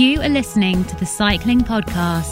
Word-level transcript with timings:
You 0.00 0.22
are 0.22 0.30
listening 0.30 0.82
to 0.86 0.96
the 0.96 1.04
Cycling 1.04 1.60
Podcast. 1.60 2.24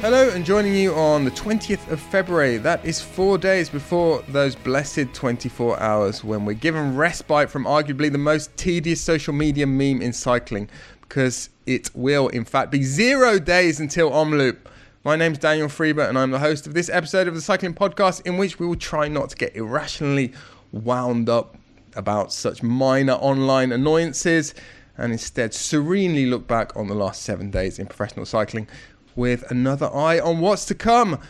Hello, 0.00 0.30
and 0.30 0.46
joining 0.46 0.74
you 0.74 0.94
on 0.94 1.26
the 1.26 1.30
20th 1.32 1.90
of 1.90 2.00
February. 2.00 2.56
That 2.56 2.82
is 2.82 3.02
four 3.02 3.36
days 3.36 3.68
before 3.68 4.22
those 4.26 4.56
blessed 4.56 5.12
24 5.12 5.78
hours 5.78 6.24
when 6.24 6.46
we're 6.46 6.54
given 6.54 6.96
respite 6.96 7.50
from 7.50 7.66
arguably 7.66 8.10
the 8.10 8.16
most 8.16 8.56
tedious 8.56 9.02
social 9.02 9.34
media 9.34 9.66
meme 9.66 10.00
in 10.00 10.14
cycling, 10.14 10.70
because 11.02 11.50
it 11.70 11.88
will, 11.94 12.26
in 12.26 12.44
fact, 12.44 12.72
be 12.72 12.82
zero 12.82 13.38
days 13.38 13.78
until 13.78 14.10
Omloop. 14.10 14.56
My 15.04 15.14
name's 15.14 15.38
Daniel 15.38 15.68
Friebe, 15.68 16.00
and 16.00 16.18
I'm 16.18 16.32
the 16.32 16.40
host 16.40 16.66
of 16.66 16.74
this 16.74 16.90
episode 16.90 17.28
of 17.28 17.34
the 17.36 17.40
Cycling 17.40 17.74
Podcast, 17.74 18.26
in 18.26 18.38
which 18.38 18.58
we 18.58 18.66
will 18.66 18.74
try 18.74 19.06
not 19.06 19.30
to 19.30 19.36
get 19.36 19.54
irrationally 19.54 20.32
wound 20.72 21.28
up 21.28 21.56
about 21.94 22.32
such 22.32 22.60
minor 22.64 23.12
online 23.12 23.70
annoyances 23.70 24.52
and 24.96 25.12
instead 25.12 25.54
serenely 25.54 26.26
look 26.26 26.48
back 26.48 26.76
on 26.76 26.88
the 26.88 26.94
last 26.94 27.22
seven 27.22 27.52
days 27.52 27.78
in 27.78 27.86
professional 27.86 28.26
cycling 28.26 28.66
with 29.14 29.48
another 29.48 29.94
eye 29.94 30.18
on 30.18 30.40
what's 30.40 30.64
to 30.64 30.74
come. 30.74 31.20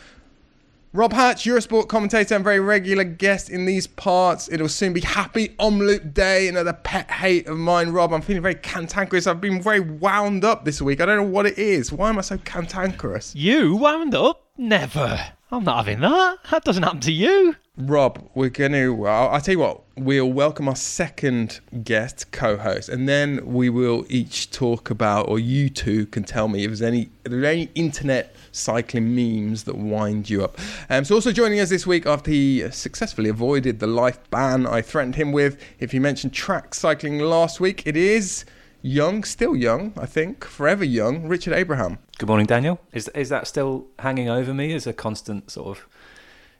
Rob 0.93 1.13
Hatch, 1.13 1.45
Eurosport 1.45 1.87
commentator 1.87 2.35
and 2.35 2.43
very 2.43 2.59
regular 2.59 3.05
guest 3.05 3.49
in 3.49 3.63
these 3.63 3.87
parts. 3.87 4.49
It'll 4.51 4.67
soon 4.67 4.91
be 4.91 4.99
Happy 4.99 5.55
Omloop 5.57 6.13
Day, 6.13 6.49
another 6.49 6.73
pet 6.73 7.09
hate 7.09 7.47
of 7.47 7.57
mine, 7.57 7.91
Rob. 7.91 8.11
I'm 8.11 8.21
feeling 8.21 8.41
very 8.41 8.55
cantankerous. 8.55 9.25
I've 9.25 9.39
been 9.39 9.61
very 9.61 9.79
wound 9.79 10.43
up 10.43 10.65
this 10.65 10.81
week. 10.81 10.99
I 10.99 11.05
don't 11.05 11.15
know 11.15 11.23
what 11.23 11.45
it 11.45 11.57
is. 11.57 11.93
Why 11.93 12.09
am 12.09 12.17
I 12.17 12.21
so 12.21 12.37
cantankerous? 12.39 13.33
You 13.33 13.77
wound 13.77 14.13
up? 14.13 14.47
Never. 14.57 15.31
I'm 15.53 15.65
not 15.65 15.85
having 15.85 15.99
that. 15.99 16.37
That 16.49 16.63
doesn't 16.63 16.83
happen 16.83 17.01
to 17.01 17.11
you. 17.11 17.57
Rob, 17.77 18.29
we're 18.35 18.49
going 18.49 18.71
to, 18.71 19.05
I'll, 19.05 19.29
I'll 19.31 19.41
tell 19.41 19.53
you 19.53 19.59
what, 19.59 19.81
we'll 19.97 20.31
welcome 20.31 20.69
our 20.69 20.77
second 20.77 21.59
guest 21.83 22.31
co 22.31 22.55
host, 22.55 22.87
and 22.87 23.07
then 23.09 23.45
we 23.45 23.69
will 23.69 24.05
each 24.07 24.49
talk 24.51 24.89
about, 24.89 25.27
or 25.27 25.39
you 25.39 25.69
two 25.69 26.05
can 26.05 26.23
tell 26.23 26.47
me 26.47 26.63
if 26.63 26.69
there's 26.69 26.81
any, 26.81 27.09
if 27.25 27.31
there 27.31 27.41
are 27.41 27.45
any 27.45 27.69
internet 27.75 28.33
cycling 28.53 29.13
memes 29.13 29.65
that 29.65 29.77
wind 29.77 30.29
you 30.29 30.41
up. 30.43 30.57
Um, 30.89 31.03
so, 31.03 31.15
also 31.15 31.33
joining 31.33 31.59
us 31.59 31.69
this 31.69 31.85
week 31.85 32.05
after 32.05 32.31
he 32.31 32.69
successfully 32.71 33.29
avoided 33.29 33.79
the 33.79 33.87
life 33.87 34.19
ban 34.29 34.65
I 34.65 34.81
threatened 34.81 35.15
him 35.15 35.33
with, 35.33 35.61
if 35.79 35.91
he 35.91 35.99
mentioned 35.99 36.33
track 36.33 36.73
cycling 36.73 37.19
last 37.19 37.59
week, 37.59 37.83
it 37.85 37.97
is 37.97 38.45
young, 38.81 39.23
still 39.23 39.55
young, 39.55 39.93
I 39.97 40.05
think, 40.05 40.45
forever 40.45 40.83
young, 40.83 41.27
Richard 41.27 41.53
Abraham. 41.53 41.99
Good 42.17 42.27
morning, 42.27 42.45
Daniel. 42.45 42.79
Is 42.93 43.07
is 43.09 43.29
that 43.29 43.47
still 43.47 43.87
hanging 43.99 44.29
over 44.29 44.53
me 44.53 44.73
as 44.73 44.87
a 44.87 44.93
constant 44.93 45.51
sort 45.51 45.77
of 45.77 45.87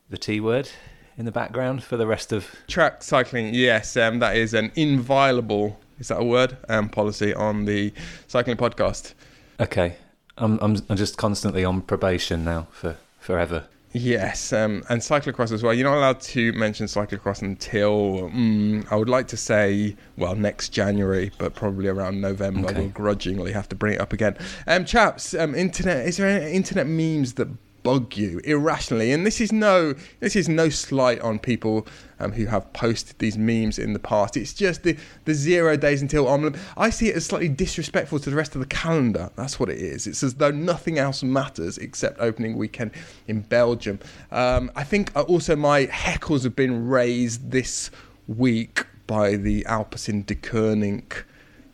the 0.10 0.18
T 0.18 0.40
word 0.40 0.70
in 1.18 1.26
the 1.26 1.32
background 1.32 1.84
for 1.84 1.98
the 1.98 2.08
rest 2.08 2.32
of 2.32 2.56
Track 2.68 3.04
cycling, 3.04 3.54
yes, 3.54 3.96
um, 3.98 4.20
that 4.20 4.36
is 4.36 4.54
an 4.54 4.72
inviolable, 4.76 5.80
is 6.00 6.08
that 6.08 6.20
a 6.20 6.24
word? 6.24 6.58
Um, 6.70 6.90
policy 6.90 7.34
on 7.34 7.66
the 7.66 7.94
cycling 8.28 8.58
podcast. 8.58 9.14
Okay. 9.60 9.96
I'm 10.38 10.58
I'm 10.62 10.78
I'm 10.90 10.98
just 10.98 11.18
constantly 11.18 11.64
on 11.64 11.82
probation 11.82 12.44
now 12.44 12.68
for 12.72 12.98
forever. 13.20 13.66
Yes, 13.94 14.54
um, 14.54 14.84
and 14.90 15.02
cyclocross 15.02 15.52
as 15.52 15.64
well. 15.64 15.74
You're 15.74 15.90
not 15.90 15.98
allowed 15.98 16.22
to 16.22 16.54
mention 16.54 16.86
cyclocross 16.86 17.42
until 17.42 18.30
mm, 18.30 18.90
I 18.90 18.96
would 18.96 19.10
like 19.10 19.28
to 19.30 19.38
say, 19.38 19.98
well, 20.16 20.36
next 20.36 20.70
January, 20.70 21.32
but 21.38 21.56
probably 21.56 21.90
around 21.90 22.22
November. 22.22 22.70
Okay. 22.70 22.80
We'll 22.80 22.90
grudgingly 22.90 23.52
have 23.52 23.68
to 23.70 23.76
bring 23.76 23.96
it 23.96 24.02
up 24.02 24.14
again. 24.14 24.38
Um, 24.66 24.86
chaps, 24.86 25.34
um, 25.34 25.56
internet. 25.56 26.06
Is 26.08 26.18
there 26.18 26.28
any 26.28 26.54
internet 26.54 26.88
memes 26.88 27.34
that 27.34 27.50
bug 27.84 28.16
you 28.16 28.40
irrationally? 28.44 29.12
And 29.12 29.26
this 29.26 29.42
is 29.42 29.52
no, 29.52 29.94
this 30.20 30.36
is 30.36 30.48
no 30.48 30.70
slight 30.70 31.20
on 31.22 31.40
people 31.40 31.88
um, 32.20 32.32
who 32.32 32.46
have 32.46 32.72
posted 32.74 33.20
these 33.20 33.38
memes 33.38 33.80
in 33.80 33.94
the 33.94 34.00
past. 34.00 34.38
It's 34.38 34.54
just 34.54 34.84
the 34.84 34.98
the 35.26 35.34
zero 35.34 35.76
days 35.78 36.02
until 36.02 36.26
Omloop. 36.26 36.58
I 36.78 36.90
see 36.90 37.10
it 37.10 37.16
as 37.16 37.26
slightly 37.26 37.50
disrespectful 37.50 38.20
to 38.20 38.30
the 38.30 38.36
rest 38.36 38.56
of 38.56 38.62
the 38.62 38.68
calendar. 38.68 39.32
That's 39.36 39.60
what 39.60 39.70
it 39.70 39.80
is. 39.80 40.08
It's 40.08 40.24
as 40.24 40.36
though 40.36 40.52
nothing 40.52 40.98
else 40.98 41.24
matters 41.24 41.78
except 41.78 42.20
opening 42.20 42.56
weekend 42.58 42.92
in 43.28 43.42
Belgium. 43.42 44.00
Um, 44.32 44.72
I 44.76 44.84
think 44.84 45.16
uh, 45.16 45.22
also 45.22 45.56
my 45.56 45.88
heckles 45.88 46.44
have 46.44 46.56
been 46.56 46.88
raised 46.88 47.52
this 47.52 47.92
week 48.28 48.86
by 49.08 49.36
the 49.36 49.64
Alpecin-Deceuninck 49.64 51.24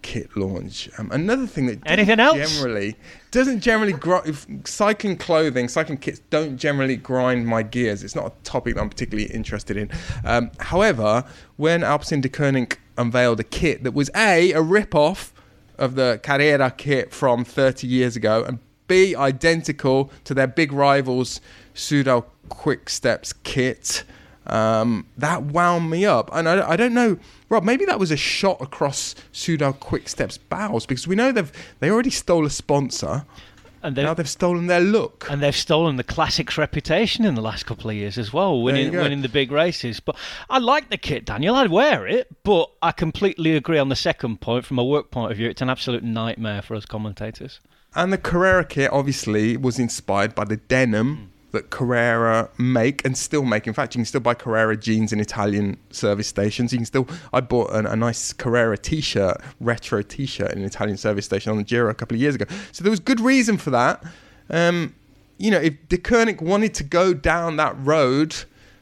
kit 0.08 0.38
launch. 0.38 0.90
Um, 0.98 1.12
another 1.12 1.46
thing 1.46 1.66
that 1.66 1.80
Anything 1.86 2.18
else? 2.22 2.38
generally 2.38 2.96
doesn't 3.32 3.60
generally 3.60 3.92
gr- 3.92 4.32
cycling 4.64 5.18
clothing, 5.18 5.68
cycling 5.68 5.98
kits 5.98 6.22
don't 6.30 6.56
generally 6.56 6.96
grind 6.96 7.46
my 7.46 7.62
gears. 7.62 8.06
It's 8.06 8.16
not 8.16 8.28
a 8.28 8.32
topic 8.44 8.76
that 8.76 8.82
I'm 8.82 8.90
particularly 8.90 9.30
interested 9.34 9.76
in. 9.76 9.92
Um, 10.24 10.52
however, 10.60 11.26
when 11.58 11.82
Alpecin-Deceuninck 11.82 12.78
unveiled 12.98 13.42
a 13.42 13.44
kit 13.44 13.84
that 13.84 13.94
was 13.94 14.10
a 14.16 14.54
a 14.54 14.62
rip 14.62 14.96
off 14.96 15.34
of 15.78 15.96
the 15.96 16.22
Carrera 16.24 16.72
kit 16.72 17.14
from 17.14 17.44
30 17.44 17.86
years 17.86 18.16
ago, 18.16 18.46
and 18.48 18.60
B 18.88 19.14
identical 19.14 20.10
to 20.24 20.34
their 20.34 20.48
big 20.48 20.72
rivals 20.72 21.42
Sudal 21.76 22.24
Quick 22.48 22.90
Steps 22.90 23.34
kit. 23.44 24.06
Um, 24.48 25.06
that 25.18 25.44
wound 25.44 25.90
me 25.90 26.06
up, 26.06 26.30
and 26.34 26.48
I, 26.48 26.72
I 26.72 26.76
don't 26.78 26.94
know, 26.94 27.18
Rob. 27.50 27.64
Maybe 27.64 27.86
that 27.86 28.00
was 28.00 28.12
a 28.12 28.18
shot 28.18 28.62
across 28.62 29.14
Soudal 29.34 29.78
Quick-Steps' 29.80 30.38
bows 30.38 30.86
because 30.86 31.08
we 31.08 31.16
know 31.16 31.32
they've 31.32 31.52
they 31.80 31.90
already 31.92 32.10
stole 32.10 32.46
a 32.46 32.50
sponsor. 32.50 33.26
And 33.84 33.96
Now 33.96 34.08
they've, 34.08 34.18
they've 34.18 34.30
stolen 34.30 34.66
their 34.68 34.80
look. 34.82 35.28
and 35.30 35.42
they've 35.42 35.56
stolen 35.56 35.98
the 35.98 36.04
classics 36.04 36.58
reputation 36.58 37.26
in 37.26 37.36
the 37.36 37.42
last 37.42 37.66
couple 37.68 37.90
of 37.92 37.96
years 37.96 38.18
as 38.18 38.34
well, 38.34 38.62
winning 38.62 38.92
winning 38.92 39.22
the 39.22 39.30
big 39.30 39.52
races. 39.52 40.00
But 40.00 40.16
I 40.50 40.58
like 40.58 40.90
the 40.90 40.98
kit, 40.98 41.26
Daniel. 41.26 41.56
I'd 41.56 41.70
wear 41.70 42.08
it, 42.08 42.28
but 42.44 42.72
I 42.82 42.92
completely 42.92 43.56
agree 43.56 43.78
on 43.78 43.90
the 43.90 43.96
second 43.96 44.42
point. 44.42 44.66
From 44.66 44.80
a 44.80 44.84
work 44.84 45.12
point 45.12 45.32
of 45.32 45.38
view, 45.38 45.50
it's 45.50 45.62
an 45.62 45.70
absolute 45.70 46.04
nightmare 46.04 46.62
for 46.64 46.76
us 46.76 46.86
commentators. 46.86 47.60
And 47.96 48.12
the 48.12 48.18
Carrera 48.18 48.66
kit 48.66 48.92
obviously 48.92 49.58
was 49.58 49.78
inspired 49.78 50.34
by 50.36 50.46
the 50.46 50.58
denim 50.58 51.32
that 51.52 51.70
Carrera 51.70 52.50
make 52.58 53.06
and 53.06 53.18
still 53.18 53.44
make. 53.44 53.68
In 53.68 53.74
fact, 53.74 53.96
you 53.96 54.00
can 54.00 54.06
still 54.06 54.22
buy 54.22 54.34
Carrera 54.34 54.76
jeans 54.76 55.14
in 55.14 55.20
Italian 55.20 55.78
service 55.92 56.28
stations. 56.28 56.74
You 56.74 56.80
can 56.80 56.86
still. 56.86 57.08
I 57.34 57.42
bought 57.42 57.72
an, 57.72 57.86
a 57.86 57.96
nice 57.96 58.34
Carrera 58.34 58.78
T-shirt, 58.78 59.42
retro 59.60 60.02
T-shirt 60.02 60.52
in 60.52 60.60
an 60.60 60.66
Italian 60.66 60.98
service 60.98 61.26
station 61.26 61.52
on 61.52 61.58
the 61.58 61.64
Giro 61.64 61.90
a 61.90 61.94
couple 61.94 62.16
of 62.16 62.22
years 62.22 62.36
ago. 62.36 62.46
So 62.72 62.84
there 62.84 62.92
was 62.92 63.00
good 63.00 63.20
reason 63.20 63.58
for 63.58 63.70
that. 63.72 64.04
Um, 64.50 64.94
you 65.38 65.52
know, 65.52 65.60
if 65.60 65.74
Deceuninck 65.88 66.42
wanted 66.42 66.74
to 66.76 66.84
go 66.84 67.14
down 67.14 67.58
that 67.58 67.76
road, 67.80 68.36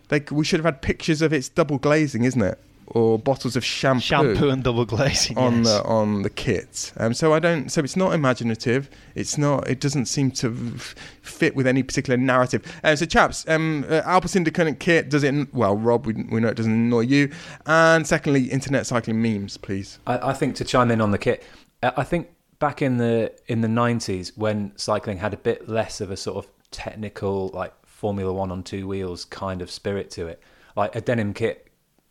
they, 0.09 0.23
we 0.31 0.45
should 0.45 0.59
have 0.59 0.65
had 0.65 0.81
pictures 0.81 1.21
of 1.21 1.33
its 1.33 1.49
double 1.49 1.77
glazing, 1.77 2.23
isn't 2.23 2.41
it? 2.41 2.59
Or 2.87 3.17
bottles 3.17 3.55
of 3.55 3.65
shampoo 3.65 4.01
Shampoo 4.01 4.49
and 4.49 4.63
double 4.63 4.85
glazing. 4.85 5.37
on 5.39 5.63
yes. 5.63 5.67
the 5.67 5.83
on 5.85 6.21
the 6.21 6.29
kit. 6.29 6.93
Um, 6.97 7.15
so 7.15 7.33
I 7.33 7.39
don't. 7.39 7.69
So 7.69 7.81
it's 7.83 7.95
not 7.95 8.13
imaginative. 8.13 8.91
It's 9.15 9.39
not. 9.39 9.67
It 9.67 9.79
doesn't 9.79 10.05
seem 10.05 10.29
to 10.31 10.73
f- 10.75 10.93
fit 11.23 11.55
with 11.55 11.65
any 11.65 11.81
particular 11.81 12.15
narrative. 12.15 12.61
Uh, 12.83 12.95
so 12.95 13.07
chaps, 13.07 13.43
um, 13.47 13.85
uh, 13.89 14.03
Alpecin 14.03 14.43
de 14.43 14.73
kit 14.75 15.09
does 15.09 15.23
it? 15.23 15.53
Well, 15.53 15.75
Rob, 15.75 16.05
we, 16.05 16.13
we 16.13 16.39
know 16.39 16.49
it 16.49 16.57
doesn't 16.57 16.71
annoy 16.71 17.01
you. 17.01 17.31
And 17.65 18.05
secondly, 18.05 18.45
internet 18.45 18.85
cycling 18.85 19.19
memes, 19.19 19.57
please. 19.57 19.97
I, 20.05 20.29
I 20.29 20.33
think 20.33 20.55
to 20.57 20.63
chime 20.63 20.91
in 20.91 21.01
on 21.01 21.09
the 21.09 21.17
kit, 21.17 21.43
I 21.81 21.93
I 21.97 22.03
think 22.03 22.29
back 22.59 22.83
in 22.83 22.97
the 22.97 23.33
in 23.47 23.61
the 23.61 23.67
nineties 23.67 24.37
when 24.37 24.73
cycling 24.77 25.17
had 25.17 25.33
a 25.33 25.37
bit 25.37 25.67
less 25.67 26.01
of 26.01 26.11
a 26.11 26.17
sort 26.17 26.45
of 26.45 26.51
technical 26.69 27.49
like 27.49 27.73
Formula 27.85 28.31
One 28.31 28.51
on 28.51 28.61
two 28.61 28.87
wheels 28.87 29.25
kind 29.25 29.63
of 29.63 29.71
spirit 29.71 30.11
to 30.11 30.27
it, 30.27 30.39
like 30.75 30.95
a 30.95 31.01
denim 31.01 31.33
kit 31.33 31.64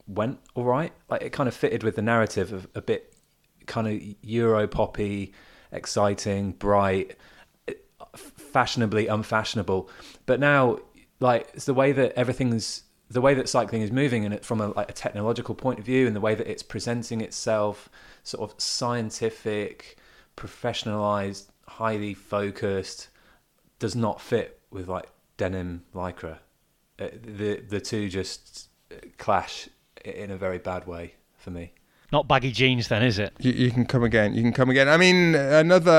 went 0.06 0.40
all 0.54 0.64
right. 0.64 0.92
Like 1.08 1.22
it 1.22 1.30
kind 1.30 1.48
of 1.48 1.54
fitted 1.54 1.82
with 1.82 1.96
the 1.96 2.02
narrative 2.02 2.52
of 2.52 2.68
a 2.74 2.82
bit 2.82 3.14
kind 3.66 3.88
of 3.88 4.00
Euro 4.22 4.66
poppy, 4.66 5.32
exciting, 5.72 6.52
bright, 6.52 7.16
fashionably 8.16 9.06
unfashionable. 9.06 9.88
But 10.26 10.40
now, 10.40 10.78
like 11.20 11.50
it's 11.54 11.64
the 11.64 11.74
way 11.74 11.92
that 11.92 12.12
everything's 12.18 12.82
the 13.10 13.20
way 13.20 13.34
that 13.34 13.48
cycling 13.48 13.82
is 13.82 13.92
moving, 13.92 14.24
and 14.24 14.40
from 14.44 14.60
a 14.60 14.68
like 14.68 14.90
a 14.90 14.94
technological 14.94 15.54
point 15.54 15.78
of 15.78 15.84
view, 15.84 16.06
and 16.06 16.16
the 16.16 16.20
way 16.20 16.34
that 16.34 16.46
it's 16.46 16.62
presenting 16.62 17.20
itself, 17.20 17.88
sort 18.22 18.50
of 18.50 18.60
scientific, 18.60 19.98
professionalized, 20.36 21.48
highly 21.66 22.14
focused, 22.14 23.08
does 23.78 23.94
not 23.94 24.20
fit 24.20 24.60
with 24.70 24.88
like 24.88 25.08
denim 25.36 25.84
lycra. 25.94 26.38
Uh, 26.98 27.08
the 27.22 27.60
the 27.68 27.80
two 27.80 28.08
just 28.08 28.68
clash 29.18 29.68
in 30.04 30.30
a 30.30 30.36
very 30.36 30.58
bad 30.58 30.86
way 30.86 31.14
for 31.36 31.50
me. 31.50 31.72
Not 32.12 32.28
baggy 32.28 32.52
jeans, 32.52 32.88
then, 32.88 33.02
is 33.02 33.18
it? 33.18 33.32
You, 33.40 33.52
you 33.52 33.70
can 33.70 33.86
come 33.86 34.04
again. 34.04 34.34
You 34.34 34.42
can 34.42 34.52
come 34.52 34.70
again. 34.70 34.88
I 34.88 34.96
mean, 34.96 35.34
another 35.34 35.90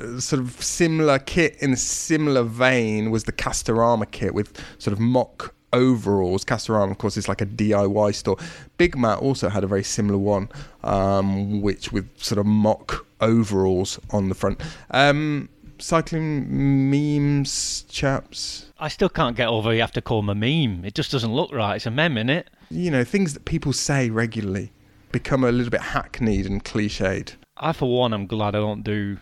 uh, 0.00 0.18
sort 0.20 0.40
of 0.40 0.62
similar 0.62 1.18
kit 1.18 1.56
in 1.60 1.72
a 1.72 1.76
similar 1.76 2.42
vein 2.42 3.10
was 3.10 3.24
the 3.24 3.32
Castorama 3.32 4.10
kit 4.10 4.34
with 4.34 4.56
sort 4.78 4.92
of 4.92 5.00
mock 5.00 5.54
overalls. 5.72 6.44
Castorama, 6.44 6.92
of 6.92 6.98
course, 6.98 7.16
is 7.16 7.28
like 7.28 7.40
a 7.40 7.46
DIY 7.46 8.14
store. 8.14 8.36
Big 8.78 8.96
Mat 8.96 9.18
also 9.18 9.48
had 9.48 9.64
a 9.64 9.66
very 9.66 9.84
similar 9.84 10.18
one, 10.18 10.48
um, 10.84 11.60
which 11.60 11.92
with 11.92 12.08
sort 12.16 12.38
of 12.38 12.46
mock 12.46 13.06
overalls 13.20 13.98
on 14.10 14.28
the 14.28 14.34
front. 14.34 14.60
Um, 14.90 15.48
cycling 15.78 16.90
memes, 16.90 17.84
chaps? 17.88 18.66
I 18.78 18.88
still 18.88 19.08
can't 19.08 19.36
get 19.36 19.48
over 19.48 19.74
you 19.74 19.80
have 19.80 19.92
to 19.92 20.02
call 20.02 20.22
them 20.22 20.30
a 20.30 20.34
meme. 20.34 20.84
It 20.84 20.94
just 20.94 21.10
doesn't 21.10 21.32
look 21.32 21.52
right. 21.52 21.76
It's 21.76 21.86
a 21.86 21.90
meme, 21.90 22.14
innit? 22.14 22.44
You 22.72 22.90
know, 22.90 23.04
things 23.04 23.34
that 23.34 23.44
people 23.44 23.72
say 23.72 24.08
regularly 24.10 24.72
become 25.12 25.44
a 25.44 25.52
little 25.52 25.70
bit 25.70 25.82
hackneyed 25.82 26.46
and 26.46 26.64
cliched. 26.64 27.34
I, 27.58 27.72
for 27.72 27.90
one, 27.94 28.14
am 28.14 28.26
glad 28.26 28.54
I 28.54 28.60
don't 28.60 28.82
do 28.82 29.18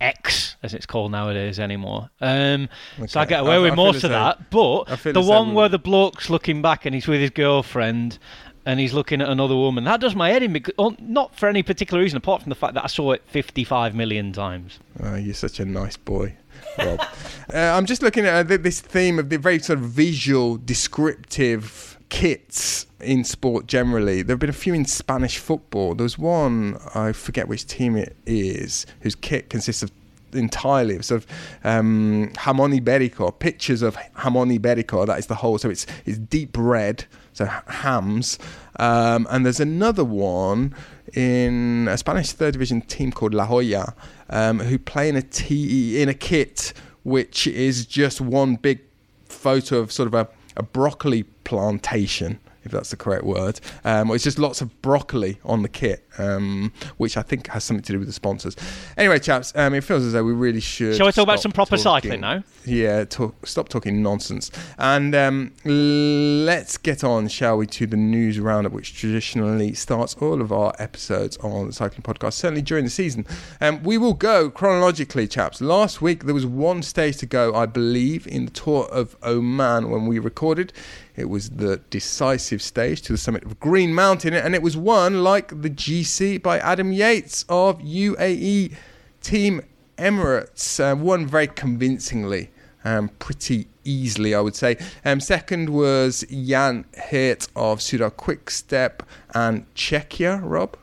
X, 0.00 0.56
as 0.62 0.74
it's 0.74 0.84
called 0.84 1.12
nowadays, 1.12 1.58
anymore. 1.60 2.10
Um, 2.20 2.68
So 3.06 3.20
I 3.20 3.24
get 3.24 3.40
away 3.40 3.54
I- 3.54 3.58
with 3.60 3.72
I 3.72 3.76
most 3.76 4.04
of 4.04 4.10
that. 4.10 4.50
But 4.50 4.84
the 5.02 5.12
the 5.12 5.22
one 5.22 5.54
where 5.54 5.68
the 5.68 5.78
bloke's 5.78 6.28
looking 6.28 6.60
back 6.60 6.84
and 6.84 6.94
he's 6.94 7.06
with 7.06 7.20
his 7.20 7.30
girlfriend 7.30 8.18
and 8.66 8.80
he's 8.80 8.92
looking 8.92 9.22
at 9.22 9.28
another 9.28 9.54
woman, 9.54 9.84
that 9.84 10.00
does 10.00 10.16
my 10.16 10.30
head 10.30 10.42
in. 10.42 10.52
Because, 10.52 10.74
oh, 10.76 10.96
not 10.98 11.36
for 11.38 11.48
any 11.48 11.62
particular 11.62 12.02
reason, 12.02 12.16
apart 12.16 12.42
from 12.42 12.50
the 12.50 12.56
fact 12.56 12.74
that 12.74 12.82
I 12.84 12.88
saw 12.88 13.12
it 13.12 13.22
55 13.26 13.94
million 13.94 14.32
times. 14.32 14.80
Oh, 15.00 15.14
you're 15.14 15.34
such 15.34 15.60
a 15.60 15.64
nice 15.64 15.96
boy, 15.96 16.34
Rob. 16.78 17.00
uh, 17.54 17.56
I'm 17.56 17.86
just 17.86 18.02
looking 18.02 18.26
at 18.26 18.50
uh, 18.50 18.56
this 18.56 18.80
theme 18.80 19.20
of 19.20 19.30
the 19.30 19.38
very 19.38 19.60
sort 19.60 19.78
of 19.78 19.84
visual, 19.84 20.56
descriptive 20.56 21.95
kits 22.08 22.86
in 23.00 23.24
sport 23.24 23.66
generally. 23.66 24.22
There 24.22 24.34
have 24.34 24.40
been 24.40 24.50
a 24.50 24.54
few 24.54 24.74
in 24.74 24.84
Spanish 24.84 25.38
football. 25.38 25.94
There's 25.94 26.18
one, 26.18 26.78
I 26.94 27.12
forget 27.12 27.48
which 27.48 27.66
team 27.66 27.96
it 27.96 28.16
is, 28.26 28.86
whose 29.00 29.14
kit 29.14 29.50
consists 29.50 29.82
of 29.82 29.90
entirely 30.32 30.96
of 30.96 31.04
sort 31.04 31.22
of 31.22 31.30
um, 31.64 32.30
jamon 32.34 32.78
iberico, 32.78 33.36
pictures 33.38 33.82
of 33.82 33.96
jamon 33.96 34.56
iberico. 34.58 35.06
That 35.06 35.18
is 35.18 35.26
the 35.26 35.36
whole. 35.36 35.58
So 35.58 35.70
it's 35.70 35.86
it's 36.04 36.18
deep 36.18 36.56
red, 36.58 37.04
so 37.32 37.46
hams. 37.46 38.38
Um, 38.78 39.26
and 39.30 39.44
there's 39.44 39.60
another 39.60 40.04
one 40.04 40.74
in 41.14 41.88
a 41.88 41.96
Spanish 41.96 42.32
third 42.32 42.52
division 42.52 42.82
team 42.82 43.12
called 43.12 43.34
La 43.34 43.46
Jolla, 43.46 43.94
um, 44.28 44.60
who 44.60 44.78
play 44.78 45.08
in 45.08 45.16
in 45.16 46.08
a 46.08 46.14
kit 46.14 46.72
which 47.06 47.46
is 47.46 47.86
just 47.86 48.20
one 48.20 48.56
big 48.56 48.80
photo 49.26 49.78
of 49.78 49.92
sort 49.92 50.08
of 50.08 50.14
a, 50.14 50.28
a 50.56 50.62
broccoli 50.62 51.24
plantation, 51.44 52.38
if 52.64 52.72
that's 52.72 52.90
the 52.90 52.96
correct 52.96 53.24
word. 53.24 53.60
Um, 53.84 54.10
it's 54.10 54.24
just 54.24 54.38
lots 54.38 54.60
of 54.60 54.80
broccoli 54.82 55.38
on 55.44 55.62
the 55.62 55.68
kit, 55.68 56.05
um, 56.18 56.72
which 56.96 57.16
I 57.16 57.22
think 57.22 57.48
has 57.48 57.64
something 57.64 57.82
to 57.84 57.92
do 57.92 57.98
with 57.98 58.08
the 58.08 58.12
sponsors. 58.12 58.56
Anyway, 58.96 59.18
chaps, 59.18 59.52
um, 59.56 59.74
it 59.74 59.82
feels 59.84 60.04
as 60.04 60.12
though 60.12 60.24
we 60.24 60.32
really 60.32 60.60
should. 60.60 60.96
Shall 60.96 61.06
we 61.06 61.12
talk 61.12 61.22
about 61.24 61.40
some 61.40 61.52
proper 61.52 61.76
talking- 61.76 61.82
cycling 62.10 62.20
now? 62.20 62.42
Yeah, 62.64 63.04
talk, 63.04 63.46
stop 63.46 63.68
talking 63.68 64.02
nonsense. 64.02 64.50
And 64.78 65.14
um, 65.14 65.52
let's 65.64 66.76
get 66.78 67.04
on, 67.04 67.28
shall 67.28 67.58
we, 67.58 67.66
to 67.68 67.86
the 67.86 67.96
news 67.96 68.40
roundup, 68.40 68.72
which 68.72 68.94
traditionally 68.98 69.72
starts 69.74 70.14
all 70.14 70.40
of 70.40 70.52
our 70.52 70.72
episodes 70.78 71.36
on 71.38 71.66
the 71.66 71.72
Cycling 71.72 72.02
Podcast, 72.02 72.34
certainly 72.34 72.62
during 72.62 72.84
the 72.84 72.90
season. 72.90 73.24
Um, 73.60 73.82
we 73.82 73.98
will 73.98 74.14
go 74.14 74.50
chronologically, 74.50 75.28
chaps. 75.28 75.60
Last 75.60 76.02
week, 76.02 76.24
there 76.24 76.34
was 76.34 76.46
one 76.46 76.82
stage 76.82 77.16
to 77.18 77.26
go, 77.26 77.54
I 77.54 77.66
believe, 77.66 78.26
in 78.26 78.46
the 78.46 78.50
Tour 78.50 78.86
of 78.90 79.16
Oman 79.22 79.90
when 79.90 80.06
we 80.06 80.18
recorded. 80.18 80.72
It 81.14 81.30
was 81.30 81.48
the 81.50 81.78
decisive 81.88 82.60
stage 82.60 83.00
to 83.02 83.12
the 83.12 83.16
summit 83.18 83.44
of 83.44 83.58
Green 83.58 83.94
Mountain, 83.94 84.34
and 84.34 84.54
it 84.54 84.60
was 84.62 84.76
won, 84.76 85.22
like 85.24 85.48
the 85.62 85.70
GC, 85.70 86.05
by 86.42 86.58
Adam 86.58 86.92
Yates 86.92 87.44
of 87.48 87.80
UAE 87.80 88.74
Team 89.20 89.62
Emirates. 89.98 90.78
Uh, 90.78 90.94
won 90.96 91.26
very 91.26 91.48
convincingly 91.48 92.50
um, 92.84 93.08
pretty 93.18 93.66
easily, 93.84 94.34
I 94.34 94.40
would 94.40 94.54
say. 94.54 94.76
Um, 95.04 95.20
second 95.20 95.70
was 95.70 96.24
Jan 96.30 96.84
Hirt 97.10 97.48
of 97.56 97.80
Soudal 97.80 98.16
Quick-Step 98.16 99.02
and 99.34 99.66
Czechia, 99.74 100.40
Rob. 100.42 100.76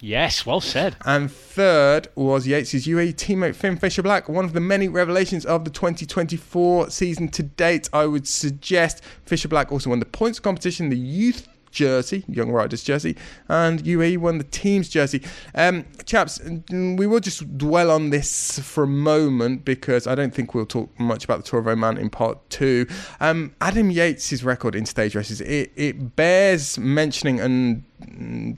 Yes, 0.00 0.44
well 0.44 0.60
said. 0.60 0.96
And 1.06 1.30
third 1.30 2.08
was 2.14 2.46
Yates' 2.46 2.86
UAE 2.86 3.14
teammate 3.14 3.54
Finn 3.54 3.76
Fisher 3.76 4.02
Black, 4.02 4.28
one 4.28 4.44
of 4.44 4.52
the 4.52 4.60
many 4.60 4.86
revelations 4.86 5.46
of 5.46 5.64
the 5.64 5.70
2024 5.70 6.90
season 6.90 7.28
to 7.28 7.42
date. 7.42 7.88
I 7.92 8.04
would 8.04 8.28
suggest 8.28 9.02
Fisher 9.24 9.48
Black 9.48 9.72
also 9.72 9.90
won 9.90 10.00
the 10.00 10.06
points 10.06 10.40
competition, 10.40 10.90
the 10.90 10.98
youth 10.98 11.48
jersey, 11.74 12.24
Young 12.28 12.50
Riders 12.50 12.82
jersey, 12.82 13.16
and 13.48 13.82
UAE 13.84 14.18
won 14.18 14.38
the 14.38 14.44
team's 14.44 14.88
jersey. 14.88 15.22
Um, 15.54 15.84
chaps, 16.06 16.38
mm, 16.38 16.96
we 16.96 17.06
will 17.06 17.20
just 17.20 17.58
dwell 17.58 17.90
on 17.90 18.10
this 18.10 18.58
for 18.60 18.84
a 18.84 18.88
moment 18.88 19.64
because 19.64 20.06
I 20.06 20.14
don't 20.14 20.34
think 20.34 20.54
we'll 20.54 20.64
talk 20.64 20.98
much 20.98 21.24
about 21.24 21.44
the 21.44 21.50
Tour 21.50 21.60
of 21.60 21.68
Oman 21.68 21.98
in 21.98 22.08
part 22.08 22.38
two. 22.48 22.86
Um, 23.20 23.54
Adam 23.60 23.90
Yates' 23.90 24.42
record 24.42 24.74
in 24.74 24.86
stage 24.86 25.14
races, 25.14 25.40
it, 25.42 25.72
it 25.76 26.16
bears 26.16 26.78
mentioning 26.78 27.40
and 27.40 27.84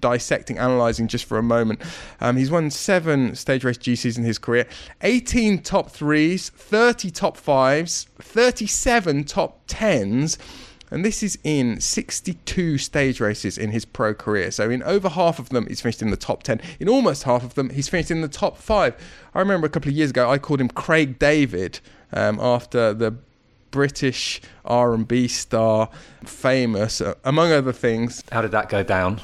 dissecting, 0.00 0.58
analysing 0.58 1.08
just 1.08 1.24
for 1.24 1.38
a 1.38 1.42
moment. 1.42 1.80
Um, 2.20 2.36
he's 2.36 2.50
won 2.50 2.70
seven 2.70 3.34
stage 3.34 3.64
race 3.64 3.78
GCs 3.78 4.18
in 4.18 4.24
his 4.24 4.38
career, 4.38 4.66
18 5.02 5.62
top 5.62 5.90
threes, 5.90 6.50
30 6.50 7.10
top 7.10 7.36
fives, 7.36 8.08
37 8.18 9.24
top 9.24 9.60
tens. 9.66 10.38
And 10.90 11.04
this 11.04 11.22
is 11.22 11.38
in 11.42 11.80
62 11.80 12.78
stage 12.78 13.20
races 13.20 13.58
in 13.58 13.70
his 13.70 13.84
pro 13.84 14.14
career. 14.14 14.50
So, 14.50 14.70
in 14.70 14.82
over 14.82 15.08
half 15.08 15.38
of 15.38 15.48
them, 15.48 15.66
he's 15.66 15.80
finished 15.80 16.02
in 16.02 16.10
the 16.10 16.16
top 16.16 16.42
10. 16.42 16.60
In 16.78 16.88
almost 16.88 17.24
half 17.24 17.42
of 17.42 17.54
them, 17.54 17.70
he's 17.70 17.88
finished 17.88 18.10
in 18.10 18.20
the 18.20 18.28
top 18.28 18.56
five. 18.56 18.94
I 19.34 19.40
remember 19.40 19.66
a 19.66 19.70
couple 19.70 19.90
of 19.90 19.96
years 19.96 20.10
ago, 20.10 20.30
I 20.30 20.38
called 20.38 20.60
him 20.60 20.68
Craig 20.68 21.18
David 21.18 21.80
um, 22.12 22.38
after 22.40 22.94
the 22.94 23.16
British 23.70 24.40
R&B 24.64 25.28
star, 25.28 25.90
famous, 26.24 27.00
uh, 27.00 27.14
among 27.24 27.52
other 27.52 27.72
things. 27.72 28.22
How 28.32 28.40
did 28.40 28.52
that 28.52 28.68
go 28.68 28.82
down? 28.82 29.20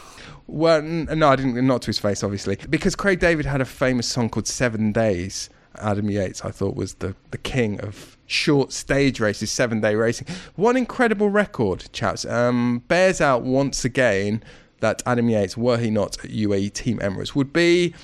Well, 0.47 0.79
n- 0.79 1.09
no, 1.11 1.29
I 1.29 1.37
didn't. 1.37 1.67
Not 1.67 1.83
to 1.83 1.87
his 1.87 1.99
face, 1.99 2.23
obviously, 2.23 2.57
because 2.69 2.95
Craig 2.95 3.21
David 3.21 3.47
had 3.47 3.61
a 3.61 3.65
famous 3.65 4.07
song 4.07 4.29
called 4.29 4.47
Seven 4.47 4.93
Days. 4.93 5.49
Adam 5.77 6.11
Yates, 6.11 6.45
I 6.45 6.51
thought, 6.51 6.77
was 6.77 6.95
the, 6.95 7.15
the 7.31 7.39
king 7.39 7.81
of 7.81 8.17
short 8.27 8.73
stage 8.73 9.21
races, 9.21 9.51
seven 9.51 9.81
day 9.81 9.95
racing. 9.95 10.27
One 10.57 10.77
incredible 10.77 11.31
record, 11.31 11.89
chaps. 11.93 12.25
Um, 12.25 12.83
bears 12.89 13.21
out 13.21 13.43
once 13.43 13.85
again 13.85 14.43
that 14.81 15.03
Adam 15.07 15.29
Yates, 15.29 15.57
were 15.57 15.79
he 15.79 15.91
not 15.91 16.23
at 16.25 16.31
UAE 16.31 16.73
Team 16.73 16.99
Emirates, 16.99 17.35
would 17.35 17.53
be 17.53 17.95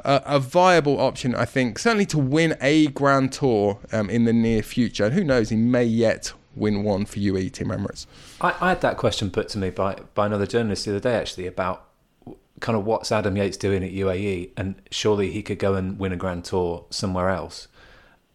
a, 0.00 0.22
a 0.26 0.38
viable 0.38 1.00
option, 1.00 1.34
I 1.34 1.44
think, 1.44 1.78
certainly 1.78 2.06
to 2.06 2.18
win 2.18 2.56
a 2.60 2.88
Grand 2.88 3.32
Tour 3.32 3.78
um, 3.92 4.10
in 4.10 4.24
the 4.24 4.32
near 4.32 4.62
future. 4.62 5.04
And 5.04 5.14
who 5.14 5.24
knows, 5.24 5.50
he 5.50 5.56
may 5.56 5.84
yet 5.84 6.32
win 6.56 6.82
one 6.82 7.04
for 7.04 7.18
UAE 7.18 7.52
Team 7.52 7.68
Emirates. 7.68 8.06
I, 8.40 8.54
I 8.60 8.68
had 8.70 8.80
that 8.82 8.96
question 8.96 9.30
put 9.30 9.48
to 9.50 9.58
me 9.58 9.70
by, 9.70 9.96
by 10.14 10.26
another 10.26 10.46
journalist 10.46 10.84
the 10.84 10.92
other 10.92 11.00
day, 11.00 11.14
actually, 11.14 11.46
about 11.46 11.88
kind 12.60 12.76
of 12.78 12.84
what's 12.84 13.10
Adam 13.10 13.36
Yates 13.36 13.56
doing 13.56 13.82
at 13.82 13.92
UAE, 13.92 14.50
and 14.56 14.76
surely 14.90 15.30
he 15.30 15.42
could 15.42 15.58
go 15.58 15.74
and 15.74 15.98
win 15.98 16.12
a 16.12 16.16
Grand 16.16 16.44
Tour 16.44 16.86
somewhere 16.90 17.28
else. 17.28 17.68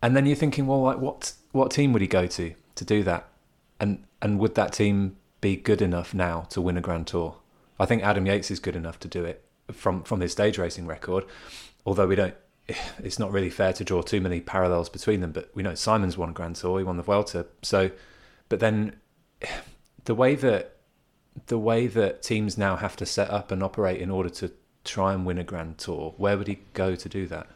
And 0.01 0.15
then 0.15 0.25
you're 0.25 0.35
thinking, 0.35 0.67
well, 0.67 0.81
like 0.81 0.99
what 0.99 1.33
what 1.51 1.71
team 1.71 1.93
would 1.93 2.01
he 2.01 2.07
go 2.07 2.27
to 2.27 2.53
to 2.75 2.85
do 2.85 3.03
that, 3.03 3.27
and 3.79 4.03
and 4.21 4.39
would 4.39 4.55
that 4.55 4.73
team 4.73 5.17
be 5.41 5.55
good 5.55 5.81
enough 5.81 6.13
now 6.13 6.41
to 6.49 6.61
win 6.61 6.77
a 6.77 6.81
Grand 6.81 7.07
Tour? 7.07 7.38
I 7.79 7.85
think 7.85 8.03
Adam 8.03 8.25
Yates 8.25 8.51
is 8.51 8.59
good 8.59 8.75
enough 8.75 8.99
to 9.01 9.07
do 9.07 9.23
it 9.25 9.43
from 9.71 10.03
from 10.03 10.21
his 10.21 10.31
stage 10.31 10.57
racing 10.57 10.88
record, 10.88 11.25
although 11.85 12.07
we 12.07 12.15
don't. 12.15 12.35
It's 13.03 13.19
not 13.19 13.31
really 13.31 13.49
fair 13.49 13.73
to 13.73 13.83
draw 13.83 14.01
too 14.01 14.21
many 14.21 14.41
parallels 14.41 14.89
between 14.89 15.21
them, 15.21 15.31
but 15.31 15.49
we 15.55 15.63
know 15.63 15.75
Simon's 15.75 16.17
won 16.17 16.29
a 16.29 16.33
Grand 16.33 16.57
Tour, 16.57 16.79
he 16.79 16.83
won 16.83 16.97
the 16.97 17.03
Vuelta, 17.03 17.47
so. 17.61 17.89
But 18.49 18.59
then, 18.59 18.95
the 20.05 20.15
way 20.15 20.35
that 20.35 20.78
the 21.48 21.57
way 21.57 21.88
that 21.88 22.21
teams 22.21 22.57
now 22.57 22.75
have 22.75 22.95
to 22.98 23.05
set 23.05 23.29
up 23.29 23.51
and 23.51 23.63
operate 23.63 24.01
in 24.01 24.09
order 24.09 24.29
to 24.29 24.51
try 24.83 25.13
and 25.13 25.25
win 25.25 25.38
a 25.38 25.43
Grand 25.43 25.77
Tour, 25.77 26.13
where 26.17 26.38
would 26.38 26.48
he 26.48 26.59
go 26.74 26.95
to 26.95 27.09
do 27.09 27.27
that? 27.27 27.48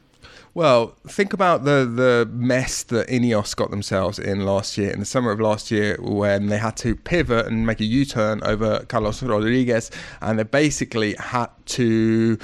Well, 0.53 0.95
think 1.07 1.33
about 1.33 1.63
the 1.63 1.83
the 1.85 2.29
mess 2.31 2.83
that 2.83 3.07
Ineos 3.07 3.55
got 3.55 3.71
themselves 3.71 4.19
in 4.19 4.45
last 4.45 4.77
year, 4.77 4.91
in 4.91 4.99
the 4.99 5.05
summer 5.05 5.31
of 5.31 5.39
last 5.39 5.71
year, 5.71 5.97
when 5.99 6.47
they 6.47 6.59
had 6.59 6.77
to 6.77 6.95
pivot 6.95 7.47
and 7.47 7.65
make 7.65 7.79
a 7.79 7.85
U 7.85 8.05
turn 8.05 8.41
over 8.43 8.85
Carlos 8.87 9.23
Rodriguez, 9.23 9.89
and 10.21 10.37
they 10.37 10.43
basically 10.43 11.15
had 11.15 11.47
to. 11.65 12.37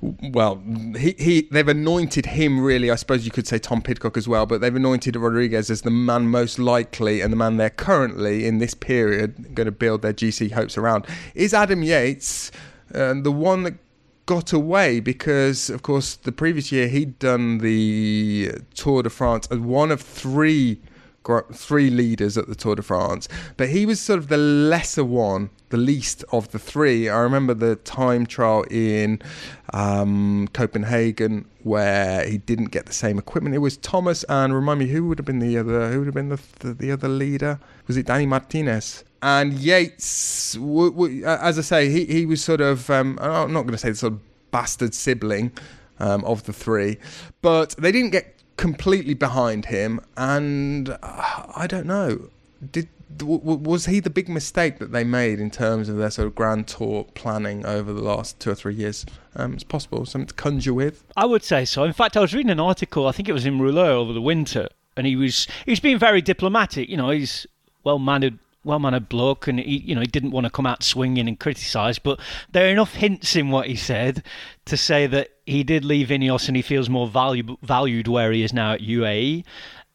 Well, 0.00 0.62
he, 0.96 1.14
he 1.18 1.48
they've 1.50 1.68
anointed 1.68 2.26
him 2.26 2.60
really. 2.60 2.90
I 2.90 2.96
suppose 2.96 3.24
you 3.24 3.30
could 3.30 3.46
say 3.46 3.58
Tom 3.58 3.82
Pidcock 3.82 4.16
as 4.16 4.28
well, 4.28 4.46
but 4.46 4.60
they've 4.60 4.74
anointed 4.74 5.16
Rodriguez 5.16 5.70
as 5.70 5.82
the 5.82 5.90
man 5.90 6.28
most 6.28 6.58
likely 6.58 7.20
and 7.20 7.32
the 7.32 7.36
man 7.36 7.56
they're 7.56 7.70
currently 7.70 8.46
in 8.46 8.58
this 8.58 8.74
period 8.74 9.54
going 9.54 9.66
to 9.66 9.72
build 9.72 10.02
their 10.02 10.12
GC 10.12 10.52
hopes 10.52 10.76
around. 10.76 11.06
Is 11.34 11.54
Adam 11.54 11.82
Yates 11.82 12.50
uh, 12.94 13.14
the 13.14 13.32
one 13.32 13.62
that 13.64 13.74
got 14.26 14.52
away 14.52 15.00
because, 15.00 15.70
of 15.70 15.82
course, 15.82 16.16
the 16.16 16.32
previous 16.32 16.70
year 16.72 16.88
he'd 16.88 17.18
done 17.18 17.58
the 17.58 18.50
Tour 18.74 19.02
de 19.04 19.10
France 19.10 19.48
as 19.50 19.58
one 19.58 19.90
of 19.90 20.00
three 20.00 20.80
three 21.52 21.90
leaders 21.90 22.38
at 22.38 22.46
the 22.46 22.54
Tour 22.54 22.76
de 22.76 22.82
France, 22.82 23.28
but 23.56 23.68
he 23.70 23.84
was 23.84 24.00
sort 24.00 24.18
of 24.18 24.28
the 24.28 24.36
lesser 24.36 25.04
one, 25.04 25.50
the 25.70 25.76
least 25.76 26.24
of 26.32 26.50
the 26.52 26.58
three. 26.58 27.08
I 27.08 27.18
remember 27.18 27.54
the 27.54 27.76
time 27.76 28.26
trial 28.26 28.64
in 28.70 29.20
um, 29.72 30.48
Copenhagen 30.52 31.46
where 31.62 32.26
he 32.26 32.38
didn't 32.38 32.66
get 32.66 32.86
the 32.86 32.92
same 32.92 33.18
equipment. 33.18 33.54
It 33.54 33.58
was 33.58 33.76
Thomas 33.76 34.24
and 34.28 34.54
remind 34.54 34.78
me 34.78 34.86
who 34.86 35.06
would 35.08 35.18
have 35.18 35.26
been 35.26 35.40
the 35.40 35.58
other 35.58 35.90
who 35.90 35.98
would 36.00 36.06
have 36.06 36.14
been 36.14 36.28
the 36.28 36.40
the, 36.60 36.74
the 36.74 36.92
other 36.92 37.08
leader? 37.08 37.58
Was 37.86 37.96
it 37.96 38.06
Danny 38.06 38.26
Martinez? 38.26 39.04
And 39.22 39.54
Yates, 39.54 40.52
w- 40.54 40.90
w- 40.90 41.24
as 41.24 41.58
I 41.58 41.62
say, 41.62 41.90
he, 41.90 42.04
he 42.04 42.26
was 42.26 42.44
sort 42.44 42.60
of, 42.60 42.88
um, 42.90 43.18
I'm 43.20 43.52
not 43.52 43.62
going 43.62 43.72
to 43.72 43.78
say 43.78 43.90
the 43.90 43.96
sort 43.96 44.12
of 44.12 44.20
bastard 44.50 44.94
sibling 44.94 45.52
um, 45.98 46.22
of 46.24 46.44
the 46.44 46.52
three, 46.52 46.98
but 47.42 47.70
they 47.78 47.90
didn't 47.90 48.10
get 48.10 48.34
completely 48.56 49.14
behind 49.14 49.66
him, 49.66 50.00
and 50.16 50.90
uh, 50.90 50.98
I 51.02 51.66
don't 51.66 51.86
know. 51.86 52.28
Did 52.72 52.88
was 53.22 53.86
he 53.86 54.00
the 54.00 54.10
big 54.10 54.28
mistake 54.28 54.78
that 54.78 54.90
they 54.92 55.04
made 55.04 55.38
in 55.38 55.50
terms 55.50 55.88
of 55.88 55.96
their 55.96 56.10
sort 56.10 56.26
of 56.26 56.34
grand 56.34 56.66
tour 56.66 57.06
planning 57.14 57.64
over 57.64 57.92
the 57.92 58.02
last 58.02 58.40
two 58.40 58.50
or 58.50 58.54
three 58.54 58.74
years? 58.74 59.06
Um, 59.36 59.54
it's 59.54 59.64
possible, 59.64 60.04
something 60.06 60.26
to 60.26 60.34
conjure 60.34 60.74
with. 60.74 61.04
I 61.16 61.26
would 61.26 61.44
say 61.44 61.64
so. 61.64 61.84
In 61.84 61.92
fact, 61.92 62.16
I 62.16 62.20
was 62.20 62.34
reading 62.34 62.50
an 62.50 62.60
article. 62.60 63.06
I 63.06 63.12
think 63.12 63.28
it 63.28 63.32
was 63.32 63.46
in 63.46 63.60
Rouleur 63.60 63.90
over 63.90 64.12
the 64.12 64.20
winter, 64.20 64.68
and 64.96 65.06
he 65.06 65.14
was 65.14 65.46
he 65.64 65.70
was 65.70 65.80
being 65.80 65.98
very 65.98 66.20
diplomatic. 66.20 66.88
You 66.88 66.96
know, 66.96 67.10
he's 67.10 67.46
well 67.84 67.98
mannered 67.98 68.38
well 68.66 68.80
mannered 68.80 69.08
bloke, 69.08 69.46
and 69.46 69.60
he, 69.60 69.78
you 69.78 69.94
know, 69.94 70.00
he 70.00 70.08
didn't 70.08 70.32
want 70.32 70.44
to 70.44 70.50
come 70.50 70.66
out 70.66 70.82
swinging 70.82 71.28
and 71.28 71.38
criticise. 71.38 71.98
But 72.00 72.18
there 72.50 72.66
are 72.66 72.72
enough 72.72 72.94
hints 72.94 73.36
in 73.36 73.50
what 73.50 73.68
he 73.68 73.76
said 73.76 74.24
to 74.64 74.76
say 74.76 75.06
that 75.06 75.30
he 75.46 75.62
did 75.62 75.84
leave 75.84 76.08
Ineos 76.08 76.48
and 76.48 76.56
he 76.56 76.62
feels 76.62 76.90
more 76.90 77.06
valued 77.06 77.56
valued 77.62 78.08
where 78.08 78.32
he 78.32 78.42
is 78.42 78.52
now 78.52 78.72
at 78.72 78.80
UAE. 78.80 79.44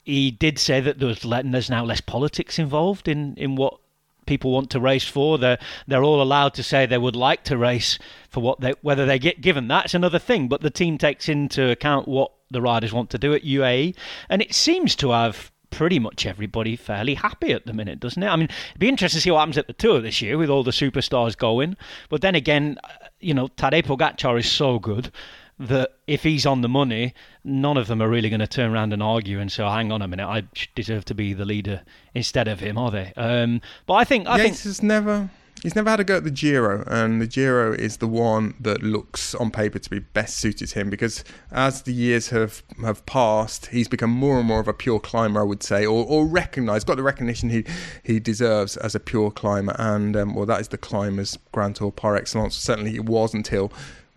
He 0.03 0.31
did 0.31 0.57
say 0.57 0.79
that 0.81 0.99
there 0.99 1.07
was 1.07 1.21
there's 1.21 1.69
now 1.69 1.85
less 1.85 2.01
politics 2.01 2.57
involved 2.57 3.07
in, 3.07 3.35
in 3.35 3.55
what 3.55 3.79
people 4.25 4.51
want 4.51 4.69
to 4.71 4.79
race 4.79 5.07
for. 5.07 5.37
They're 5.37 5.59
they're 5.87 6.03
all 6.03 6.21
allowed 6.21 6.53
to 6.55 6.63
say 6.63 6.85
they 6.85 6.97
would 6.97 7.15
like 7.15 7.43
to 7.45 7.57
race 7.57 7.99
for 8.29 8.41
what 8.41 8.61
they 8.61 8.73
whether 8.81 9.05
they 9.05 9.19
get 9.19 9.41
given 9.41 9.67
that's 9.67 9.93
another 9.93 10.19
thing. 10.19 10.47
But 10.47 10.61
the 10.61 10.69
team 10.69 10.97
takes 10.97 11.29
into 11.29 11.69
account 11.69 12.07
what 12.07 12.31
the 12.49 12.61
riders 12.61 12.93
want 12.93 13.09
to 13.11 13.17
do 13.17 13.33
at 13.33 13.43
UAE, 13.43 13.95
and 14.29 14.41
it 14.41 14.53
seems 14.53 14.95
to 14.97 15.11
have 15.11 15.51
pretty 15.69 15.99
much 15.99 16.25
everybody 16.25 16.75
fairly 16.75 17.15
happy 17.15 17.51
at 17.53 17.65
the 17.65 17.73
minute, 17.73 17.99
doesn't 17.99 18.21
it? 18.21 18.27
I 18.27 18.35
mean, 18.35 18.49
it'd 18.69 18.79
be 18.79 18.89
interesting 18.89 19.19
to 19.19 19.21
see 19.21 19.31
what 19.31 19.39
happens 19.39 19.57
at 19.57 19.67
the 19.67 19.73
tour 19.73 20.01
this 20.01 20.21
year 20.21 20.37
with 20.37 20.49
all 20.49 20.63
the 20.63 20.71
superstars 20.71 21.37
going. 21.37 21.77
But 22.09 22.21
then 22.21 22.35
again, 22.35 22.77
uh, 22.83 23.07
you 23.19 23.33
know, 23.33 23.47
Tadej 23.47 23.85
Pogacar 23.85 24.37
is 24.37 24.51
so 24.51 24.79
good 24.79 25.11
that 25.59 25.93
if 26.07 26.23
he's 26.23 26.45
on 26.45 26.61
the 26.61 26.69
money, 26.69 27.13
none 27.43 27.77
of 27.77 27.87
them 27.87 28.01
are 28.01 28.09
really 28.09 28.29
going 28.29 28.39
to 28.39 28.47
turn 28.47 28.71
around 28.71 28.93
and 28.93 29.01
argue 29.01 29.39
and 29.39 29.51
say, 29.51 29.63
oh, 29.63 29.69
"Hang 29.69 29.91
on 29.91 30.01
a 30.01 30.07
minute, 30.07 30.27
I 30.27 30.43
deserve 30.75 31.05
to 31.05 31.15
be 31.15 31.33
the 31.33 31.45
leader 31.45 31.81
instead 32.13 32.47
of 32.47 32.59
him," 32.59 32.77
are 32.77 32.91
they? 32.91 33.13
Um, 33.15 33.61
but 33.85 33.95
I 33.95 34.03
think 34.03 34.27
I 34.27 34.37
Yates 34.37 34.43
think 34.43 34.59
has 34.63 34.83
never 34.83 35.29
he's 35.61 35.75
never 35.75 35.89
had 35.89 35.99
a 35.99 36.03
go 36.03 36.17
at 36.17 36.23
the 36.23 36.31
Giro, 36.31 36.83
and 36.87 37.21
the 37.21 37.27
Giro 37.27 37.73
is 37.73 37.97
the 37.97 38.07
one 38.07 38.55
that 38.59 38.81
looks 38.81 39.35
on 39.35 39.51
paper 39.51 39.79
to 39.79 39.89
be 39.89 39.99
best 39.99 40.37
suited 40.37 40.67
to 40.67 40.79
him 40.79 40.89
because 40.89 41.23
as 41.51 41.83
the 41.83 41.93
years 41.93 42.29
have 42.29 42.63
have 42.81 43.05
passed, 43.05 43.67
he's 43.67 43.87
become 43.87 44.09
more 44.09 44.39
and 44.39 44.47
more 44.47 44.59
of 44.59 44.67
a 44.67 44.73
pure 44.73 44.99
climber, 44.99 45.39
I 45.39 45.43
would 45.43 45.63
say, 45.63 45.85
or, 45.85 46.05
or 46.05 46.25
recognised, 46.25 46.87
got 46.87 46.97
the 46.97 47.03
recognition 47.03 47.49
he 47.49 47.65
he 48.03 48.19
deserves 48.19 48.77
as 48.77 48.95
a 48.95 48.99
pure 48.99 49.31
climber, 49.31 49.75
and 49.77 50.15
um, 50.15 50.33
well, 50.33 50.45
that 50.45 50.61
is 50.61 50.69
the 50.69 50.77
climbers 50.77 51.37
Grand 51.51 51.75
Tour 51.75 51.91
par 51.91 52.15
excellence. 52.15 52.55
Certainly, 52.55 52.95
it 52.95 53.05
was 53.05 53.33
until 53.33 53.71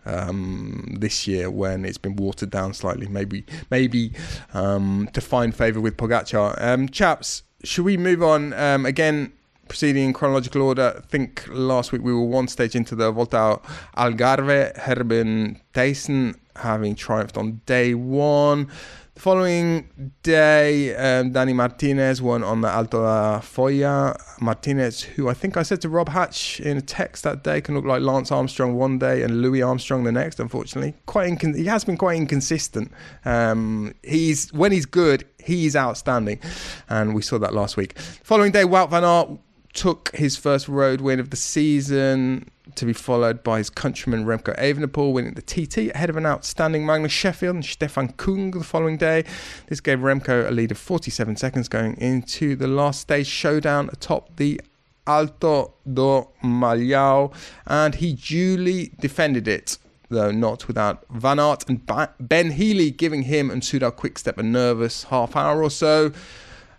um, 0.05 0.95
this 0.99 1.27
year 1.27 1.49
when 1.49 1.85
it's 1.85 1.97
been 1.97 2.15
watered 2.15 2.49
down 2.49 2.73
slightly, 2.73 3.07
maybe 3.07 3.45
maybe 3.71 4.11
um, 4.53 5.09
to 5.13 5.21
find 5.21 5.55
favour 5.55 5.81
with 5.81 5.97
Pogacar. 5.97 6.61
Um, 6.61 6.89
chaps, 6.89 7.43
should 7.63 7.85
we 7.85 7.97
move 7.97 8.23
on 8.23 8.53
um, 8.53 8.85
again? 8.85 9.31
Proceeding 9.67 10.05
in 10.05 10.13
chronological 10.13 10.61
order, 10.61 10.93
I 10.95 11.01
think 11.07 11.43
last 11.49 11.91
week 11.91 12.03
we 12.03 12.13
were 12.13 12.21
one 12.21 12.47
stage 12.47 12.75
into 12.75 12.95
the 12.95 13.11
Volta 13.11 13.59
Algarve. 13.97 14.75
Gerben 14.75 15.59
Thijssen 15.73 16.35
having 16.55 16.95
triumphed 16.95 17.37
on 17.37 17.61
day 17.65 17.93
one. 17.93 18.69
The 19.15 19.21
following 19.21 20.11
day, 20.23 20.93
um, 20.93 21.31
Danny 21.31 21.53
Martinez 21.53 22.21
won 22.21 22.43
on 22.43 22.59
the 22.59 22.67
Alto 22.67 23.01
da 23.01 23.39
Foya. 23.39 24.19
Martinez, 24.41 25.03
who 25.03 25.29
I 25.29 25.33
think 25.33 25.55
I 25.55 25.63
said 25.63 25.79
to 25.83 25.89
Rob 25.89 26.09
Hatch 26.09 26.59
in 26.59 26.75
a 26.75 26.81
text 26.81 27.23
that 27.23 27.41
day, 27.41 27.61
can 27.61 27.75
look 27.75 27.85
like 27.85 28.01
Lance 28.01 28.29
Armstrong 28.29 28.75
one 28.75 28.99
day 28.99 29.21
and 29.21 29.41
Louis 29.41 29.61
Armstrong 29.61 30.03
the 30.03 30.11
next. 30.11 30.41
Unfortunately, 30.41 30.95
quite 31.05 31.31
incon- 31.31 31.55
he 31.55 31.63
has 31.63 31.85
been 31.85 31.95
quite 31.95 32.17
inconsistent. 32.17 32.91
Um, 33.23 33.95
he's 34.03 34.51
when 34.51 34.73
he's 34.73 34.85
good, 34.85 35.25
he's 35.41 35.77
outstanding, 35.77 36.41
and 36.89 37.15
we 37.15 37.21
saw 37.21 37.37
that 37.39 37.53
last 37.53 37.77
week. 37.77 37.97
Following 37.97 38.51
day, 38.51 38.63
Wout 38.63 38.89
van 38.89 39.05
Aert 39.05 39.29
took 39.71 40.13
his 40.13 40.35
first 40.35 40.67
road 40.67 40.99
win 40.99 41.21
of 41.21 41.29
the 41.29 41.37
season 41.37 42.49
to 42.73 42.85
be 42.85 42.93
followed 42.93 43.43
by 43.43 43.59
his 43.59 43.69
countryman 43.69 44.25
Remco 44.25 44.57
Evenepoel 44.57 45.13
winning 45.13 45.33
the 45.33 45.41
TT 45.41 45.93
ahead 45.93 46.09
of 46.09 46.17
an 46.17 46.25
outstanding 46.25 46.85
Magnus 46.85 47.11
Sheffield 47.11 47.55
and 47.55 47.65
Stefan 47.65 48.09
Kung 48.13 48.51
the 48.51 48.63
following 48.63 48.97
day. 48.97 49.23
This 49.67 49.79
gave 49.79 49.99
Remco 49.99 50.47
a 50.47 50.51
lead 50.51 50.71
of 50.71 50.77
47 50.77 51.35
seconds 51.35 51.67
going 51.67 51.95
into 51.97 52.55
the 52.55 52.67
last 52.67 53.01
stage 53.01 53.27
showdown 53.27 53.89
atop 53.91 54.35
the 54.37 54.59
Alto 55.07 55.73
do 55.85 56.27
Malhao 56.43 57.31
and 57.67 57.95
he 57.95 58.13
duly 58.13 58.91
defended 58.99 59.47
it 59.47 59.77
though 60.09 60.31
not 60.31 60.67
without 60.67 61.05
Van 61.09 61.39
Aert 61.39 61.63
and 61.69 61.85
Ben 62.19 62.51
Healy 62.51 62.89
giving 62.91 63.23
him 63.23 63.51
and 63.51 63.61
Soudal 63.61 63.95
Quickstep 63.95 64.37
a 64.37 64.43
nervous 64.43 65.05
half 65.05 65.35
hour 65.35 65.61
or 65.61 65.69
so 65.69 66.11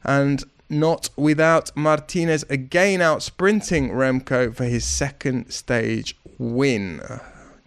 and 0.03 0.45
not 0.69 1.11
without 1.17 1.75
Martinez 1.77 2.45
again 2.49 3.01
out 3.01 3.23
sprinting 3.23 3.91
Remco 3.91 4.55
for 4.55 4.65
his 4.65 4.85
second 4.85 5.51
stage 5.51 6.17
win. 6.39 7.01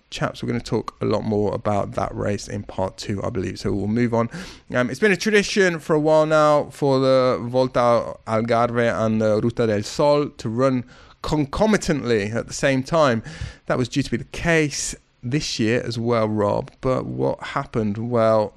Chaps, 0.09 0.41
we're 0.41 0.49
going 0.49 0.59
to 0.59 0.65
talk 0.65 0.95
a 1.01 1.05
lot 1.05 1.23
more 1.23 1.53
about 1.53 1.91
that 1.91 2.13
race 2.15 2.47
in 2.47 2.63
part 2.63 2.97
two, 2.97 3.23
I 3.23 3.29
believe. 3.29 3.59
So 3.59 3.71
we'll 3.71 3.87
move 3.87 4.13
on. 4.13 4.29
Um, 4.73 4.89
it's 4.89 4.99
been 4.99 5.11
a 5.11 5.17
tradition 5.17 5.79
for 5.79 5.93
a 5.95 5.99
while 5.99 6.25
now 6.25 6.65
for 6.71 6.99
the 6.99 7.37
Volta 7.43 8.17
Algarve 8.25 9.05
and 9.05 9.21
the 9.21 9.39
Ruta 9.39 9.67
del 9.67 9.83
Sol 9.83 10.29
to 10.29 10.49
run 10.49 10.83
concomitantly 11.21 12.31
at 12.31 12.47
the 12.47 12.53
same 12.53 12.81
time. 12.81 13.21
That 13.67 13.77
was 13.77 13.87
due 13.87 14.01
to 14.01 14.09
be 14.09 14.17
the 14.17 14.23
case 14.23 14.95
this 15.21 15.59
year 15.59 15.83
as 15.85 15.99
well, 15.99 16.27
Rob. 16.27 16.71
But 16.81 17.05
what 17.05 17.39
happened? 17.43 17.97
Well, 18.09 18.53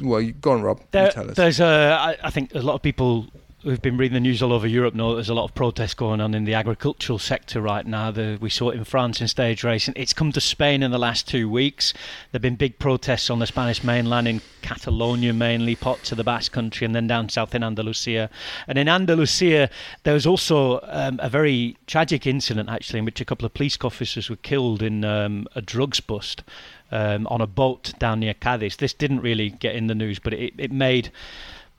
well, 0.00 0.22
go 0.40 0.52
on, 0.52 0.62
Rob. 0.62 0.80
There, 0.90 1.10
tell 1.10 1.30
us. 1.30 1.36
There's 1.36 1.60
a, 1.60 1.98
I, 2.00 2.16
I 2.28 2.30
think 2.30 2.54
a 2.54 2.60
lot 2.60 2.74
of 2.74 2.82
people 2.82 3.26
we've 3.64 3.82
been 3.82 3.96
reading 3.96 4.14
the 4.14 4.20
news 4.20 4.42
all 4.42 4.52
over 4.52 4.66
Europe 4.66 4.94
know 4.94 5.14
there's 5.14 5.28
a 5.28 5.34
lot 5.34 5.44
of 5.44 5.54
protests 5.54 5.94
going 5.94 6.20
on 6.20 6.34
in 6.34 6.44
the 6.44 6.54
agricultural 6.54 7.18
sector 7.18 7.60
right 7.60 7.86
now. 7.86 8.10
The, 8.10 8.36
we 8.40 8.50
saw 8.50 8.70
it 8.70 8.76
in 8.76 8.84
France 8.84 9.20
in 9.20 9.28
stage 9.28 9.62
racing. 9.62 9.94
It's 9.96 10.12
come 10.12 10.32
to 10.32 10.40
Spain 10.40 10.82
in 10.82 10.90
the 10.90 10.98
last 10.98 11.28
two 11.28 11.48
weeks. 11.48 11.92
There 11.92 12.38
have 12.38 12.42
been 12.42 12.56
big 12.56 12.78
protests 12.78 13.30
on 13.30 13.38
the 13.38 13.46
Spanish 13.46 13.84
mainland 13.84 14.26
in 14.26 14.40
Catalonia 14.62 15.32
mainly, 15.32 15.76
parts 15.76 16.10
of 16.10 16.16
the 16.18 16.24
Basque 16.24 16.50
country, 16.50 16.84
and 16.84 16.94
then 16.94 17.06
down 17.06 17.28
south 17.28 17.54
in 17.54 17.62
Andalusia. 17.62 18.30
And 18.66 18.78
in 18.78 18.88
Andalusia, 18.88 19.70
there 20.02 20.14
was 20.14 20.26
also 20.26 20.80
um, 20.84 21.20
a 21.22 21.28
very 21.28 21.76
tragic 21.86 22.26
incident 22.26 22.68
actually 22.68 22.98
in 22.98 23.04
which 23.04 23.20
a 23.20 23.24
couple 23.24 23.46
of 23.46 23.54
police 23.54 23.78
officers 23.82 24.28
were 24.28 24.36
killed 24.36 24.82
in 24.82 25.04
um, 25.04 25.46
a 25.54 25.62
drugs 25.62 26.00
bust. 26.00 26.42
Um, 26.94 27.26
on 27.28 27.40
a 27.40 27.46
boat 27.46 27.94
down 27.98 28.20
near 28.20 28.34
Cadiz. 28.34 28.76
This 28.76 28.92
didn't 28.92 29.20
really 29.20 29.48
get 29.48 29.74
in 29.74 29.86
the 29.86 29.94
news, 29.94 30.18
but 30.18 30.34
it, 30.34 30.52
it 30.58 30.70
made 30.70 31.10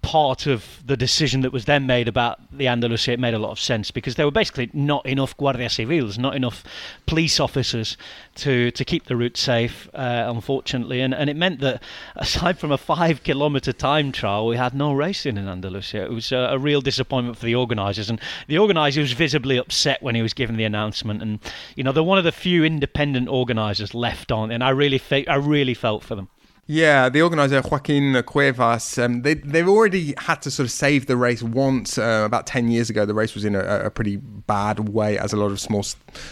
part 0.04 0.46
of 0.46 0.84
the 0.86 0.98
decision 0.98 1.42
that 1.42 1.52
was 1.52 1.66
then 1.66 1.88
made 1.88 2.08
about 2.08 2.38
the 2.56 2.68
Andalusia, 2.68 3.14
it 3.14 3.20
made 3.20 3.34
a 3.34 3.40
lot 3.40 3.52
of 3.52 3.60
sense 3.60 3.90
because 3.90 4.16
there 4.16 4.26
were 4.26 4.32
basically 4.32 4.70
not 4.74 5.04
enough 5.06 5.36
Guardia 5.38 5.70
Civils, 5.70 6.20
not 6.20 6.36
enough 6.36 6.64
police 7.08 7.40
officers 7.40 7.98
to, 8.36 8.70
to 8.72 8.86
keep 8.86 9.06
the 9.06 9.16
route 9.16 9.38
safe, 9.38 9.90
uh, 9.94 10.26
unfortunately. 10.28 11.00
And, 11.00 11.14
and 11.16 11.30
it 11.30 11.36
meant 11.36 11.62
that 11.62 11.82
aside 12.18 12.60
from 12.60 12.72
a 12.72 12.78
five 12.78 13.24
kilometre 13.24 13.74
time 13.74 14.12
trial, 14.12 14.46
we 14.46 14.58
had 14.58 14.76
no 14.76 14.94
racing 14.94 15.38
in 15.38 15.48
Andalusia. 15.48 16.04
It 16.04 16.12
was 16.12 16.32
a, 16.32 16.50
a 16.52 16.60
real 16.60 16.82
disappointment 16.82 17.38
for 17.38 17.46
the 17.46 17.56
organisers. 17.56 18.10
And 18.10 18.20
the 18.48 18.58
organiser 18.58 19.02
was 19.02 19.14
visibly 19.14 19.58
upset 19.58 20.04
when 20.04 20.16
he 20.16 20.22
was 20.22 20.34
given 20.34 20.58
the 20.58 20.66
announcement. 20.66 21.22
And, 21.22 21.40
you 21.76 21.84
know, 21.84 21.94
they're 21.94 22.04
one 22.04 22.18
of 22.18 22.26
the 22.26 22.32
few 22.34 22.66
independent 22.66 23.30
organisers 23.30 23.94
left 23.96 24.34
on. 24.34 24.52
And 24.52 24.64
I 24.64 24.70
really, 24.70 24.98
fe- 24.98 25.28
I 25.28 25.36
really 25.36 25.74
felt 25.74 26.04
for 26.04 26.16
them. 26.16 26.28
Yeah, 26.66 27.10
the 27.10 27.22
organizer 27.22 27.62
Joaquin 27.62 28.24
Cuevas, 28.24 28.98
um, 28.98 29.24
they 29.24 29.34
they've 29.34 29.68
already 29.68 30.14
had 30.18 30.42
to 30.44 30.52
sort 30.52 30.66
of 30.66 30.72
save 30.72 31.08
the 31.08 31.18
race 31.18 31.44
once. 31.44 31.98
Uh, 31.98 32.24
about 32.26 32.48
ten 32.48 32.70
years 32.70 32.90
ago, 32.90 33.06
the 33.06 33.14
race 33.14 33.36
was 33.36 33.44
in 33.44 33.54
a, 33.54 33.60
a, 33.60 33.90
pretty 33.90 34.16
bad 34.16 34.88
way, 34.88 35.18
as 35.18 35.34
a 35.34 35.38
lot 35.38 35.52
of 35.52 35.60
small 35.60 35.84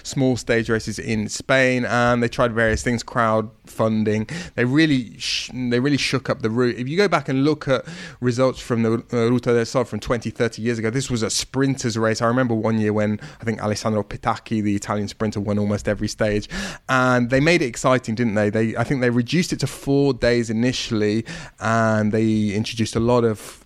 small 0.04 0.38
stage 0.38 0.70
races 0.70 1.00
in 1.00 1.28
Spain, 1.28 1.84
and 1.84 2.24
they 2.24 2.30
tried 2.30 2.54
various 2.54 2.82
things, 2.82 3.04
crowd 3.04 3.50
funding. 3.66 4.26
They 4.56 4.64
really 4.64 5.18
sh- 5.18 5.52
they 5.54 5.82
really 5.82 5.98
shook 5.98 6.30
up 6.30 6.42
the 6.42 6.50
route. 6.50 6.78
If 6.78 6.88
you 6.88 6.96
go 6.96 7.10
back 7.10 7.28
and 7.28 7.44
look 7.44 7.68
at 7.68 7.86
results 8.22 8.62
from 8.62 8.84
the 8.84 9.04
uh, 9.12 9.30
Ruta 9.30 9.54
del 9.54 9.66
Sol 9.66 9.84
from 9.84 10.00
20, 10.00 10.30
30 10.30 10.62
years 10.62 10.80
ago, 10.80 10.90
this 10.90 11.12
was 11.12 11.24
a 11.24 11.30
sprinters 11.30 11.98
race. 11.98 12.22
I 12.22 12.28
remember 12.28 12.56
one 12.56 12.80
year 12.80 12.94
when 12.94 13.20
I 13.42 13.44
think 13.44 13.62
Alessandro 13.62 14.02
Petacchi, 14.02 14.64
the 14.64 14.78
Italian 14.78 15.10
sprinter, 15.10 15.42
won 15.42 15.60
almost 15.60 15.90
every 15.90 16.08
stage, 16.08 16.48
and 16.88 17.30
they 17.30 17.42
made 17.42 17.62
it 17.62 17.66
exciting, 17.66 18.16
didn't 18.16 18.36
they? 18.36 18.50
They 18.50 18.78
I 18.78 18.86
think 18.86 19.02
they 19.02 19.10
reduced 19.10 19.52
it 19.52 19.60
to 19.60 19.68
four 19.68 20.14
days 20.22 20.50
initially, 20.50 21.26
and 21.60 22.14
they 22.14 22.52
introduced 22.52 22.96
a 22.96 23.02
lot 23.02 23.26
of 23.26 23.58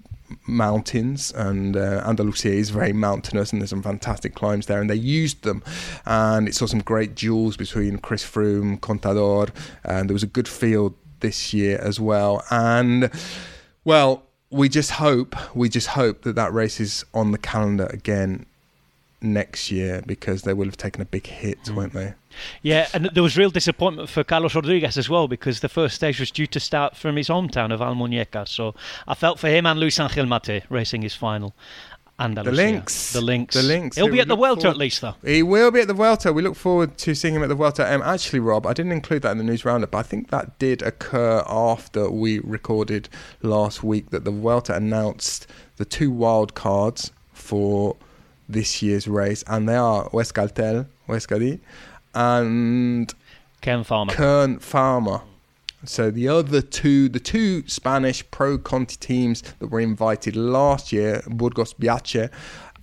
mountains 0.47 1.31
and 1.33 1.77
uh, 1.77 2.01
Andalusia 2.05 2.50
is 2.50 2.71
very 2.71 2.93
mountainous 2.93 3.51
and 3.51 3.62
there's 3.62 3.69
some 3.69 3.83
fantastic 3.83 4.33
climbs 4.33 4.65
there 4.65 4.81
and 4.81 4.89
they 4.89 4.95
used 4.95 5.43
them 5.43 5.63
and 6.05 6.47
it 6.47 6.55
saw 6.55 6.65
some 6.65 6.79
great 6.81 7.13
duels 7.15 7.55
between 7.55 8.00
Chris 8.00 8.24
Froome, 8.24 8.79
Contador 8.79 9.50
and 9.83 10.09
there 10.09 10.13
was 10.15 10.24
a 10.24 10.27
good 10.27 10.47
field 10.47 10.95
this 11.19 11.53
year 11.53 11.77
as 11.79 12.00
well 12.00 12.43
and 12.50 13.12
well 13.83 14.24
we 14.50 14.67
just 14.67 14.91
hope 14.91 15.35
we 15.55 15.69
just 15.69 15.88
hope 15.89 16.24
that 16.24 16.35
that 16.35 16.51
race 16.53 16.79
is 16.79 17.05
on 17.13 17.31
the 17.31 17.38
calendar 17.38 17.85
again 17.91 18.45
next 19.21 19.71
year 19.71 20.03
because 20.05 20.41
they 20.41 20.53
will 20.53 20.65
have 20.65 20.77
taken 20.77 21.01
a 21.01 21.05
big 21.05 21.27
hit, 21.27 21.62
Mm. 21.65 21.75
won't 21.75 21.93
they? 21.93 22.13
Yeah, 22.62 22.88
and 22.94 23.06
there 23.13 23.24
was 23.24 23.38
real 23.38 23.50
disappointment 23.50 24.10
for 24.10 24.24
Carlos 24.24 24.56
Rodriguez 24.56 24.98
as 24.98 25.10
well 25.10 25.27
because 25.27 25.60
the 25.60 25.70
first 25.70 25.96
stage 25.96 26.20
was 26.20 26.32
due 26.32 26.48
to 26.48 26.60
start 26.60 26.96
from 26.96 27.15
his 27.15 27.27
hometown 27.30 27.74
of 27.74 27.80
Almuñécar. 27.80 28.48
So 28.48 28.75
I 29.08 29.15
felt 29.15 29.39
for 29.39 29.48
him 29.48 29.65
and 29.65 29.80
Luis 29.80 30.00
Angel 30.00 30.25
Mate 30.25 30.63
racing 30.70 31.01
his 31.01 31.15
final. 31.15 31.54
Andalusia. 32.18 32.56
Lynx. 32.56 33.12
The 33.13 33.20
Links. 33.22 33.56
The 33.56 33.63
links. 33.63 33.98
He'll 33.98 34.08
be 34.10 34.22
at 34.22 34.30
the 34.30 34.38
Welter 34.38 34.62
forward- 34.62 34.75
at 34.75 34.77
least, 34.77 35.01
though. 35.01 35.15
He 35.25 35.44
will 35.44 35.70
be 35.70 35.82
at 35.82 35.88
the 35.88 35.94
Vuelta. 35.94 36.32
We 36.32 36.42
look 36.44 36.56
forward 36.56 36.98
to 37.00 37.13
seeing 37.13 37.34
him 37.36 37.44
at 37.44 37.50
the 37.50 37.56
Vuelta. 37.56 37.94
Um, 37.94 38.01
actually, 38.01 38.39
Rob, 38.39 38.65
I 38.65 38.72
didn't 38.72 38.94
include 38.94 39.22
that 39.24 39.32
in 39.32 39.38
the 39.38 39.44
news 39.44 39.65
roundup, 39.65 39.92
but 39.92 39.98
I 39.98 40.04
think 40.04 40.30
that 40.30 40.58
did 40.58 40.82
occur 40.82 41.44
after 41.46 42.10
we 42.10 42.39
recorded 42.39 43.10
last 43.42 43.84
week 43.84 44.12
that 44.12 44.24
the 44.24 44.32
Vuelta 44.32 44.74
announced 44.74 45.48
the 45.75 45.84
two 45.84 46.10
wild 46.10 46.54
cards 46.54 47.12
for 47.34 47.98
this 48.48 48.82
year's 48.82 49.10
race, 49.10 49.44
and 49.48 49.68
they 49.68 49.75
are 49.75 50.10
Euskaltel, 50.12 50.86
Euskadi, 51.10 51.60
and 52.15 53.13
Kern 53.62 53.84
Pharma. 53.84 54.10
Kern 54.10 54.57
Pharma. 54.60 55.22
So 55.84 56.10
the 56.10 56.27
other 56.29 56.62
two, 56.62 57.10
the 57.10 57.19
two 57.19 57.67
Spanish 57.67 58.29
Pro 58.31 58.57
Conti 58.57 58.95
teams 58.95 59.43
that 59.60 59.67
were 59.67 59.79
invited 59.79 60.36
last 60.36 60.91
year, 60.91 61.22
Burgos 61.27 61.74
BH, 61.75 62.29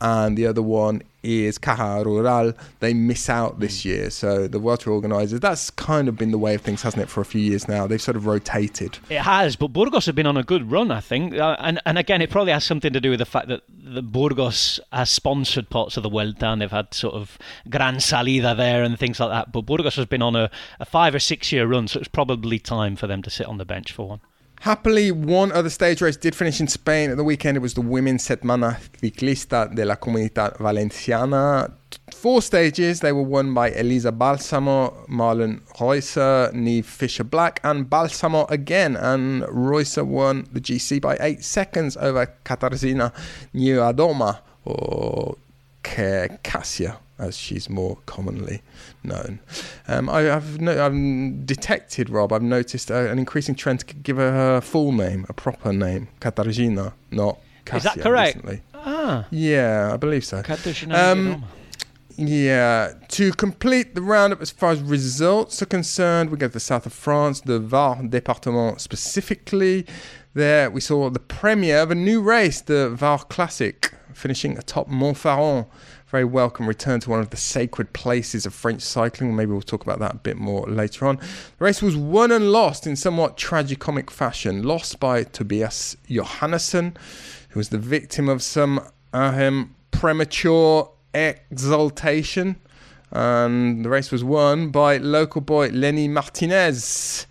and 0.01 0.39
the 0.39 0.47
other 0.47 0.63
one 0.63 1.03
is 1.23 1.59
Caja 1.59 2.03
Rural. 2.05 2.53
They 2.81 2.95
miss 2.95 3.29
out 3.29 3.61
this 3.61 3.85
year. 3.85 4.11
So 4.11 4.49
the 4.49 4.59
World 4.59 4.81
Tour 4.81 4.95
organisers, 4.95 5.41
that's 5.41 5.71
kind 5.71 6.09
of 6.09 6.17
been 6.17 6.31
the 6.31 6.39
way 6.39 6.55
of 6.55 6.63
things, 6.63 6.83
hasn't 6.83 7.03
it, 7.03 7.09
for 7.09 7.21
a 7.21 7.25
few 7.25 7.41
years 7.41 7.69
now? 7.69 7.87
They've 7.87 8.03
sort 8.03 8.17
of 8.17 8.27
rotated. 8.27 8.99
It 9.09 9.21
has, 9.21 9.57
but 9.57 9.69
Burgos 9.69 10.07
have 10.07 10.15
been 10.15 10.27
on 10.27 10.37
a 10.37 10.43
good 10.43 10.71
run, 10.71 10.91
I 10.91 11.01
think. 11.01 11.35
Uh, 11.35 11.57
and 11.59 11.81
and 11.87 11.99
again, 11.99 12.23
it 12.23 12.31
probably 12.31 12.53
has 12.53 12.65
something 12.65 12.93
to 12.93 13.01
do 13.01 13.11
with 13.11 13.19
the 13.19 13.27
fact 13.27 13.49
that 13.49 13.63
the 13.69 14.03
Burgos 14.03 14.81
has 14.93 15.11
sponsored 15.11 15.71
parts 15.71 15.97
of 15.97 16.03
the 16.03 16.11
Vuelta 16.11 16.47
and 16.47 16.61
they've 16.61 16.71
had 16.71 16.95
sort 16.95 17.15
of 17.15 17.39
Gran 17.69 18.01
Salida 18.01 18.55
there 18.55 18.83
and 18.83 18.99
things 18.99 19.21
like 19.21 19.31
that. 19.31 19.53
But 19.53 19.67
Burgos 19.67 19.97
has 19.97 20.07
been 20.07 20.23
on 20.23 20.37
a, 20.37 20.51
a 20.81 20.85
five 20.85 21.15
or 21.15 21.19
six 21.19 21.53
year 21.53 21.67
run, 21.67 21.89
so 21.89 21.99
it's 21.99 22.09
probably 22.09 22.59
time 22.59 22.97
for 22.97 23.07
them 23.07 23.23
to 23.23 23.31
sit 23.31 23.47
on 23.47 23.59
the 23.59 23.65
bench 23.65 23.93
for 23.93 24.09
one. 24.09 24.21
Happily, 24.63 25.11
one 25.11 25.51
other 25.51 25.69
stage 25.69 26.01
race 26.01 26.17
did 26.17 26.37
finish 26.37 26.61
in 26.61 26.69
Spain 26.69 27.11
at 27.11 27.17
the 27.17 27.25
weekend. 27.25 27.57
It 27.57 27.61
was 27.61 27.75
the 27.75 27.81
Women's 27.81 28.29
Setmana 28.29 28.79
Ciclista 29.01 29.75
de 29.75 29.85
la 29.85 29.97
Comunidad 29.97 30.57
Valenciana. 30.59 31.73
Four 32.15 32.43
stages. 32.43 33.01
They 33.01 33.11
were 33.11 33.25
won 33.25 33.55
by 33.55 33.73
Elisa 33.73 34.13
Balsamo, 34.13 35.05
Marlen 35.09 35.63
Reusser, 35.81 36.53
Niamh 36.53 36.85
Fisher 36.85 37.25
Black, 37.25 37.59
and 37.65 37.91
Balsamo 37.91 38.47
again. 38.51 38.95
And 38.95 39.43
Reusser 39.43 40.07
won 40.07 40.47
the 40.53 40.61
GC 40.61 41.01
by 41.01 41.17
eight 41.19 41.43
seconds 41.43 41.97
over 41.97 42.33
Katarzyna 42.45 43.13
Niewiadoma, 43.53 44.39
or 44.65 45.39
Kasia, 45.83 46.99
as 47.23 47.37
she's 47.37 47.71
more 47.71 47.99
commonly 48.07 48.63
known. 49.03 49.41
Um, 49.89 50.09
I, 50.11 50.23
have 50.23 50.61
no, 50.61 50.85
I've 50.85 51.47
detected, 51.47 52.11
Rob, 52.11 52.33
I've 52.33 52.43
noticed 52.43 52.91
uh, 52.91 52.95
an 52.95 53.19
increasing 53.19 53.55
trend 53.55 53.81
to 53.81 53.95
give 53.95 54.17
her 54.17 54.33
her 54.33 54.61
full 54.61 54.93
name, 54.93 55.25
a 55.29 55.33
proper 55.33 55.73
name, 55.73 56.09
Katarzyna, 56.21 56.93
not 57.11 57.39
Kasia. 57.65 57.77
Is 57.89 57.95
that 57.95 58.03
correct? 58.03 58.37
Recently. 58.37 58.63
Ah, 58.75 59.27
Yeah, 59.31 59.91
I 59.93 59.97
believe 59.97 60.25
so. 60.25 60.43
Katarzyna 60.43 60.95
Um, 60.95 61.45
Yeah, 62.17 62.93
to 63.09 63.33
complete 63.33 63.95
the 63.95 64.03
roundup 64.03 64.43
as 64.43 64.51
far 64.51 64.71
as 64.73 64.81
results 64.83 65.63
are 65.63 65.67
concerned, 65.67 66.31
we 66.31 66.37
go 66.37 66.49
to 66.49 66.53
the 66.53 66.61
south 66.61 66.85
of 66.85 66.93
France, 66.93 67.41
the 67.41 67.59
Var 67.59 68.03
department 68.03 68.81
specifically. 68.81 69.87
There 70.35 70.71
we 70.71 70.81
saw 70.81 71.11
the 71.11 71.19
premiere 71.21 71.79
of 71.79 71.91
a 71.91 71.95
new 71.95 72.21
race, 72.21 72.61
the 72.61 72.91
Var 72.91 73.21
Classic, 73.25 73.93
finishing 74.15 74.59
atop 74.59 74.89
Mont 74.89 75.17
Faron. 75.17 75.67
Very 76.13 76.25
welcome 76.25 76.69
return 76.69 77.01
to 77.01 77.09
one 77.09 77.21
of 77.21 77.31
the 77.31 77.39
sacred 77.39 77.95
places 77.95 78.45
of 78.45 78.53
French 78.53 78.83
cycling. 78.83 79.35
Maybe 79.35 79.51
we'll 79.51 79.63
talk 79.63 79.83
about 79.83 79.99
that 80.01 80.13
a 80.13 80.19
bit 80.19 80.37
more 80.37 80.67
later 80.67 81.07
on. 81.07 81.17
The 81.17 81.65
race 81.65 81.81
was 81.81 81.97
won 81.97 82.31
and 82.31 82.53
lost 82.53 82.87
in 82.87 82.97
somewhat 82.97 83.39
tragicomic 83.39 84.11
fashion. 84.11 84.63
Lost 84.63 85.01
by 85.01 85.25
Tobias 85.25 85.97
Johannessen, 86.11 86.99
who 87.49 87.61
was 87.61 87.71
the 87.71 87.79
victim 87.79 88.29
of 88.29 88.43
some 88.43 88.83
premature 89.91 90.91
exaltation. 91.15 92.57
And 93.11 93.83
the 93.83 93.89
race 93.89 94.11
was 94.11 94.23
won 94.23 94.69
by 94.69 94.99
local 94.99 95.41
boy 95.41 95.69
Lenny 95.69 96.09
Martinez. 96.09 97.27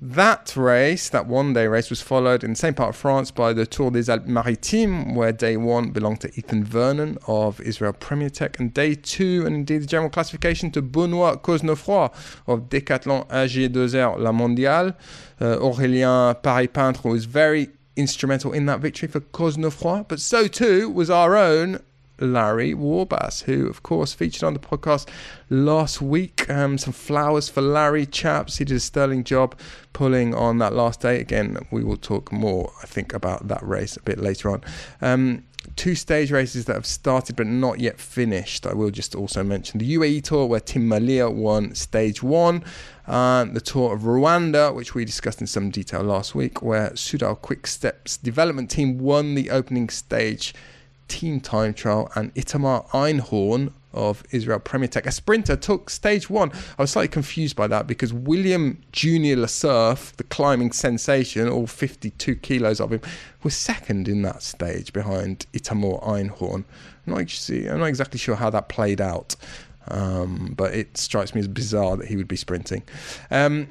That 0.00 0.56
race, 0.56 1.08
that 1.10 1.26
one 1.26 1.52
day 1.52 1.66
race, 1.66 1.90
was 1.90 2.00
followed 2.00 2.42
in 2.42 2.50
the 2.50 2.56
same 2.56 2.74
part 2.74 2.90
of 2.90 2.96
France 2.96 3.30
by 3.30 3.52
the 3.52 3.66
Tour 3.66 3.90
des 3.90 4.10
Alpes 4.10 4.26
Maritimes, 4.26 5.14
where 5.14 5.32
day 5.32 5.56
one 5.56 5.90
belonged 5.90 6.22
to 6.22 6.28
Ethan 6.36 6.64
Vernon 6.64 7.18
of 7.28 7.60
Israel 7.60 7.92
Premier 7.92 8.30
Tech, 8.30 8.58
and 8.58 8.72
day 8.72 8.94
two, 8.94 9.44
and 9.46 9.54
indeed 9.54 9.82
the 9.82 9.86
general 9.86 10.10
classification, 10.10 10.70
to 10.72 10.82
Benoit 10.82 11.42
Cosnefroy 11.42 12.10
of 12.46 12.68
Decathlon 12.68 13.28
AG2R 13.28 14.18
La 14.18 14.32
Mondiale. 14.32 14.94
Uh, 15.40 15.56
Aurélien 15.56 16.42
Paret-Peintre 16.42 17.08
was 17.08 17.26
very 17.26 17.68
instrumental 17.94 18.52
in 18.52 18.66
that 18.66 18.80
victory 18.80 19.08
for 19.08 19.20
Cosnefroy, 19.20 20.08
but 20.08 20.20
so 20.20 20.48
too 20.48 20.88
was 20.88 21.10
our 21.10 21.36
own 21.36 21.78
Larry 22.22 22.74
Warbasse, 22.74 23.42
who, 23.42 23.68
of 23.68 23.82
course, 23.82 24.12
featured 24.12 24.44
on 24.44 24.54
the 24.54 24.60
podcast 24.60 25.08
last 25.50 26.00
week. 26.00 26.48
Um, 26.48 26.78
some 26.78 26.92
flowers 26.92 27.48
for 27.48 27.60
Larry, 27.60 28.06
chaps. 28.06 28.58
He 28.58 28.64
did 28.64 28.76
a 28.76 28.80
sterling 28.80 29.24
job 29.24 29.58
pulling 29.92 30.34
on 30.34 30.58
that 30.58 30.72
last 30.72 31.00
day. 31.00 31.20
Again, 31.20 31.58
we 31.70 31.84
will 31.84 31.96
talk 31.96 32.32
more, 32.32 32.72
I 32.82 32.86
think, 32.86 33.12
about 33.12 33.48
that 33.48 33.62
race 33.62 33.96
a 33.96 34.02
bit 34.02 34.18
later 34.18 34.50
on. 34.50 34.62
Um, 35.00 35.44
two 35.76 35.94
stage 35.94 36.30
races 36.30 36.64
that 36.66 36.74
have 36.74 36.86
started 36.86 37.36
but 37.36 37.46
not 37.46 37.80
yet 37.80 37.98
finished. 37.98 38.66
I 38.66 38.74
will 38.74 38.90
just 38.90 39.14
also 39.14 39.42
mention 39.42 39.78
the 39.78 39.94
UAE 39.96 40.24
Tour, 40.24 40.46
where 40.46 40.60
Tim 40.60 40.88
Merlier 40.88 41.32
won 41.32 41.74
stage 41.74 42.22
one, 42.22 42.64
and 43.06 43.54
the 43.54 43.60
Tour 43.60 43.94
of 43.94 44.02
Rwanda, 44.02 44.74
which 44.74 44.94
we 44.94 45.04
discussed 45.04 45.40
in 45.40 45.46
some 45.46 45.70
detail 45.70 46.02
last 46.02 46.34
week, 46.34 46.62
where 46.62 46.90
Soudal 46.90 47.40
Quick-Step's 47.40 48.16
development 48.16 48.70
team 48.70 48.98
won 48.98 49.34
the 49.34 49.50
opening 49.50 49.88
stage 49.88 50.54
team 51.12 51.40
time 51.40 51.74
trial, 51.74 52.10
and 52.14 52.34
Itamar 52.34 52.88
Einhorn 52.88 53.70
of 53.92 54.24
Israel 54.30 54.58
Premier 54.58 54.88
Tech, 54.88 55.04
a 55.04 55.12
sprinter, 55.12 55.56
took 55.56 55.90
stage 55.90 56.30
one. 56.30 56.50
I 56.78 56.82
was 56.82 56.92
slightly 56.92 57.08
confused 57.08 57.54
by 57.54 57.66
that 57.66 57.86
because 57.86 58.14
William 58.14 58.82
Junior 58.92 59.36
Lecerf, 59.36 60.16
the 60.16 60.24
climbing 60.24 60.72
sensation, 60.72 61.50
all 61.50 61.66
52 61.66 62.36
kilos 62.36 62.80
of 62.80 62.92
him, 62.94 63.02
was 63.42 63.54
second 63.54 64.08
in 64.08 64.22
that 64.22 64.42
stage 64.42 64.94
behind 64.94 65.44
Itamar 65.52 66.02
Einhorn. 66.02 66.64
I'm 67.06 67.12
not, 67.12 67.50
I'm 67.50 67.78
not 67.80 67.86
exactly 67.86 68.18
sure 68.18 68.36
how 68.36 68.48
that 68.48 68.70
played 68.70 69.02
out, 69.02 69.36
um, 69.88 70.54
but 70.56 70.72
it 70.72 70.96
strikes 70.96 71.34
me 71.34 71.40
as 71.40 71.48
bizarre 71.48 71.98
that 71.98 72.08
he 72.08 72.16
would 72.16 72.28
be 72.28 72.36
sprinting. 72.36 72.84
Um, 73.30 73.70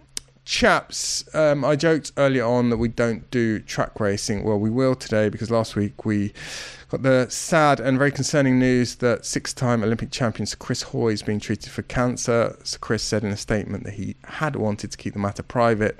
chaps, 0.51 1.23
um, 1.33 1.63
I 1.63 1.77
joked 1.77 2.11
earlier 2.17 2.43
on 2.45 2.71
that 2.71 2.77
we 2.77 2.89
don't 2.89 3.31
do 3.31 3.59
track 3.59 4.01
racing. 4.01 4.43
Well, 4.43 4.59
we 4.59 4.69
will 4.69 4.95
today 4.95 5.29
because 5.29 5.49
last 5.49 5.77
week 5.77 6.03
we 6.03 6.33
got 6.89 7.03
the 7.03 7.27
sad 7.29 7.79
and 7.79 7.97
very 7.97 8.11
concerning 8.11 8.59
news 8.59 8.95
that 8.95 9.25
six-time 9.25 9.81
Olympic 9.81 10.11
champion 10.11 10.45
Sir 10.45 10.57
Chris 10.57 10.81
Hoy 10.81 11.13
is 11.13 11.21
being 11.21 11.39
treated 11.39 11.71
for 11.71 11.83
cancer. 11.83 12.59
Sir 12.63 12.77
Chris 12.79 13.01
said 13.01 13.23
in 13.23 13.31
a 13.31 13.37
statement 13.37 13.85
that 13.85 13.93
he 13.93 14.17
had 14.25 14.57
wanted 14.57 14.91
to 14.91 14.97
keep 14.97 15.13
the 15.13 15.19
matter 15.19 15.41
private, 15.41 15.97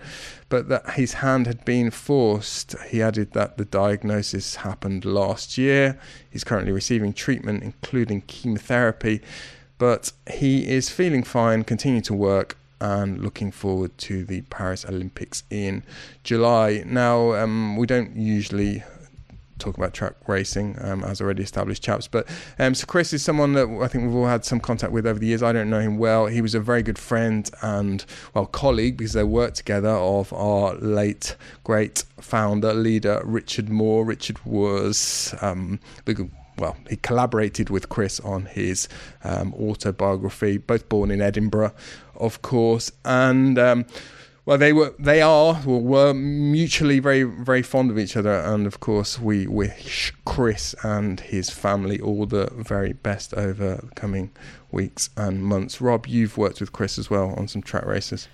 but 0.49 0.67
that 0.67 0.91
his 0.91 1.13
hand 1.13 1.47
had 1.47 1.63
been 1.63 1.89
forced. 1.89 2.75
He 2.89 3.01
added 3.01 3.31
that 3.31 3.57
the 3.57 3.63
diagnosis 3.63 4.57
happened 4.57 5.05
last 5.05 5.57
year. 5.57 5.97
He's 6.29 6.43
currently 6.43 6.73
receiving 6.73 7.13
treatment, 7.13 7.63
including 7.63 8.23
chemotherapy, 8.23 9.21
but 9.77 10.11
he 10.29 10.67
is 10.67 10.89
feeling 10.89 11.23
fine, 11.23 11.63
continuing 11.63 12.03
to 12.03 12.13
work, 12.13 12.57
and 12.81 13.23
looking 13.23 13.51
forward 13.51 13.97
to 13.99 14.25
the 14.25 14.41
Paris 14.41 14.83
Olympics 14.85 15.43
in 15.49 15.83
July. 16.23 16.83
Now, 16.85 17.33
um, 17.35 17.77
we 17.77 17.87
don't 17.87 18.15
usually 18.15 18.83
talk 19.61 19.77
about 19.77 19.93
track 19.93 20.13
racing 20.27 20.75
um, 20.81 21.03
as 21.03 21.21
already 21.21 21.43
established 21.43 21.83
chaps 21.83 22.07
but 22.07 22.27
um, 22.57 22.73
so 22.73 22.85
chris 22.87 23.13
is 23.13 23.23
someone 23.23 23.53
that 23.53 23.67
i 23.81 23.87
think 23.87 24.03
we've 24.03 24.15
all 24.15 24.25
had 24.25 24.43
some 24.43 24.59
contact 24.59 24.91
with 24.91 25.05
over 25.05 25.19
the 25.19 25.27
years. 25.27 25.43
I 25.43 25.51
don't 25.51 25.69
know 25.69 25.79
him 25.79 25.99
well. 25.99 26.25
He 26.25 26.41
was 26.41 26.55
a 26.55 26.59
very 26.59 26.81
good 26.81 26.97
friend 26.97 27.47
and 27.61 28.03
well 28.33 28.47
colleague 28.47 28.97
because 28.97 29.13
they 29.13 29.23
worked 29.23 29.57
together 29.57 29.89
of 29.89 30.33
our 30.33 30.73
late 30.75 31.35
great 31.63 32.05
founder 32.19 32.73
leader 32.73 33.21
richard 33.23 33.69
moore. 33.69 34.03
Richard 34.03 34.43
was 34.45 35.35
um, 35.41 35.79
the 36.05 36.27
well, 36.61 36.77
he 36.87 36.95
collaborated 36.95 37.69
with 37.69 37.89
Chris 37.89 38.19
on 38.19 38.45
his 38.45 38.87
um, 39.23 39.53
autobiography, 39.55 40.57
both 40.57 40.87
born 40.87 41.09
in 41.11 41.19
Edinburgh, 41.21 41.73
of 42.15 42.41
course, 42.43 42.91
and 43.03 43.57
um, 43.57 43.85
well, 44.45 44.57
they 44.57 44.71
were, 44.73 44.93
they 44.97 45.21
are, 45.21 45.61
well, 45.65 45.81
were 45.81 46.13
mutually 46.13 46.99
very, 46.99 47.23
very 47.23 47.61
fond 47.61 47.91
of 47.91 47.99
each 47.99 48.15
other, 48.15 48.33
and 48.33 48.65
of 48.65 48.79
course, 48.79 49.19
we 49.19 49.47
wish 49.47 50.13
Chris 50.25 50.75
and 50.83 51.19
his 51.19 51.49
family 51.49 51.99
all 51.99 52.25
the 52.25 52.49
very 52.55 52.93
best 52.93 53.33
over 53.33 53.75
the 53.75 53.95
coming 53.95 54.31
weeks 54.71 55.09
and 55.17 55.43
months. 55.43 55.81
Rob, 55.81 56.07
you've 56.07 56.37
worked 56.37 56.59
with 56.59 56.71
Chris 56.71 56.97
as 56.97 57.09
well 57.09 57.33
on 57.37 57.47
some 57.47 57.61
track 57.61 57.85
races. 57.85 58.27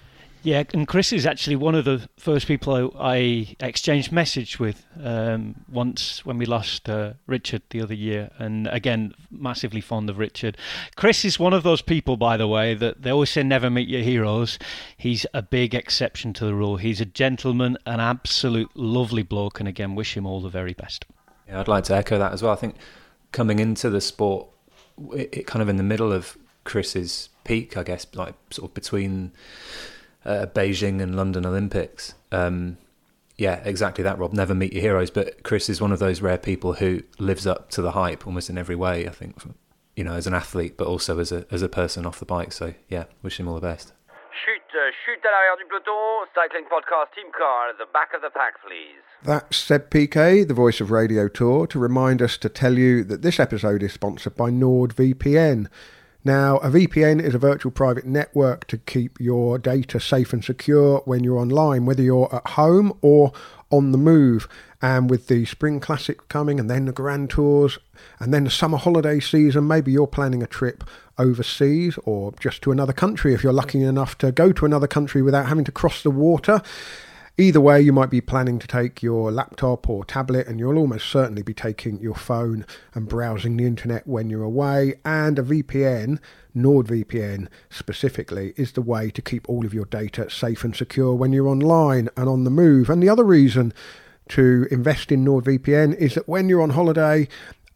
Yeah, 0.47 0.63
and 0.73 0.87
Chris 0.87 1.11
is 1.11 1.25
actually 1.25 1.57
one 1.57 1.75
of 1.75 1.83
the 1.83 2.07
first 2.15 2.47
people 2.47 2.95
I, 2.97 3.53
exchanged 3.59 4.13
message 4.13 4.61
with 4.61 4.85
um, 5.03 5.65
once 5.67 6.25
when 6.25 6.37
we 6.37 6.45
lost 6.45 6.87
uh, 6.87 7.15
Richard 7.25 7.63
the 7.71 7.81
other 7.81 7.93
year, 7.93 8.29
and 8.39 8.65
again, 8.67 9.13
massively 9.29 9.81
fond 9.81 10.09
of 10.09 10.17
Richard. 10.17 10.57
Chris 10.95 11.25
is 11.25 11.37
one 11.37 11.51
of 11.51 11.63
those 11.63 11.81
people, 11.81 12.15
by 12.15 12.37
the 12.37 12.47
way, 12.47 12.75
that 12.75 13.01
they 13.01 13.09
always 13.09 13.29
say 13.29 13.43
never 13.43 13.69
meet 13.69 13.89
your 13.89 14.03
heroes. 14.03 14.57
He's 14.95 15.25
a 15.33 15.41
big 15.41 15.75
exception 15.75 16.31
to 16.35 16.45
the 16.45 16.55
rule. 16.55 16.77
He's 16.77 17.01
a 17.01 17.05
gentleman, 17.05 17.77
an 17.85 17.99
absolute 17.99 18.71
lovely 18.73 19.23
bloke, 19.23 19.59
and 19.59 19.67
again, 19.67 19.95
wish 19.95 20.15
him 20.15 20.25
all 20.25 20.39
the 20.39 20.47
very 20.47 20.73
best. 20.73 21.03
Yeah, 21.49 21.59
I'd 21.59 21.67
like 21.67 21.83
to 21.83 21.93
echo 21.93 22.17
that 22.19 22.31
as 22.31 22.41
well. 22.41 22.53
I 22.53 22.55
think 22.55 22.77
coming 23.33 23.59
into 23.59 23.89
the 23.89 23.99
sport, 23.99 24.47
it, 25.11 25.39
it 25.39 25.45
kind 25.45 25.61
of 25.61 25.67
in 25.67 25.75
the 25.75 25.83
middle 25.83 26.13
of 26.13 26.37
Chris's 26.63 27.27
peak, 27.43 27.75
I 27.75 27.83
guess, 27.83 28.07
like 28.13 28.35
sort 28.49 28.71
of 28.71 28.73
between 28.73 29.33
uh, 30.27 30.45
Beijing 30.47 31.01
and 31.01 31.15
London 31.15 31.45
Olympics. 31.45 32.13
Um, 32.31 32.77
yeah, 33.37 33.61
exactly 33.63 34.03
that, 34.03 34.17
Rob. 34.19 34.33
Never 34.33 34.53
meet 34.53 34.73
your 34.73 34.81
heroes, 34.81 35.09
but 35.09 35.43
Chris 35.43 35.69
is 35.69 35.79
one 35.79 35.91
of 35.91 35.99
those 35.99 36.21
rare 36.21 36.37
people 36.37 36.73
who 36.73 37.03
lives 37.19 37.47
up 37.47 37.69
to 37.71 37.81
the 37.81 37.91
hype 37.91 38.27
almost 38.27 38.49
in 38.49 38.57
every 38.57 38.75
way. 38.75 39.07
I 39.07 39.11
think, 39.11 39.37
you 39.95 40.03
know, 40.03 40.13
as 40.13 40.27
an 40.27 40.33
athlete, 40.33 40.75
but 40.75 40.87
also 40.87 41.19
as 41.19 41.31
a 41.31 41.45
as 41.51 41.61
a 41.61 41.69
person 41.69 42.05
off 42.05 42.19
the 42.19 42.25
bike. 42.25 42.51
So 42.51 42.73
yeah, 42.89 43.05
wish 43.23 43.39
him 43.39 43.47
all 43.47 43.55
the 43.55 43.61
best. 43.61 43.93
Chute, 44.45 44.61
uh, 44.75 44.91
chute 45.05 45.23
à 45.23 45.31
l'arrière 45.31 45.57
du 45.57 45.65
peloton, 45.65 46.25
cycling 46.35 46.65
podcast 46.65 47.13
team 47.15 47.31
car 47.35 47.69
at 47.69 47.77
the 47.79 47.87
back 47.91 48.13
of 48.13 48.21
the 48.21 48.29
pack, 48.29 48.53
please. 48.61 49.01
That's 49.23 49.57
Seb 49.57 49.89
Piquet, 49.89 50.43
the 50.43 50.53
voice 50.53 50.79
of 50.79 50.91
Radio 50.91 51.27
Tour, 51.27 51.65
to 51.67 51.79
remind 51.79 52.21
us 52.21 52.37
to 52.37 52.49
tell 52.49 52.77
you 52.77 53.03
that 53.05 53.23
this 53.23 53.39
episode 53.39 53.81
is 53.81 53.93
sponsored 53.93 54.35
by 54.35 54.51
NordVPN. 54.51 55.69
Now, 56.27 56.57
a 56.57 56.69
VPN 56.69 57.21
is 57.23 57.33
a 57.33 57.37
virtual 57.37 57.71
private 57.71 58.05
network 58.05 58.67
to 58.67 58.77
keep 58.79 59.17
your 59.17 59.57
data 59.57 59.97
safe 59.97 60.33
and 60.33 60.43
secure 60.43 61.01
when 61.05 61.23
you're 61.23 61.37
online, 61.37 61.85
whether 61.85 62.03
you're 62.03 62.27
at 62.35 62.45
home 62.45 62.91
or 63.01 63.31
on 63.71 63.93
the 63.93 63.97
move. 63.97 64.49
And 64.81 65.09
with 65.09 65.27
the 65.27 65.45
Spring 65.45 65.79
Classic 65.79 66.27
coming, 66.27 66.59
and 66.59 66.69
then 66.69 66.83
the 66.83 66.91
Grand 66.91 67.29
Tours, 67.29 67.79
and 68.19 68.33
then 68.33 68.43
the 68.43 68.49
summer 68.49 68.77
holiday 68.77 69.21
season, 69.21 69.69
maybe 69.69 69.93
you're 69.93 70.05
planning 70.05 70.43
a 70.43 70.47
trip 70.47 70.83
overseas 71.17 71.97
or 72.03 72.33
just 72.41 72.61
to 72.63 72.73
another 72.73 72.91
country 72.91 73.33
if 73.33 73.41
you're 73.41 73.53
lucky 73.53 73.81
enough 73.81 74.17
to 74.17 74.33
go 74.33 74.51
to 74.51 74.65
another 74.65 74.85
country 74.85 75.21
without 75.21 75.45
having 75.45 75.63
to 75.63 75.71
cross 75.71 76.03
the 76.03 76.11
water. 76.11 76.61
Either 77.39 77.61
way, 77.61 77.79
you 77.79 77.93
might 77.93 78.09
be 78.09 78.19
planning 78.19 78.57
to 78.57 78.65
take 78.65 79.03
your 79.03 79.31
laptop 79.31 79.87
or 79.87 80.03
tablet, 80.03 80.47
and 80.47 80.59
you'll 80.59 80.79
almost 80.79 81.07
certainly 81.07 81.43
be 81.43 81.53
taking 81.53 81.99
your 81.99 82.15
phone 82.15 82.65
and 82.95 83.07
browsing 83.07 83.57
the 83.57 83.65
internet 83.65 84.07
when 84.07 84.27
you're 84.27 84.41
away. 84.41 84.95
And 85.05 85.37
a 85.37 85.43
VPN, 85.43 86.17
NordVPN 86.55 87.47
specifically, 87.69 88.55
is 88.57 88.71
the 88.71 88.81
way 88.81 89.11
to 89.11 89.21
keep 89.21 89.47
all 89.47 89.67
of 89.67 89.73
your 89.73 89.85
data 89.85 90.31
safe 90.31 90.63
and 90.63 90.75
secure 90.75 91.13
when 91.13 91.31
you're 91.31 91.47
online 91.47 92.09
and 92.17 92.27
on 92.27 92.43
the 92.43 92.49
move. 92.49 92.89
And 92.89 93.03
the 93.03 93.09
other 93.09 93.23
reason 93.23 93.71
to 94.29 94.67
invest 94.71 95.11
in 95.11 95.23
NordVPN 95.23 95.95
is 95.97 96.15
that 96.15 96.27
when 96.27 96.49
you're 96.49 96.63
on 96.63 96.71
holiday, 96.71 97.27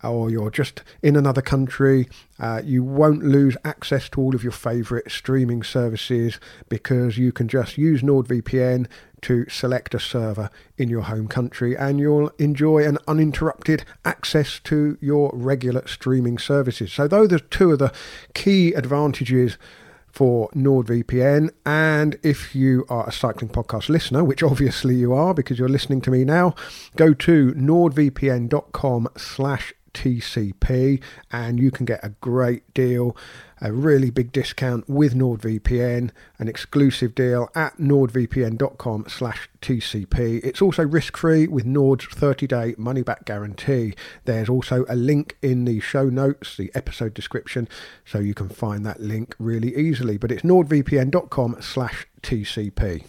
or 0.03 0.29
you're 0.29 0.51
just 0.51 0.83
in 1.01 1.15
another 1.15 1.41
country, 1.41 2.07
uh, 2.39 2.61
you 2.63 2.83
won't 2.83 3.23
lose 3.23 3.55
access 3.63 4.09
to 4.09 4.21
all 4.21 4.35
of 4.35 4.43
your 4.43 4.51
favourite 4.51 5.11
streaming 5.11 5.63
services 5.63 6.39
because 6.69 7.17
you 7.17 7.31
can 7.31 7.47
just 7.47 7.77
use 7.77 8.01
NordVPN 8.01 8.87
to 9.21 9.47
select 9.49 9.93
a 9.93 9.99
server 9.99 10.49
in 10.77 10.89
your 10.89 11.03
home 11.03 11.27
country 11.27 11.77
and 11.77 11.99
you'll 11.99 12.31
enjoy 12.39 12.85
an 12.85 12.97
uninterrupted 13.07 13.85
access 14.03 14.59
to 14.59 14.97
your 14.99 15.29
regular 15.33 15.87
streaming 15.87 16.37
services. 16.37 16.91
So, 16.91 17.07
those 17.07 17.31
are 17.31 17.39
two 17.39 17.71
of 17.71 17.79
the 17.79 17.93
key 18.33 18.73
advantages 18.73 19.57
for 20.11 20.49
NordVPN. 20.49 21.51
And 21.65 22.17
if 22.21 22.53
you 22.53 22.85
are 22.89 23.07
a 23.07 23.11
cycling 23.11 23.49
podcast 23.49 23.89
listener, 23.89 24.23
which 24.23 24.43
obviously 24.43 24.95
you 24.95 25.13
are 25.13 25.33
because 25.33 25.57
you're 25.57 25.69
listening 25.69 26.01
to 26.01 26.11
me 26.11 26.25
now, 26.25 26.55
go 26.95 27.13
to 27.13 27.53
nordvpn.com 27.53 29.09
slash 29.17 29.73
TCP 29.93 31.01
and 31.31 31.59
you 31.59 31.71
can 31.71 31.85
get 31.85 32.03
a 32.03 32.09
great 32.21 32.73
deal 32.73 33.15
a 33.61 33.71
really 33.71 34.09
big 34.09 34.31
discount 34.31 34.89
with 34.89 35.13
NordVPN, 35.13 36.09
an 36.39 36.47
exclusive 36.47 37.13
deal 37.13 37.49
at 37.53 37.77
nordvpn.com 37.77 39.05
slash 39.07 39.49
TCP. 39.61 40.43
It's 40.43 40.61
also 40.61 40.83
risk-free 40.83 41.47
with 41.47 41.65
Nord's 41.65 42.07
30-day 42.07 42.75
money-back 42.77 43.25
guarantee. 43.25 43.93
There's 44.25 44.49
also 44.49 44.83
a 44.89 44.95
link 44.95 45.37
in 45.43 45.65
the 45.65 45.79
show 45.79 46.09
notes, 46.09 46.57
the 46.57 46.71
episode 46.73 47.13
description, 47.13 47.69
so 48.03 48.17
you 48.17 48.33
can 48.33 48.49
find 48.49 48.83
that 48.85 48.99
link 48.99 49.35
really 49.37 49.75
easily. 49.75 50.17
But 50.17 50.31
it's 50.31 50.41
nordvpn.com 50.41 51.57
slash 51.61 52.07
TCP. 52.23 53.05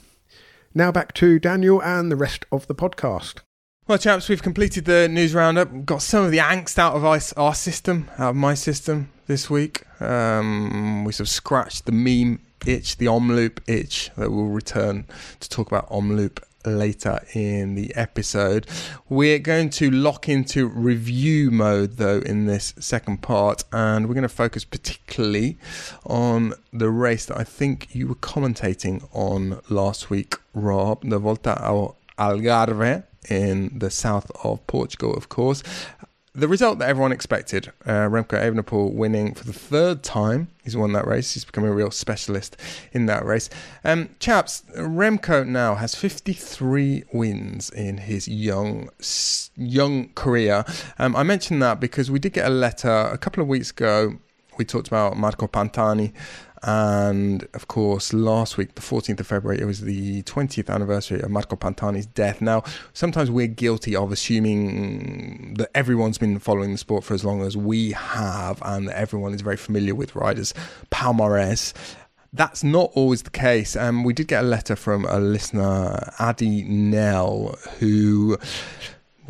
Now 0.75 0.93
back 0.93 1.15
to 1.15 1.39
Daniel 1.39 1.83
and 1.83 2.13
the 2.13 2.17
rest 2.17 2.45
of 2.53 2.67
the 2.67 2.75
podcast. 2.75 3.41
Well, 3.89 3.99
chaps, 3.99 4.29
we've 4.29 4.45
completed 4.45 4.85
the 4.85 5.09
news 5.09 5.35
roundup. 5.35 5.73
We've 5.73 5.85
Got 5.85 6.03
some 6.03 6.25
of 6.25 6.31
the 6.31 6.39
angst 6.39 6.79
out 6.79 6.95
of 6.95 7.05
our 7.05 7.55
system, 7.55 8.09
out 8.17 8.31
of 8.31 8.37
my 8.37 8.55
system 8.55 9.11
this 9.27 9.51
week. 9.51 9.83
Um, 10.01 11.03
we 11.05 11.11
sort 11.11 11.27
of 11.27 11.29
scratched 11.29 11.87
the 11.87 11.93
meme 11.93 12.39
itch, 12.65 12.99
the 12.99 13.07
Omloop 13.07 13.59
itch 13.67 14.13
that 14.17 14.31
we'll 14.31 14.45
return 14.45 15.05
to 15.41 15.49
talk 15.49 15.67
about 15.67 15.91
Omloop 15.91 16.39
later 16.65 17.25
in 17.35 17.75
the 17.75 17.93
episode. 17.97 18.69
We're 19.09 19.41
going 19.41 19.71
to 19.71 19.91
lock 19.91 20.29
into 20.29 20.69
review 20.69 21.51
mode 21.51 21.97
though 21.97 22.21
in 22.21 22.47
this 22.47 22.75
second 22.79 23.21
part, 23.21 23.65
and 23.73 24.07
we're 24.07 24.15
going 24.15 24.23
to 24.23 24.29
focus 24.29 24.65
particularly 24.65 25.59
on 26.07 26.55
the 26.73 26.89
race 26.89 27.27
that 27.27 27.37
I 27.37 27.43
think 27.43 27.93
you 27.97 28.07
were 28.07 28.15
commentating 28.15 29.09
on 29.13 29.61
last 29.69 30.09
week, 30.09 30.37
Rob, 30.55 31.03
the 31.03 31.19
Volta 31.19 31.61
ao 31.61 31.97
Algarve 32.17 33.03
in 33.29 33.79
the 33.79 33.91
south 33.91 34.31
of 34.43 34.67
Portugal, 34.67 35.15
of 35.15 35.29
course. 35.29 35.63
The 36.35 36.49
result 36.49 36.79
that 36.79 36.89
everyone 36.89 37.13
expected, 37.13 37.73
uh, 37.85 38.09
Remco 38.09 38.41
Evenepoel 38.41 38.95
winning 38.95 39.35
for 39.35 39.45
the 39.45 39.53
third 39.53 40.03
time. 40.03 40.49
He's 40.65 40.75
won 40.75 40.93
that 40.95 41.07
race. 41.07 41.35
He's 41.35 41.45
become 41.45 41.65
a 41.65 41.73
real 41.73 41.91
specialist 41.91 42.57
in 42.93 43.05
that 43.05 43.27
race. 43.27 43.51
Um, 43.85 44.09
chaps, 44.19 44.63
Remco 44.79 45.47
now 45.47 45.75
has 45.75 45.95
53 45.95 47.05
wins 47.13 47.69
in 47.69 47.99
his 47.99 48.29
young 48.29 48.89
young 49.57 50.09
career. 50.15 50.65
Um, 50.99 51.15
I 51.17 51.23
mentioned 51.23 51.63
that 51.63 51.81
because 51.81 52.11
we 52.11 52.19
did 52.19 52.33
get 52.33 52.47
a 52.47 52.55
letter 52.55 52.89
a 52.89 53.19
couple 53.19 53.43
of 53.43 53.49
weeks 53.49 53.71
ago. 53.71 54.19
We 54.57 54.65
talked 54.65 54.89
about 54.89 55.19
Marco 55.19 55.47
Pantani 55.47 56.15
and 56.63 57.47
of 57.55 57.67
course, 57.67 58.13
last 58.13 58.57
week, 58.57 58.77
the 58.77 58.81
14th 58.81 59.19
of 59.21 59.27
February, 59.27 59.61
it 59.61 59.65
was 59.65 59.81
the 59.81 60.23
20th 60.23 60.71
anniversary 60.71 61.21
of 61.21 61.31
Marco 61.31 61.57
Pantani's 61.57 62.07
death. 62.07 62.41
Now, 62.41 62.63
sometimes 62.93 63.31
we're 63.31 63.49
guilty 63.49 63.97
of 63.97 64.13
assuming 64.13 65.55
that 65.55 65.71
everyone's 65.75 66.19
been 66.19 66.39
following 66.39 66.73
the 66.73 66.79
sport 66.79 67.03
for 67.03 67.15
as 67.15 67.25
long 67.25 67.43
as 67.43 67.57
we 67.57 67.93
have, 67.93 68.63
and 68.65 68.89
everyone 68.91 69.35
is 69.35 69.41
very 69.41 69.57
familiar 69.57 69.95
with 69.95 70.15
riders' 70.15 70.55
palmarès. 70.91 71.73
That's 72.33 72.63
not 72.63 72.91
always 72.95 73.23
the 73.23 73.31
case. 73.31 73.77
Um, 73.77 74.05
we 74.05 74.13
did 74.13 74.29
get 74.29 74.45
a 74.45 74.47
letter 74.47 74.77
from 74.77 75.05
a 75.05 75.19
listener, 75.19 76.13
Addy 76.19 76.63
Nell, 76.63 77.59
who 77.79 78.39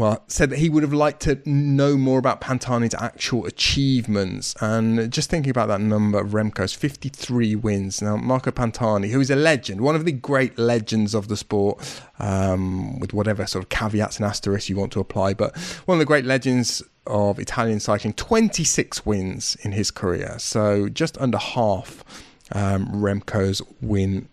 well, 0.02 0.24
said 0.26 0.50
that 0.50 0.58
he 0.58 0.68
would 0.68 0.82
have 0.82 0.92
liked 0.92 1.20
to 1.22 1.40
know 1.48 1.96
more 1.96 2.18
about 2.18 2.40
Pantani's 2.40 2.94
actual 2.94 3.46
achievements. 3.46 4.52
And 4.60 5.12
just 5.12 5.30
thinking 5.30 5.50
about 5.50 5.68
that 5.68 5.80
number 5.80 6.18
of 6.18 6.30
Remco's 6.30 6.72
53 6.72 7.54
wins. 7.54 8.02
Now, 8.02 8.16
Marco 8.16 8.50
Pantani, 8.50 9.10
who 9.10 9.20
is 9.20 9.30
a 9.30 9.36
legend, 9.36 9.80
one 9.80 9.94
of 9.94 10.04
the 10.04 10.10
great 10.10 10.58
legends 10.58 11.14
of 11.14 11.28
the 11.28 11.36
sport, 11.36 12.02
um, 12.18 12.98
with 12.98 13.12
whatever 13.12 13.46
sort 13.46 13.62
of 13.62 13.68
caveats 13.68 14.16
and 14.16 14.26
asterisks 14.26 14.68
you 14.68 14.74
want 14.74 14.90
to 14.90 14.98
apply, 14.98 15.34
but 15.34 15.56
one 15.86 15.94
of 15.94 16.00
the 16.00 16.04
great 16.04 16.24
legends 16.24 16.82
of 17.06 17.38
Italian 17.38 17.78
cycling, 17.78 18.12
26 18.12 19.06
wins 19.06 19.56
in 19.62 19.70
his 19.70 19.92
career. 19.92 20.34
So 20.40 20.88
just 20.88 21.16
under 21.18 21.38
half 21.38 22.02
um, 22.50 22.88
Remco's 22.88 23.62
win 23.80 24.28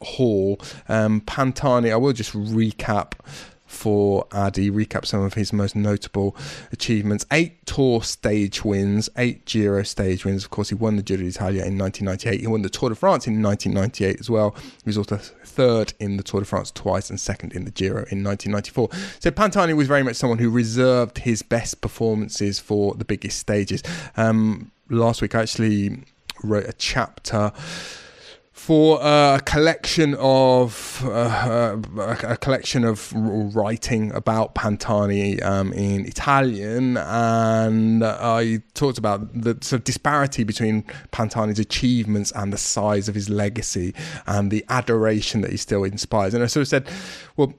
haul. 0.00 0.60
Um, 0.88 1.20
Pantani, 1.20 1.92
I 1.92 1.96
will 1.96 2.12
just 2.12 2.32
recap 2.32 3.12
for 3.72 4.26
Adi, 4.32 4.70
recap 4.70 5.06
some 5.06 5.22
of 5.22 5.34
his 5.34 5.52
most 5.52 5.74
notable 5.74 6.36
achievements. 6.72 7.24
Eight 7.32 7.64
Tour 7.66 8.02
stage 8.02 8.64
wins, 8.64 9.08
eight 9.16 9.46
Giro 9.46 9.82
stage 9.82 10.24
wins. 10.24 10.44
Of 10.44 10.50
course, 10.50 10.68
he 10.68 10.74
won 10.74 10.96
the 10.96 11.02
Giro 11.02 11.22
d'Italia 11.22 11.64
in 11.64 11.78
1998. 11.78 12.40
He 12.40 12.46
won 12.46 12.62
the 12.62 12.68
Tour 12.68 12.90
de 12.90 12.94
France 12.94 13.26
in 13.26 13.42
1998 13.42 14.20
as 14.20 14.28
well. 14.28 14.54
He 14.84 14.88
was 14.88 14.98
also 14.98 15.16
third 15.16 15.94
in 15.98 16.18
the 16.18 16.22
Tour 16.22 16.40
de 16.40 16.46
France 16.46 16.70
twice 16.70 17.08
and 17.08 17.18
second 17.18 17.54
in 17.54 17.64
the 17.64 17.70
Giro 17.70 18.04
in 18.10 18.22
1994. 18.22 18.90
So 19.20 19.30
Pantani 19.30 19.74
was 19.74 19.88
very 19.88 20.02
much 20.02 20.16
someone 20.16 20.38
who 20.38 20.50
reserved 20.50 21.18
his 21.18 21.42
best 21.42 21.80
performances 21.80 22.60
for 22.60 22.94
the 22.94 23.04
biggest 23.04 23.38
stages. 23.38 23.82
Um, 24.16 24.70
last 24.90 25.22
week, 25.22 25.34
I 25.34 25.42
actually 25.42 26.04
wrote 26.44 26.66
a 26.66 26.74
chapter 26.74 27.52
for 28.62 29.00
a 29.02 29.40
collection 29.44 30.14
of 30.20 31.02
uh, 31.04 31.08
uh, 31.08 32.16
a 32.22 32.36
collection 32.36 32.84
of 32.84 33.12
writing 33.12 34.12
about 34.12 34.54
Pantani 34.54 35.42
um, 35.42 35.72
in 35.72 36.06
Italian, 36.06 36.96
and 36.96 38.04
I 38.04 38.62
talked 38.74 38.98
about 38.98 39.32
the 39.34 39.58
sort 39.62 39.80
of 39.80 39.84
disparity 39.84 40.44
between 40.44 40.84
Pantani's 41.10 41.58
achievements 41.58 42.30
and 42.36 42.52
the 42.52 42.56
size 42.56 43.08
of 43.08 43.16
his 43.16 43.28
legacy 43.28 43.96
and 44.28 44.52
the 44.52 44.64
adoration 44.68 45.40
that 45.40 45.50
he 45.50 45.56
still 45.56 45.82
inspires. 45.82 46.32
And 46.32 46.44
I 46.44 46.46
sort 46.46 46.62
of 46.62 46.68
said, 46.68 46.88
well, 47.36 47.54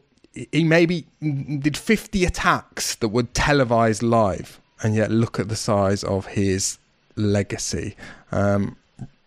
he 0.54 0.64
maybe 0.64 1.06
did 1.20 1.76
50 1.76 2.24
attacks 2.24 2.96
that 2.96 3.10
were 3.10 3.24
televised 3.24 4.04
live, 4.04 4.62
and 4.82 4.96
yet 4.96 5.12
look 5.12 5.38
at 5.38 5.50
the 5.50 5.58
size 5.58 6.06
of 6.06 6.28
his 6.28 6.78
legacy. 7.18 7.98
Um, 8.32 8.78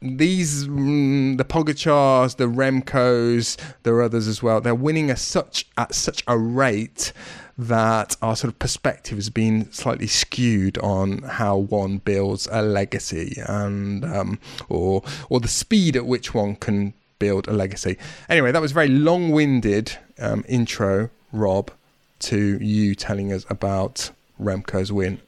these 0.01 0.67
mm, 0.67 1.37
the 1.39 1.45
Pogacars, 1.45 2.37
the 2.37 2.45
Remcos, 2.45 3.57
there 3.83 3.95
are 3.95 4.03
others 4.03 4.29
as 4.29 4.43
well. 4.43 4.61
They're 4.61 4.75
winning 4.75 5.11
at 5.11 5.19
such 5.19 5.67
at 5.77 5.95
such 5.95 6.23
a 6.27 6.39
rate 6.39 7.13
that 7.59 8.17
our 8.21 8.37
sort 8.37 8.53
of 8.53 8.59
perspective 8.59 9.17
has 9.17 9.31
been 9.31 9.73
slightly 9.73 10.07
skewed 10.07 10.77
on 10.79 11.19
how 11.23 11.57
one 11.57 11.99
builds 11.99 12.47
a 12.53 12.61
legacy 12.61 13.41
and 13.47 14.05
um, 14.05 14.39
or 14.69 15.03
or 15.31 15.41
the 15.41 15.49
speed 15.49 15.97
at 15.97 16.07
which 16.07 16.35
one 16.35 16.57
can 16.57 16.93
build 17.19 17.49
a 17.49 17.53
legacy. 17.53 17.97
Anyway, 18.29 18.53
that 18.53 18.61
was 18.61 18.73
a 18.73 18.75
very 18.75 18.89
long-winded 18.89 19.97
um, 20.19 20.45
intro, 20.49 21.09
Rob, 21.33 21.71
to 22.19 22.59
you 22.63 22.95
telling 22.95 23.33
us 23.33 23.47
about 23.49 24.11
Remco's 24.39 24.93
win 24.93 25.21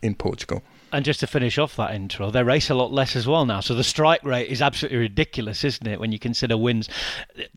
in 0.00 0.14
Portugal. 0.14 0.62
And 0.90 1.04
just 1.04 1.20
to 1.20 1.26
finish 1.26 1.58
off 1.58 1.76
that 1.76 1.94
intro, 1.94 2.30
they 2.30 2.42
race 2.42 2.70
a 2.70 2.74
lot 2.74 2.90
less 2.90 3.14
as 3.14 3.26
well 3.26 3.44
now. 3.44 3.60
So 3.60 3.74
the 3.74 3.84
strike 3.84 4.24
rate 4.24 4.48
is 4.48 4.62
absolutely 4.62 4.98
ridiculous, 4.98 5.62
isn't 5.62 5.86
it, 5.86 6.00
when 6.00 6.12
you 6.12 6.18
consider 6.18 6.56
wins? 6.56 6.88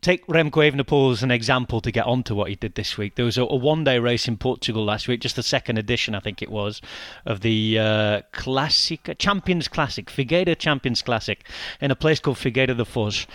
Take 0.02 0.26
Remco 0.26 0.70
Evenepoel 0.70 1.12
as 1.12 1.22
an 1.22 1.30
example 1.30 1.80
to 1.80 1.90
get 1.90 2.04
onto 2.04 2.34
what 2.34 2.50
he 2.50 2.56
did 2.56 2.74
this 2.74 2.98
week. 2.98 3.14
There 3.14 3.24
was 3.24 3.38
a, 3.38 3.44
a 3.44 3.56
one 3.56 3.84
day 3.84 3.98
race 3.98 4.28
in 4.28 4.36
Portugal 4.36 4.84
last 4.84 5.08
week, 5.08 5.20
just 5.20 5.36
the 5.36 5.42
second 5.42 5.78
edition, 5.78 6.14
I 6.14 6.20
think 6.20 6.42
it 6.42 6.50
was, 6.50 6.82
of 7.24 7.40
the 7.40 7.78
uh, 7.78 8.20
Classic, 8.32 9.16
Champions 9.18 9.66
Classic, 9.66 10.06
Figueira 10.08 10.58
Champions 10.58 11.00
Classic, 11.00 11.42
in 11.80 11.90
a 11.90 11.96
place 11.96 12.20
called 12.20 12.36
Figueira 12.36 12.76
da 12.76 12.84
Foz. 12.84 13.26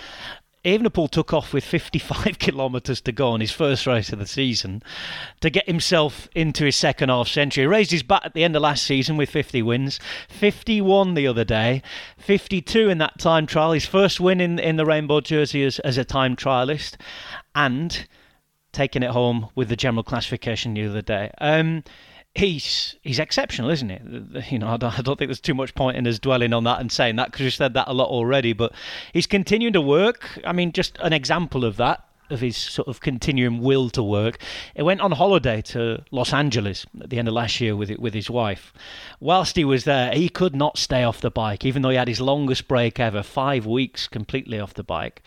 Evenepoel 0.65 1.09
took 1.09 1.33
off 1.33 1.53
with 1.53 1.63
55 1.63 2.39
kilometres 2.39 2.99
to 3.01 3.11
go 3.11 3.29
on 3.29 3.39
his 3.39 3.51
first 3.51 3.87
race 3.87 4.11
of 4.11 4.19
the 4.19 4.25
season 4.25 4.83
to 5.39 5.49
get 5.49 5.65
himself 5.65 6.27
into 6.35 6.65
his 6.65 6.75
second 6.75 7.09
half 7.09 7.27
century. 7.27 7.63
He 7.63 7.67
raised 7.67 7.91
his 7.91 8.03
bat 8.03 8.23
at 8.25 8.33
the 8.33 8.43
end 8.43 8.55
of 8.55 8.61
last 8.61 8.83
season 8.83 9.17
with 9.17 9.29
50 9.29 9.61
wins, 9.61 9.99
51 10.29 11.13
the 11.13 11.27
other 11.27 11.45
day, 11.45 11.81
52 12.17 12.89
in 12.89 12.97
that 12.97 13.19
time 13.19 13.45
trial, 13.45 13.71
his 13.71 13.85
first 13.85 14.19
win 14.19 14.41
in, 14.41 14.59
in 14.59 14.75
the 14.75 14.85
rainbow 14.85 15.21
jersey 15.21 15.63
as, 15.63 15.79
as 15.79 15.97
a 15.97 16.05
time 16.05 16.35
trialist, 16.35 16.95
and 17.55 18.07
taking 18.71 19.03
it 19.03 19.11
home 19.11 19.49
with 19.55 19.69
the 19.69 19.75
general 19.75 20.03
classification 20.03 20.73
the 20.73 20.85
other 20.85 21.01
day. 21.01 21.31
Um, 21.39 21.83
he's 22.38 22.95
he's 23.02 23.19
exceptional, 23.19 23.69
isn't 23.69 23.89
it? 23.89 24.52
You 24.52 24.60
know, 24.60 24.69
I 24.69 24.78
don't, 24.78 24.97
I 24.97 25.02
don't, 25.02 25.17
think 25.17 25.30
there's 25.30 25.41
too 25.41 25.54
much 25.54 25.73
point 25.76 25.97
in 25.97 26.08
us 26.08 26.19
dwelling 26.19 26.54
on 26.54 26.63
that 26.65 26.80
and 26.80 26.91
saying 26.91 27.15
that 27.17 27.32
because 27.32 27.43
you 27.43 27.50
said 27.50 27.73
that 27.73 27.88
a 27.88 27.93
lot 27.93 28.10
already. 28.10 28.54
But 28.54 28.73
he's 29.13 29.28
continuing 29.28 29.73
to 29.73 29.82
work. 29.82 30.39
I 30.45 30.54
mean, 30.54 30.71
just 30.71 30.97
an 31.02 31.13
example 31.13 31.65
of 31.65 31.78
that 31.78 32.04
of 32.30 32.41
his 32.41 32.58
sort 32.58 32.89
of 32.89 33.00
continuing 33.00 33.62
will 33.62 33.89
to 33.89 34.04
work. 34.04 34.38
He 34.76 34.82
went 34.82 35.00
on 35.00 35.13
holiday 35.13 35.62
to 35.62 36.04
Los 36.12 36.34
Angeles 36.34 36.86
at 37.00 37.10
the 37.10 37.19
end 37.19 37.30
of 37.30 37.34
last 37.34 37.60
year 37.62 37.76
with 37.76 37.89
with 37.97 38.13
his 38.13 38.30
wife. 38.30 38.73
Whilst 39.19 39.56
he 39.56 39.65
was 39.65 39.86
there, 39.86 40.13
he 40.13 40.30
could 40.30 40.56
not 40.56 40.78
stay 40.78 41.04
off 41.04 41.21
the 41.21 41.32
bike, 41.32 41.65
even 41.65 41.82
though 41.82 41.89
he 41.89 41.95
had 41.95 42.08
his 42.08 42.21
longest 42.21 42.67
break 42.67 43.00
ever, 43.00 43.23
five 43.23 43.65
weeks 43.65 44.08
completely 44.08 44.60
off 44.60 44.73
the 44.73 44.84
bike. 44.84 45.23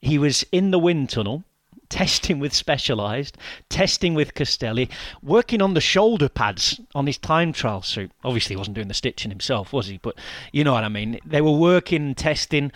He 0.00 0.18
was 0.18 0.44
in 0.52 0.70
the 0.70 0.78
wind 0.78 1.10
tunnel 1.10 1.44
testing 1.88 2.38
with 2.38 2.52
Specialized, 2.52 3.36
testing 3.68 4.14
with 4.14 4.34
Castelli, 4.34 4.88
working 5.22 5.62
on 5.62 5.74
the 5.74 5.80
shoulder 5.80 6.28
pads 6.28 6.80
on 6.94 7.06
his 7.06 7.18
time 7.18 7.52
trial 7.52 7.82
suit. 7.82 8.10
Obviously, 8.24 8.54
he 8.54 8.58
wasn't 8.58 8.74
doing 8.74 8.88
the 8.88 8.94
stitching 8.94 9.30
himself, 9.30 9.72
was 9.72 9.86
he? 9.86 9.98
But 9.98 10.18
you 10.52 10.64
know 10.64 10.72
what 10.72 10.84
I 10.84 10.88
mean. 10.88 11.18
They 11.24 11.40
were 11.40 11.52
working, 11.56 12.14
testing, 12.14 12.72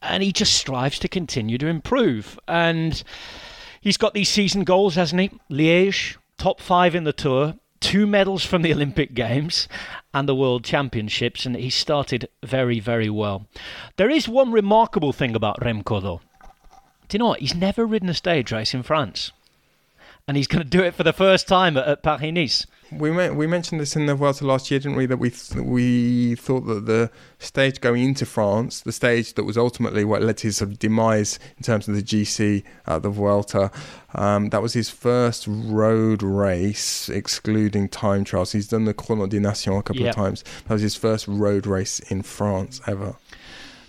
and 0.00 0.22
he 0.22 0.32
just 0.32 0.54
strives 0.54 0.98
to 1.00 1.08
continue 1.08 1.58
to 1.58 1.66
improve. 1.66 2.38
And 2.48 3.02
he's 3.80 3.96
got 3.96 4.14
these 4.14 4.28
season 4.28 4.64
goals, 4.64 4.94
hasn't 4.96 5.20
he? 5.20 5.30
Liège, 5.50 6.16
top 6.38 6.60
five 6.60 6.94
in 6.94 7.04
the 7.04 7.12
tour, 7.12 7.54
two 7.82 8.06
medals 8.06 8.44
from 8.44 8.62
the 8.62 8.72
Olympic 8.72 9.12
Games 9.12 9.68
and 10.14 10.28
the 10.28 10.34
World 10.34 10.64
Championships, 10.64 11.44
and 11.44 11.56
he 11.56 11.68
started 11.68 12.28
very, 12.42 12.80
very 12.80 13.10
well. 13.10 13.46
There 13.96 14.10
is 14.10 14.28
one 14.28 14.52
remarkable 14.52 15.12
thing 15.12 15.34
about 15.34 15.60
Remco, 15.60 16.00
though. 16.00 16.20
Do 17.12 17.16
you 17.16 17.18
know 17.18 17.26
what? 17.26 17.40
He's 17.40 17.54
never 17.54 17.84
ridden 17.84 18.08
a 18.08 18.14
stage 18.14 18.50
race 18.52 18.72
in 18.72 18.82
France. 18.82 19.32
And 20.26 20.34
he's 20.34 20.46
going 20.46 20.62
to 20.62 20.68
do 20.68 20.82
it 20.82 20.94
for 20.94 21.02
the 21.02 21.12
first 21.12 21.46
time 21.46 21.76
at, 21.76 21.86
at 21.86 22.02
Paris 22.02 22.32
Nice. 22.32 22.66
We 22.90 23.10
we 23.10 23.46
mentioned 23.46 23.82
this 23.82 23.96
in 23.96 24.06
the 24.06 24.14
Vuelta 24.14 24.46
last 24.46 24.70
year, 24.70 24.80
didn't 24.80 24.96
we? 24.96 25.04
That 25.04 25.18
we 25.18 25.28
th- 25.28 25.62
we 25.62 26.36
thought 26.36 26.60
that 26.60 26.86
the 26.86 27.10
stage 27.38 27.82
going 27.82 28.02
into 28.02 28.24
France, 28.24 28.80
the 28.80 28.92
stage 28.92 29.34
that 29.34 29.44
was 29.44 29.58
ultimately 29.58 30.06
what 30.06 30.22
led 30.22 30.38
to 30.38 30.48
his 30.48 30.56
sort 30.56 30.70
of 30.70 30.78
demise 30.78 31.38
in 31.58 31.64
terms 31.64 31.86
of 31.86 31.94
the 31.94 32.02
GC 32.02 32.64
at 32.86 33.02
the 33.02 33.10
Vuelta, 33.10 33.70
um, 34.14 34.48
that 34.48 34.62
was 34.62 34.72
his 34.72 34.88
first 34.88 35.44
road 35.46 36.22
race, 36.22 37.10
excluding 37.10 37.90
time 37.90 38.24
trials. 38.24 38.52
He's 38.52 38.68
done 38.68 38.86
the 38.86 38.94
Chrono 38.94 39.26
des 39.26 39.38
Nations 39.38 39.80
a 39.80 39.82
couple 39.82 40.00
yep. 40.00 40.10
of 40.10 40.16
times. 40.16 40.44
That 40.66 40.74
was 40.74 40.82
his 40.82 40.94
first 40.94 41.28
road 41.28 41.66
race 41.66 42.00
in 42.00 42.22
France 42.22 42.80
ever. 42.86 43.16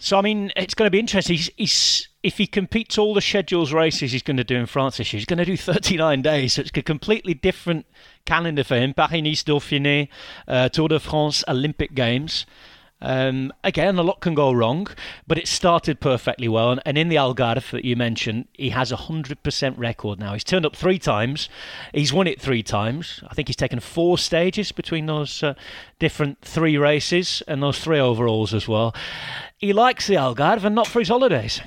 So 0.03 0.17
I 0.17 0.21
mean, 0.21 0.51
it's 0.57 0.73
going 0.73 0.85
to 0.87 0.91
be 0.91 0.99
interesting. 0.99 1.37
He's, 1.37 1.49
he's, 1.55 2.09
if 2.23 2.37
he 2.37 2.45
competes 2.45 2.97
all 2.97 3.13
the 3.13 3.21
schedules 3.21 3.71
races 3.71 4.11
he's 4.11 4.21
going 4.21 4.35
to 4.35 4.43
do 4.43 4.57
in 4.57 4.65
France 4.65 4.97
this 4.97 5.13
year, 5.13 5.19
he's 5.19 5.25
going 5.25 5.37
to 5.37 5.45
do 5.45 5.55
39 5.57 6.21
days. 6.21 6.53
So 6.53 6.61
it's 6.61 6.71
a 6.75 6.81
completely 6.81 7.33
different 7.33 7.85
calendar 8.25 8.65
for 8.65 8.75
him. 8.75 8.93
Paris 8.93 9.23
Nice 9.23 9.43
Dauphiné, 9.43 10.09
uh, 10.45 10.67
Tour 10.67 10.89
de 10.89 10.99
France, 10.99 11.45
Olympic 11.47 11.95
Games. 11.95 12.45
Um, 13.03 13.51
again, 13.65 13.97
a 13.97 14.01
lot 14.01 14.21
can 14.21 14.33
go 14.33 14.53
wrong, 14.53 14.87
but 15.27 15.37
it 15.37 15.47
started 15.47 15.99
perfectly 15.99 16.47
well. 16.47 16.71
And, 16.71 16.81
and 16.85 16.97
in 16.97 17.09
the 17.09 17.17
Algarve 17.17 17.71
that 17.71 17.83
you 17.83 17.97
mentioned, 17.97 18.47
he 18.53 18.69
has 18.69 18.93
a 18.93 18.97
100% 18.97 19.77
record 19.77 20.19
now. 20.19 20.33
He's 20.33 20.45
turned 20.45 20.65
up 20.65 20.75
three 20.75 20.99
times. 20.99 21.49
He's 21.93 22.13
won 22.13 22.27
it 22.27 22.41
three 22.41 22.63
times. 22.63 23.21
I 23.27 23.33
think 23.33 23.49
he's 23.49 23.57
taken 23.57 23.81
four 23.81 24.17
stages 24.17 24.71
between 24.71 25.05
those 25.05 25.43
uh, 25.43 25.53
different 25.99 26.41
three 26.41 26.77
races 26.77 27.43
and 27.45 27.61
those 27.61 27.79
three 27.79 27.99
overalls 27.99 28.53
as 28.53 28.69
well. 28.69 28.95
He 29.63 29.71
likes 29.71 30.07
the 30.07 30.15
Algarve 30.15 30.65
and 30.65 30.75
not 30.75 30.87
for 30.87 30.99
his 30.99 31.07
holidays. 31.07 31.61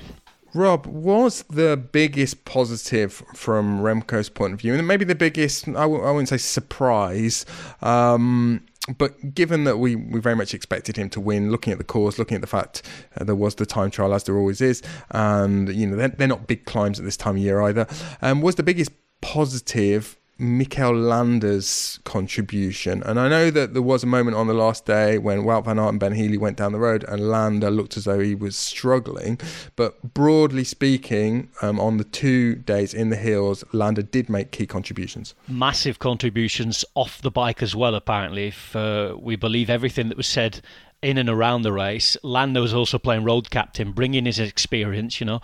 Rob, 0.53 0.85
was 0.85 1.43
the 1.49 1.75
biggest 1.75 2.45
positive 2.45 3.23
from 3.33 3.79
Remco's 3.79 4.29
point 4.29 4.53
of 4.53 4.59
view, 4.59 4.75
and 4.75 4.87
maybe 4.87 5.03
the 5.03 5.15
biggest, 5.15 5.67
I 5.67 5.71
w- 5.71 6.03
I 6.03 6.11
wouldn't 6.11 6.29
say 6.29 6.37
surprise, 6.37 7.43
um, 7.81 8.63
but 8.99 9.33
given 9.33 9.63
that 9.63 9.77
we, 9.77 9.95
we 9.95 10.19
very 10.19 10.35
much 10.35 10.53
expected 10.53 10.95
him 10.95 11.09
to 11.09 11.19
win, 11.19 11.49
looking 11.49 11.73
at 11.73 11.79
the 11.79 11.83
course, 11.83 12.19
looking 12.19 12.35
at 12.35 12.41
the 12.41 12.45
fact 12.45 12.83
uh, 13.19 13.23
there 13.23 13.33
was 13.33 13.55
the 13.55 13.65
time 13.65 13.89
trial 13.89 14.13
as 14.13 14.25
there 14.25 14.37
always 14.37 14.61
is, 14.61 14.83
and 15.09 15.67
you 15.73 15.87
know 15.87 15.95
they're, 15.95 16.09
they're 16.09 16.27
not 16.27 16.45
big 16.45 16.65
climbs 16.65 16.99
at 16.99 17.05
this 17.05 17.17
time 17.17 17.35
of 17.35 17.41
year 17.41 17.63
either, 17.63 17.87
um, 18.21 18.43
was 18.43 18.53
the 18.53 18.63
biggest 18.63 18.91
positive 19.21 20.16
Mikel 20.39 20.93
Landa's 20.93 21.99
contribution. 22.03 23.01
And 23.03 23.19
I 23.19 23.27
know 23.27 23.51
that 23.51 23.73
there 23.73 23.81
was 23.81 24.03
a 24.03 24.07
moment 24.07 24.37
on 24.37 24.47
the 24.47 24.53
last 24.53 24.85
day 24.85 25.17
when 25.17 25.43
Wout 25.43 25.65
van 25.65 25.79
Aert 25.79 25.89
and 25.89 25.99
Ben 25.99 26.13
Healy 26.13 26.37
went 26.37 26.57
down 26.57 26.71
the 26.71 26.79
road 26.79 27.03
and 27.07 27.29
Landa 27.29 27.69
looked 27.69 27.97
as 27.97 28.05
though 28.05 28.19
he 28.19 28.35
was 28.35 28.55
struggling. 28.55 29.39
But 29.75 30.13
broadly 30.13 30.63
speaking, 30.63 31.49
um, 31.61 31.79
on 31.79 31.97
the 31.97 32.03
two 32.03 32.55
days 32.55 32.93
in 32.93 33.09
the 33.09 33.15
hills, 33.15 33.63
Landa 33.73 34.03
did 34.03 34.29
make 34.29 34.51
key 34.51 34.67
contributions. 34.67 35.33
Massive 35.47 35.99
contributions 35.99 36.85
off 36.95 37.21
the 37.21 37.31
bike 37.31 37.63
as 37.63 37.75
well, 37.75 37.95
apparently, 37.95 38.47
if 38.47 38.75
uh, 38.75 39.15
we 39.19 39.35
believe 39.35 39.69
everything 39.69 40.09
that 40.09 40.17
was 40.17 40.27
said 40.27 40.61
in 41.01 41.17
and 41.17 41.29
around 41.29 41.61
the 41.61 41.71
race. 41.71 42.17
Landa 42.23 42.59
was 42.59 42.73
also 42.73 42.97
playing 42.97 43.23
road 43.23 43.51
captain, 43.51 43.91
bringing 43.91 44.25
his 44.25 44.39
experience, 44.39 45.19
you 45.19 45.25
know 45.25 45.41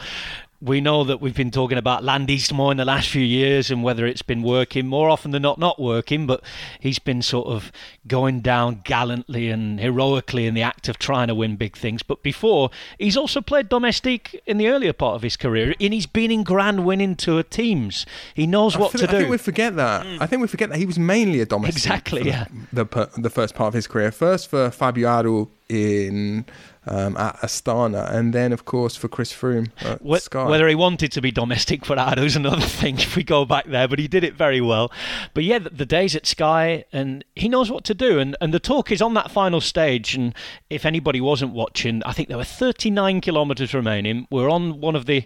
we 0.63 0.79
know 0.79 1.03
that 1.03 1.19
we've 1.19 1.35
been 1.35 1.51
talking 1.51 1.77
about 1.77 2.03
Land 2.03 2.31
more 2.53 2.71
in 2.71 2.77
the 2.77 2.85
last 2.85 3.09
few 3.09 3.21
years 3.21 3.69
and 3.69 3.83
whether 3.83 4.05
it's 4.05 4.21
been 4.21 4.41
working 4.41 4.87
more 4.87 5.09
often 5.09 5.31
than 5.31 5.41
not 5.41 5.59
not 5.59 5.79
working 5.79 6.25
but 6.25 6.41
he's 6.79 6.99
been 6.99 7.21
sort 7.21 7.47
of 7.47 7.71
going 8.07 8.39
down 8.39 8.81
gallantly 8.85 9.49
and 9.49 9.79
heroically 9.79 10.47
in 10.47 10.53
the 10.53 10.61
act 10.61 10.87
of 10.87 10.97
trying 10.97 11.27
to 11.27 11.35
win 11.35 11.57
big 11.57 11.75
things. 11.75 12.01
But 12.01 12.23
before 12.23 12.69
he's 12.97 13.17
also 13.17 13.41
played 13.41 13.67
domestique 13.67 14.41
in 14.45 14.57
the 14.57 14.69
earlier 14.69 14.93
part 14.93 15.15
of 15.15 15.21
his 15.21 15.35
career 15.35 15.75
and 15.79 15.93
he's 15.93 16.07
been 16.07 16.31
in 16.31 16.43
grand 16.43 16.85
winning 16.85 17.15
tour 17.15 17.43
teams. 17.43 18.05
He 18.33 18.47
knows 18.47 18.77
what 18.77 18.91
to 18.93 18.99
do 18.99 19.03
I 19.03 19.07
think 19.07 19.29
we 19.29 19.37
forget 19.37 19.75
that. 19.75 20.05
Mm. 20.05 20.21
I 20.21 20.27
think 20.27 20.41
we 20.41 20.47
forget 20.47 20.69
that 20.69 20.77
he 20.77 20.85
was 20.85 20.97
mainly 20.97 21.41
a 21.41 21.45
domestique 21.45 21.83
exactly 21.83 22.23
yeah. 22.25 22.45
the, 22.71 22.85
the, 22.85 23.09
the 23.17 23.29
first 23.29 23.53
part 23.53 23.67
of 23.67 23.73
his 23.73 23.87
career. 23.87 24.11
First 24.11 24.49
for 24.49 24.71
Fabio 24.71 25.09
Aru 25.09 25.49
in 25.67 26.45
um, 26.85 27.15
at 27.17 27.37
Astana, 27.37 28.11
and 28.13 28.33
then 28.33 28.51
of 28.51 28.65
course 28.65 28.95
for 28.95 29.07
Chris 29.07 29.31
Froome 29.31 29.69
at 29.81 30.01
Wh- 30.07 30.17
Sky. 30.17 30.45
Whether 30.45 30.67
he 30.67 30.75
wanted 30.75 31.11
to 31.13 31.21
be 31.21 31.31
domestic 31.31 31.85
for 31.85 31.95
is 32.17 32.35
another 32.35 32.61
thing 32.61 32.99
if 32.99 33.15
we 33.15 33.23
go 33.23 33.45
back 33.45 33.65
there, 33.65 33.87
but 33.87 33.99
he 33.99 34.07
did 34.07 34.23
it 34.23 34.33
very 34.35 34.61
well. 34.61 34.91
But 35.33 35.43
yeah, 35.43 35.59
the, 35.59 35.69
the 35.69 35.85
days 35.85 36.15
at 36.15 36.25
Sky, 36.25 36.85
and 36.91 37.23
he 37.35 37.47
knows 37.49 37.71
what 37.71 37.83
to 37.85 37.93
do. 37.93 38.19
And, 38.19 38.35
and 38.41 38.53
the 38.53 38.59
talk 38.59 38.91
is 38.91 39.01
on 39.01 39.13
that 39.13 39.31
final 39.31 39.61
stage. 39.61 40.15
And 40.15 40.33
if 40.69 40.85
anybody 40.85 41.21
wasn't 41.21 41.53
watching, 41.53 42.01
I 42.03 42.13
think 42.13 42.27
there 42.27 42.37
were 42.37 42.43
39 42.43 43.21
kilometres 43.21 43.73
remaining. 43.73 44.27
We're 44.29 44.49
on 44.49 44.81
one 44.81 44.95
of 44.95 45.05
the 45.05 45.25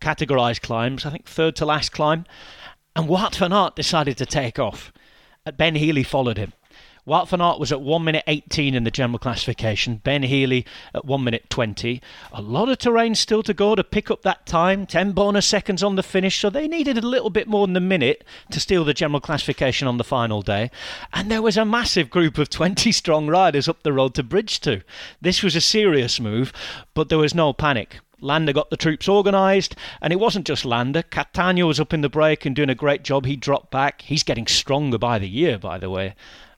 categorised 0.00 0.62
climbs, 0.62 1.06
I 1.06 1.10
think 1.10 1.26
third 1.26 1.56
to 1.56 1.66
last 1.66 1.92
climb. 1.92 2.24
And 2.94 3.08
Wout 3.08 3.36
van 3.36 3.52
Aert 3.52 3.76
decided 3.76 4.16
to 4.18 4.26
take 4.26 4.58
off. 4.58 4.92
Ben 5.56 5.76
Healy 5.76 6.02
followed 6.02 6.38
him. 6.38 6.52
Wout 7.06 7.28
van 7.28 7.40
Aert 7.40 7.60
was 7.60 7.70
at 7.70 7.80
1 7.80 8.02
minute 8.02 8.24
18 8.26 8.74
in 8.74 8.82
the 8.82 8.90
general 8.90 9.20
classification. 9.20 10.00
Ben 10.02 10.24
Healy 10.24 10.66
at 10.92 11.04
1 11.04 11.22
minute 11.22 11.48
20. 11.48 12.02
A 12.32 12.42
lot 12.42 12.68
of 12.68 12.78
terrain 12.78 13.14
still 13.14 13.44
to 13.44 13.54
go 13.54 13.76
to 13.76 13.84
pick 13.84 14.10
up 14.10 14.22
that 14.22 14.44
time. 14.44 14.86
10 14.86 15.12
bonus 15.12 15.46
seconds 15.46 15.84
on 15.84 15.94
the 15.94 16.02
finish, 16.02 16.40
so 16.40 16.50
they 16.50 16.66
needed 16.66 16.98
a 16.98 17.06
little 17.06 17.30
bit 17.30 17.46
more 17.46 17.68
than 17.68 17.76
a 17.76 17.80
minute 17.80 18.24
to 18.50 18.58
steal 18.58 18.84
the 18.84 18.92
general 18.92 19.20
classification 19.20 19.86
on 19.86 19.98
the 19.98 20.04
final 20.04 20.42
day. 20.42 20.68
And 21.12 21.30
there 21.30 21.42
was 21.42 21.56
a 21.56 21.64
massive 21.64 22.10
group 22.10 22.38
of 22.38 22.50
20 22.50 22.90
strong 22.90 23.28
riders 23.28 23.68
up 23.68 23.84
the 23.84 23.92
road 23.92 24.14
to 24.14 24.24
Bridge 24.24 24.60
2. 24.60 24.82
This 25.20 25.44
was 25.44 25.54
a 25.54 25.60
serious 25.60 26.18
move, 26.18 26.52
but 26.92 27.08
there 27.08 27.18
was 27.18 27.36
no 27.36 27.52
panic. 27.52 28.00
Landa 28.20 28.52
got 28.52 28.70
the 28.70 28.76
troops 28.76 29.08
organised, 29.08 29.76
and 30.02 30.12
it 30.12 30.18
wasn't 30.18 30.46
just 30.46 30.64
Landa. 30.64 31.04
Cattaneo 31.04 31.68
was 31.68 31.78
up 31.78 31.94
in 31.94 32.00
the 32.00 32.08
break 32.08 32.44
and 32.44 32.56
doing 32.56 32.70
a 32.70 32.74
great 32.74 33.04
job. 33.04 33.26
He 33.26 33.36
dropped 33.36 33.70
back. 33.70 34.02
He's 34.02 34.24
getting 34.24 34.48
stronger 34.48 34.98
by 34.98 35.20
the 35.20 35.28
year, 35.28 35.56
by 35.56 35.78
the 35.78 35.90
way 35.90 36.16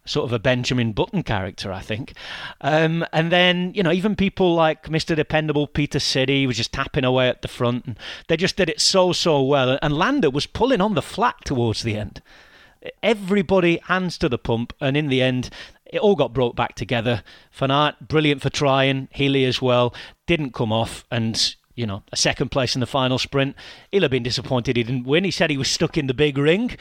sort 0.09 0.25
of 0.25 0.33
a 0.33 0.39
Benjamin 0.39 0.93
Button 0.93 1.23
character, 1.23 1.73
I 1.73 1.81
think. 1.81 2.15
Um, 2.61 3.05
and 3.13 3.31
then, 3.31 3.73
you 3.75 3.83
know, 3.83 3.93
even 3.93 4.17
people 4.17 4.55
like 4.55 4.85
Mr. 4.85 5.15
Dependable 5.15 5.67
Pieter 5.67 5.99
Serry 5.99 6.47
was 6.47 6.57
just 6.57 6.73
tapping 6.73 7.05
away 7.05 7.29
at 7.29 7.43
the 7.43 7.49
front, 7.49 7.85
and 7.85 7.99
they 8.29 8.37
just 8.37 8.57
did 8.57 8.69
it 8.69 8.81
so, 8.81 9.13
so 9.13 9.43
well. 9.43 9.79
And 9.83 9.95
Landa 9.95 10.31
was 10.31 10.47
pulling 10.47 10.81
on 10.81 10.95
the 10.95 11.03
flat 11.03 11.45
towards 11.45 11.83
the 11.83 11.97
end. 11.97 12.23
Everybody 13.03 13.79
hands 13.85 14.19
to 14.19 14.29
the 14.29 14.39
pump, 14.39 14.73
and 14.81 14.97
in 14.97 15.09
the 15.09 15.21
end, 15.21 15.51
it 15.87 16.01
all 16.01 16.17
got 16.17 16.33
brought 16.33 16.57
back 16.57 16.75
together. 16.75 17.23
Van 17.53 17.71
Aert, 17.71 18.09
brilliant 18.09 18.43
for 18.43 18.51
trying. 18.51 19.09
Healy 19.11 19.45
as 19.45 19.61
well, 19.61 19.95
didn't 20.27 20.53
come 20.53 20.73
off, 20.73 21.05
and 21.11 21.55
you 21.79 21.87
know, 21.87 22.03
a 22.11 22.17
second 22.17 22.51
place 22.51 22.75
in 22.75 22.81
the 22.81 22.87
final 22.87 23.19
sprint. 23.19 23.55
He'll 23.93 24.03
have 24.03 24.11
been 24.11 24.25
disappointed 24.25 24.77
he 24.77 24.83
didn't 24.83 25.05
win. 25.05 25.23
He 25.23 25.31
said 25.31 25.49
he 25.49 25.57
was 25.57 25.71
stuck 25.71 25.97
in 25.97 26.09
the 26.09 26.15
big 26.15 26.37
ring, 26.37 26.77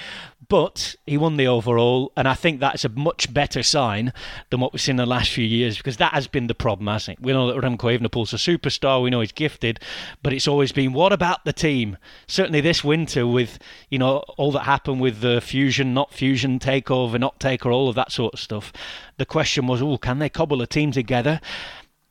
but 0.50 0.96
he 1.06 1.18
won 1.18 1.38
the 1.38 1.46
overall, 1.46 2.12
and 2.18 2.28
I 2.28 2.34
think 2.34 2.60
that's 2.60 2.84
a 2.84 2.90
much 2.90 3.32
better 3.32 3.62
sign 3.62 4.12
than 4.50 4.60
what 4.60 4.74
we've 4.74 4.82
seen 4.82 4.94
in 4.94 4.98
the 4.98 5.06
last 5.06 5.32
few 5.32 5.46
years 5.46 5.78
because 5.78 5.98
that 5.98 6.14
has 6.14 6.26
been 6.26 6.48
the 6.48 6.56
problem, 6.56 6.88
hasn't 6.88 7.20
it? 7.20 7.24
We 7.24 7.32
know 7.32 7.46
that 7.46 7.62
Remco 7.62 7.96
Evenepoel's 7.96 8.34
a 8.34 8.38
superstar. 8.38 9.04
We 9.04 9.12
know 9.12 9.20
he's 9.20 9.32
gifted, 9.32 9.80
but 10.24 10.34
it's 10.34 10.48
always 10.48 10.72
been 10.72 10.94
what 10.94 11.14
about 11.14 11.46
the 11.46 11.54
team? 11.54 11.98
Certainly 12.26 12.62
this 12.62 12.84
winter, 12.84 13.28
with 13.28 13.60
you 13.92 14.00
know 14.00 14.24
all 14.36 14.52
that 14.54 14.64
happened 14.64 15.00
with 15.00 15.22
the 15.22 15.42
fusion, 15.42 15.94
not 15.94 16.12
fusion, 16.12 16.58
takeover, 16.58 17.20
not 17.20 17.40
takeover, 17.40 17.72
all 17.72 17.88
of 17.88 17.96
that 17.96 18.12
sort 18.12 18.34
of 18.34 18.40
stuff. 18.40 18.74
The 19.18 19.28
question 19.28 19.68
was, 19.68 19.80
oh, 19.80 20.00
can 20.00 20.18
they 20.18 20.30
cobble 20.30 20.64
a 20.64 20.68
team 20.68 20.92
together? 20.92 21.40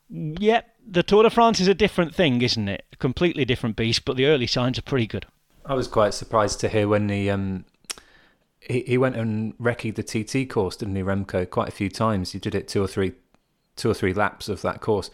Yep, 0.09 0.76
the 0.87 1.03
Tour 1.03 1.23
de 1.23 1.29
France 1.29 1.59
is 1.59 1.67
a 1.67 1.73
different 1.73 2.15
thing, 2.15 2.41
isn't 2.41 2.67
it? 2.67 2.85
A 2.93 2.95
completely 2.95 3.45
different 3.45 3.75
beast, 3.75 4.05
but 4.05 4.15
the 4.15 4.25
early 4.25 4.47
signs 4.47 4.79
are 4.79 4.83
pretty 4.83 5.07
good. 5.07 5.25
I 5.65 5.73
was 5.73 5.87
quite 5.87 6.13
surprised 6.13 6.59
to 6.61 6.69
hear 6.69 6.87
when 6.87 7.09
he 7.09 7.29
um 7.29 7.65
he, 8.61 8.81
he 8.81 8.97
went 8.97 9.15
and 9.15 9.57
recceed 9.57 9.95
the 9.95 10.03
TT 10.03 10.49
course, 10.49 10.75
didn't 10.75 10.95
he, 10.95 11.03
Remco, 11.03 11.49
quite 11.49 11.67
a 11.67 11.71
few 11.71 11.89
times. 11.89 12.31
He 12.31 12.39
did 12.39 12.55
it 12.55 12.67
two 12.67 12.81
or 12.81 12.87
three 12.87 13.13
two 13.75 13.89
or 13.89 13.93
three 13.93 14.13
laps 14.13 14.49
of 14.49 14.61
that 14.61 14.81
course, 14.81 15.11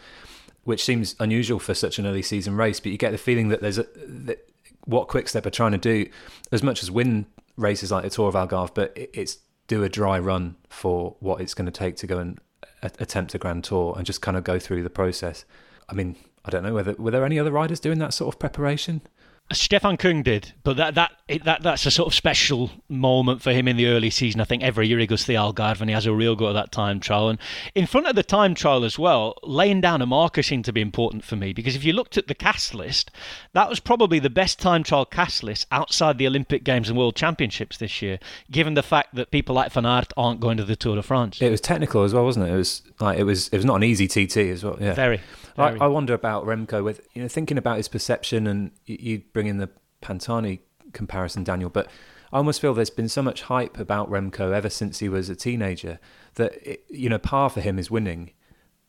which 0.64 0.84
seems 0.84 1.16
unusual 1.20 1.60
for 1.60 1.74
such 1.74 2.00
an 2.00 2.06
early 2.06 2.22
season 2.22 2.56
race. 2.56 2.80
But 2.80 2.92
you 2.92 2.98
get 2.98 3.12
the 3.12 3.18
feeling 3.18 3.50
that 3.50 3.62
there's 3.62 3.80
a 3.80 3.88
that 4.06 4.48
what 4.86 5.08
Quick-Step 5.08 5.46
are 5.46 5.50
trying 5.52 5.72
to 5.72 5.78
do, 5.78 6.10
as 6.52 6.62
much 6.62 6.84
as 6.84 6.92
win 6.92 7.26
races 7.56 7.90
like 7.90 8.04
the 8.04 8.10
Tour 8.10 8.28
of 8.28 8.36
Algarve, 8.36 8.74
but 8.74 8.92
it, 8.98 9.10
it's 9.14 9.38
do 9.68 9.82
a 9.84 9.90
dry 9.90 10.20
run 10.20 10.56
for 10.68 11.16
what 11.20 11.40
it's 11.40 11.54
going 11.54 11.66
to 11.66 11.72
take 11.72 11.96
to 11.96 12.06
go 12.06 12.20
and 12.20 12.38
attempt 12.84 13.34
a 13.34 13.38
Grand 13.38 13.64
Tour 13.64 13.94
and 13.98 14.06
just 14.06 14.22
kind 14.22 14.38
of 14.38 14.44
go 14.44 14.60
through 14.60 14.84
the 14.84 14.90
process. 14.90 15.46
I 15.90 15.94
mean, 15.94 16.16
I 16.46 16.50
don't 16.50 16.64
know 16.64 16.74
whether 16.74 16.94
were 16.94 17.12
there 17.12 17.26
any 17.26 17.40
other 17.40 17.52
riders 17.52 17.80
doing 17.80 18.00
that 18.00 18.14
sort 18.14 18.34
of 18.34 18.40
preparation. 18.40 19.02
Stefan 19.52 19.98
Kung 19.98 20.24
did, 20.24 20.54
but 20.64 20.78
that 20.78 20.96
that 20.96 21.12
that 21.44 21.62
that's 21.62 21.86
a 21.86 21.92
sort 21.92 22.08
of 22.08 22.16
special 22.16 22.72
moment 22.90 23.42
for 23.42 23.52
him 23.52 23.68
in 23.68 23.78
the 23.78 23.88
early 23.88 24.10
season. 24.10 24.42
I 24.42 24.46
think 24.46 24.64
every 24.64 24.88
year 24.88 25.00
he 25.00 25.06
goes 25.06 25.22
to 25.22 25.28
the 25.28 25.36
Algarve 25.36 25.82
and 25.82 25.90
he 25.90 25.94
has 25.94 26.06
a 26.06 26.14
real 26.14 26.36
go 26.36 26.50
at 26.50 26.54
that 26.54 26.72
time 26.72 27.00
trial. 27.00 27.30
And 27.30 27.38
in 27.76 27.86
front 27.86 28.08
of 28.08 28.16
the 28.16 28.24
time 28.24 28.56
trial 28.56 28.84
as 28.84 28.98
well, 28.98 29.36
laying 29.44 29.82
down 29.82 30.02
a 30.02 30.06
marker 30.06 30.42
seemed 30.42 30.66
to 30.66 30.74
be 30.74 30.82
important 30.82 31.24
for 31.24 31.36
me 31.36 31.54
because 31.54 31.76
if 31.76 31.84
you 31.84 31.94
looked 31.94 32.18
at 32.18 32.28
the 32.28 32.34
cast 32.36 32.74
list, 32.74 33.12
that 33.54 33.70
was 33.70 33.80
probably 33.80 34.18
the 34.18 34.30
best 34.30 34.60
time 34.60 34.82
trial 34.82 35.06
cast 35.06 35.44
list 35.44 35.68
outside 35.72 36.18
the 36.18 36.28
Olympic 36.28 36.64
Games 36.64 36.90
and 36.90 36.98
World 36.98 37.16
Championships 37.16 37.78
this 37.78 38.02
year, 38.02 38.20
given 38.50 38.74
the 38.74 38.84
fact 38.84 39.14
that 39.16 39.30
people 39.30 39.56
like 39.56 39.72
Van 39.74 39.86
Aert 39.86 40.14
aren't 40.18 40.40
going 40.40 40.58
to 40.58 40.64
the 40.64 40.76
Tour 40.76 40.96
de 40.96 41.04
France. 41.04 41.42
It 41.42 41.52
was 41.52 41.62
technical 41.62 42.04
as 42.04 42.14
well, 42.14 42.24
wasn't 42.24 42.48
it? 42.48 42.54
It 42.54 42.58
was 42.58 42.82
like 43.00 43.20
it 43.20 43.24
was 43.24 43.50
it 43.50 43.58
was 43.58 43.66
not 43.66 43.76
an 43.76 43.84
easy 43.84 44.08
TT 44.08 44.38
as 44.38 44.64
well. 44.64 44.78
Yeah, 44.80 44.94
very. 44.94 45.20
I, 45.58 45.86
I 45.86 45.88
wonder 45.88 46.14
about 46.14 46.46
Remco 46.46 46.84
with 46.84 47.08
you 47.14 47.22
know 47.22 47.28
thinking 47.28 47.58
about 47.58 47.78
his 47.78 47.88
perception 47.88 48.48
and 48.48 48.72
you, 48.86 48.98
you 49.00 49.22
bring 49.34 49.48
in 49.48 49.58
the 49.58 49.70
Pantani 50.02 50.60
comparison, 50.94 51.44
Daniel, 51.44 51.70
but 51.70 51.88
I 52.32 52.38
almost 52.38 52.62
feel 52.62 52.74
there's 52.74 52.90
been 52.90 53.10
so 53.10 53.22
much 53.22 53.44
hype 53.44 53.78
about 53.78 54.10
Remco 54.10 54.54
ever 54.54 54.70
since 54.70 55.00
he 55.00 55.10
was 55.10 55.30
a 55.30 55.36
teenager 55.36 56.00
that 56.36 56.54
it, 56.68 56.84
you 56.90 57.10
know 57.10 57.20
par 57.20 57.50
for 57.50 57.62
him 57.62 57.78
is 57.78 57.92
winning 57.92 58.32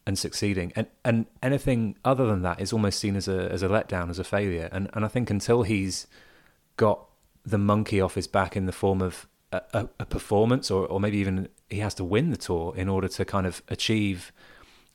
and 0.06 0.18
succeeding, 0.18 0.72
and 0.76 0.86
and 1.04 1.26
anything 1.42 1.96
other 2.04 2.26
than 2.26 2.42
that 2.42 2.60
is 2.60 2.72
almost 2.72 2.98
seen 2.98 3.16
as 3.16 3.28
a 3.28 3.50
as 3.50 3.62
a 3.62 3.68
letdown, 3.68 4.10
as 4.10 4.18
a 4.18 4.24
failure. 4.24 4.68
And 4.72 4.88
and 4.94 5.04
I 5.04 5.08
think 5.08 5.30
until 5.30 5.62
he's 5.62 6.06
got 6.76 7.06
the 7.44 7.58
monkey 7.58 8.00
off 8.00 8.14
his 8.14 8.26
back 8.26 8.56
in 8.56 8.66
the 8.66 8.72
form 8.72 9.02
of 9.02 9.28
a, 9.52 9.62
a, 9.72 9.88
a 10.00 10.06
performance, 10.06 10.70
or 10.70 10.86
or 10.86 11.00
maybe 11.00 11.18
even 11.18 11.48
he 11.68 11.78
has 11.78 11.94
to 11.94 12.04
win 12.04 12.30
the 12.30 12.36
tour 12.36 12.74
in 12.76 12.88
order 12.88 13.08
to 13.08 13.24
kind 13.24 13.46
of 13.46 13.62
achieve 13.68 14.32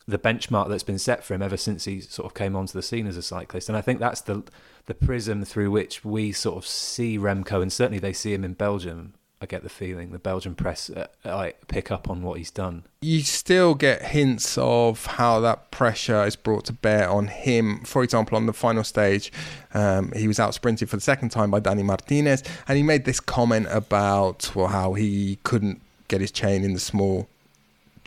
the 0.10 0.18
benchmark 0.18 0.70
that's 0.70 0.84
been 0.84 1.00
set 1.00 1.24
for 1.24 1.34
him 1.34 1.42
ever 1.42 1.58
since 1.58 1.86
he 1.86 2.02
sort 2.02 2.26
of 2.26 2.34
came 2.34 2.56
onto 2.56 2.74
the 2.74 2.82
scene 2.82 3.08
as 3.08 3.18
a 3.18 3.22
cyclist. 3.22 3.70
And 3.70 3.78
I 3.78 3.82
think 3.82 4.00
that's 4.00 4.22
the 4.22 4.44
the 4.86 4.94
prism 4.96 5.46
through 5.46 5.70
which 5.70 6.04
we 6.04 6.32
sort 6.32 6.58
of 6.58 6.66
see 6.66 7.18
Remco, 7.18 7.62
and 7.62 7.72
certainly 7.72 8.00
they 8.00 8.14
see 8.14 8.34
him 8.34 8.44
in 8.44 8.54
Belgium. 8.54 9.14
I 9.42 9.46
get 9.46 9.64
the 9.64 9.70
feeling 9.70 10.12
the 10.12 10.20
Belgian 10.20 10.54
press 10.54 10.90
uh, 10.90 11.08
like 11.24 11.68
pick 11.68 11.92
up 11.92 12.10
on 12.10 12.22
what 12.24 12.40
he's 12.40 12.52
done. 12.52 12.84
You 13.02 13.22
still 13.22 13.74
get 13.74 14.02
hints 14.02 14.58
of 14.58 15.06
how 15.06 15.40
that 15.42 15.72
pressure 15.72 16.26
is 16.26 16.36
brought 16.36 16.66
to 16.66 16.74
bear 16.74 17.10
on 17.10 17.28
him. 17.28 17.86
For 17.86 18.04
example, 18.04 18.36
on 18.36 18.48
the 18.48 18.54
final 18.54 18.84
stage, 18.84 19.32
um, 19.74 20.12
he 20.14 20.28
was 20.28 20.40
out 20.40 20.54
sprinted 20.56 20.90
for 20.90 20.98
the 20.98 21.02
second 21.02 21.30
time 21.30 21.52
by 21.52 21.62
Dani 21.62 21.86
Martinez, 21.86 22.44
and 22.68 22.76
he 22.76 22.84
made 22.84 23.06
this 23.06 23.22
comment 23.22 23.68
about 23.70 24.52
well 24.56 24.68
how 24.68 24.94
he 24.94 25.38
couldn't 25.44 25.82
get 26.10 26.20
his 26.20 26.32
chain 26.32 26.66
in 26.66 26.74
the 26.74 26.80
small 26.80 27.30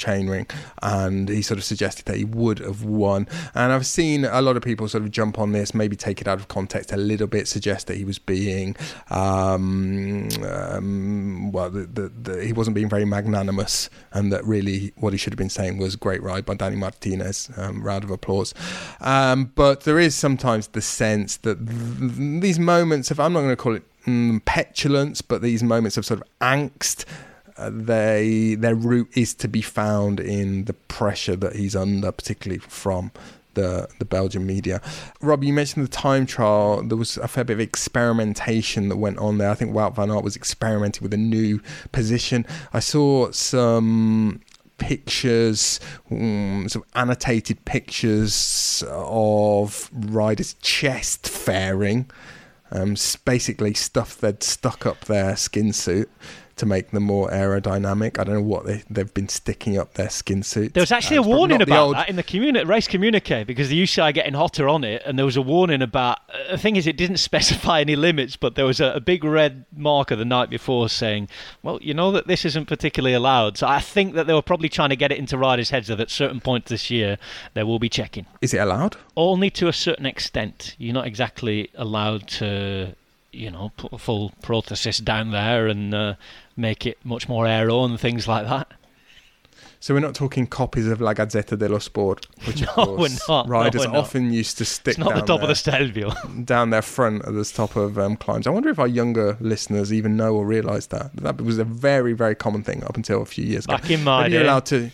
chainring 0.02 0.50
and 0.82 1.28
he 1.28 1.42
sort 1.42 1.58
of 1.58 1.64
suggested 1.64 2.04
that 2.06 2.16
he 2.16 2.24
would 2.24 2.58
have 2.58 2.82
won. 2.82 3.28
And 3.54 3.72
i've 3.72 3.86
seen 3.86 4.24
a 4.24 4.42
lot 4.42 4.56
of 4.56 4.62
people 4.62 4.88
sort 4.88 5.04
of 5.04 5.10
jump 5.10 5.38
on 5.38 5.52
this 5.52 5.74
maybe 5.74 5.96
take 5.96 6.20
it 6.20 6.28
out 6.28 6.38
of 6.38 6.48
context 6.48 6.92
a 6.92 6.96
little 6.96 7.26
bit 7.26 7.48
suggest 7.48 7.86
that 7.86 7.96
he 7.96 8.04
was 8.04 8.18
being 8.18 8.76
um, 9.10 10.28
um, 10.44 11.52
well 11.52 11.70
he 12.40 12.52
wasn't 12.52 12.74
being 12.74 12.88
very 12.88 13.04
magnanimous 13.04 13.90
and 14.12 14.32
that 14.32 14.44
really 14.44 14.92
what 14.96 15.12
he 15.12 15.18
should 15.18 15.32
have 15.32 15.38
been 15.38 15.50
saying 15.50 15.78
was 15.78 15.96
great 15.96 16.22
ride 16.22 16.44
by 16.44 16.54
Dani 16.54 16.76
Martinez. 16.76 17.50
Um, 17.56 17.82
round 17.82 18.04
of 18.04 18.10
applause. 18.10 18.54
Um, 19.00 19.52
but 19.54 19.82
there 19.82 19.98
is 19.98 20.14
sometimes 20.14 20.68
the 20.68 20.80
sense 20.80 21.36
that 21.38 21.66
th- 21.66 22.40
these 22.40 22.58
moments 22.58 23.10
of 23.10 23.20
i'm 23.20 23.32
not 23.32 23.40
going 23.40 23.50
to 23.50 23.56
call 23.56 23.74
it 23.74 23.84
mm, 24.06 24.44
petulance 24.44 25.22
but 25.22 25.42
these 25.42 25.62
moments 25.62 25.96
of 25.96 26.04
sort 26.04 26.20
of 26.20 26.26
angst 26.40 27.04
they 27.58 28.54
their 28.54 28.74
root 28.74 29.08
is 29.16 29.34
to 29.34 29.48
be 29.48 29.62
found 29.62 30.20
in 30.20 30.64
the 30.64 30.72
pressure 30.72 31.36
that 31.36 31.56
he's 31.56 31.76
under, 31.76 32.12
particularly 32.12 32.58
from 32.58 33.12
the 33.54 33.88
the 33.98 34.04
Belgian 34.04 34.46
media. 34.46 34.80
Rob, 35.20 35.44
you 35.44 35.52
mentioned 35.52 35.84
the 35.84 35.90
time 35.90 36.26
trial. 36.26 36.82
There 36.82 36.96
was 36.96 37.16
a 37.18 37.28
fair 37.28 37.44
bit 37.44 37.54
of 37.54 37.60
experimentation 37.60 38.88
that 38.88 38.96
went 38.96 39.18
on 39.18 39.38
there. 39.38 39.50
I 39.50 39.54
think 39.54 39.72
Wout 39.72 39.94
van 39.94 40.10
Aert 40.10 40.24
was 40.24 40.36
experimenting 40.36 41.02
with 41.02 41.14
a 41.14 41.18
new 41.18 41.60
position. 41.92 42.46
I 42.72 42.80
saw 42.80 43.30
some 43.30 44.40
pictures, 44.78 45.78
um, 46.10 46.68
some 46.68 46.84
annotated 46.94 47.64
pictures 47.64 48.82
of 48.88 49.90
riders' 49.92 50.54
chest 50.54 51.28
fairing, 51.28 52.10
um, 52.72 52.96
basically 53.24 53.74
stuff 53.74 54.18
they'd 54.18 54.42
stuck 54.42 54.86
up 54.86 55.04
their 55.04 55.36
skin 55.36 55.72
suit 55.72 56.10
to 56.62 56.66
make 56.66 56.92
them 56.92 57.02
more 57.02 57.28
aerodynamic. 57.30 58.18
I 58.18 58.24
don't 58.24 58.34
know 58.36 58.42
what 58.42 58.64
they, 58.66 58.82
they've 58.88 59.12
been 59.12 59.28
sticking 59.28 59.76
up 59.76 59.94
their 59.94 60.08
skin 60.08 60.42
suits. 60.44 60.72
There 60.74 60.80
was 60.82 60.92
actually 60.92 61.18
Uh, 61.18 61.24
a 61.24 61.26
warning 61.26 61.60
about 61.60 61.78
old- 61.86 61.96
that 61.96 62.08
in 62.08 62.16
the 62.16 62.22
communi- 62.22 62.66
race 62.66 62.86
communique 62.86 63.44
because 63.44 63.68
the 63.68 63.82
UCI 63.82 64.12
getting 64.14 64.34
hotter 64.34 64.68
on 64.68 64.84
it, 64.84 65.02
and 65.04 65.18
there 65.18 65.26
was 65.26 65.36
a 65.36 65.42
warning 65.42 65.82
about. 65.82 66.18
uh, 66.32 66.52
The 66.52 66.58
thing 66.58 66.76
is, 66.76 66.86
it 66.86 66.96
didn't 66.96 67.16
specify 67.30 67.80
any 67.80 67.96
limits, 67.96 68.36
but 68.36 68.54
there 68.54 68.64
was 68.64 68.80
a, 68.80 68.92
a 68.94 69.00
big 69.00 69.24
red 69.24 69.64
marker 69.76 70.14
the 70.16 70.24
night 70.24 70.50
before 70.50 70.88
saying, 70.88 71.28
"Well, 71.62 71.78
you 71.82 71.94
know 71.94 72.12
that 72.12 72.26
this 72.28 72.44
isn't 72.44 72.66
particularly 72.66 73.14
allowed." 73.14 73.58
So 73.58 73.66
I 73.66 73.80
think 73.80 74.14
that 74.14 74.26
they 74.28 74.34
were 74.34 74.42
probably 74.42 74.68
trying 74.68 74.90
to 74.90 74.96
get 74.96 75.10
it 75.10 75.18
into 75.18 75.36
riders' 75.36 75.70
heads 75.70 75.88
that 75.88 75.98
at 76.00 76.10
certain 76.10 76.40
points 76.40 76.70
this 76.70 76.90
year 76.90 77.18
there 77.54 77.66
will 77.66 77.78
be 77.80 77.88
checking. 77.88 78.26
Is 78.40 78.54
it 78.54 78.58
allowed? 78.58 78.96
Only 79.16 79.50
to 79.50 79.66
a 79.68 79.72
certain 79.72 80.06
extent. 80.06 80.76
You're 80.78 80.94
not 80.94 81.06
exactly 81.06 81.70
allowed 81.74 82.28
to, 82.40 82.94
you 83.32 83.50
know, 83.50 83.72
put 83.76 83.92
a 83.92 83.98
full 83.98 84.32
prosthesis 84.42 85.02
down 85.02 85.30
there 85.32 85.66
and 85.66 85.94
uh, 85.94 86.14
make 86.56 86.86
it 86.86 86.98
much 87.04 87.28
more 87.28 87.46
aero 87.46 87.84
and 87.84 87.98
things 87.98 88.28
like 88.28 88.46
that. 88.46 88.72
So 89.82 89.94
we're 89.94 90.00
not 90.00 90.14
talking 90.14 90.46
copies 90.46 90.86
of 90.86 91.00
La 91.00 91.12
Gazzetta 91.12 91.58
dello 91.58 91.80
Sport, 91.80 92.28
which 92.46 92.62
of 92.62 92.68
No, 92.76 92.84
we're 92.84 92.96
course 92.98 93.28
not. 93.28 93.46
No, 93.46 93.50
riders 93.50 93.84
not. 93.84 93.96
often 93.96 94.32
used 94.32 94.58
to 94.58 94.64
stick 94.64 94.92
It's 94.92 94.98
not 94.98 95.08
down 95.08 95.18
the 95.18 95.26
top 95.26 95.40
their, 95.40 95.42
of 95.42 95.48
the 95.48 95.54
Stelvio. 95.56 96.12
down 96.44 96.70
their 96.70 96.82
front 96.82 97.24
at 97.24 97.34
the 97.34 97.44
top 97.44 97.74
of 97.74 97.98
um, 97.98 98.16
climbs. 98.16 98.46
I 98.46 98.50
wonder 98.50 98.68
if 98.68 98.78
our 98.78 98.86
younger 98.86 99.36
listeners 99.40 99.92
even 99.92 100.16
know 100.16 100.36
or 100.36 100.46
realise 100.46 100.86
that 100.86 101.16
that 101.16 101.40
was 101.40 101.58
a 101.58 101.64
very 101.64 102.12
very 102.12 102.36
common 102.36 102.62
thing 102.62 102.84
up 102.84 102.96
until 102.96 103.22
a 103.22 103.26
few 103.26 103.44
years 103.44 103.64
ago. 103.64 103.76
Back 103.76 103.90
in 103.90 104.04
my 104.04 104.22
maybe 104.22 104.34
you're 104.34 104.44
allowed 104.44 104.66
to. 104.66 104.90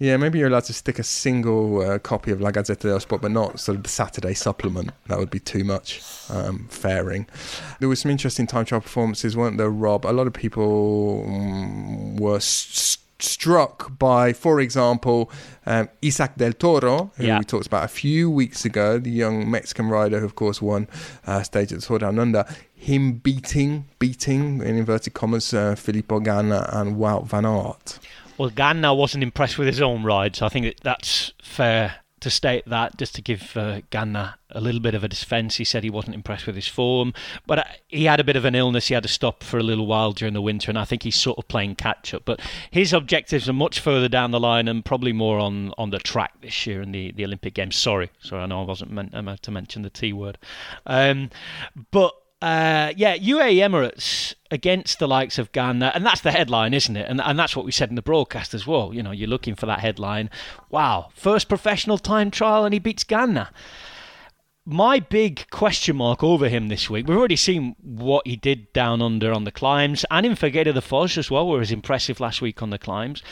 Yeah, 0.00 0.16
maybe 0.16 0.38
you're 0.38 0.46
allowed 0.48 0.64
to 0.64 0.72
stick 0.72 1.00
a 1.00 1.02
single 1.02 1.80
uh, 1.80 1.98
copy 1.98 2.30
of 2.30 2.40
La 2.40 2.52
Gazzetta 2.52 2.82
dello 2.82 2.98
Sport, 3.00 3.20
but 3.22 3.32
not 3.32 3.58
sort 3.58 3.76
of 3.78 3.82
the 3.82 3.88
Saturday 3.88 4.32
supplement. 4.34 4.90
That 5.08 5.18
would 5.18 5.30
be 5.30 5.40
too 5.40 5.64
much 5.64 6.00
um, 6.30 6.68
fairing. 6.70 7.26
There 7.80 7.88
was 7.88 8.00
some 8.00 8.10
interesting 8.12 8.46
time 8.46 8.64
trial 8.64 8.80
performances, 8.80 9.36
weren't 9.36 9.58
there, 9.58 9.70
Rob? 9.70 10.06
A 10.06 10.12
lot 10.12 10.28
of 10.28 10.32
people 10.34 11.24
mm, 11.28 12.20
were 12.20 12.36
s- 12.36 12.98
struck 13.18 13.98
by, 13.98 14.32
for 14.32 14.60
example, 14.60 15.32
um, 15.66 15.88
Isaac 16.04 16.36
del 16.36 16.52
Toro, 16.52 17.10
who 17.16 17.24
Yeah. 17.24 17.38
we 17.40 17.44
talked 17.44 17.66
about 17.66 17.84
a 17.84 17.88
few 17.88 18.30
weeks 18.30 18.64
ago, 18.64 19.00
the 19.00 19.10
young 19.10 19.50
Mexican 19.50 19.88
rider 19.88 20.20
who, 20.20 20.26
of 20.26 20.36
course, 20.36 20.62
won 20.62 20.86
uh, 21.26 21.42
stage 21.42 21.72
at 21.72 21.80
the 21.80 21.84
Tour 21.86 21.98
Down 21.98 22.20
Under. 22.20 22.44
Him 22.76 23.14
beating, 23.14 23.86
beating 23.98 24.62
in 24.62 24.76
inverted 24.76 25.12
commas, 25.14 25.52
uh, 25.52 25.74
Filippo 25.74 26.20
Ganna 26.20 26.72
and 26.72 26.94
Wout 26.96 27.26
van 27.26 27.44
Aert. 27.44 27.98
Well, 28.38 28.50
Ganna 28.50 28.96
wasn't 28.96 29.24
impressed 29.24 29.58
with 29.58 29.66
his 29.66 29.82
own 29.82 30.04
ride, 30.04 30.36
so 30.36 30.46
I 30.46 30.48
think 30.48 30.64
that 30.64 30.80
that's 30.82 31.32
fair 31.42 31.96
to 32.20 32.30
state 32.30 32.64
that. 32.66 32.96
Just 32.96 33.14
to 33.16 33.22
give 33.22 33.56
uh, 33.56 33.80
Ganna 33.90 34.34
a 34.50 34.60
little 34.60 34.80
bit 34.80 34.94
of 34.94 35.02
a 35.02 35.08
defence, 35.08 35.56
he 35.56 35.64
said 35.64 35.82
he 35.82 35.90
wasn't 35.90 36.14
impressed 36.14 36.46
with 36.46 36.54
his 36.54 36.68
form, 36.68 37.14
but 37.46 37.58
uh, 37.58 37.64
he 37.88 38.04
had 38.04 38.20
a 38.20 38.24
bit 38.24 38.36
of 38.36 38.44
an 38.44 38.54
illness. 38.54 38.88
He 38.88 38.94
had 38.94 39.02
to 39.02 39.08
stop 39.08 39.42
for 39.42 39.58
a 39.58 39.62
little 39.62 39.86
while 39.86 40.12
during 40.12 40.34
the 40.34 40.42
winter, 40.42 40.70
and 40.70 40.78
I 40.78 40.84
think 40.84 41.02
he's 41.02 41.16
sort 41.16 41.38
of 41.38 41.48
playing 41.48 41.76
catch 41.76 42.14
up. 42.14 42.22
But 42.24 42.40
his 42.70 42.92
objectives 42.92 43.48
are 43.48 43.52
much 43.52 43.80
further 43.80 44.08
down 44.08 44.30
the 44.30 44.40
line 44.40 44.68
and 44.68 44.84
probably 44.84 45.12
more 45.12 45.40
on, 45.40 45.72
on 45.76 45.90
the 45.90 45.98
track 45.98 46.40
this 46.40 46.66
year 46.66 46.80
in 46.80 46.92
the, 46.92 47.10
the 47.12 47.24
Olympic 47.24 47.54
Games. 47.54 47.74
Sorry, 47.74 48.10
sorry, 48.20 48.42
I 48.42 48.46
know 48.46 48.62
I 48.62 48.64
wasn't 48.64 48.92
meant, 48.92 49.12
meant 49.12 49.42
to 49.42 49.50
mention 49.50 49.82
the 49.82 49.90
T 49.90 50.12
word, 50.12 50.38
um, 50.86 51.30
but. 51.90 52.14
Uh, 52.40 52.92
yeah, 52.96 53.16
UAE 53.16 53.56
Emirates 53.56 54.34
against 54.50 55.00
the 55.00 55.08
likes 55.08 55.38
of 55.38 55.50
Ganna, 55.50 55.90
and 55.94 56.06
that's 56.06 56.20
the 56.20 56.30
headline, 56.30 56.72
isn't 56.72 56.96
it? 56.96 57.06
And 57.08 57.20
and 57.20 57.36
that's 57.36 57.56
what 57.56 57.64
we 57.64 57.72
said 57.72 57.88
in 57.88 57.96
the 57.96 58.02
broadcast 58.02 58.54
as 58.54 58.66
well. 58.66 58.94
You 58.94 59.02
know, 59.02 59.10
you're 59.10 59.28
looking 59.28 59.56
for 59.56 59.66
that 59.66 59.80
headline. 59.80 60.30
Wow, 60.70 61.08
first 61.14 61.48
professional 61.48 61.98
time 61.98 62.30
trial, 62.30 62.64
and 62.64 62.72
he 62.72 62.78
beats 62.78 63.02
Ganna. 63.02 63.48
My 64.64 65.00
big 65.00 65.48
question 65.50 65.96
mark 65.96 66.22
over 66.22 66.48
him 66.48 66.68
this 66.68 66.90
week. 66.90 67.08
We've 67.08 67.16
already 67.16 67.36
seen 67.36 67.74
what 67.80 68.26
he 68.26 68.36
did 68.36 68.70
down 68.74 69.00
under 69.00 69.32
on 69.32 69.44
the 69.44 69.50
climbs, 69.50 70.04
and 70.10 70.24
in 70.24 70.34
Figueira 70.34 70.74
da 70.74 70.80
Foz 70.80 71.16
as 71.18 71.30
well, 71.30 71.48
was 71.48 71.72
impressive 71.72 72.20
last 72.20 72.42
week 72.42 72.62
on 72.62 72.70
the 72.70 72.78
climbs. 72.78 73.22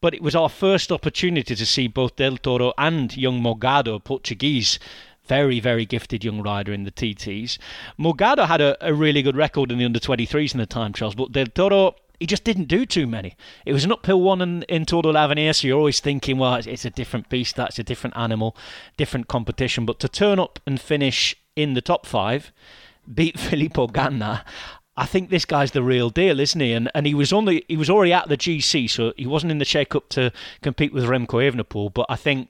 But 0.00 0.14
it 0.14 0.22
was 0.22 0.34
our 0.34 0.48
first 0.48 0.90
opportunity 0.90 1.54
to 1.54 1.66
see 1.66 1.86
both 1.86 2.16
Del 2.16 2.38
Toro 2.38 2.72
and 2.78 3.14
young 3.16 3.42
Morgado, 3.42 4.02
Portuguese, 4.02 4.78
very, 5.26 5.60
very 5.60 5.84
gifted 5.84 6.24
young 6.24 6.42
rider 6.42 6.72
in 6.72 6.84
the 6.84 6.90
TTs. 6.90 7.58
Morgado 7.98 8.46
had 8.46 8.60
a, 8.60 8.76
a 8.86 8.94
really 8.94 9.22
good 9.22 9.36
record 9.36 9.70
in 9.70 9.78
the 9.78 9.84
under 9.84 10.00
23s 10.00 10.54
in 10.54 10.58
the 10.58 10.66
time 10.66 10.92
trials, 10.92 11.14
but 11.14 11.32
Del 11.32 11.46
Toro, 11.46 11.94
he 12.18 12.26
just 12.26 12.44
didn't 12.44 12.68
do 12.68 12.86
too 12.86 13.06
many. 13.06 13.36
It 13.64 13.72
was 13.72 13.84
an 13.84 13.92
uphill 13.92 14.20
one 14.20 14.40
in, 14.40 14.62
in 14.64 14.86
Tour 14.86 15.02
de 15.02 15.08
l'Avenir, 15.08 15.52
so 15.52 15.68
you're 15.68 15.78
always 15.78 16.00
thinking, 16.00 16.38
well, 16.38 16.54
it's, 16.54 16.66
it's 16.66 16.84
a 16.84 16.90
different 16.90 17.28
beast, 17.28 17.56
that's 17.56 17.78
a 17.78 17.84
different 17.84 18.16
animal, 18.16 18.56
different 18.96 19.28
competition. 19.28 19.84
But 19.84 19.98
to 20.00 20.08
turn 20.08 20.38
up 20.38 20.58
and 20.66 20.80
finish 20.80 21.36
in 21.54 21.74
the 21.74 21.82
top 21.82 22.06
five, 22.06 22.52
beat 23.12 23.38
Filippo 23.38 23.86
Ganna, 23.88 24.44
I 24.98 25.04
think 25.04 25.28
this 25.28 25.44
guy's 25.44 25.72
the 25.72 25.82
real 25.82 26.08
deal, 26.08 26.40
isn't 26.40 26.60
he? 26.60 26.72
And 26.72 26.90
and 26.94 27.06
he 27.06 27.14
was 27.14 27.32
only 27.32 27.64
he 27.68 27.76
was 27.76 27.90
already 27.90 28.14
at 28.14 28.28
the 28.28 28.36
GC, 28.36 28.88
so 28.88 29.12
he 29.16 29.26
wasn't 29.26 29.52
in 29.52 29.58
the 29.58 29.64
shake 29.66 29.94
up 29.94 30.08
to 30.10 30.32
compete 30.62 30.92
with 30.92 31.04
Remco 31.04 31.42
Evenepoel. 31.44 31.92
But 31.92 32.06
I 32.08 32.16
think 32.16 32.48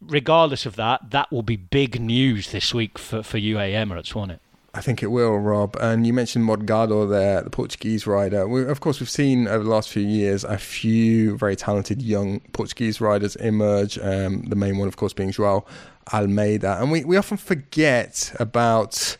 regardless 0.00 0.66
of 0.66 0.76
that, 0.76 1.10
that 1.10 1.30
will 1.32 1.42
be 1.42 1.56
big 1.56 2.00
news 2.00 2.50
this 2.50 2.74
week 2.74 2.98
for, 2.98 3.22
for 3.22 3.38
UAE 3.38 3.72
Emirates, 3.72 4.14
won't 4.14 4.32
it? 4.32 4.40
I 4.76 4.82
think 4.82 5.02
it 5.02 5.06
will, 5.06 5.38
Rob. 5.38 5.74
And 5.80 6.06
you 6.06 6.12
mentioned 6.12 6.46
Morgado 6.46 7.08
there, 7.08 7.40
the 7.40 7.48
Portuguese 7.48 8.06
rider. 8.06 8.46
We, 8.46 8.66
of 8.66 8.80
course, 8.80 9.00
we've 9.00 9.08
seen 9.08 9.48
over 9.48 9.64
the 9.64 9.70
last 9.70 9.88
few 9.88 10.02
years 10.02 10.44
a 10.44 10.58
few 10.58 11.38
very 11.38 11.56
talented 11.56 12.02
young 12.02 12.40
Portuguese 12.52 13.00
riders 13.00 13.36
emerge. 13.36 13.98
Um, 13.98 14.42
the 14.42 14.56
main 14.56 14.76
one, 14.76 14.86
of 14.86 14.98
course, 14.98 15.14
being 15.14 15.32
Joao 15.32 15.64
Almeida. 16.12 16.76
And 16.78 16.92
we, 16.92 17.04
we 17.04 17.16
often 17.16 17.38
forget 17.38 18.34
about 18.38 19.16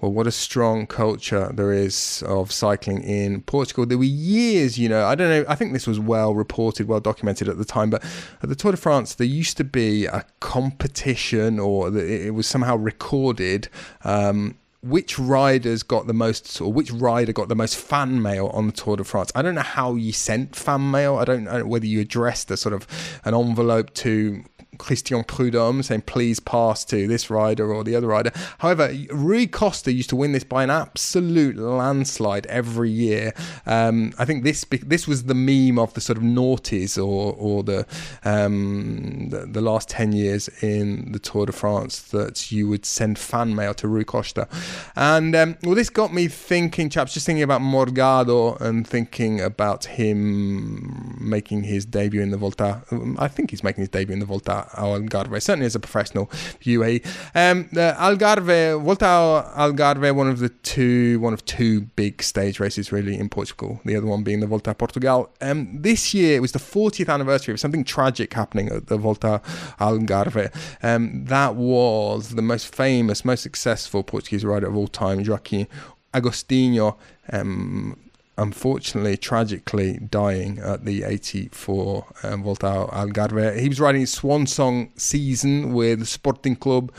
well, 0.00 0.12
what 0.12 0.26
a 0.26 0.32
strong 0.32 0.86
culture 0.86 1.50
there 1.54 1.72
is 1.72 2.22
of 2.26 2.52
cycling 2.52 3.02
in 3.02 3.40
Portugal. 3.42 3.86
There 3.86 3.98
were 3.98 4.04
years, 4.04 4.78
you 4.78 4.88
know, 4.88 5.06
I 5.06 5.14
don't 5.14 5.30
know, 5.30 5.44
I 5.48 5.54
think 5.54 5.72
this 5.72 5.86
was 5.86 5.98
well 5.98 6.34
reported, 6.34 6.86
well 6.86 7.00
documented 7.00 7.48
at 7.48 7.56
the 7.56 7.64
time, 7.64 7.88
but 7.90 8.04
at 8.42 8.48
the 8.48 8.54
Tour 8.54 8.72
de 8.72 8.76
France, 8.76 9.14
there 9.14 9.26
used 9.26 9.56
to 9.56 9.64
be 9.64 10.04
a 10.04 10.24
competition 10.40 11.58
or 11.58 11.96
it 11.96 12.34
was 12.34 12.46
somehow 12.46 12.76
recorded. 12.76 13.68
Um, 14.04 14.56
which 14.82 15.18
riders 15.18 15.82
got 15.82 16.06
the 16.06 16.14
most, 16.14 16.60
or 16.60 16.72
which 16.72 16.92
rider 16.92 17.32
got 17.32 17.48
the 17.48 17.56
most 17.56 17.76
fan 17.76 18.22
mail 18.22 18.48
on 18.48 18.66
the 18.66 18.72
Tour 18.72 18.96
de 18.96 19.04
France? 19.04 19.32
I 19.34 19.42
don't 19.42 19.56
know 19.56 19.62
how 19.62 19.96
you 19.96 20.12
sent 20.12 20.54
fan 20.54 20.90
mail. 20.90 21.16
I 21.16 21.24
don't 21.24 21.44
know 21.44 21.66
whether 21.66 21.86
you 21.86 22.00
addressed 22.00 22.50
a 22.52 22.56
sort 22.56 22.72
of 22.72 22.86
an 23.24 23.34
envelope 23.34 23.92
to 23.94 24.44
Christian 24.78 25.24
Prudhomme 25.24 25.82
saying 25.82 26.02
please 26.02 26.40
pass 26.40 26.84
to 26.86 27.06
this 27.06 27.30
rider 27.30 27.72
or 27.72 27.84
the 27.84 27.96
other 27.96 28.08
rider. 28.08 28.32
However, 28.58 28.92
Rui 29.10 29.46
Costa 29.46 29.92
used 29.92 30.10
to 30.10 30.16
win 30.16 30.32
this 30.32 30.44
by 30.44 30.64
an 30.64 30.70
absolute 30.70 31.56
landslide 31.56 32.46
every 32.46 32.90
year. 32.90 33.32
Um, 33.66 34.12
I 34.18 34.24
think 34.24 34.44
this 34.44 34.64
this 34.84 35.06
was 35.06 35.24
the 35.24 35.34
meme 35.34 35.78
of 35.78 35.94
the 35.94 36.00
sort 36.00 36.18
of 36.18 36.24
noughties 36.24 36.96
or 36.96 37.34
or 37.38 37.62
the, 37.62 37.86
um, 38.24 39.30
the 39.30 39.46
the 39.46 39.60
last 39.60 39.88
ten 39.88 40.12
years 40.12 40.48
in 40.62 41.12
the 41.12 41.18
Tour 41.18 41.46
de 41.46 41.52
France 41.52 42.00
that 42.00 42.52
you 42.52 42.68
would 42.68 42.84
send 42.84 43.18
fan 43.18 43.54
mail 43.54 43.74
to 43.74 43.88
Rui 43.88 44.04
Costa, 44.04 44.48
and 44.94 45.34
um, 45.34 45.56
well, 45.62 45.74
this 45.74 45.90
got 45.90 46.12
me 46.12 46.28
thinking, 46.28 46.90
chaps, 46.90 47.14
just 47.14 47.26
thinking 47.26 47.42
about 47.42 47.60
Morgado 47.60 48.60
and 48.60 48.86
thinking 48.86 49.40
about 49.40 49.84
him 49.84 51.16
making 51.20 51.64
his 51.64 51.84
debut 51.84 52.22
in 52.22 52.30
the 52.30 52.36
Volta. 52.36 52.82
I 53.18 53.28
think 53.28 53.50
he's 53.50 53.62
making 53.62 53.82
his 53.82 53.88
debut 53.88 54.12
in 54.12 54.20
the 54.20 54.26
Volta 54.26 54.65
Algarve, 54.74 55.40
certainly 55.42 55.66
as 55.66 55.74
a 55.74 55.80
professional 55.80 56.26
UAE. 56.62 57.04
Um, 57.34 57.68
the 57.72 57.94
Algarve, 57.98 58.82
Volta 58.82 59.50
Algarve, 59.56 60.14
one 60.14 60.28
of 60.28 60.38
the 60.38 60.48
two, 60.48 61.18
one 61.20 61.32
of 61.32 61.44
two 61.44 61.82
big 61.96 62.22
stage 62.22 62.60
races 62.60 62.92
really 62.92 63.18
in 63.18 63.28
Portugal. 63.28 63.80
The 63.84 63.96
other 63.96 64.06
one 64.06 64.22
being 64.22 64.40
the 64.40 64.46
Volta 64.46 64.74
Portugal. 64.74 65.30
Um, 65.40 65.82
this 65.82 66.14
year 66.14 66.36
it 66.36 66.40
was 66.40 66.52
the 66.52 66.58
40th 66.58 67.12
anniversary 67.12 67.52
of 67.52 67.60
something 67.60 67.84
tragic 67.84 68.32
happening 68.34 68.68
at 68.68 68.86
the 68.86 68.96
Volta 68.96 69.40
Algarve. 69.80 70.54
Um, 70.82 71.24
that 71.26 71.54
was 71.56 72.30
the 72.30 72.42
most 72.42 72.74
famous, 72.74 73.24
most 73.24 73.42
successful 73.42 74.02
Portuguese 74.02 74.44
rider 74.44 74.66
of 74.66 74.76
all 74.76 74.88
time, 74.88 75.22
Joaquim 75.24 75.66
Agostinho. 76.14 76.96
Um, 77.32 77.98
unfortunately, 78.38 79.16
tragically 79.16 79.98
dying 79.98 80.58
at 80.58 80.84
the 80.84 81.04
84 81.04 82.06
um, 82.22 82.42
Volta 82.42 82.86
Algarve. 82.92 83.58
He 83.58 83.68
was 83.68 83.80
riding 83.80 84.02
his 84.02 84.12
swan 84.12 84.46
song 84.46 84.90
season 84.96 85.72
with 85.72 86.06
Sporting 86.06 86.56
Club 86.56 86.92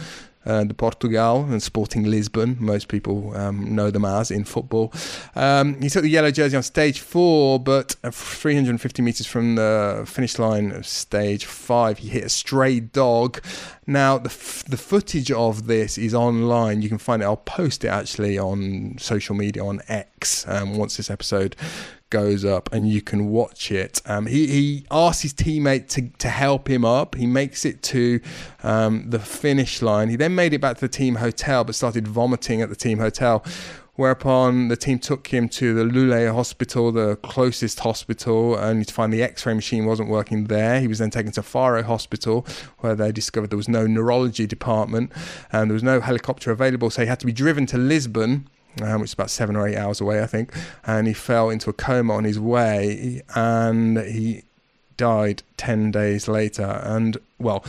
uh, 0.48 0.66
Portugal 0.78 1.46
and 1.50 1.62
Sporting 1.62 2.06
Lisbon. 2.06 2.58
Most 2.60 2.88
people 2.88 3.36
um, 3.36 3.76
know 3.76 3.92
them 3.92 4.06
as 4.06 4.32
in 4.32 4.44
football. 4.46 4.94
Um, 5.36 5.80
he 5.82 5.90
took 5.90 6.04
the 6.04 6.10
yellow 6.10 6.32
jersey 6.32 6.56
on 6.56 6.64
stage 6.64 7.02
four, 7.02 7.60
but 7.60 7.96
uh, 8.04 8.12
350 8.12 9.02
meters 9.02 9.28
from 9.28 9.56
the 9.56 10.04
finish 10.08 10.40
line 10.40 10.72
of 10.72 10.88
stage 10.88 11.46
five, 11.46 12.00
he 12.00 12.10
hit 12.10 12.24
a 12.24 12.30
stray 12.30 12.80
dog. 12.80 13.42
Now, 13.86 14.18
the, 14.18 14.30
f- 14.30 14.64
the 14.66 14.78
footage 14.78 15.32
of 15.32 15.68
this 15.68 15.98
is 15.98 16.14
online. 16.14 16.82
You 16.82 16.90
can 16.90 16.98
find 16.98 17.22
it. 17.22 17.26
I'll 17.26 17.38
post 17.38 17.84
it 17.84 17.90
actually 17.90 18.40
on 18.40 18.98
social 19.00 19.36
media 19.36 19.64
on 19.64 19.82
X 19.88 20.48
um, 20.48 20.78
once 20.78 20.98
this 20.98 21.10
episode 21.10 21.56
goes 22.10 22.46
up 22.46 22.72
and 22.72 22.90
you 22.90 23.02
can 23.02 23.30
watch 23.30 23.72
it. 23.72 24.02
Um, 24.06 24.28
he, 24.28 24.48
he 24.48 24.86
asks 24.90 25.24
his 25.24 25.34
teammate 25.34 25.88
to, 25.90 26.10
to 26.20 26.30
help 26.30 26.70
him 26.70 26.86
up. 26.86 27.16
He 27.16 27.28
makes 27.28 27.66
it 27.66 27.84
to 27.84 28.20
um, 28.64 29.10
the 29.10 29.20
finish 29.20 29.82
line. 29.82 30.10
He 30.10 30.16
then 30.16 30.36
made 30.36 30.54
it 30.54 30.62
back 30.62 30.76
to 30.78 30.82
the 30.82 30.90
team 30.90 31.16
hotel 31.16 31.64
but 31.64 31.76
started 31.76 32.08
vomiting 32.08 32.62
at 32.62 32.70
the 32.70 32.76
team 32.76 33.00
hotel. 33.00 33.44
whereupon 33.98 34.70
the 34.70 34.78
team 34.78 35.00
took 35.00 35.28
him 35.28 35.50
to 35.50 35.74
the 35.74 35.84
Loulé 35.84 36.32
hospital, 36.34 36.92
the 36.92 37.18
closest 37.18 37.82
hospital, 37.82 38.56
only 38.58 38.86
to 38.86 38.94
find 38.94 39.12
the 39.12 39.22
x 39.22 39.46
ray 39.46 39.54
machine 39.54 39.86
wasn't 39.86 40.08
working 40.08 40.46
there. 40.46 40.80
He 40.80 40.88
was 40.88 41.00
then 41.00 41.10
taken 41.10 41.32
to 41.34 41.44
Faro 41.44 41.84
Hospital, 41.84 42.46
where 42.80 42.96
they 42.96 43.12
discovered 43.12 43.50
there 43.50 43.58
was 43.58 43.68
no 43.68 43.86
neurology 43.86 44.48
department 44.48 45.12
and 45.52 45.70
there 45.70 45.74
was 45.74 45.84
no 45.84 46.00
helicopter 46.00 46.52
available, 46.52 46.90
so 46.90 47.02
he 47.02 47.08
had 47.08 47.20
to 47.20 47.26
be 47.26 47.34
driven 47.34 47.66
to 47.68 47.78
Lisbon. 47.78 48.48
Um, 48.82 49.02
which 49.02 49.10
is 49.10 49.14
about 49.14 49.30
seven 49.30 49.56
or 49.56 49.68
eight 49.68 49.76
hours 49.76 50.02
away, 50.02 50.22
I 50.22 50.28
think, 50.28 50.54
and 50.86 51.08
he 51.08 51.14
fell 51.14 51.50
into 51.50 51.70
a 51.70 51.74
coma 51.74 52.14
on 52.14 52.24
his 52.26 52.40
way, 52.40 53.22
and 53.36 53.98
he 53.98 54.44
died 54.98 55.44
10 55.58 55.92
days 55.92 56.28
later. 56.28 56.82
And, 56.84 57.18
well, 57.40 57.64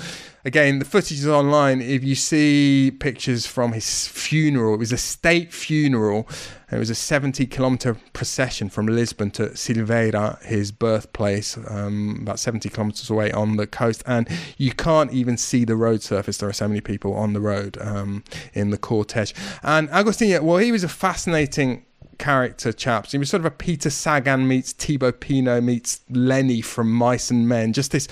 again, 0.44 0.78
the 0.78 0.84
footage 0.84 1.18
is 1.18 1.28
online. 1.28 1.80
If 1.80 2.02
you 2.02 2.14
see 2.14 2.90
pictures 2.98 3.46
from 3.46 3.72
his 3.72 4.08
funeral, 4.08 4.74
it 4.74 4.78
was 4.78 4.92
a 4.92 4.98
state 4.98 5.52
funeral. 5.52 6.28
It 6.70 6.78
was 6.78 6.90
a 6.90 6.94
70 6.94 7.46
kilometer 7.46 7.96
procession 8.12 8.68
from 8.68 8.86
Lisbon 8.86 9.30
to 9.32 9.56
Silveira, 9.56 10.38
his 10.42 10.70
birthplace, 10.70 11.56
um, 11.68 12.18
about 12.22 12.38
70 12.38 12.68
kilometers 12.68 13.08
away 13.08 13.32
on 13.32 13.56
the 13.56 13.66
coast. 13.66 14.02
And 14.06 14.28
you 14.56 14.72
can't 14.72 15.12
even 15.12 15.36
see 15.36 15.64
the 15.64 15.76
road 15.76 16.02
surface. 16.02 16.38
There 16.38 16.48
are 16.48 16.54
so 16.54 16.68
many 16.68 16.80
people 16.80 17.14
on 17.14 17.32
the 17.32 17.40
road 17.40 17.78
um, 17.80 18.24
in 18.52 18.70
the 18.70 18.78
cortege. 18.78 19.32
And 19.62 19.88
Agostinho, 19.90 20.42
well, 20.42 20.58
he 20.58 20.72
was 20.72 20.84
a 20.84 20.88
fascinating 20.88 21.84
character 22.18 22.72
chaps. 22.72 23.12
He 23.12 23.18
was 23.18 23.30
sort 23.30 23.40
of 23.40 23.46
a 23.46 23.50
Peter 23.50 23.90
Sagan 23.90 24.46
meets 24.46 24.72
Thibaut 24.72 25.20
Pinot 25.20 25.62
meets 25.62 26.00
Lenny 26.10 26.60
from 26.60 26.92
Mice 26.92 27.30
and 27.30 27.48
Men. 27.48 27.72
Just 27.72 27.92
this 27.92 28.08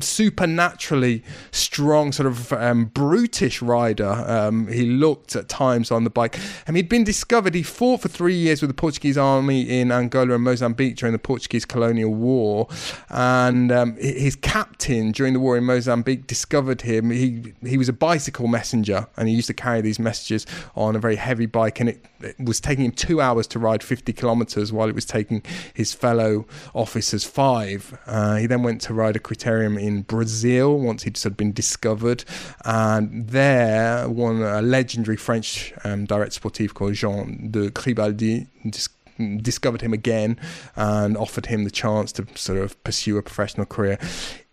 supernaturally 0.00 1.22
strong, 1.52 2.12
sort 2.12 2.26
of 2.26 2.52
um, 2.52 2.86
brutish 2.86 3.62
rider. 3.62 4.24
Um, 4.26 4.66
he 4.68 4.86
looked 4.86 5.36
at 5.36 5.48
times 5.48 5.90
on 5.90 6.04
the 6.04 6.10
bike. 6.10 6.38
And 6.66 6.76
he'd 6.76 6.88
been 6.88 7.04
discovered. 7.04 7.54
He 7.54 7.62
fought 7.62 8.02
for 8.02 8.08
three 8.08 8.34
years 8.34 8.60
with 8.60 8.70
the 8.70 8.74
Portuguese 8.74 9.16
army 9.16 9.62
in 9.62 9.92
Angola 9.92 10.34
and 10.34 10.44
Mozambique 10.44 10.96
during 10.96 11.12
the 11.12 11.18
Portuguese 11.18 11.64
colonial 11.64 12.12
war. 12.12 12.68
And 13.08 13.70
um, 13.70 13.96
his 13.96 14.36
captain 14.36 15.12
during 15.12 15.32
the 15.32 15.40
war 15.40 15.56
in 15.56 15.64
Mozambique 15.64 16.26
discovered 16.26 16.82
him. 16.82 17.10
He 17.10 17.54
he 17.62 17.78
was 17.78 17.88
a 17.88 17.92
bicycle 17.92 18.48
messenger, 18.48 19.06
and 19.16 19.28
he 19.28 19.34
used 19.34 19.46
to 19.46 19.54
carry 19.54 19.80
these 19.80 19.98
messages 19.98 20.46
on 20.74 20.96
a 20.96 20.98
very 20.98 21.16
heavy 21.16 21.46
bike, 21.46 21.80
and 21.80 21.88
it, 21.88 22.04
it 22.20 22.36
was 22.38 22.60
taking 22.60 22.84
him 22.84 22.92
two 22.92 23.20
hours 23.20 23.43
to 23.48 23.58
ride 23.58 23.82
50 23.82 24.12
kilometres 24.12 24.72
while 24.72 24.88
it 24.88 24.94
was 24.94 25.04
taking 25.04 25.42
his 25.72 25.92
fellow 25.92 26.46
officers 26.74 27.24
five. 27.24 27.98
Uh, 28.06 28.36
he 28.36 28.46
then 28.46 28.62
went 28.62 28.80
to 28.82 28.94
ride 28.94 29.16
a 29.16 29.18
criterium 29.18 29.80
in 29.80 30.02
Brazil 30.02 30.78
once 30.78 31.04
he'd 31.04 31.16
sort 31.16 31.32
of 31.32 31.36
been 31.36 31.52
discovered, 31.52 32.24
and 32.64 33.28
there 33.28 34.08
won 34.08 34.42
a 34.42 34.62
legendary 34.62 35.16
French 35.16 35.72
um, 35.84 36.04
direct 36.04 36.40
sportif 36.40 36.74
called 36.74 36.94
Jean 36.94 37.50
de 37.50 37.70
Gribaldy. 37.70 38.46
Dis- 38.68 38.88
discovered 39.42 39.80
him 39.80 39.92
again 39.92 40.36
and 40.74 41.16
offered 41.16 41.46
him 41.46 41.62
the 41.62 41.70
chance 41.70 42.10
to 42.10 42.26
sort 42.34 42.58
of 42.58 42.82
pursue 42.82 43.16
a 43.16 43.22
professional 43.22 43.64
career 43.64 43.96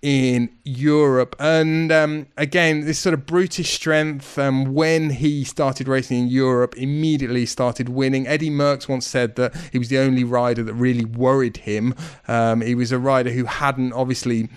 in 0.02 0.49
Europe. 0.64 1.36
And 1.39 1.91
um, 1.91 2.28
again, 2.38 2.86
this 2.86 2.99
sort 2.99 3.14
of 3.14 3.26
brutish 3.26 3.72
strength, 3.74 4.38
um, 4.38 4.74
when 4.74 5.12
he 5.12 5.43
started 5.43 5.88
racing 5.88 6.20
in 6.20 6.28
Europe, 6.28 6.76
immediately 6.76 7.45
started 7.45 7.89
winning. 7.89 8.28
Eddy 8.28 8.49
Merckx 8.49 8.88
once 8.88 9.06
said 9.06 9.36
that 9.36 9.56
he 9.72 9.78
was 9.78 9.89
the 9.89 9.99
only 9.99 10.24
rider 10.24 10.64
that 10.64 10.74
really 10.74 11.06
worried 11.06 11.58
him. 11.58 11.93
Um, 12.28 12.62
he 12.62 12.76
was 12.76 12.91
a 12.91 12.99
rider 12.99 13.32
who 13.32 13.45
hadn't 13.45 13.93
obviously 13.93 14.49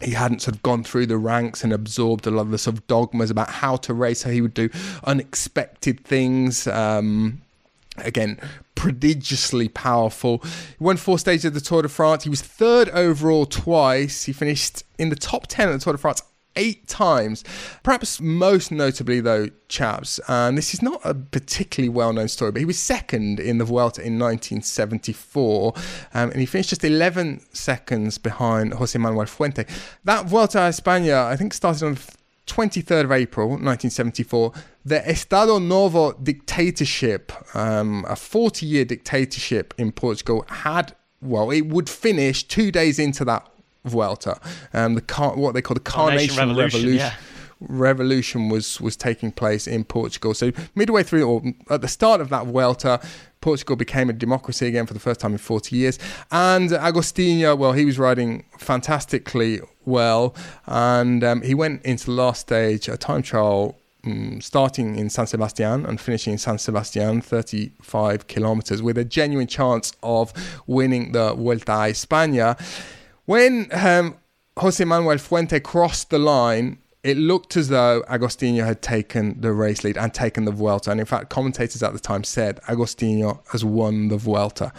he 0.00 0.12
hadn't 0.12 0.40
sort 0.40 0.56
of 0.56 0.62
gone 0.62 0.82
through 0.82 1.06
the 1.06 1.18
ranks 1.18 1.62
and 1.62 1.72
absorbed 1.72 2.26
a 2.26 2.30
lot 2.30 2.42
of 2.42 2.50
the 2.50 2.58
sort 2.58 2.76
of 2.76 2.86
dogmas 2.86 3.30
about 3.30 3.50
how 3.50 3.76
to 3.76 3.92
race, 3.92 4.22
how 4.22 4.30
he 4.30 4.40
would 4.40 4.54
do 4.54 4.70
unexpected 5.04 6.02
things. 6.04 6.66
Um, 6.66 7.42
again, 8.04 8.38
prodigiously 8.74 9.68
powerful. 9.68 10.38
He 10.78 10.84
won 10.84 10.96
four 10.96 11.18
stages 11.18 11.46
of 11.46 11.54
the 11.54 11.60
Tour 11.60 11.82
de 11.82 11.88
France. 11.88 12.24
He 12.24 12.30
was 12.30 12.42
third 12.42 12.88
overall 12.90 13.46
twice. 13.46 14.24
He 14.24 14.32
finished 14.32 14.84
in 14.98 15.10
the 15.10 15.16
top 15.16 15.46
10 15.48 15.68
of 15.68 15.74
the 15.74 15.84
Tour 15.84 15.92
de 15.94 15.98
France 15.98 16.22
eight 16.56 16.86
times. 16.88 17.44
Perhaps 17.82 18.20
most 18.20 18.72
notably, 18.72 19.20
though, 19.20 19.48
chaps, 19.68 20.20
and 20.28 20.58
this 20.58 20.74
is 20.74 20.82
not 20.82 21.00
a 21.04 21.14
particularly 21.14 21.88
well 21.88 22.12
known 22.12 22.28
story, 22.28 22.52
but 22.52 22.60
he 22.60 22.64
was 22.64 22.78
second 22.78 23.40
in 23.40 23.58
the 23.58 23.64
Vuelta 23.64 24.00
in 24.00 24.18
1974, 24.18 25.74
um, 26.14 26.30
and 26.30 26.40
he 26.40 26.46
finished 26.46 26.70
just 26.70 26.84
11 26.84 27.40
seconds 27.52 28.18
behind 28.18 28.74
Jose 28.74 28.98
Manuel 28.98 29.26
Fuente. 29.26 29.64
That 30.04 30.26
Vuelta 30.26 30.58
a 30.58 30.68
España, 30.68 31.26
I 31.26 31.36
think, 31.36 31.54
started 31.54 31.84
on 31.84 31.98
23rd 32.50 33.04
of 33.04 33.12
April 33.12 33.48
1974, 33.48 34.52
the 34.84 35.08
Estado 35.08 35.58
Novo 35.58 36.12
dictatorship, 36.12 37.32
um, 37.54 38.04
a 38.08 38.16
40 38.16 38.66
year 38.66 38.84
dictatorship 38.84 39.74
in 39.78 39.92
Portugal, 39.92 40.44
had, 40.48 40.94
well, 41.20 41.50
it 41.50 41.62
would 41.66 41.88
finish 41.88 42.42
two 42.44 42.70
days 42.70 42.98
into 42.98 43.24
that 43.24 43.46
Vuelta. 43.84 44.38
Um, 44.74 44.94
the 44.94 45.00
car- 45.00 45.36
what 45.36 45.54
they 45.54 45.62
call 45.62 45.74
the 45.74 45.80
Carnation 45.80 46.36
Revolution. 46.36 46.80
Revolution. 46.80 46.98
Yeah. 46.98 47.14
Revolution 47.62 48.48
was 48.48 48.80
was 48.80 48.96
taking 48.96 49.32
place 49.32 49.66
in 49.66 49.84
Portugal. 49.84 50.32
So 50.32 50.50
midway 50.74 51.02
through, 51.02 51.24
or 51.28 51.42
at 51.68 51.82
the 51.82 51.88
start 51.88 52.22
of 52.22 52.30
that 52.30 52.46
Vuelta, 52.46 53.00
Portugal 53.40 53.76
became 53.76 54.10
a 54.10 54.12
democracy 54.12 54.66
again 54.66 54.86
for 54.86 54.94
the 54.94 55.00
first 55.00 55.20
time 55.20 55.32
in 55.32 55.38
40 55.38 55.74
years. 55.74 55.98
And 56.30 56.70
Agostinho, 56.70 57.56
well, 57.56 57.72
he 57.72 57.84
was 57.84 57.98
riding 57.98 58.44
fantastically 58.58 59.60
well, 59.84 60.34
and 60.66 61.24
um, 61.24 61.42
he 61.42 61.54
went 61.54 61.82
into 61.82 62.06
the 62.06 62.12
last 62.12 62.42
stage, 62.42 62.88
a 62.88 62.96
time 62.96 63.22
trial. 63.22 63.76
Um, 64.02 64.40
starting 64.40 64.96
in 64.96 65.10
San 65.10 65.26
Sebastian 65.26 65.84
and 65.84 66.00
finishing 66.00 66.32
in 66.32 66.38
San 66.38 66.56
Sebastian, 66.56 67.20
35 67.20 68.28
kilometers, 68.28 68.80
with 68.80 68.96
a 68.96 69.04
genuine 69.04 69.46
chance 69.46 69.92
of 70.02 70.32
winning 70.66 71.12
the 71.12 71.34
Vuelta 71.34 71.72
a 71.72 71.90
España. 71.90 72.58
When 73.26 73.68
um, 73.72 74.16
Jose 74.56 74.82
Manuel 74.82 75.18
Fuente 75.18 75.60
crossed 75.60 76.08
the 76.08 76.18
line, 76.18 76.78
it 77.02 77.16
looked 77.16 77.56
as 77.56 77.68
though 77.68 78.02
Agostinho 78.08 78.64
had 78.64 78.82
taken 78.82 79.40
the 79.40 79.52
race 79.52 79.84
lead 79.84 79.96
and 79.96 80.12
taken 80.12 80.44
the 80.44 80.52
Vuelta. 80.52 80.90
And 80.90 81.00
in 81.00 81.06
fact, 81.06 81.30
commentators 81.30 81.82
at 81.82 81.92
the 81.92 81.98
time 81.98 82.24
said 82.24 82.60
Agostinho 82.68 83.40
has 83.52 83.64
won 83.64 84.08
the 84.08 84.18
Vuelta. 84.18 84.72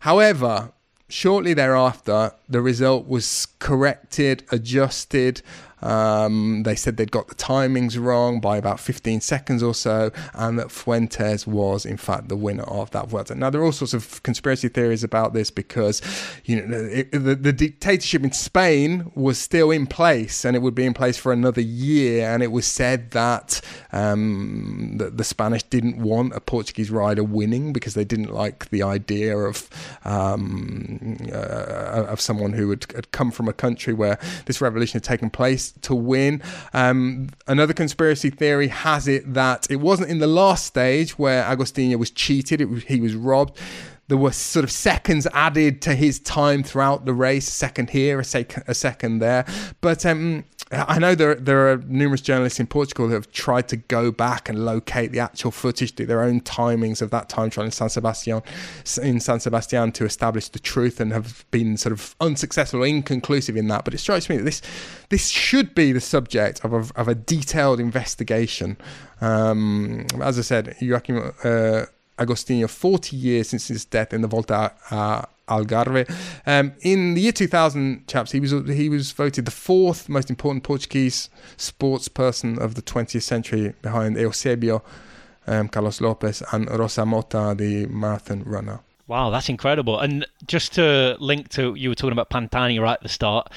However, 0.00 0.72
shortly 1.08 1.54
thereafter, 1.54 2.32
the 2.48 2.60
result 2.60 3.06
was 3.06 3.46
corrected, 3.58 4.44
adjusted. 4.50 5.42
Um, 5.82 6.62
they 6.64 6.74
said 6.74 6.96
they'd 6.96 7.10
got 7.10 7.28
the 7.28 7.34
timings 7.34 8.00
wrong 8.00 8.40
by 8.40 8.56
about 8.56 8.80
15 8.80 9.20
seconds 9.20 9.62
or 9.62 9.74
so, 9.74 10.10
and 10.34 10.58
that 10.58 10.70
Fuentes 10.70 11.46
was, 11.46 11.86
in 11.86 11.96
fact, 11.96 12.28
the 12.28 12.36
winner 12.36 12.64
of 12.64 12.90
that 12.90 13.08
Vuelta. 13.08 13.34
Now, 13.34 13.50
there 13.50 13.60
are 13.60 13.64
all 13.64 13.72
sorts 13.72 13.94
of 13.94 14.22
conspiracy 14.22 14.68
theories 14.68 15.04
about 15.04 15.32
this 15.32 15.50
because, 15.50 16.02
you 16.44 16.64
know, 16.64 16.76
it, 16.76 17.12
the, 17.12 17.34
the 17.34 17.52
dictatorship 17.52 18.22
in 18.22 18.32
Spain 18.32 19.10
was 19.14 19.38
still 19.38 19.70
in 19.70 19.86
place, 19.86 20.44
and 20.44 20.56
it 20.56 20.60
would 20.60 20.74
be 20.74 20.84
in 20.84 20.94
place 20.94 21.16
for 21.16 21.32
another 21.32 21.60
year. 21.60 22.28
And 22.28 22.42
it 22.42 22.52
was 22.52 22.66
said 22.66 23.12
that 23.12 23.60
um, 23.92 24.94
the, 24.98 25.10
the 25.10 25.24
Spanish 25.24 25.62
didn't 25.64 25.98
want 25.98 26.34
a 26.34 26.40
Portuguese 26.40 26.90
rider 26.90 27.24
winning 27.24 27.72
because 27.72 27.94
they 27.94 28.04
didn't 28.04 28.32
like 28.32 28.70
the 28.70 28.82
idea 28.82 29.36
of 29.36 29.68
um, 30.04 31.18
uh, 31.32 32.06
of 32.08 32.20
someone 32.20 32.52
who 32.52 32.70
had, 32.70 32.90
had 32.92 33.10
come 33.12 33.30
from 33.30 33.48
a 33.48 33.52
country 33.52 33.92
where 33.92 34.18
this 34.46 34.60
revolution 34.60 34.96
had 34.96 35.04
taken 35.04 35.30
place 35.30 35.67
to 35.82 35.94
win. 35.94 36.42
Um, 36.72 37.28
another 37.46 37.72
conspiracy 37.72 38.30
theory 38.30 38.68
has 38.68 39.08
it 39.08 39.34
that 39.34 39.66
it 39.70 39.76
wasn't 39.76 40.10
in 40.10 40.18
the 40.18 40.26
last 40.26 40.66
stage 40.66 41.18
where 41.18 41.44
Agostinho 41.44 41.98
was 41.98 42.10
cheated; 42.10 42.60
he 42.86 43.00
was 43.00 43.14
robbed. 43.14 43.58
There 44.08 44.16
were 44.16 44.32
sort 44.32 44.64
of 44.64 44.70
seconds 44.70 45.26
added 45.34 45.82
to 45.82 45.94
his 45.94 46.18
time 46.18 46.62
throughout 46.62 47.04
the 47.04 47.12
race, 47.12 47.46
a 47.46 47.52
second 47.52 47.90
here, 47.90 48.18
a, 48.18 48.24
sec- 48.24 48.66
a 48.66 48.74
second 48.74 49.18
there. 49.18 49.44
But 49.82 50.06
um, 50.06 50.44
I 50.70 50.98
know 50.98 51.14
there 51.14 51.34
there 51.34 51.72
are 51.72 51.78
numerous 51.86 52.20
journalists 52.20 52.60
in 52.60 52.66
Portugal 52.66 53.08
who 53.08 53.14
have 53.14 53.32
tried 53.32 53.68
to 53.68 53.76
go 53.76 54.12
back 54.12 54.48
and 54.48 54.66
locate 54.66 55.12
the 55.12 55.18
actual 55.18 55.50
footage, 55.50 55.94
do 55.94 56.04
their 56.04 56.22
own 56.22 56.42
timings 56.42 57.00
of 57.00 57.10
that 57.10 57.28
time 57.28 57.48
trial 57.48 57.64
in 57.64 57.70
San 57.70 57.88
Sebastian, 57.88 58.42
in 59.02 59.20
San 59.20 59.40
Sebastian 59.40 59.92
to 59.92 60.04
establish 60.04 60.48
the 60.48 60.58
truth, 60.58 61.00
and 61.00 61.12
have 61.12 61.46
been 61.50 61.76
sort 61.78 61.92
of 61.92 62.14
unsuccessful, 62.20 62.82
inconclusive 62.82 63.56
in 63.56 63.68
that. 63.68 63.84
But 63.84 63.94
it 63.94 63.98
strikes 63.98 64.28
me 64.28 64.36
that 64.36 64.44
this 64.44 64.60
this 65.08 65.28
should 65.28 65.74
be 65.74 65.92
the 65.92 66.00
subject 66.00 66.62
of 66.64 66.72
a, 66.74 67.00
of 67.00 67.08
a 67.08 67.14
detailed 67.14 67.80
investigation. 67.80 68.76
Um, 69.20 70.06
as 70.20 70.38
I 70.38 70.42
said, 70.42 70.76
Joaquim. 70.80 71.32
Uh, 71.42 71.86
Agostinho 72.18 72.68
40 72.68 73.16
years 73.16 73.50
since 73.50 73.68
his 73.68 73.84
death 73.84 74.12
in 74.12 74.22
the 74.22 74.26
Volta 74.26 74.72
uh, 74.90 75.22
Algarve. 75.48 76.08
Um, 76.46 76.72
in 76.82 77.14
the 77.14 77.20
year 77.22 77.32
2000, 77.32 78.06
chaps, 78.06 78.32
he 78.32 78.40
was 78.40 78.52
he 78.68 78.88
was 78.88 79.12
voted 79.12 79.44
the 79.44 79.50
fourth 79.50 80.08
most 80.08 80.30
important 80.30 80.64
Portuguese 80.64 81.30
sports 81.56 82.08
person 82.08 82.60
of 82.60 82.74
the 82.74 82.82
20th 82.82 83.22
century 83.22 83.74
behind 83.82 84.16
Eusebio, 84.16 84.82
um, 85.46 85.68
Carlos 85.68 86.00
Lopes, 86.00 86.42
and 86.52 86.70
Rosa 86.70 87.04
Mota, 87.04 87.54
the 87.56 87.86
marathon 87.86 88.42
runner. 88.44 88.80
Wow, 89.06 89.30
that's 89.30 89.48
incredible. 89.48 89.98
And 89.98 90.26
just 90.46 90.74
to 90.74 91.16
link 91.18 91.48
to 91.50 91.74
you 91.74 91.88
were 91.88 91.94
talking 91.94 92.12
about 92.12 92.30
Pantani 92.30 92.80
right 92.80 92.92
at 92.92 93.02
the 93.02 93.08
start. 93.08 93.50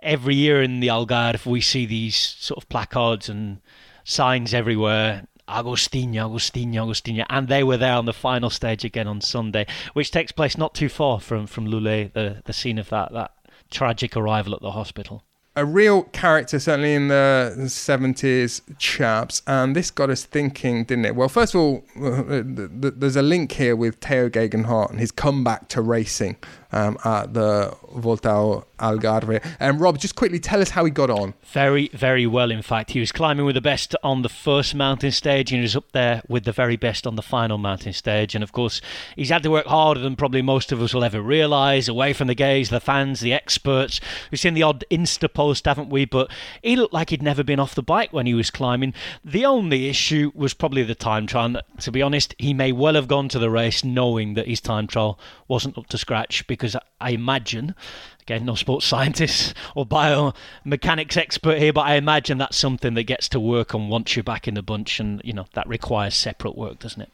Every 0.00 0.34
year 0.34 0.62
in 0.62 0.80
the 0.80 0.88
Algarve, 0.88 1.44
we 1.46 1.60
see 1.60 1.86
these 1.86 2.16
sort 2.16 2.62
of 2.62 2.68
placards 2.68 3.28
and 3.28 3.60
signs 4.04 4.54
everywhere 4.54 5.26
Agostinho, 5.48 6.30
Agostinho, 6.30 6.86
Agostinho, 6.86 7.24
and 7.30 7.48
they 7.48 7.64
were 7.64 7.76
there 7.76 7.94
on 7.94 8.04
the 8.04 8.12
final 8.12 8.50
stage 8.50 8.84
again 8.84 9.08
on 9.08 9.20
Sunday, 9.20 9.66
which 9.94 10.10
takes 10.10 10.32
place 10.32 10.56
not 10.56 10.74
too 10.74 10.88
far 10.88 11.20
from 11.20 11.46
from 11.46 11.66
Loulé, 11.66 12.12
the 12.12 12.42
the 12.44 12.52
scene 12.52 12.78
of 12.78 12.88
that 12.90 13.12
that 13.12 13.32
tragic 13.70 14.16
arrival 14.16 14.54
at 14.54 14.60
the 14.60 14.72
hospital 14.72 15.24
a 15.58 15.64
real 15.64 16.04
character, 16.04 16.60
certainly 16.60 16.94
in 16.94 17.08
the 17.08 17.52
70s 17.58 18.60
chaps. 18.78 19.42
And 19.44 19.74
this 19.74 19.90
got 19.90 20.08
us 20.08 20.22
thinking, 20.24 20.84
didn't 20.84 21.06
it? 21.06 21.16
Well, 21.16 21.28
first 21.28 21.56
of 21.56 21.60
all, 21.60 21.84
uh, 22.00 22.42
there's 22.44 23.16
a 23.16 23.22
link 23.22 23.50
here 23.50 23.74
with 23.74 23.98
Tao 23.98 24.28
Geoghegan 24.28 24.66
Hart 24.66 24.92
and 24.92 25.00
his 25.00 25.10
comeback 25.10 25.66
to 25.70 25.82
racing 25.82 26.36
um, 26.72 26.98
at 27.04 27.34
the 27.34 27.74
Volta 27.94 28.64
Algarve. 28.78 29.42
And 29.60 29.76
um, 29.76 29.82
Rob, 29.82 29.98
just 29.98 30.14
quickly 30.14 30.38
tell 30.38 30.60
us 30.60 30.70
how 30.70 30.84
he 30.84 30.90
got 30.90 31.10
on. 31.10 31.34
Very, 31.42 31.88
very 31.88 32.26
well, 32.26 32.50
in 32.50 32.62
fact. 32.62 32.90
He 32.90 33.00
was 33.00 33.12
climbing 33.12 33.46
with 33.46 33.54
the 33.54 33.60
best 33.60 33.94
on 34.02 34.22
the 34.22 34.28
first 34.28 34.74
mountain 34.74 35.10
stage 35.10 35.50
and 35.50 35.58
he 35.58 35.62
was 35.62 35.76
up 35.76 35.90
there 35.92 36.22
with 36.28 36.44
the 36.44 36.52
very 36.52 36.76
best 36.76 37.06
on 37.06 37.16
the 37.16 37.22
final 37.22 37.58
mountain 37.58 37.92
stage. 37.92 38.34
And 38.34 38.44
of 38.44 38.52
course, 38.52 38.80
he's 39.16 39.30
had 39.30 39.42
to 39.42 39.50
work 39.50 39.66
harder 39.66 40.00
than 40.00 40.16
probably 40.16 40.42
most 40.42 40.72
of 40.72 40.80
us 40.82 40.94
will 40.94 41.04
ever 41.04 41.20
realise, 41.20 41.88
away 41.88 42.12
from 42.12 42.28
the 42.28 42.34
gaze, 42.34 42.70
the 42.70 42.80
fans, 42.80 43.20
the 43.20 43.32
experts. 43.32 44.00
We've 44.30 44.40
seen 44.40 44.54
the 44.54 44.62
odd 44.62 44.84
Insta 44.90 45.32
post, 45.32 45.64
haven't 45.66 45.90
we? 45.90 46.04
But 46.04 46.30
he 46.62 46.76
looked 46.76 46.94
like 46.94 47.10
he'd 47.10 47.22
never 47.22 47.42
been 47.42 47.60
off 47.60 47.74
the 47.74 47.82
bike 47.82 48.12
when 48.12 48.26
he 48.26 48.34
was 48.34 48.50
climbing. 48.50 48.94
The 49.24 49.44
only 49.44 49.88
issue 49.88 50.32
was 50.34 50.54
probably 50.54 50.82
the 50.82 50.94
time 50.94 51.26
trial. 51.26 51.38
To 51.80 51.92
be 51.92 52.02
honest, 52.02 52.34
he 52.38 52.54
may 52.54 52.72
well 52.72 52.94
have 52.94 53.08
gone 53.08 53.28
to 53.30 53.38
the 53.38 53.50
race 53.50 53.84
knowing 53.84 54.34
that 54.34 54.46
his 54.46 54.60
time 54.60 54.86
trial 54.86 55.18
wasn't 55.46 55.78
up 55.78 55.86
to 55.88 55.98
scratch 55.98 56.46
because 56.58 56.76
I 57.00 57.10
imagine 57.10 57.74
again, 58.28 58.44
no 58.44 58.54
sports 58.54 58.84
scientist 58.86 59.54
or 59.74 59.86
biomechanics 59.86 61.16
expert 61.16 61.58
here, 61.58 61.72
but 61.72 61.82
I 61.82 61.94
imagine 61.94 62.36
that's 62.38 62.58
something 62.58 62.94
that 62.94 63.04
gets 63.04 63.28
to 63.30 63.40
work 63.40 63.74
on 63.74 63.88
once 63.88 64.16
you're 64.16 64.22
back 64.22 64.46
in 64.46 64.54
the 64.54 64.62
bunch, 64.62 65.00
and 65.00 65.20
you 65.24 65.32
know 65.32 65.46
that 65.54 65.66
requires 65.66 66.14
separate 66.14 66.56
work, 66.56 66.80
doesn't 66.80 67.00
it? 67.00 67.10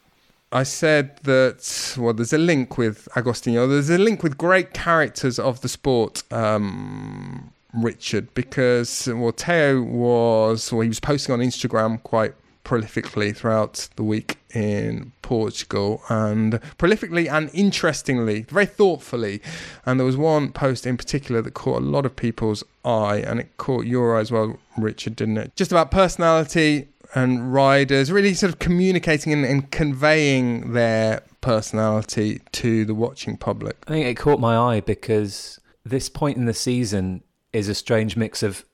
I 0.51 0.63
said 0.63 1.17
that 1.23 1.95
well, 1.97 2.13
there's 2.13 2.33
a 2.33 2.37
link 2.37 2.77
with 2.77 3.07
Agostinho. 3.15 3.67
There's 3.67 3.89
a 3.89 3.97
link 3.97 4.23
with 4.23 4.37
great 4.37 4.73
characters 4.73 5.39
of 5.39 5.61
the 5.61 5.69
sport. 5.69 6.23
Um, 6.31 7.51
Richard, 7.73 8.33
because 8.33 9.09
well, 9.13 9.33
Tao 9.33 9.81
was, 9.81 10.71
well, 10.71 10.81
he 10.81 10.87
was 10.87 11.01
posting 11.01 11.33
on 11.33 11.39
Instagram 11.39 12.01
quite 12.03 12.33
prolifically 12.65 13.33
throughout 13.33 13.87
the 13.95 14.03
week 14.03 14.37
in 14.53 15.13
Portugal 15.21 16.01
and 16.09 16.59
prolifically 16.77 17.31
and 17.31 17.49
interestingly, 17.53 18.41
very 18.41 18.65
thoughtfully. 18.65 19.41
And 19.85 19.99
there 19.99 20.05
was 20.05 20.17
one 20.17 20.51
post 20.51 20.85
in 20.85 20.97
particular 20.97 21.41
that 21.41 21.53
caught 21.53 21.81
a 21.81 21.85
lot 21.85 22.05
of 22.05 22.15
people's 22.15 22.63
eye 22.83 23.17
and 23.17 23.39
it 23.39 23.55
caught 23.57 23.85
your 23.85 24.17
eye 24.17 24.21
as 24.21 24.31
well, 24.31 24.57
Richard, 24.77 25.15
didn't 25.15 25.37
it? 25.37 25.55
Just 25.55 25.71
about 25.71 25.91
personality 25.91 26.89
and 27.13 27.53
riders, 27.53 28.11
really 28.11 28.33
sort 28.33 28.51
of 28.51 28.59
communicating 28.59 29.31
and, 29.31 29.45
and 29.45 29.71
conveying 29.71 30.73
their 30.73 31.21
personality 31.39 32.41
to 32.51 32.83
the 32.83 32.95
watching 32.95 33.37
public. 33.37 33.77
I 33.87 33.91
think 33.91 34.07
it 34.07 34.15
caught 34.15 34.39
my 34.39 34.57
eye 34.57 34.81
because 34.81 35.59
this 35.85 36.09
point 36.09 36.37
in 36.37 36.45
the 36.45 36.53
season 36.53 37.23
is 37.53 37.69
a 37.69 37.75
strange 37.75 38.17
mix 38.17 38.43
of 38.43 38.65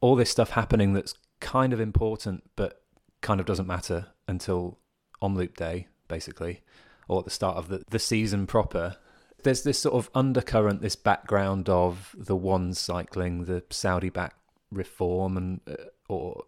all 0.00 0.14
this 0.14 0.30
stuff 0.30 0.50
happening 0.50 0.92
that's 0.92 1.14
kind 1.40 1.72
of 1.72 1.80
important 1.80 2.44
but 2.54 2.79
kind 3.20 3.40
of 3.40 3.46
doesn't 3.46 3.66
matter 3.66 4.08
until 4.26 4.78
Omloop 5.22 5.56
Day, 5.56 5.88
basically, 6.08 6.62
or 7.08 7.20
at 7.20 7.24
the 7.24 7.30
start 7.30 7.56
of 7.56 7.68
the, 7.68 7.82
the 7.90 7.98
season 7.98 8.46
proper. 8.46 8.96
There's 9.42 9.62
this 9.62 9.78
sort 9.78 9.94
of 9.94 10.10
undercurrent, 10.14 10.82
this 10.82 10.96
background 10.96 11.68
of 11.68 12.14
the 12.18 12.36
one 12.36 12.74
cycling, 12.74 13.44
the 13.44 13.62
Saudi 13.70 14.10
back 14.10 14.34
reform, 14.70 15.36
and 15.36 15.60
uh, 15.68 15.84
or 16.08 16.44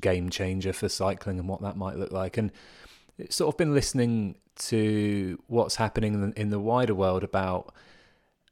game 0.00 0.30
changer 0.30 0.72
for 0.72 0.88
cycling 0.88 1.38
and 1.38 1.48
what 1.48 1.60
that 1.62 1.76
might 1.76 1.96
look 1.96 2.12
like. 2.12 2.36
And 2.36 2.52
it's 3.18 3.36
sort 3.36 3.52
of 3.52 3.58
been 3.58 3.74
listening 3.74 4.36
to 4.56 5.38
what's 5.46 5.76
happening 5.76 6.14
in 6.14 6.20
the, 6.20 6.40
in 6.40 6.50
the 6.50 6.60
wider 6.60 6.94
world 6.94 7.24
about 7.24 7.74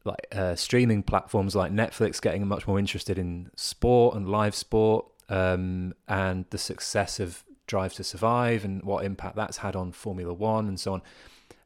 like 0.04 0.26
uh, 0.32 0.56
streaming 0.56 1.02
platforms 1.02 1.54
like 1.54 1.72
Netflix 1.72 2.20
getting 2.20 2.46
much 2.46 2.66
more 2.66 2.78
interested 2.78 3.18
in 3.18 3.50
sport 3.56 4.16
and 4.16 4.28
live 4.28 4.54
sport, 4.54 5.06
um, 5.28 5.94
and 6.08 6.44
the 6.50 6.58
success 6.58 7.20
of 7.20 7.44
Drive 7.66 7.94
to 7.94 8.04
Survive 8.04 8.64
and 8.64 8.82
what 8.82 9.04
impact 9.04 9.36
that's 9.36 9.58
had 9.58 9.76
on 9.76 9.92
Formula 9.92 10.32
One 10.32 10.68
and 10.68 10.78
so 10.78 10.94
on. 10.94 11.02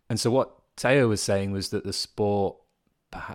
And 0.09 0.21
so 0.21 0.31
what 0.31 0.57
Tao 0.77 1.09
was 1.09 1.23
saying 1.23 1.53
was 1.53 1.71
that 1.71 1.85
the 1.85 1.93
sport, 1.93 2.57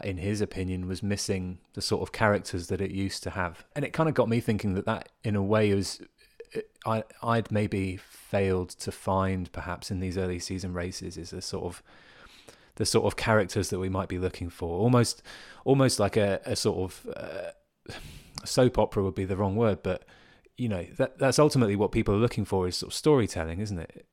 in 0.03 0.17
his 0.17 0.41
opinion, 0.41 0.87
was 0.87 1.03
missing 1.03 1.59
the 1.73 1.81
sort 1.81 2.01
of 2.01 2.11
characters 2.11 2.67
that 2.67 2.81
it 2.81 2.91
used 2.91 3.23
to 3.23 3.31
have. 3.31 3.65
And 3.75 3.83
it 3.83 3.93
kind 3.93 4.07
of 4.07 4.15
got 4.15 4.29
me 4.29 4.39
thinking 4.39 4.73
that 4.75 4.85
that, 4.85 5.09
in 5.23 5.35
a 5.35 5.43
way, 5.43 5.73
was 5.73 6.01
I 6.85 7.03
I'd 7.21 7.51
maybe 7.51 7.97
failed 7.97 8.69
to 8.69 8.91
find 8.91 9.51
perhaps 9.51 9.91
in 9.91 9.99
these 9.99 10.17
early 10.17 10.39
season 10.39 10.73
races 10.73 11.17
is 11.17 11.33
a 11.33 11.41
sort 11.41 11.65
of 11.65 11.83
the 12.75 12.85
sort 12.85 13.05
of 13.05 13.15
characters 13.15 13.69
that 13.69 13.79
we 13.79 13.89
might 13.89 14.09
be 14.09 14.17
looking 14.17 14.49
for. 14.49 14.79
Almost 14.79 15.21
almost 15.65 15.99
like 15.99 16.17
a, 16.17 16.41
a 16.45 16.55
sort 16.55 16.79
of 16.79 17.13
uh, 17.15 17.93
soap 18.45 18.77
opera 18.77 19.03
would 19.03 19.15
be 19.15 19.25
the 19.25 19.37
wrong 19.37 19.55
word, 19.55 19.79
but 19.83 20.05
you 20.57 20.69
know 20.69 20.85
that 20.97 21.17
that's 21.17 21.39
ultimately 21.39 21.75
what 21.75 21.91
people 21.91 22.13
are 22.15 22.19
looking 22.19 22.45
for 22.45 22.67
is 22.67 22.77
sort 22.77 22.91
of 22.91 22.95
storytelling, 22.95 23.59
isn't 23.59 23.79
it? 23.79 24.05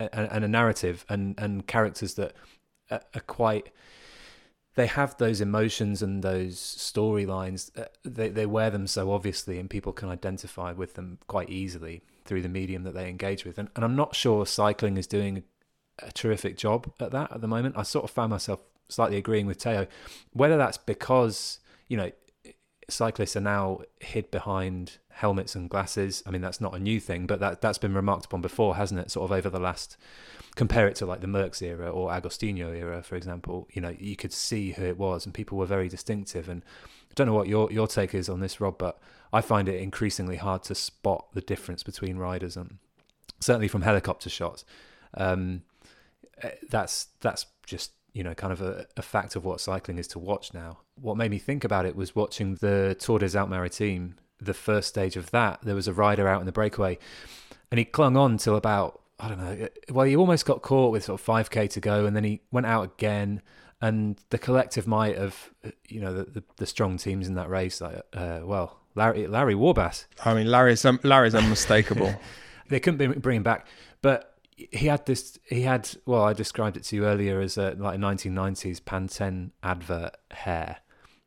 And, 0.00 0.28
and 0.30 0.44
a 0.44 0.48
narrative 0.48 1.04
and 1.08 1.34
and 1.38 1.66
characters 1.66 2.14
that 2.14 2.34
are, 2.90 3.02
are 3.14 3.20
quite 3.20 3.70
they 4.74 4.86
have 4.86 5.16
those 5.18 5.40
emotions 5.40 6.02
and 6.02 6.22
those 6.22 6.56
storylines. 6.56 7.70
Uh, 7.78 7.86
they 8.04 8.28
they 8.28 8.46
wear 8.46 8.70
them 8.70 8.86
so 8.86 9.12
obviously, 9.12 9.58
and 9.58 9.70
people 9.70 9.92
can 9.92 10.08
identify 10.08 10.72
with 10.72 10.94
them 10.94 11.18
quite 11.26 11.50
easily 11.50 12.02
through 12.24 12.42
the 12.42 12.48
medium 12.48 12.82
that 12.84 12.94
they 12.94 13.08
engage 13.08 13.44
with. 13.44 13.58
And, 13.58 13.68
and 13.76 13.84
I'm 13.84 13.96
not 13.96 14.16
sure 14.16 14.46
cycling 14.46 14.96
is 14.96 15.06
doing 15.06 15.44
a, 16.02 16.06
a 16.06 16.12
terrific 16.12 16.56
job 16.56 16.92
at 16.98 17.12
that 17.12 17.32
at 17.32 17.40
the 17.40 17.48
moment. 17.48 17.76
I 17.78 17.82
sort 17.82 18.04
of 18.04 18.10
found 18.10 18.30
myself 18.30 18.60
slightly 18.88 19.16
agreeing 19.16 19.46
with 19.46 19.58
Tao, 19.58 19.86
whether 20.32 20.56
that's 20.56 20.78
because 20.78 21.60
you 21.88 21.96
know 21.96 22.10
cyclists 22.88 23.36
are 23.36 23.40
now 23.40 23.80
hid 24.00 24.30
behind 24.30 24.98
helmets 25.10 25.54
and 25.54 25.70
glasses. 25.70 26.22
I 26.26 26.30
mean, 26.30 26.42
that's 26.42 26.60
not 26.60 26.74
a 26.74 26.78
new 26.78 27.00
thing, 27.00 27.26
but 27.26 27.40
that 27.40 27.60
that's 27.60 27.78
been 27.78 27.94
remarked 27.94 28.26
upon 28.26 28.40
before, 28.40 28.76
hasn't 28.76 29.00
it? 29.00 29.10
Sort 29.10 29.30
of 29.30 29.36
over 29.36 29.48
the 29.48 29.60
last, 29.60 29.96
compare 30.54 30.88
it 30.88 30.96
to 30.96 31.06
like 31.06 31.20
the 31.20 31.26
Merckx 31.26 31.62
era 31.62 31.90
or 31.90 32.10
Agostinho 32.10 32.76
era, 32.76 33.02
for 33.02 33.16
example. 33.16 33.68
You 33.72 33.82
know, 33.82 33.94
you 33.98 34.16
could 34.16 34.32
see 34.32 34.72
who 34.72 34.84
it 34.84 34.98
was, 34.98 35.24
and 35.24 35.34
people 35.34 35.58
were 35.58 35.66
very 35.66 35.88
distinctive. 35.88 36.48
And 36.48 36.62
I 37.10 37.14
don't 37.14 37.26
know 37.26 37.34
what 37.34 37.48
your 37.48 37.70
your 37.70 37.86
take 37.86 38.14
is 38.14 38.28
on 38.28 38.40
this, 38.40 38.60
Rob, 38.60 38.78
but 38.78 38.98
I 39.32 39.40
find 39.40 39.68
it 39.68 39.80
increasingly 39.80 40.36
hard 40.36 40.62
to 40.64 40.74
spot 40.74 41.26
the 41.34 41.40
difference 41.40 41.82
between 41.82 42.16
riders, 42.16 42.56
and 42.56 42.78
certainly 43.40 43.68
from 43.68 43.82
helicopter 43.82 44.30
shots. 44.30 44.64
Um, 45.14 45.62
eh, 46.42 46.50
that's 46.68 47.08
that's 47.20 47.46
just 47.66 47.92
you 48.14 48.22
know, 48.22 48.32
kind 48.32 48.52
of 48.52 48.62
a, 48.62 48.86
a, 48.96 49.02
fact 49.02 49.36
of 49.36 49.44
what 49.44 49.60
cycling 49.60 49.98
is 49.98 50.06
to 50.08 50.18
watch 50.18 50.54
now. 50.54 50.78
What 50.94 51.16
made 51.16 51.30
me 51.30 51.38
think 51.38 51.64
about 51.64 51.84
it 51.84 51.96
was 51.96 52.14
watching 52.14 52.54
the 52.54 52.96
Tour 52.98 53.18
des 53.18 53.36
Alpes 53.36 53.50
Maritimes, 53.50 54.14
the 54.40 54.54
first 54.54 54.88
stage 54.88 55.16
of 55.16 55.30
that. 55.32 55.60
There 55.62 55.74
was 55.74 55.88
a 55.88 55.92
rider 55.92 56.28
out 56.28 56.40
in 56.40 56.46
the 56.46 56.52
breakaway, 56.52 56.98
and 57.70 57.78
he 57.78 57.84
clung 57.84 58.16
on 58.16 58.38
till 58.38 58.56
about 58.56 59.00
I 59.18 59.28
don't 59.28 59.38
know. 59.38 59.68
Well, 59.90 60.06
he 60.06 60.16
almost 60.16 60.44
got 60.44 60.62
caught 60.62 60.92
with 60.92 61.04
sort 61.04 61.20
of 61.20 61.26
5k 61.26 61.70
to 61.70 61.80
go, 61.80 62.04
and 62.06 62.16
then 62.16 62.24
he 62.24 62.40
went 62.50 62.66
out 62.66 62.84
again. 62.84 63.42
And 63.80 64.18
the 64.30 64.38
collective 64.38 64.86
might 64.86 65.16
of, 65.16 65.52
you 65.88 66.00
know, 66.00 66.14
the, 66.14 66.24
the, 66.24 66.44
the 66.56 66.66
strong 66.66 66.96
teams 66.96 67.28
in 67.28 67.34
that 67.34 67.50
race, 67.50 67.80
like, 67.80 68.00
uh, 68.12 68.40
well, 68.42 68.78
Larry 68.94 69.26
Larry 69.26 69.54
Warbasse. 69.54 70.06
I 70.24 70.34
mean, 70.34 70.50
Larry's 70.50 70.84
Larry's 71.04 71.34
unmistakable. 71.34 72.14
they 72.68 72.80
couldn't 72.80 73.20
bring 73.20 73.38
him 73.38 73.42
back, 73.42 73.66
but 74.02 74.33
he 74.56 74.86
had 74.86 75.04
this 75.06 75.38
he 75.44 75.62
had 75.62 75.88
well 76.06 76.22
i 76.22 76.32
described 76.32 76.76
it 76.76 76.84
to 76.84 76.94
you 76.94 77.04
earlier 77.06 77.40
as 77.40 77.58
a 77.58 77.74
like 77.78 77.96
a 77.96 77.98
1990s 77.98 78.80
pantene 78.80 79.50
advert 79.62 80.16
hair 80.30 80.78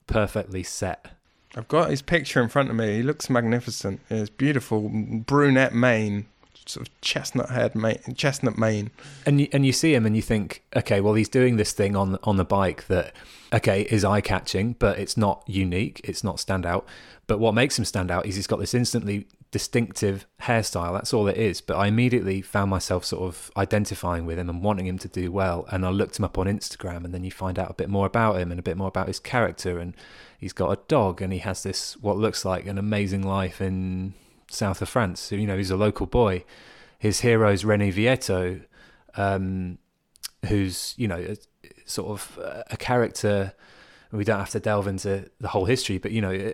perfectly 0.07 0.63
set. 0.63 1.09
I've 1.55 1.67
got 1.67 1.89
his 1.89 2.01
picture 2.01 2.41
in 2.41 2.49
front 2.49 2.69
of 2.69 2.75
me. 2.75 2.97
He 2.97 3.03
looks 3.03 3.29
magnificent. 3.29 4.01
His 4.09 4.29
beautiful. 4.29 4.89
Brunette 4.89 5.73
mane 5.73 6.25
sort 6.65 6.85
of 6.85 7.01
chestnut 7.01 7.49
head 7.49 7.75
mane 7.75 7.99
chestnut 8.15 8.57
mane. 8.57 8.91
And 9.25 9.39
you, 9.39 9.47
and 9.53 9.65
you 9.65 9.71
see 9.71 9.93
him 9.93 10.05
and 10.05 10.17
you 10.17 10.21
think 10.21 10.63
okay 10.75 10.99
well 10.99 11.13
he's 11.13 11.29
doing 11.29 11.55
this 11.55 11.71
thing 11.71 11.95
on 11.95 12.17
on 12.23 12.35
the 12.35 12.43
bike 12.43 12.87
that 12.87 13.13
okay 13.53 13.83
is 13.83 14.03
eye 14.03 14.19
catching 14.19 14.73
but 14.73 14.99
it's 14.99 15.15
not 15.15 15.43
unique. 15.47 16.01
It's 16.03 16.23
not 16.23 16.39
stand 16.39 16.65
out 16.65 16.85
but 17.25 17.39
what 17.39 17.53
makes 17.53 17.79
him 17.79 17.85
stand 17.85 18.11
out 18.11 18.25
is 18.25 18.35
he's 18.35 18.47
got 18.47 18.59
this 18.59 18.73
instantly 18.73 19.27
distinctive 19.51 20.25
hairstyle. 20.41 20.93
That's 20.93 21.13
all 21.13 21.27
it 21.27 21.37
is. 21.37 21.61
But 21.61 21.77
I 21.77 21.87
immediately 21.87 22.41
found 22.41 22.69
myself 22.69 23.05
sort 23.05 23.23
of 23.23 23.51
identifying 23.55 24.25
with 24.25 24.37
him 24.37 24.49
and 24.49 24.63
wanting 24.63 24.87
him 24.87 24.97
to 24.99 25.07
do 25.07 25.31
well. 25.31 25.65
And 25.71 25.85
I 25.85 25.89
looked 25.89 26.19
him 26.19 26.25
up 26.25 26.37
on 26.37 26.47
Instagram, 26.47 27.05
and 27.05 27.13
then 27.13 27.23
you 27.23 27.31
find 27.31 27.57
out 27.57 27.71
a 27.71 27.73
bit 27.73 27.89
more 27.89 28.05
about 28.05 28.37
him 28.37 28.51
and 28.51 28.59
a 28.59 28.63
bit 28.63 28.77
more 28.77 28.87
about 28.87 29.07
his 29.07 29.19
character. 29.19 29.79
And 29.79 29.95
he's 30.37 30.53
got 30.53 30.71
a 30.71 30.81
dog, 30.87 31.21
and 31.21 31.31
he 31.31 31.39
has 31.39 31.63
this 31.63 31.97
what 31.97 32.17
looks 32.17 32.45
like 32.45 32.65
an 32.65 32.77
amazing 32.77 33.23
life 33.23 33.61
in 33.61 34.13
south 34.49 34.81
of 34.81 34.89
France. 34.89 35.31
You 35.31 35.47
know, 35.47 35.57
he's 35.57 35.71
a 35.71 35.77
local 35.77 36.05
boy. 36.05 36.43
His 36.99 37.21
hero 37.21 37.51
is 37.51 37.63
René 37.63 37.93
Vietto, 37.93 38.61
um, 39.15 39.77
who's 40.47 40.93
you 40.97 41.07
know 41.07 41.35
sort 41.85 42.09
of 42.09 42.39
a 42.69 42.77
character. 42.77 43.53
We 44.11 44.23
don't 44.23 44.39
have 44.39 44.51
to 44.51 44.59
delve 44.59 44.87
into 44.87 45.29
the 45.39 45.49
whole 45.49 45.65
history, 45.65 45.97
but 45.97 46.11
you 46.11 46.21
know 46.21 46.53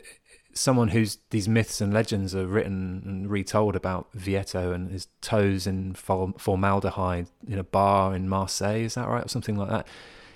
someone 0.53 0.89
who's 0.89 1.17
these 1.31 1.47
myths 1.49 1.81
and 1.81 1.93
legends 1.93 2.35
are 2.35 2.47
written 2.47 3.01
and 3.05 3.29
retold 3.29 3.75
about 3.75 4.07
Vietto 4.13 4.71
and 4.71 4.91
his 4.91 5.07
toes 5.21 5.67
in 5.67 5.93
formaldehyde 5.93 7.27
in 7.47 7.57
a 7.57 7.63
bar 7.63 8.15
in 8.15 8.29
Marseille. 8.29 8.83
Is 8.83 8.95
that 8.95 9.07
right, 9.07 9.25
or 9.25 9.29
something 9.29 9.57
like 9.57 9.69
that? 9.69 9.87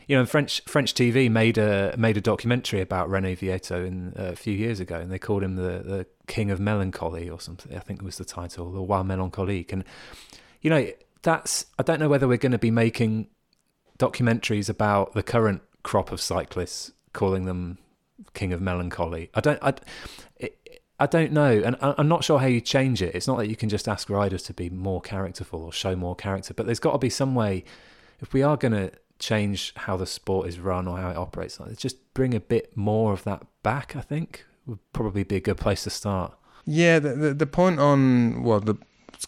You 0.08 0.16
know, 0.18 0.26
French 0.26 0.62
French 0.66 0.94
TV 0.94 1.30
made 1.30 1.58
a 1.58 1.94
made 1.98 2.18
a 2.18 2.22
documentary 2.22 2.82
about 2.82 3.10
Rene 3.10 3.36
Vietto 3.36 3.86
in, 3.86 4.14
uh, 4.18 4.32
a 4.32 4.36
few 4.36 4.54
years 4.54 4.80
ago, 4.80 4.96
and 5.00 5.12
they 5.12 5.20
called 5.20 5.44
him 5.44 5.56
the 5.56 5.84
the 5.84 6.06
king 6.28 6.50
of 6.50 6.60
melancholy 6.60 7.30
or 7.30 7.40
something. 7.40 7.76
I 7.76 7.80
think 7.80 8.02
it 8.02 8.06
was 8.06 8.18
the 8.18 8.26
title, 8.26 8.72
the 8.72 8.82
Roi 8.82 9.02
Mélancolique. 9.02 9.72
And 9.72 9.84
you 10.62 10.70
know, 10.70 10.88
that's 11.22 11.66
I 11.78 11.84
don't 11.84 12.00
know 12.00 12.10
whether 12.10 12.28
we're 12.28 12.38
going 12.38 12.52
to 12.54 12.58
be 12.58 12.72
making 12.72 13.28
documentaries 14.00 14.70
about 14.70 15.14
the 15.14 15.24
current 15.24 15.62
crop 15.84 16.12
of 16.12 16.22
cyclists, 16.22 16.92
calling 17.14 17.46
them 17.46 17.78
king 18.34 18.54
of 18.54 18.62
melancholy. 18.62 19.30
I 19.34 19.42
don't. 19.42 19.60
I, 19.62 19.74
I 21.00 21.06
don't 21.06 21.32
know, 21.32 21.62
and 21.64 21.76
I'm 21.80 22.08
not 22.08 22.24
sure 22.24 22.40
how 22.40 22.48
you 22.48 22.60
change 22.60 23.04
it. 23.04 23.14
It's 23.14 23.28
not 23.28 23.38
that 23.38 23.48
you 23.48 23.56
can 23.56 23.70
just 23.70 23.88
ask 23.88 24.10
riders 24.10 24.42
to 24.44 24.54
be 24.54 24.70
more 24.70 25.00
characterful 25.00 25.64
or 25.64 25.72
show 25.72 25.96
more 25.96 26.16
character, 26.16 26.56
but 26.56 26.66
there's 26.66 26.80
got 26.80 26.94
to 26.94 26.98
be 26.98 27.10
some 27.10 27.36
way. 27.36 27.64
If 28.20 28.34
we 28.34 28.42
are 28.42 28.58
going 28.58 28.72
to 28.72 28.92
change 29.20 29.74
how 29.76 29.96
the 29.96 30.08
sport 30.08 30.48
is 30.48 30.60
run 30.60 30.88
or 30.88 30.98
how 30.98 31.12
it 31.12 31.18
operates, 31.18 31.60
like, 31.60 31.78
just 31.78 32.14
bring 32.16 32.34
a 32.34 32.40
bit 32.40 32.76
more 32.76 33.14
of 33.14 33.24
that 33.26 33.46
back. 33.62 33.96
I 33.96 34.02
think 34.02 34.44
would 34.66 34.80
probably 34.92 35.24
be 35.24 35.36
a 35.36 35.40
good 35.40 35.58
place 35.58 35.84
to 35.84 35.92
start. 35.92 36.34
Yeah, 36.66 36.98
the 36.98 37.14
the, 37.14 37.34
the 37.34 37.48
point 37.48 37.80
on 37.80 38.42
well 38.42 38.60
the 38.60 38.76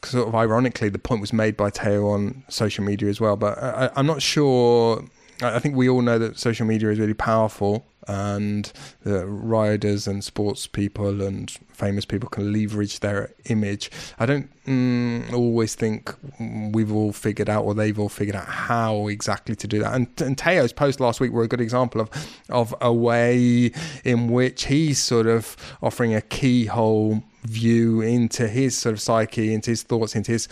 sort 0.01 0.27
of 0.27 0.33
ironically 0.33 0.89
the 0.89 0.97
point 0.97 1.21
was 1.21 1.33
made 1.33 1.55
by 1.55 1.69
Tao 1.69 2.07
on 2.07 2.43
social 2.49 2.83
media 2.83 3.09
as 3.09 3.21
well, 3.21 3.35
but 3.35 3.61
I, 3.61 3.91
I'm 3.95 4.07
not 4.07 4.23
sure. 4.23 5.05
I 5.43 5.59
think 5.59 5.75
we 5.75 5.87
all 5.87 6.01
know 6.01 6.17
that 6.17 6.39
social 6.39 6.65
media 6.65 6.89
is 6.89 6.99
really 6.99 7.13
powerful 7.13 7.85
and 8.09 8.73
the 9.03 9.23
riders 9.27 10.07
and 10.07 10.23
sports 10.23 10.65
people 10.65 11.21
and 11.21 11.51
famous 11.71 12.05
people 12.05 12.27
can 12.27 12.51
leverage 12.51 13.01
their 13.01 13.31
image. 13.45 13.91
I 14.17 14.25
don't 14.25 14.49
mm, 14.65 15.31
always 15.31 15.75
think 15.75 16.11
we've 16.73 16.91
all 16.91 17.13
figured 17.13 17.49
out 17.49 17.65
or 17.65 17.75
they've 17.75 17.99
all 17.99 18.09
figured 18.09 18.35
out 18.35 18.47
how 18.47 19.07
exactly 19.09 19.55
to 19.55 19.67
do 19.67 19.79
that. 19.79 19.93
And, 19.93 20.07
and 20.21 20.35
Tao's 20.35 20.73
post 20.73 20.99
last 20.99 21.19
week 21.19 21.31
were 21.31 21.43
a 21.43 21.47
good 21.47 21.61
example 21.61 22.01
of 22.01 22.09
of 22.49 22.73
a 22.81 22.91
way 22.91 23.71
in 24.03 24.29
which 24.29 24.65
he's 24.65 24.97
sort 24.97 25.27
of 25.27 25.55
offering 25.83 26.15
a 26.15 26.21
keyhole 26.21 27.23
view 27.43 28.01
into 28.01 28.47
his 28.47 28.77
sort 28.77 28.93
of 28.93 28.99
psyche, 28.99 29.53
into 29.53 29.69
his 29.69 29.83
thoughts, 29.83 30.15
into 30.15 30.31
his 30.31 30.47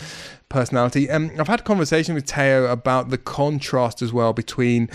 personality. 0.48 1.08
And 1.08 1.32
um, 1.32 1.40
I've 1.40 1.48
had 1.48 1.60
a 1.60 1.64
conversation 1.64 2.14
with 2.14 2.24
Tao 2.24 2.64
about 2.64 3.10
the 3.10 3.18
contrast 3.18 4.00
as 4.00 4.12
well 4.12 4.32
between 4.32 4.88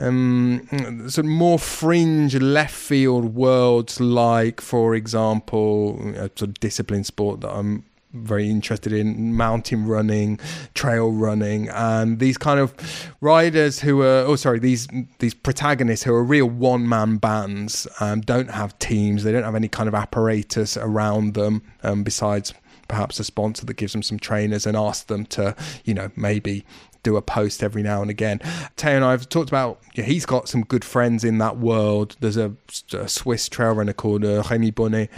um, 0.00 0.66
sort 1.08 1.26
of 1.26 1.30
more 1.30 1.58
fringe 1.58 2.34
left 2.36 2.74
field 2.74 3.34
worlds, 3.34 4.00
like, 4.00 4.60
for 4.60 4.94
example, 4.94 5.98
a 6.14 6.30
sort 6.36 6.42
of 6.42 6.60
discipline 6.60 7.04
sport 7.04 7.40
that 7.42 7.50
I'm 7.50 7.84
very 8.12 8.50
interested 8.50 8.92
in 8.92 9.34
mountain 9.34 9.86
running, 9.86 10.38
trail 10.74 11.12
running, 11.12 11.68
and 11.68 12.18
these 12.18 12.36
kind 12.36 12.58
of 12.58 12.74
riders 13.20 13.80
who 13.80 14.02
are 14.02 14.24
oh 14.26 14.36
sorry 14.36 14.58
these 14.58 14.88
these 15.20 15.34
protagonists 15.34 16.04
who 16.04 16.12
are 16.12 16.24
real 16.24 16.46
one 16.46 16.88
man 16.88 17.18
bands, 17.18 17.86
um, 18.00 18.20
don't 18.20 18.50
have 18.50 18.78
teams, 18.78 19.22
they 19.22 19.32
don't 19.32 19.44
have 19.44 19.54
any 19.54 19.68
kind 19.68 19.88
of 19.88 19.94
apparatus 19.94 20.76
around 20.76 21.34
them 21.34 21.62
um, 21.82 22.02
besides 22.02 22.52
perhaps 22.88 23.20
a 23.20 23.24
sponsor 23.24 23.64
that 23.64 23.74
gives 23.74 23.92
them 23.92 24.02
some 24.02 24.18
trainers 24.18 24.66
and 24.66 24.76
asks 24.76 25.04
them 25.04 25.24
to 25.24 25.54
you 25.84 25.94
know 25.94 26.10
maybe 26.16 26.64
do 27.02 27.16
a 27.16 27.22
post 27.22 27.62
every 27.62 27.82
now 27.82 28.02
and 28.02 28.10
again. 28.10 28.40
Tao 28.76 28.90
and 28.90 29.04
I 29.04 29.12
have 29.12 29.28
talked 29.28 29.48
about 29.48 29.80
yeah, 29.94 30.04
he's 30.04 30.26
got 30.26 30.48
some 30.48 30.62
good 30.62 30.84
friends 30.84 31.24
in 31.24 31.38
that 31.38 31.58
world. 31.58 32.16
There's 32.20 32.36
a, 32.36 32.54
a 32.92 33.08
Swiss 33.08 33.48
trail 33.48 33.72
runner 33.72 33.92
called 33.92 34.24
uh, 34.24 34.42
Rémi 34.42 34.74
Bonnet. 34.74 35.10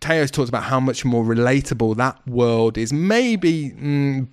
Tao's 0.00 0.30
talked 0.30 0.48
about 0.48 0.64
how 0.64 0.80
much 0.80 1.04
more 1.04 1.24
relatable 1.24 1.96
that 1.96 2.26
world 2.26 2.76
is. 2.78 2.92
Maybe 2.92 3.70
mm, 3.70 4.28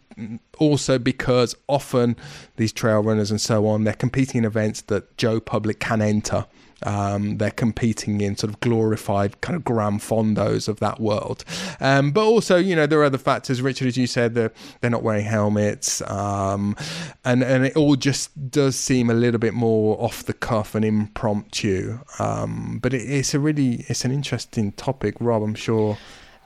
also 0.59 0.97
because 0.99 1.55
often 1.67 2.15
these 2.57 2.71
trail 2.71 3.01
runners 3.01 3.31
and 3.31 3.41
so 3.41 3.67
on, 3.67 3.83
they're 3.83 3.93
competing 3.93 4.39
in 4.39 4.45
events 4.45 4.81
that 4.81 5.17
Joe 5.17 5.39
Public 5.39 5.79
can 5.79 6.01
enter. 6.01 6.45
Um, 6.83 7.37
they're 7.37 7.51
competing 7.51 8.21
in 8.21 8.35
sort 8.35 8.53
of 8.53 8.59
glorified 8.59 9.39
kind 9.41 9.55
of 9.55 9.63
gran 9.63 9.99
fondos 9.99 10.67
of 10.67 10.79
that 10.79 10.99
world. 10.99 11.43
Um, 11.79 12.11
but 12.11 12.25
also, 12.25 12.57
you 12.57 12.75
know, 12.75 12.85
there 12.85 12.99
are 12.99 13.05
other 13.05 13.17
factors. 13.17 13.61
Richard, 13.61 13.87
as 13.87 13.97
you 13.97 14.07
said, 14.07 14.33
they're, 14.33 14.51
they're 14.81 14.91
not 14.91 15.03
wearing 15.03 15.25
helmets. 15.25 16.01
Um, 16.09 16.75
and, 17.23 17.43
and 17.43 17.65
it 17.65 17.75
all 17.75 17.95
just 17.95 18.51
does 18.51 18.75
seem 18.75 19.09
a 19.09 19.13
little 19.13 19.39
bit 19.39 19.53
more 19.53 20.01
off 20.01 20.23
the 20.23 20.33
cuff 20.33 20.75
and 20.75 20.83
impromptu. 20.85 21.99
Um, 22.19 22.79
but 22.81 22.93
it, 22.93 23.01
it's 23.01 23.33
a 23.33 23.39
really, 23.39 23.85
it's 23.87 24.05
an 24.05 24.11
interesting 24.11 24.71
topic, 24.73 25.15
Rob. 25.19 25.43
I'm 25.43 25.55
sure 25.55 25.97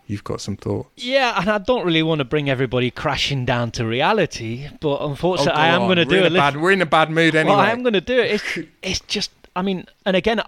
you've 0.07 0.23
got 0.23 0.41
some 0.41 0.57
thoughts. 0.57 0.89
Yeah, 0.97 1.39
and 1.39 1.49
I 1.49 1.57
don't 1.57 1.85
really 1.85 2.03
want 2.03 2.19
to 2.19 2.25
bring 2.25 2.49
everybody 2.49 2.91
crashing 2.91 3.45
down 3.45 3.71
to 3.71 3.85
reality, 3.85 4.67
but 4.79 5.01
unfortunately, 5.01 5.53
oh, 5.53 5.63
I 5.63 5.67
am 5.67 5.81
going 5.81 5.97
to 5.97 6.05
do 6.05 6.23
it. 6.23 6.33
Bad, 6.33 6.57
we're 6.57 6.71
in 6.71 6.81
a 6.81 6.85
bad 6.85 7.09
mood 7.09 7.35
anyway. 7.35 7.55
Well, 7.55 7.65
I 7.65 7.71
am 7.71 7.83
going 7.83 7.93
to 7.93 8.01
do 8.01 8.19
it. 8.19 8.31
It's, 8.31 8.69
it's 8.83 8.99
just 9.01 9.31
I 9.55 9.61
mean, 9.61 9.85
and 10.05 10.15
again, 10.15 10.41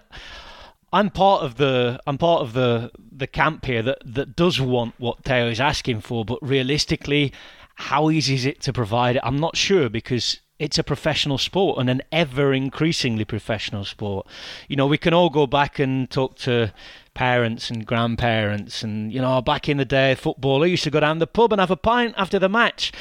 I'm 0.93 1.09
part 1.09 1.43
of 1.43 1.55
the 1.55 1.99
I'm 2.07 2.17
part 2.17 2.41
of 2.41 2.53
the 2.53 2.91
the 3.11 3.27
camp 3.27 3.65
here 3.65 3.81
that 3.83 3.99
that 4.05 4.35
does 4.35 4.59
want 4.59 4.95
what 4.97 5.23
Tao 5.23 5.47
is 5.47 5.59
asking 5.59 6.01
for, 6.01 6.25
but 6.25 6.39
realistically, 6.41 7.33
how 7.75 8.09
easy 8.09 8.35
is 8.35 8.45
it 8.45 8.61
to 8.61 8.73
provide 8.73 9.17
it? 9.17 9.21
I'm 9.23 9.39
not 9.39 9.57
sure 9.57 9.89
because 9.89 10.39
it's 10.59 10.79
a 10.79 10.83
professional 10.83 11.37
sport 11.37 11.77
and 11.77 11.89
an 11.89 12.01
ever 12.11 12.51
increasingly 12.51 13.25
professional 13.25 13.85
sport. 13.85 14.25
You 14.67 14.75
know, 14.75 14.87
we 14.87 14.97
can 14.97 15.13
all 15.13 15.29
go 15.29 15.45
back 15.45 15.77
and 15.77 16.09
talk 16.09 16.35
to 16.37 16.73
parents 17.13 17.69
and 17.69 17.85
grandparents 17.85 18.81
and 18.81 19.13
you 19.13 19.21
know, 19.21 19.41
back 19.41 19.69
in 19.69 19.77
the 19.77 19.85
day 19.85 20.15
football, 20.15 20.63
I 20.63 20.67
used 20.67 20.83
to 20.85 20.91
go 20.91 20.99
down 20.99 21.19
the 21.19 21.27
pub 21.27 21.53
and 21.53 21.59
have 21.59 21.71
a 21.71 21.75
pint 21.77 22.15
after 22.17 22.39
the 22.39 22.49
match. 22.49 22.91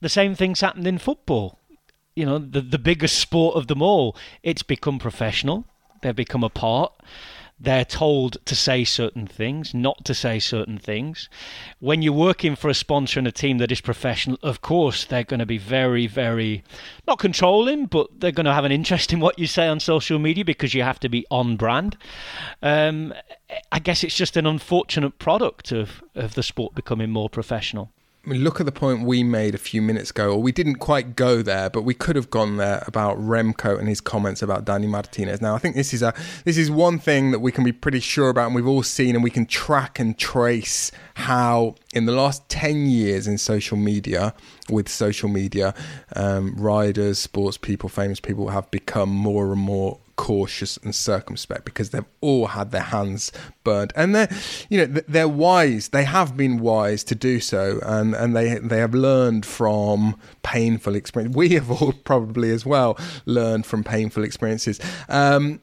The 0.00 0.08
same 0.08 0.34
things 0.34 0.60
happened 0.60 0.86
in 0.86 0.98
football 0.98 1.58
you 2.14 2.26
know 2.26 2.38
the 2.38 2.60
the 2.60 2.78
biggest 2.78 3.18
sport 3.18 3.56
of 3.56 3.66
them 3.66 3.82
all. 3.82 4.16
It's 4.42 4.62
become 4.62 4.98
professional. 4.98 5.64
They've 6.02 6.14
become 6.14 6.44
a 6.44 6.50
part. 6.50 6.92
They're 7.62 7.84
told 7.84 8.44
to 8.46 8.56
say 8.56 8.82
certain 8.82 9.28
things, 9.28 9.72
not 9.72 10.04
to 10.06 10.14
say 10.14 10.40
certain 10.40 10.78
things. 10.78 11.28
When 11.78 12.02
you're 12.02 12.12
working 12.12 12.56
for 12.56 12.68
a 12.68 12.74
sponsor 12.74 13.20
and 13.20 13.28
a 13.28 13.30
team 13.30 13.58
that 13.58 13.70
is 13.70 13.80
professional, 13.80 14.36
of 14.42 14.62
course, 14.62 15.04
they're 15.04 15.22
going 15.22 15.38
to 15.38 15.46
be 15.46 15.58
very, 15.58 16.08
very, 16.08 16.64
not 17.06 17.20
controlling, 17.20 17.86
but 17.86 18.08
they're 18.18 18.32
going 18.32 18.46
to 18.46 18.52
have 18.52 18.64
an 18.64 18.72
interest 18.72 19.12
in 19.12 19.20
what 19.20 19.38
you 19.38 19.46
say 19.46 19.68
on 19.68 19.78
social 19.78 20.18
media 20.18 20.44
because 20.44 20.74
you 20.74 20.82
have 20.82 20.98
to 21.00 21.08
be 21.08 21.24
on 21.30 21.56
brand. 21.56 21.96
Um, 22.62 23.14
I 23.70 23.78
guess 23.78 24.02
it's 24.02 24.16
just 24.16 24.36
an 24.36 24.46
unfortunate 24.46 25.20
product 25.20 25.70
of, 25.70 26.02
of 26.16 26.34
the 26.34 26.42
sport 26.42 26.74
becoming 26.74 27.10
more 27.10 27.30
professional. 27.30 27.92
Look 28.24 28.60
at 28.60 28.66
the 28.66 28.72
point 28.72 29.04
we 29.04 29.24
made 29.24 29.52
a 29.52 29.58
few 29.58 29.82
minutes 29.82 30.10
ago, 30.10 30.30
or 30.30 30.40
we 30.40 30.52
didn't 30.52 30.76
quite 30.76 31.16
go 31.16 31.42
there, 31.42 31.68
but 31.68 31.82
we 31.82 31.92
could 31.92 32.14
have 32.14 32.30
gone 32.30 32.56
there 32.56 32.84
about 32.86 33.18
Remco 33.18 33.76
and 33.76 33.88
his 33.88 34.00
comments 34.00 34.42
about 34.42 34.64
Dani 34.64 34.86
Martinez. 34.86 35.40
Now, 35.40 35.56
I 35.56 35.58
think 35.58 35.74
this 35.74 35.92
is 35.92 36.02
a 36.02 36.14
this 36.44 36.56
is 36.56 36.70
one 36.70 37.00
thing 37.00 37.32
that 37.32 37.40
we 37.40 37.50
can 37.50 37.64
be 37.64 37.72
pretty 37.72 37.98
sure 37.98 38.28
about, 38.28 38.46
and 38.46 38.54
we've 38.54 38.66
all 38.66 38.84
seen, 38.84 39.16
and 39.16 39.24
we 39.24 39.30
can 39.30 39.44
track 39.44 39.98
and 39.98 40.16
trace 40.16 40.92
how 41.14 41.74
in 41.92 42.06
the 42.06 42.12
last 42.12 42.48
ten 42.48 42.86
years 42.86 43.26
in 43.26 43.38
social 43.38 43.76
media, 43.76 44.34
with 44.70 44.88
social 44.88 45.28
media, 45.28 45.74
um, 46.14 46.54
riders, 46.54 47.18
sports 47.18 47.56
people, 47.56 47.88
famous 47.88 48.20
people 48.20 48.50
have 48.50 48.70
become 48.70 49.08
more 49.08 49.50
and 49.50 49.60
more 49.60 49.98
cautious 50.16 50.76
and 50.78 50.94
circumspect 50.94 51.64
because 51.64 51.90
they've 51.90 52.04
all 52.20 52.48
had 52.48 52.70
their 52.70 52.82
hands 52.82 53.32
burned. 53.64 53.92
And 53.96 54.14
they're 54.14 54.28
you 54.68 54.78
know 54.78 55.00
they're 55.08 55.28
wise. 55.28 55.88
They 55.88 56.04
have 56.04 56.36
been 56.36 56.58
wise 56.58 57.04
to 57.04 57.14
do 57.14 57.40
so 57.40 57.80
and 57.84 58.14
and 58.14 58.36
they 58.36 58.58
they 58.58 58.78
have 58.78 58.94
learned 58.94 59.46
from 59.46 60.16
painful 60.42 60.94
experience 60.94 61.34
we 61.34 61.50
have 61.50 61.70
all 61.70 61.92
probably 62.04 62.50
as 62.50 62.66
well 62.66 62.98
learned 63.26 63.66
from 63.66 63.84
painful 63.84 64.24
experiences. 64.24 64.80
Um, 65.08 65.60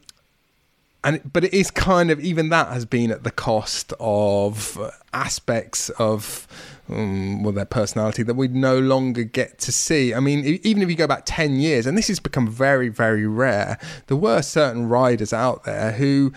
and 1.03 1.21
but 1.31 1.45
it 1.45 1.53
is 1.53 1.71
kind 1.71 2.11
of 2.11 2.19
even 2.19 2.49
that 2.49 2.67
has 2.71 2.85
been 2.85 3.11
at 3.11 3.23
the 3.23 3.31
cost 3.31 3.93
of 3.99 4.77
aspects 5.13 5.89
of 5.91 6.47
um, 6.89 7.43
well 7.43 7.53
their 7.53 7.65
personality 7.65 8.23
that 8.23 8.35
we 8.35 8.47
no 8.47 8.79
longer 8.79 9.23
get 9.23 9.59
to 9.59 9.71
see. 9.71 10.13
I 10.13 10.19
mean, 10.19 10.59
even 10.63 10.81
if 10.81 10.89
you 10.89 10.95
go 10.95 11.07
back 11.07 11.23
ten 11.25 11.59
years, 11.59 11.85
and 11.85 11.97
this 11.97 12.07
has 12.07 12.19
become 12.19 12.47
very 12.47 12.89
very 12.89 13.27
rare, 13.27 13.77
there 14.07 14.17
were 14.17 14.41
certain 14.41 14.89
riders 14.89 15.33
out 15.33 15.63
there 15.63 15.93
who. 15.93 16.33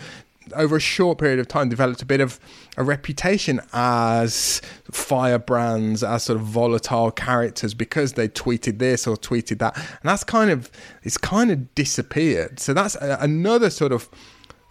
Over 0.57 0.76
a 0.76 0.80
short 0.80 1.18
period 1.18 1.38
of 1.38 1.46
time, 1.48 1.68
developed 1.68 2.03
a 2.03 2.05
bit 2.05 2.20
of 2.20 2.38
a 2.76 2.82
reputation 2.82 3.61
as 3.72 4.61
firebrands, 4.90 6.03
as 6.03 6.24
sort 6.24 6.38
of 6.38 6.44
volatile 6.44 7.11
characters 7.12 7.72
because 7.74 8.14
they 8.14 8.28
tweeted 8.28 8.78
this 8.78 9.07
or 9.07 9.16
tweeted 9.16 9.61
that, 9.61 9.76
and 9.76 9.86
that's 10.03 10.24
kind 10.24 10.50
of 10.50 10.70
it's 11.05 11.16
kind 11.16 11.50
of 11.50 11.74
disappeared. 11.74 12.59
So 12.59 12.74
that's 12.74 12.96
another 12.96 13.70
sort 13.70 13.92
of 13.92 14.11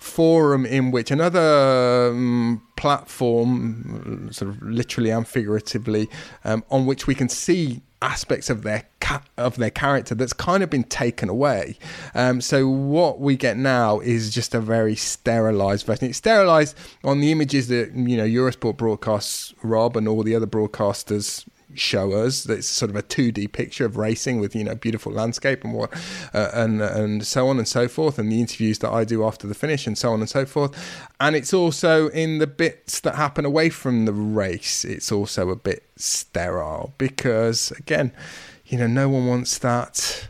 forum 0.01 0.65
in 0.65 0.89
which 0.89 1.11
another 1.11 2.09
um, 2.09 2.61
platform, 2.75 4.29
sort 4.31 4.49
of 4.49 4.61
literally 4.61 5.11
and 5.11 5.27
figuratively, 5.27 6.09
um, 6.43 6.63
on 6.71 6.85
which 6.85 7.05
we 7.05 7.13
can 7.13 7.29
see 7.29 7.81
aspects 8.01 8.49
of 8.49 8.63
their 8.63 8.83
ca- 8.99 9.21
of 9.37 9.57
their 9.57 9.69
character 9.69 10.15
that's 10.15 10.33
kind 10.33 10.63
of 10.63 10.71
been 10.71 10.83
taken 10.83 11.29
away. 11.29 11.77
Um, 12.15 12.41
so 12.41 12.67
what 12.67 13.19
we 13.19 13.37
get 13.37 13.57
now 13.57 13.99
is 13.99 14.33
just 14.33 14.55
a 14.55 14.59
very 14.59 14.95
sterilized 14.95 15.85
version. 15.85 16.09
It's 16.09 16.17
sterilized 16.17 16.75
on 17.03 17.19
the 17.19 17.31
images 17.31 17.67
that 17.67 17.93
you 17.93 18.17
know 18.17 18.25
Eurosport 18.25 18.77
broadcasts, 18.77 19.53
Rob, 19.61 19.95
and 19.95 20.07
all 20.07 20.23
the 20.23 20.35
other 20.35 20.47
broadcasters 20.47 21.45
show 21.75 22.11
us. 22.13 22.45
It's 22.47 22.67
sort 22.67 22.89
of 22.89 22.95
a 22.95 23.03
2D 23.03 23.51
picture 23.51 23.85
of 23.85 23.97
racing 23.97 24.39
with 24.39 24.55
you 24.55 24.63
know 24.63 24.75
beautiful 24.75 25.11
landscape 25.11 25.63
and 25.63 25.73
what 25.73 25.93
uh, 26.33 26.49
and 26.53 26.81
and 26.81 27.25
so 27.25 27.47
on 27.47 27.57
and 27.57 27.67
so 27.67 27.87
forth, 27.87 28.19
and 28.19 28.31
the 28.31 28.39
interviews 28.39 28.79
that 28.79 28.91
I 28.91 29.03
do 29.03 29.23
after 29.23 29.47
the 29.47 29.55
finish 29.55 29.87
and 29.87 29.97
so 29.97 30.11
on 30.13 30.19
and 30.19 30.29
so 30.29 30.45
forth. 30.45 30.75
And 31.19 31.35
it's 31.35 31.53
also 31.53 32.09
in 32.09 32.39
the 32.39 32.47
bits 32.47 32.99
that 33.01 33.15
happen 33.15 33.45
away 33.45 33.69
from 33.69 34.05
the 34.05 34.13
race. 34.13 34.83
It's 34.85 35.11
also 35.11 35.49
a 35.49 35.55
bit 35.55 35.83
sterile 35.95 36.93
because 36.97 37.71
again, 37.71 38.11
you 38.65 38.77
know, 38.77 38.87
no 38.87 39.09
one 39.09 39.27
wants 39.27 39.57
that 39.59 40.29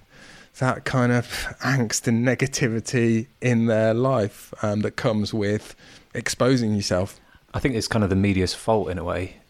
that 0.60 0.86
kind 0.86 1.12
of 1.12 1.26
angst 1.62 2.08
and 2.08 2.26
negativity 2.26 3.28
in 3.42 3.66
their 3.66 3.96
life 3.96 4.54
um, 4.62 4.82
that 4.82 4.92
comes 4.92 5.34
with 5.34 5.76
exposing 6.14 6.76
yourself. 6.76 7.20
I 7.54 7.60
think 7.60 7.76
it's 7.76 7.88
kind 7.88 8.04
of 8.04 8.10
the 8.10 8.16
media's 8.16 8.54
fault 8.54 8.89
in 8.89 8.98
a 8.98 9.04
way 9.04 9.41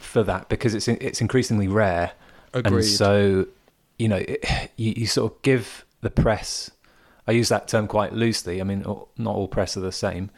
for 0.00 0.22
that 0.22 0.48
because 0.48 0.74
it's 0.74 0.88
it's 0.88 1.20
increasingly 1.20 1.68
rare, 1.68 2.12
Agreed. 2.52 2.74
and 2.74 2.84
so 2.84 3.46
you 3.98 4.08
know 4.08 4.16
it, 4.16 4.70
you, 4.76 4.94
you 4.96 5.06
sort 5.06 5.32
of 5.32 5.42
give 5.42 5.84
the 6.00 6.10
press. 6.10 6.70
I 7.26 7.32
use 7.32 7.48
that 7.50 7.68
term 7.68 7.86
quite 7.86 8.12
loosely. 8.12 8.60
I 8.60 8.64
mean, 8.64 8.82
not 8.82 9.34
all 9.36 9.46
press 9.48 9.76
are 9.76 9.80
the 9.80 9.92
same, 9.92 10.30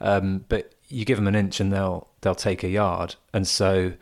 um, 0.00 0.44
but 0.48 0.74
you 0.88 1.04
give 1.04 1.16
them 1.16 1.26
an 1.26 1.34
inch 1.34 1.60
and 1.60 1.72
they'll 1.72 2.08
they'll 2.20 2.34
take 2.34 2.62
a 2.62 2.68
yard, 2.68 3.16
and 3.32 3.46
so 3.46 3.92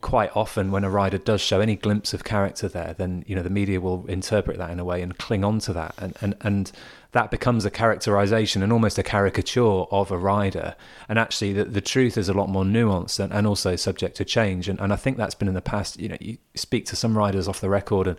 quite 0.00 0.30
often 0.36 0.70
when 0.70 0.84
a 0.84 0.90
rider 0.90 1.18
does 1.18 1.40
show 1.40 1.60
any 1.60 1.74
glimpse 1.74 2.14
of 2.14 2.22
character 2.22 2.68
there, 2.68 2.94
then 2.96 3.24
you 3.26 3.34
know 3.34 3.42
the 3.42 3.50
media 3.50 3.80
will 3.80 4.06
interpret 4.06 4.56
that 4.58 4.70
in 4.70 4.78
a 4.78 4.84
way 4.84 5.02
and 5.02 5.18
cling 5.18 5.44
on 5.44 5.58
to 5.60 5.72
that, 5.72 5.94
and 5.98 6.14
and 6.20 6.36
and 6.40 6.72
that 7.12 7.30
becomes 7.30 7.64
a 7.64 7.70
characterization 7.70 8.62
and 8.62 8.72
almost 8.72 8.98
a 8.98 9.02
caricature 9.02 9.84
of 9.90 10.10
a 10.10 10.18
rider. 10.18 10.76
And 11.08 11.18
actually, 11.18 11.52
the, 11.54 11.64
the 11.64 11.80
truth 11.80 12.16
is 12.16 12.28
a 12.28 12.34
lot 12.34 12.48
more 12.48 12.64
nuanced 12.64 13.18
and, 13.18 13.32
and 13.32 13.46
also 13.46 13.76
subject 13.76 14.16
to 14.18 14.24
change. 14.24 14.68
And 14.68 14.78
and 14.80 14.92
I 14.92 14.96
think 14.96 15.16
that's 15.16 15.34
been 15.34 15.48
in 15.48 15.54
the 15.54 15.62
past. 15.62 15.98
You 15.98 16.10
know, 16.10 16.18
you 16.20 16.38
speak 16.54 16.86
to 16.86 16.96
some 16.96 17.16
riders 17.18 17.48
off 17.48 17.60
the 17.60 17.70
record 17.70 18.06
and 18.06 18.18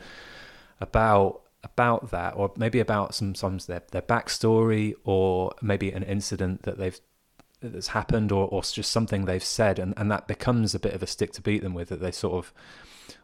about 0.81 1.41
about 1.63 2.11
that, 2.11 2.33
or 2.35 2.51
maybe 2.57 2.79
about 2.79 3.15
sometimes 3.15 3.67
their 3.67 3.83
their 3.91 4.01
backstory, 4.01 4.95
or 5.05 5.53
maybe 5.61 5.91
an 5.91 6.03
incident 6.03 6.63
that 6.63 6.77
they've 6.77 6.99
that's 7.61 7.89
happened 7.89 8.31
or, 8.31 8.47
or 8.47 8.61
just 8.61 8.91
something 8.91 9.25
they've 9.25 9.43
said 9.43 9.79
and, 9.79 9.93
and 9.97 10.11
that 10.11 10.27
becomes 10.27 10.73
a 10.73 10.79
bit 10.79 10.93
of 10.93 11.03
a 11.03 11.07
stick 11.07 11.31
to 11.33 11.41
beat 11.41 11.61
them 11.61 11.73
with 11.73 11.89
that 11.89 11.99
they 11.99 12.11
sort 12.11 12.33
of 12.33 12.53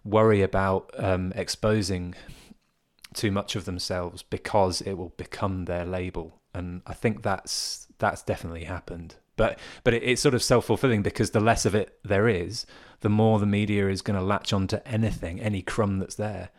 worry 0.03 0.41
about 0.41 0.91
um, 0.97 1.33
exposing 1.35 2.15
too 3.13 3.31
much 3.31 3.55
of 3.55 3.65
themselves 3.65 4.23
because 4.23 4.81
it 4.81 4.93
will 4.93 5.13
become 5.17 5.65
their 5.65 5.85
label. 5.85 6.39
And 6.53 6.81
I 6.85 6.93
think 6.93 7.23
that's 7.23 7.87
that's 7.97 8.21
definitely 8.21 8.65
happened. 8.65 9.15
But 9.35 9.59
but 9.83 9.93
it, 9.93 10.03
it's 10.03 10.21
sort 10.21 10.35
of 10.35 10.43
self-fulfilling 10.43 11.01
because 11.01 11.31
the 11.31 11.39
less 11.39 11.65
of 11.65 11.73
it 11.73 11.97
there 12.03 12.27
is 12.27 12.65
the 13.01 13.09
more 13.09 13.39
the 13.39 13.45
media 13.45 13.89
is 13.89 14.01
going 14.01 14.19
to 14.19 14.25
latch 14.25 14.53
onto 14.53 14.77
anything 14.85 15.39
any 15.41 15.61
crumb 15.61 15.99
that's 15.99 16.15
there 16.15 16.49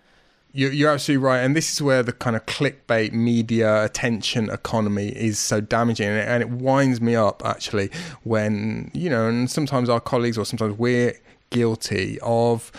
You're, 0.58 0.90
absolutely 0.90 1.22
right, 1.22 1.40
and 1.40 1.54
this 1.54 1.70
is 1.70 1.82
where 1.82 2.02
the 2.02 2.14
kind 2.14 2.34
of 2.34 2.46
clickbait 2.46 3.12
media 3.12 3.84
attention 3.84 4.48
economy 4.48 5.08
is 5.08 5.38
so 5.38 5.60
damaging, 5.60 6.08
and 6.08 6.16
it, 6.18 6.26
and 6.26 6.42
it 6.42 6.48
winds 6.48 6.98
me 6.98 7.14
up 7.14 7.42
actually 7.44 7.90
when 8.22 8.90
you 8.94 9.10
know, 9.10 9.28
and 9.28 9.50
sometimes 9.50 9.90
our 9.90 10.00
colleagues 10.00 10.38
or 10.38 10.46
sometimes 10.46 10.78
we're 10.78 11.14
guilty 11.50 12.18
of. 12.22 12.72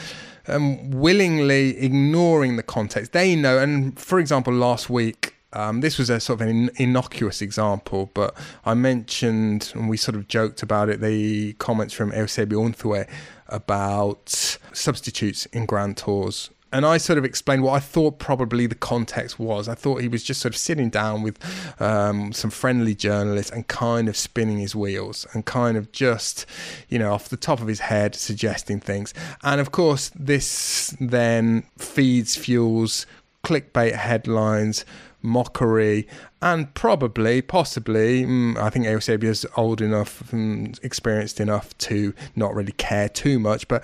Um, 0.49 0.91
willingly 0.91 1.77
ignoring 1.77 2.55
the 2.55 2.63
context 2.63 3.11
they 3.11 3.35
know 3.35 3.59
and 3.59 3.99
for 3.99 4.17
example 4.17 4.53
last 4.53 4.89
week 4.89 5.35
um, 5.51 5.81
this 5.81 5.97
was 5.97 6.09
a 6.09 6.19
sort 6.19 6.41
of 6.41 6.47
an 6.47 6.69
innocuous 6.75 7.41
example, 7.41 8.11
but 8.13 8.35
I 8.65 8.73
mentioned 8.73 9.71
and 9.75 9.89
we 9.89 9.97
sort 9.97 10.15
of 10.15 10.27
joked 10.27 10.61
about 10.61 10.87
it 10.87 11.01
the 11.01 11.53
comments 11.53 11.93
from 11.93 12.11
Eusebio 12.11 12.61
Unzué 12.61 13.09
about 13.47 14.57
substitutes 14.73 15.45
in 15.47 15.65
Grand 15.65 15.97
Tours. 15.97 16.49
And 16.71 16.85
I 16.85 16.97
sort 16.97 17.17
of 17.17 17.25
explained 17.25 17.63
what 17.63 17.73
I 17.73 17.79
thought 17.79 18.19
probably 18.19 18.67
the 18.67 18.75
context 18.75 19.39
was. 19.39 19.69
I 19.69 19.75
thought 19.75 20.01
he 20.01 20.07
was 20.07 20.23
just 20.23 20.41
sort 20.41 20.53
of 20.53 20.57
sitting 20.57 20.89
down 20.89 21.21
with 21.21 21.39
um, 21.81 22.33
some 22.33 22.51
friendly 22.51 22.93
journalists 22.93 23.51
and 23.51 23.67
kind 23.67 24.09
of 24.09 24.17
spinning 24.17 24.57
his 24.57 24.75
wheels 24.75 25.25
and 25.33 25.45
kind 25.45 25.77
of 25.77 25.91
just, 25.91 26.45
you 26.89 26.99
know, 26.99 27.13
off 27.13 27.29
the 27.29 27.37
top 27.37 27.61
of 27.61 27.67
his 27.67 27.79
head 27.79 28.15
suggesting 28.15 28.79
things. 28.79 29.13
And 29.43 29.61
of 29.61 29.71
course, 29.71 30.11
this 30.15 30.95
then 30.99 31.63
feeds, 31.77 32.35
fuels 32.35 33.05
clickbait 33.43 33.93
headlines, 33.93 34.83
mockery, 35.27 36.07
and 36.41 36.73
probably, 36.73 37.41
possibly, 37.41 38.23
mm, 38.23 38.57
I 38.57 38.69
think 38.69 38.85
Eusebio's 38.85 39.45
old 39.55 39.81
enough, 39.81 40.33
experienced 40.81 41.39
enough 41.39 41.77
to 41.79 42.13
not 42.35 42.55
really 42.55 42.71
care 42.73 43.09
too 43.09 43.39
much. 43.39 43.67
But 43.67 43.83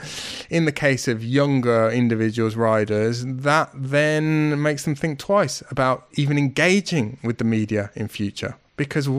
in 0.49 0.65
the 0.65 0.71
case 0.71 1.07
of 1.07 1.23
younger 1.23 1.89
individuals, 1.89 2.55
riders, 2.55 3.25
that 3.25 3.69
then 3.73 4.61
makes 4.61 4.85
them 4.85 4.95
think 4.95 5.19
twice 5.19 5.61
about 5.69 6.07
even 6.13 6.37
engaging 6.37 7.17
with 7.23 7.37
the 7.37 7.45
media 7.45 7.91
in 7.95 8.07
future 8.07 8.55
because. 8.77 9.09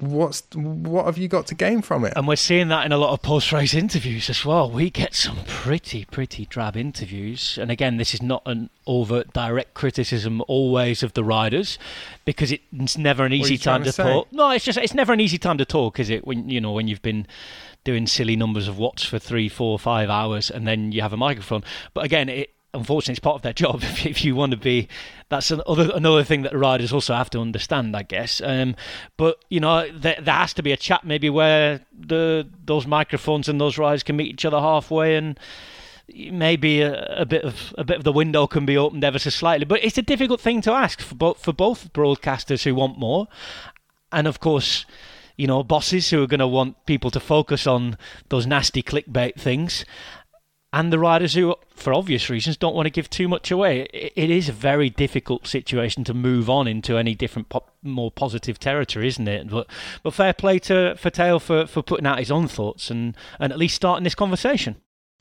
What's 0.00 0.42
what 0.54 1.06
have 1.06 1.18
you 1.18 1.28
got 1.28 1.46
to 1.46 1.54
gain 1.54 1.80
from 1.80 2.04
it? 2.04 2.14
And 2.16 2.26
we're 2.26 2.34
seeing 2.34 2.66
that 2.68 2.84
in 2.84 2.90
a 2.90 2.98
lot 2.98 3.12
of 3.12 3.22
post-race 3.22 3.74
interviews 3.74 4.28
as 4.28 4.44
well. 4.44 4.68
We 4.68 4.90
get 4.90 5.14
some 5.14 5.38
pretty, 5.46 6.04
pretty 6.04 6.46
drab 6.46 6.76
interviews. 6.76 7.58
And 7.60 7.70
again, 7.70 7.96
this 7.96 8.12
is 8.12 8.20
not 8.20 8.42
an 8.44 8.70
overt, 8.88 9.32
direct 9.32 9.74
criticism 9.74 10.42
always 10.48 11.04
of 11.04 11.12
the 11.12 11.22
riders, 11.22 11.78
because 12.24 12.52
it's 12.52 12.98
never 12.98 13.24
an 13.24 13.32
easy 13.32 13.56
time 13.56 13.84
to 13.84 13.92
to 13.92 14.02
talk. 14.02 14.32
No, 14.32 14.50
it's 14.50 14.64
just 14.64 14.78
it's 14.78 14.94
never 14.94 15.12
an 15.12 15.20
easy 15.20 15.38
time 15.38 15.58
to 15.58 15.64
talk, 15.64 16.00
is 16.00 16.10
it? 16.10 16.26
When 16.26 16.48
you 16.48 16.60
know 16.60 16.72
when 16.72 16.88
you've 16.88 17.02
been 17.02 17.26
doing 17.84 18.06
silly 18.06 18.34
numbers 18.34 18.66
of 18.66 18.78
watts 18.78 19.04
for 19.04 19.18
three, 19.18 19.48
four, 19.48 19.78
five 19.78 20.10
hours, 20.10 20.50
and 20.50 20.66
then 20.66 20.90
you 20.90 21.02
have 21.02 21.12
a 21.12 21.16
microphone. 21.16 21.62
But 21.92 22.04
again, 22.04 22.28
it 22.28 22.53
unfortunately 22.74 23.12
it's 23.12 23.20
part 23.20 23.36
of 23.36 23.42
their 23.42 23.52
job. 23.52 23.82
If, 23.94 24.06
if 24.06 24.24
you 24.24 24.34
want 24.34 24.50
to 24.52 24.56
be, 24.56 24.88
that's 25.28 25.50
another 25.50 25.90
another 25.94 26.24
thing 26.24 26.42
that 26.42 26.54
riders 26.54 26.92
also 26.92 27.14
have 27.14 27.30
to 27.30 27.40
understand, 27.40 27.96
I 27.96 28.02
guess. 28.02 28.40
Um, 28.44 28.76
but 29.16 29.44
you 29.48 29.60
know, 29.60 29.90
there, 29.90 30.18
there 30.20 30.34
has 30.34 30.52
to 30.54 30.62
be 30.62 30.72
a 30.72 30.76
chat 30.76 31.04
maybe 31.04 31.30
where 31.30 31.80
the 31.98 32.48
those 32.64 32.86
microphones 32.86 33.48
and 33.48 33.60
those 33.60 33.78
riders 33.78 34.02
can 34.02 34.16
meet 34.16 34.32
each 34.32 34.44
other 34.44 34.60
halfway 34.60 35.16
and. 35.16 35.38
Maybe 36.06 36.82
a, 36.82 37.02
a 37.20 37.24
bit 37.24 37.44
of 37.44 37.74
a 37.78 37.82
bit 37.82 37.96
of 37.96 38.04
the 38.04 38.12
window 38.12 38.46
can 38.46 38.66
be 38.66 38.76
opened 38.76 39.02
ever 39.04 39.18
so 39.18 39.30
slightly, 39.30 39.64
but 39.64 39.82
it's 39.82 39.96
a 39.96 40.02
difficult 40.02 40.38
thing 40.38 40.60
to 40.60 40.70
ask 40.70 41.00
for 41.00 41.14
both 41.14 41.42
for 41.42 41.54
both 41.54 41.94
broadcasters 41.94 42.64
who 42.64 42.74
want 42.74 42.98
more, 42.98 43.26
and 44.12 44.26
of 44.26 44.38
course, 44.38 44.84
you 45.38 45.46
know, 45.46 45.62
bosses 45.62 46.10
who 46.10 46.22
are 46.22 46.26
going 46.26 46.40
to 46.40 46.46
want 46.46 46.84
people 46.84 47.10
to 47.10 47.20
focus 47.20 47.66
on 47.66 47.96
those 48.28 48.46
nasty 48.46 48.82
clickbait 48.82 49.36
things, 49.40 49.86
and 50.74 50.92
the 50.92 50.98
riders 50.98 51.34
who, 51.34 51.54
for 51.70 51.94
obvious 51.94 52.28
reasons, 52.28 52.56
don't 52.56 52.74
want 52.74 52.86
to 52.86 52.90
give 52.90 53.08
too 53.08 53.28
much 53.28 53.52
away. 53.52 53.82
It, 53.92 54.28
is 54.28 54.48
a 54.48 54.52
very 54.52 54.90
difficult 54.90 55.46
situation 55.46 56.02
to 56.02 56.12
move 56.12 56.50
on 56.50 56.66
into 56.66 56.98
any 56.98 57.14
different, 57.14 57.52
more 57.80 58.10
positive 58.10 58.58
territory, 58.58 59.06
isn't 59.06 59.28
it? 59.28 59.48
But 59.48 59.68
but 60.02 60.14
fair 60.14 60.32
play 60.32 60.58
to 60.60 60.96
for 60.96 61.10
Tao 61.10 61.38
for, 61.38 61.68
for 61.68 61.80
putting 61.80 62.06
out 62.06 62.18
his 62.18 62.32
own 62.32 62.48
thoughts 62.48 62.90
and, 62.90 63.16
and 63.38 63.52
at 63.52 63.58
least 63.58 63.76
starting 63.76 64.02
this 64.02 64.16
conversation. 64.16 64.74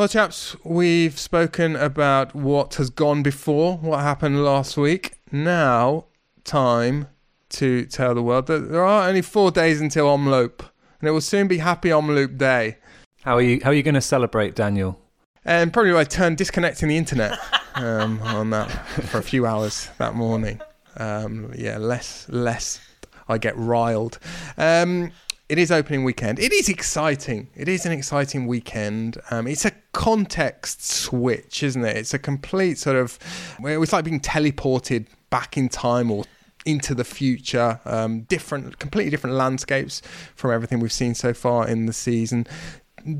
Well, 0.00 0.08
chaps, 0.08 0.56
we've 0.64 1.18
spoken 1.18 1.76
about 1.76 2.34
what 2.34 2.76
has 2.76 2.88
gone 2.88 3.22
before, 3.22 3.76
what 3.76 4.00
happened 4.00 4.42
last 4.42 4.78
week. 4.78 5.18
Now, 5.30 6.06
time 6.42 7.08
to 7.50 7.84
tell 7.84 8.14
the 8.14 8.22
world 8.22 8.46
that 8.46 8.70
there 8.70 8.82
are 8.82 9.06
only 9.06 9.20
four 9.20 9.50
days 9.50 9.78
until 9.78 10.06
Omloop, 10.06 10.60
and 11.00 11.08
it 11.08 11.10
will 11.10 11.20
soon 11.20 11.48
be 11.48 11.58
Happy 11.58 11.90
Omloop 11.90 12.38
Day. 12.38 12.78
how 13.24 13.36
are 13.36 13.42
you 13.42 13.60
how 13.62 13.68
are 13.68 13.74
you 13.74 13.82
going 13.82 13.94
to 13.94 14.00
celebrate 14.00 14.54
Daniel 14.54 14.98
And 15.44 15.70
probably 15.70 15.94
I 15.94 16.04
turn 16.04 16.34
disconnecting 16.34 16.88
the 16.88 16.96
internet 16.96 17.38
um, 17.74 18.22
on 18.22 18.48
that 18.48 18.70
for 19.10 19.18
a 19.18 19.22
few 19.22 19.44
hours 19.44 19.90
that 19.98 20.14
morning. 20.14 20.62
Um, 20.96 21.52
yeah, 21.54 21.76
less 21.76 22.26
less 22.30 22.80
I 23.28 23.36
get 23.36 23.54
riled. 23.54 24.18
Um, 24.56 25.12
it 25.50 25.58
is 25.58 25.72
opening 25.72 26.04
weekend. 26.04 26.38
It 26.38 26.52
is 26.52 26.68
exciting. 26.68 27.48
It 27.56 27.68
is 27.68 27.84
an 27.84 27.90
exciting 27.90 28.46
weekend. 28.46 29.18
Um, 29.32 29.48
it's 29.48 29.64
a 29.64 29.72
context 29.92 30.86
switch, 30.86 31.64
isn't 31.64 31.84
it? 31.84 31.96
It's 31.96 32.14
a 32.14 32.20
complete 32.20 32.78
sort 32.78 32.94
of. 32.94 33.18
It's 33.58 33.92
like 33.92 34.04
being 34.04 34.20
teleported 34.20 35.06
back 35.28 35.56
in 35.56 35.68
time 35.68 36.12
or 36.12 36.24
into 36.64 36.94
the 36.94 37.02
future. 37.02 37.80
Um, 37.84 38.20
different, 38.22 38.78
completely 38.78 39.10
different 39.10 39.34
landscapes 39.34 40.02
from 40.36 40.52
everything 40.52 40.78
we've 40.78 40.92
seen 40.92 41.16
so 41.16 41.34
far 41.34 41.66
in 41.66 41.86
the 41.86 41.92
season 41.92 42.46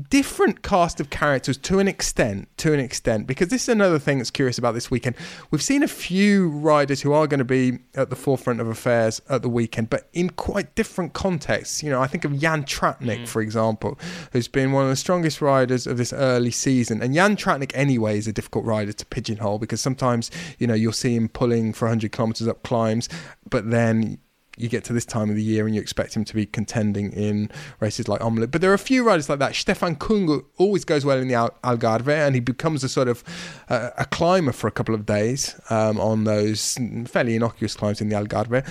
different 0.09 0.61
cast 0.61 0.99
of 0.99 1.09
characters 1.09 1.57
to 1.57 1.79
an 1.79 1.87
extent 1.87 2.47
to 2.57 2.73
an 2.73 2.79
extent 2.79 3.27
because 3.27 3.49
this 3.49 3.63
is 3.63 3.69
another 3.69 3.99
thing 3.99 4.17
that's 4.17 4.31
curious 4.31 4.57
about 4.57 4.73
this 4.73 4.91
weekend. 4.91 5.15
We've 5.49 5.61
seen 5.61 5.83
a 5.83 5.87
few 5.87 6.49
riders 6.49 7.01
who 7.01 7.13
are 7.13 7.27
going 7.27 7.39
to 7.39 7.45
be 7.45 7.79
at 7.95 8.09
the 8.09 8.15
forefront 8.15 8.61
of 8.61 8.67
affairs 8.67 9.21
at 9.29 9.41
the 9.41 9.49
weekend 9.49 9.89
but 9.89 10.09
in 10.13 10.29
quite 10.29 10.75
different 10.75 11.13
contexts. 11.13 11.83
You 11.83 11.89
know 11.89 12.01
i 12.01 12.07
think 12.07 12.25
of 12.25 12.37
jan 12.39 12.63
tratnik 12.63 13.21
mm. 13.21 13.27
for 13.27 13.41
example 13.41 13.97
who's 14.31 14.47
been 14.47 14.71
one 14.71 14.83
of 14.83 14.89
the 14.89 14.95
strongest 14.95 15.41
riders 15.41 15.87
of 15.87 15.97
this 15.97 16.13
early 16.13 16.51
season. 16.51 17.01
And 17.01 17.13
jan 17.13 17.35
tratnik 17.35 17.71
anyway 17.73 18.17
is 18.17 18.27
a 18.27 18.33
difficult 18.33 18.65
rider 18.65 18.93
to 18.93 19.05
pigeonhole 19.05 19.59
because 19.59 19.81
sometimes 19.81 20.31
you 20.59 20.67
know 20.67 20.73
you'll 20.73 20.91
see 20.93 21.15
him 21.15 21.29
pulling 21.29 21.73
for 21.73 21.85
100 21.85 22.11
kilometers 22.11 22.47
up 22.47 22.63
climbs 22.63 23.09
but 23.49 23.69
then 23.69 24.19
you 24.57 24.67
get 24.67 24.83
to 24.85 24.93
this 24.93 25.05
time 25.05 25.29
of 25.29 25.35
the 25.35 25.43
year 25.43 25.65
and 25.65 25.73
you 25.73 25.81
expect 25.81 26.15
him 26.15 26.25
to 26.25 26.35
be 26.35 26.45
contending 26.45 27.11
in 27.13 27.49
races 27.79 28.07
like 28.07 28.21
Omloop. 28.21 28.51
But 28.51 28.61
there 28.61 28.71
are 28.71 28.75
a 28.75 28.79
few 28.79 29.03
riders 29.03 29.29
like 29.29 29.39
that. 29.39 29.55
Stefan 29.55 29.95
Kung 29.95 30.43
always 30.57 30.83
goes 30.83 31.05
well 31.05 31.17
in 31.17 31.27
the 31.27 31.33
Algarve 31.63 32.09
and 32.09 32.35
he 32.35 32.41
becomes 32.41 32.83
a 32.83 32.89
sort 32.89 33.07
of 33.07 33.23
uh, 33.69 33.91
a 33.97 34.05
climber 34.05 34.51
for 34.51 34.67
a 34.67 34.71
couple 34.71 34.93
of 34.93 35.05
days 35.05 35.59
um, 35.69 35.99
on 35.99 36.25
those 36.25 36.77
fairly 37.05 37.35
innocuous 37.35 37.75
climbs 37.75 38.01
in 38.01 38.09
the 38.09 38.15
Algarve. 38.15 38.63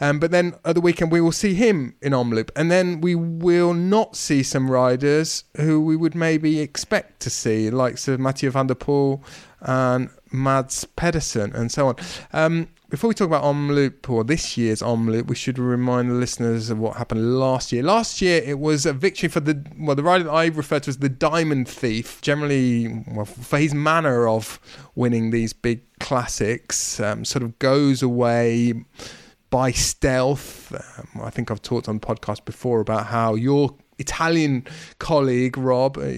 Um, 0.00 0.18
but 0.18 0.30
then 0.32 0.54
at 0.64 0.74
the 0.74 0.80
weekend 0.80 1.12
we 1.12 1.20
will 1.20 1.32
see 1.32 1.54
him 1.54 1.94
in 2.02 2.12
Omloop 2.12 2.50
and 2.56 2.70
then 2.70 3.00
we 3.00 3.14
will 3.14 3.74
not 3.74 4.16
see 4.16 4.42
some 4.42 4.70
riders 4.70 5.44
who 5.56 5.80
we 5.80 5.96
would 5.96 6.14
maybe 6.14 6.60
expect 6.60 7.20
to 7.20 7.30
see, 7.30 7.70
like 7.70 7.96
Sir 7.96 8.18
Mathieu 8.18 8.50
van 8.50 8.66
der 8.66 8.74
Poel 8.74 9.22
and 9.60 10.10
Mads 10.32 10.84
Pedersen 10.84 11.52
and 11.54 11.70
so 11.70 11.88
on. 11.88 11.96
Um, 12.32 12.68
before 12.90 13.08
we 13.08 13.14
talk 13.14 13.26
about 13.26 13.44
Omloop 13.44 14.08
or 14.08 14.24
this 14.24 14.56
year's 14.56 14.80
Omloop, 14.80 15.26
we 15.26 15.34
should 15.34 15.58
remind 15.58 16.10
the 16.10 16.14
listeners 16.14 16.70
of 16.70 16.78
what 16.78 16.96
happened 16.96 17.38
last 17.38 17.70
year. 17.70 17.82
Last 17.82 18.22
year, 18.22 18.42
it 18.42 18.58
was 18.58 18.86
a 18.86 18.94
victory 18.94 19.28
for 19.28 19.40
the 19.40 19.62
well, 19.78 19.94
the 19.94 20.02
rider 20.02 20.24
that 20.24 20.30
I 20.30 20.46
refer 20.46 20.80
to 20.80 20.88
as 20.88 20.98
the 20.98 21.10
Diamond 21.10 21.68
Thief. 21.68 22.20
Generally, 22.22 23.04
well, 23.08 23.26
for 23.26 23.58
his 23.58 23.74
manner 23.74 24.26
of 24.26 24.58
winning 24.94 25.30
these 25.30 25.52
big 25.52 25.82
classics, 26.00 26.98
um, 26.98 27.26
sort 27.26 27.42
of 27.42 27.58
goes 27.58 28.02
away 28.02 28.72
by 29.50 29.70
stealth. 29.70 30.72
Um, 30.72 31.22
I 31.22 31.30
think 31.30 31.50
I've 31.50 31.62
talked 31.62 31.88
on 31.88 31.98
the 31.98 32.06
podcast 32.06 32.46
before 32.46 32.80
about 32.80 33.06
how 33.06 33.34
your 33.34 33.74
Italian 33.98 34.66
colleague 34.98 35.58
Rob. 35.58 35.98
Uh, 35.98 36.12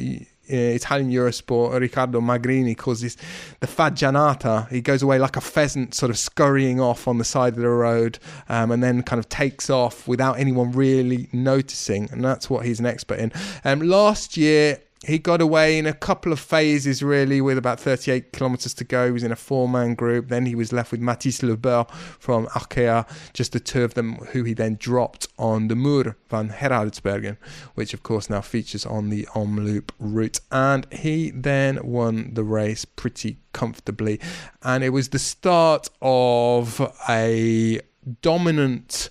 Italian 0.50 1.10
Eurosport, 1.10 1.78
Riccardo 1.80 2.20
Magrini 2.20 2.76
calls 2.76 3.00
this 3.00 3.16
the 3.60 3.66
fagianata. 3.66 4.68
He 4.68 4.80
goes 4.80 5.02
away 5.02 5.18
like 5.18 5.36
a 5.36 5.40
pheasant, 5.40 5.94
sort 5.94 6.10
of 6.10 6.18
scurrying 6.18 6.80
off 6.80 7.08
on 7.08 7.18
the 7.18 7.24
side 7.24 7.54
of 7.54 7.60
the 7.60 7.68
road, 7.68 8.18
um, 8.48 8.70
and 8.70 8.82
then 8.82 9.02
kind 9.02 9.18
of 9.18 9.28
takes 9.28 9.70
off 9.70 10.06
without 10.08 10.38
anyone 10.38 10.72
really 10.72 11.28
noticing. 11.32 12.08
And 12.10 12.24
that's 12.24 12.50
what 12.50 12.64
he's 12.64 12.80
an 12.80 12.86
expert 12.86 13.18
in. 13.18 13.32
Um, 13.64 13.80
last 13.80 14.36
year, 14.36 14.80
he 15.06 15.18
got 15.18 15.40
away 15.40 15.78
in 15.78 15.86
a 15.86 15.94
couple 15.94 16.30
of 16.30 16.38
phases, 16.38 17.02
really, 17.02 17.40
with 17.40 17.56
about 17.56 17.80
38 17.80 18.32
kilometres 18.32 18.74
to 18.74 18.84
go. 18.84 19.06
He 19.06 19.12
was 19.12 19.22
in 19.22 19.32
a 19.32 19.36
four 19.36 19.66
man 19.66 19.94
group. 19.94 20.28
Then 20.28 20.44
he 20.44 20.54
was 20.54 20.74
left 20.74 20.92
with 20.92 21.00
Mathis 21.00 21.42
Lebeur 21.42 21.86
from 22.18 22.46
Arkea, 22.48 23.08
just 23.32 23.52
the 23.52 23.60
two 23.60 23.82
of 23.82 23.94
them, 23.94 24.16
who 24.32 24.44
he 24.44 24.52
then 24.52 24.76
dropped 24.78 25.26
on 25.38 25.68
the 25.68 25.74
Muur 25.74 26.16
van 26.28 26.50
Gerardsbergen, 26.50 27.38
which 27.74 27.94
of 27.94 28.02
course 28.02 28.28
now 28.28 28.42
features 28.42 28.84
on 28.84 29.08
the 29.08 29.26
Omloop 29.34 29.90
route. 29.98 30.40
And 30.52 30.86
he 30.92 31.30
then 31.30 31.78
won 31.82 32.34
the 32.34 32.44
race 32.44 32.84
pretty 32.84 33.38
comfortably. 33.54 34.20
And 34.62 34.84
it 34.84 34.90
was 34.90 35.08
the 35.08 35.18
start 35.18 35.88
of 36.02 36.94
a 37.08 37.80
dominant 38.20 39.08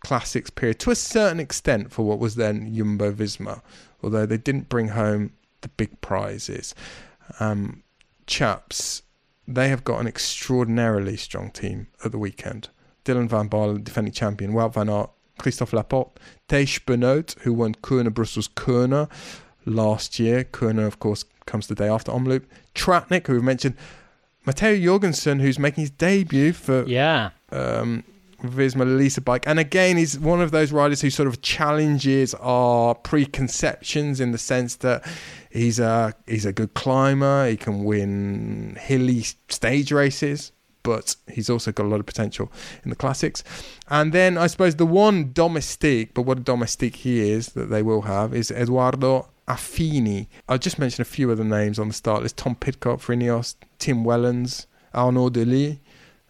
classics 0.00 0.48
period 0.48 0.78
to 0.78 0.90
a 0.90 0.94
certain 0.94 1.40
extent 1.40 1.92
for 1.92 2.06
what 2.06 2.18
was 2.18 2.36
then 2.36 2.72
Jumbo 2.74 3.12
Visma 3.12 3.60
although 4.02 4.26
they 4.26 4.38
didn't 4.38 4.68
bring 4.68 4.88
home 4.88 5.32
the 5.60 5.68
big 5.68 6.00
prizes. 6.00 6.74
Um, 7.40 7.82
chaps, 8.26 9.02
they 9.46 9.68
have 9.68 9.84
got 9.84 10.00
an 10.00 10.06
extraordinarily 10.06 11.16
strong 11.16 11.50
team 11.50 11.88
at 12.04 12.12
the 12.12 12.18
weekend. 12.18 12.68
Dylan 13.04 13.28
van 13.28 13.48
Baarle, 13.48 13.82
defending 13.82 14.12
champion, 14.12 14.52
Wout 14.52 14.74
van 14.74 14.88
Aert, 14.88 15.10
Christophe 15.38 15.72
Laporte, 15.72 16.18
Tiesj 16.48 16.84
Benoot, 16.84 17.34
who 17.40 17.52
won 17.52 17.74
Kuurne 17.76 18.12
Brussels 18.12 18.48
Kuurne 18.48 19.08
last 19.64 20.18
year. 20.18 20.44
Kuurne, 20.44 20.86
of 20.86 20.98
course, 20.98 21.24
comes 21.46 21.68
the 21.68 21.74
day 21.74 21.88
after 21.88 22.12
Omloop. 22.12 22.44
Tratnik, 22.74 23.26
who 23.26 23.34
we've 23.34 23.42
mentioned. 23.42 23.76
Matteo 24.44 24.78
Jorgenson, 24.78 25.40
who's 25.40 25.58
making 25.58 25.82
his 25.82 25.90
debut 25.90 26.52
for 26.52 26.84
yeah. 26.84 27.30
Um, 27.50 28.04
Visma 28.42 28.96
Lease 28.96 29.18
bike. 29.18 29.46
And 29.46 29.58
again, 29.58 29.96
he's 29.96 30.18
one 30.18 30.40
of 30.40 30.50
those 30.50 30.70
riders 30.72 31.00
who 31.00 31.10
sort 31.10 31.26
of 31.26 31.42
challenges 31.42 32.34
our 32.34 32.94
preconceptions 32.94 34.20
in 34.20 34.32
the 34.32 34.38
sense 34.38 34.76
that 34.76 35.04
he's 35.50 35.78
a 35.78 36.14
he's 36.26 36.46
a 36.46 36.52
good 36.52 36.74
climber. 36.74 37.48
He 37.48 37.56
can 37.56 37.84
win 37.84 38.76
hilly 38.80 39.22
stage 39.48 39.90
races, 39.90 40.52
but 40.82 41.16
he's 41.30 41.50
also 41.50 41.72
got 41.72 41.86
a 41.86 41.88
lot 41.88 42.00
of 42.00 42.06
potential 42.06 42.52
in 42.84 42.90
the 42.90 42.96
classics. 42.96 43.42
And 43.88 44.12
then 44.12 44.38
I 44.38 44.46
suppose 44.46 44.76
the 44.76 44.86
one 44.86 45.32
domestique, 45.32 46.14
but 46.14 46.22
what 46.22 46.38
a 46.38 46.42
domestique 46.42 46.96
he 46.96 47.30
is 47.30 47.48
that 47.48 47.70
they 47.70 47.82
will 47.82 48.02
have 48.02 48.34
is 48.34 48.52
Edoardo 48.52 49.28
Affini. 49.48 50.28
I'll 50.48 50.58
just 50.58 50.78
mention 50.78 51.02
a 51.02 51.06
few 51.06 51.32
other 51.32 51.44
names 51.44 51.78
on 51.78 51.88
the 51.88 51.94
start 51.94 52.22
list: 52.22 52.36
Tom 52.36 52.54
Pidcock 52.54 53.00
for 53.00 53.16
Ineos, 53.16 53.56
Tim 53.80 54.04
Wellens, 54.04 54.66
Arnaud 54.94 55.30
De 55.30 55.44
Lie 55.44 55.80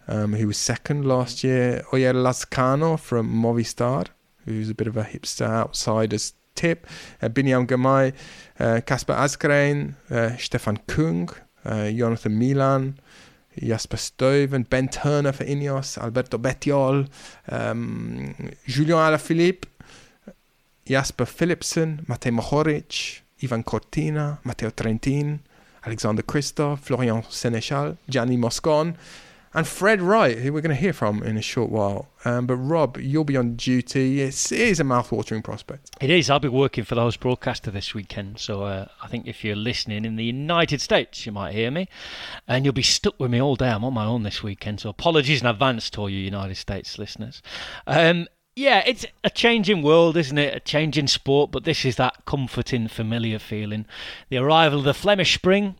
um, 0.09 0.33
who 0.33 0.47
was 0.47 0.57
second 0.57 1.05
last 1.05 1.43
year. 1.43 1.83
Oier 1.91 2.13
Lazkano 2.13 2.99
from 2.99 3.31
Movistar, 3.31 4.07
who's 4.45 4.69
a 4.69 4.73
bit 4.73 4.87
of 4.87 4.97
a 4.97 5.03
hipster 5.03 5.47
outsider's 5.47 6.33
tip. 6.55 6.87
Uh, 7.21 7.29
Biniam 7.29 7.67
Kasper 7.67 9.13
uh, 9.13 9.23
Asgreen, 9.23 9.95
uh, 10.09 10.35
Stefan 10.37 10.77
Küng, 10.87 11.31
uh, 11.63 11.89
Jonathan 11.91 12.37
Milan, 12.37 12.99
Jasper 13.61 13.97
Stuyven, 13.97 14.67
Ben 14.67 14.89
Turner 14.89 15.31
for 15.31 15.45
Ineos, 15.45 15.97
Alberto 15.97 16.37
Bettiol, 16.37 17.07
um, 17.51 18.33
Julien 18.65 18.97
Alaphilippe, 18.97 19.65
Jasper 20.85 21.25
Philipsen, 21.25 22.03
Matej 22.07 22.31
Mohoric, 22.31 23.21
Ivan 23.43 23.63
Cortina, 23.63 24.39
Matteo 24.43 24.71
Trentin, 24.71 25.39
Alexander 25.85 26.23
Kristoff, 26.23 26.79
Florian 26.81 27.21
Sénéchal, 27.29 27.95
Gianni 28.09 28.37
Moscon 28.37 28.95
and 29.53 29.67
Fred 29.67 30.01
Wright, 30.01 30.37
who 30.37 30.53
we're 30.53 30.61
going 30.61 30.75
to 30.75 30.81
hear 30.81 30.93
from 30.93 31.23
in 31.23 31.37
a 31.37 31.41
short 31.41 31.69
while. 31.69 32.09
Um, 32.25 32.45
but 32.45 32.57
Rob, 32.57 32.97
you'll 32.97 33.23
be 33.23 33.37
on 33.37 33.55
duty. 33.55 34.21
It's, 34.21 34.51
it 34.51 34.59
is 34.59 34.79
a 34.79 34.83
mouth-watering 34.83 35.41
prospect. 35.41 35.91
It 36.01 36.09
is. 36.09 36.29
I'll 36.29 36.39
be 36.39 36.47
working 36.47 36.83
for 36.83 36.95
the 36.95 37.01
host 37.01 37.19
broadcaster 37.19 37.71
this 37.71 37.93
weekend, 37.93 38.39
so 38.39 38.63
uh, 38.63 38.87
I 39.01 39.07
think 39.07 39.27
if 39.27 39.43
you're 39.43 39.55
listening 39.55 40.05
in 40.05 40.15
the 40.17 40.25
United 40.25 40.81
States, 40.81 41.25
you 41.25 41.31
might 41.31 41.53
hear 41.53 41.71
me, 41.71 41.87
and 42.47 42.65
you'll 42.65 42.73
be 42.73 42.83
stuck 42.83 43.19
with 43.19 43.31
me 43.31 43.41
all 43.41 43.55
day. 43.55 43.69
I'm 43.69 43.83
on 43.83 43.93
my 43.93 44.05
own 44.05 44.23
this 44.23 44.43
weekend, 44.43 44.81
so 44.81 44.89
apologies 44.89 45.41
in 45.41 45.47
advance 45.47 45.89
to 45.91 46.01
all 46.01 46.09
you 46.09 46.19
United 46.19 46.55
States 46.55 46.99
listeners. 46.99 47.41
Um, 47.87 48.27
yeah, 48.55 48.83
it's 48.85 49.05
a 49.23 49.29
changing 49.29 49.83
world, 49.83 50.17
isn't 50.17 50.37
it? 50.37 50.53
A 50.53 50.59
changing 50.59 51.07
sport, 51.07 51.49
but 51.49 51.63
this 51.63 51.85
is 51.85 51.95
that 51.95 52.25
comforting, 52.25 52.89
familiar 52.89 53.39
feeling. 53.39 53.85
The 54.27 54.37
arrival 54.37 54.79
of 54.79 54.85
the 54.85 54.93
Flemish 54.93 55.33
spring 55.33 55.75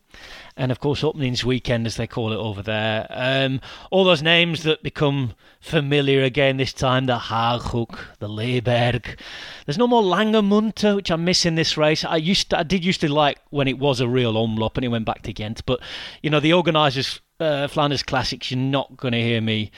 and 0.60 0.72
of 0.72 0.80
course 0.80 1.04
openings 1.04 1.44
weekend 1.44 1.88
as 1.88 1.96
they 1.96 2.06
call 2.06 2.34
it 2.34 2.38
over 2.38 2.62
there. 2.62 3.08
Um, 3.10 3.62
all 3.90 4.04
those 4.04 4.22
names 4.22 4.64
that 4.64 4.84
become 4.84 5.34
familiar 5.60 6.22
again 6.24 6.58
this 6.58 6.74
time: 6.74 7.06
the 7.06 7.18
Haaghoek, 7.18 7.98
the 8.20 8.28
Leberg. 8.28 9.18
There's 9.66 9.78
no 9.78 9.88
more 9.88 10.04
Langemunte, 10.04 10.96
which 10.96 11.10
I 11.10 11.16
miss 11.16 11.46
in 11.46 11.56
this 11.56 11.78
race. 11.78 12.04
I 12.04 12.18
used 12.18 12.52
to, 12.52 12.60
I 12.60 12.64
did 12.64 12.86
used 12.86 13.02
to 13.02 13.12
like 13.12 13.40
when 13.50 13.68
it 13.68 13.80
was 13.80 14.02
a 14.02 14.08
real 14.08 14.34
omloop 14.34 14.76
and 14.76 14.86
it 14.86 14.90
went 14.90 15.06
back 15.06 15.24
to 15.24 15.34
Ghent, 15.34 15.66
but 15.66 15.80
you 16.22 16.30
know 16.30 16.40
the 16.40 16.54
organisers 16.54 17.22
uh, 17.40 17.68
Flanders 17.68 18.04
Classics, 18.04 18.52
you're 18.52 18.60
not 18.60 18.98
going 18.98 19.14
to 19.14 19.22
hear 19.22 19.42
me 19.42 19.72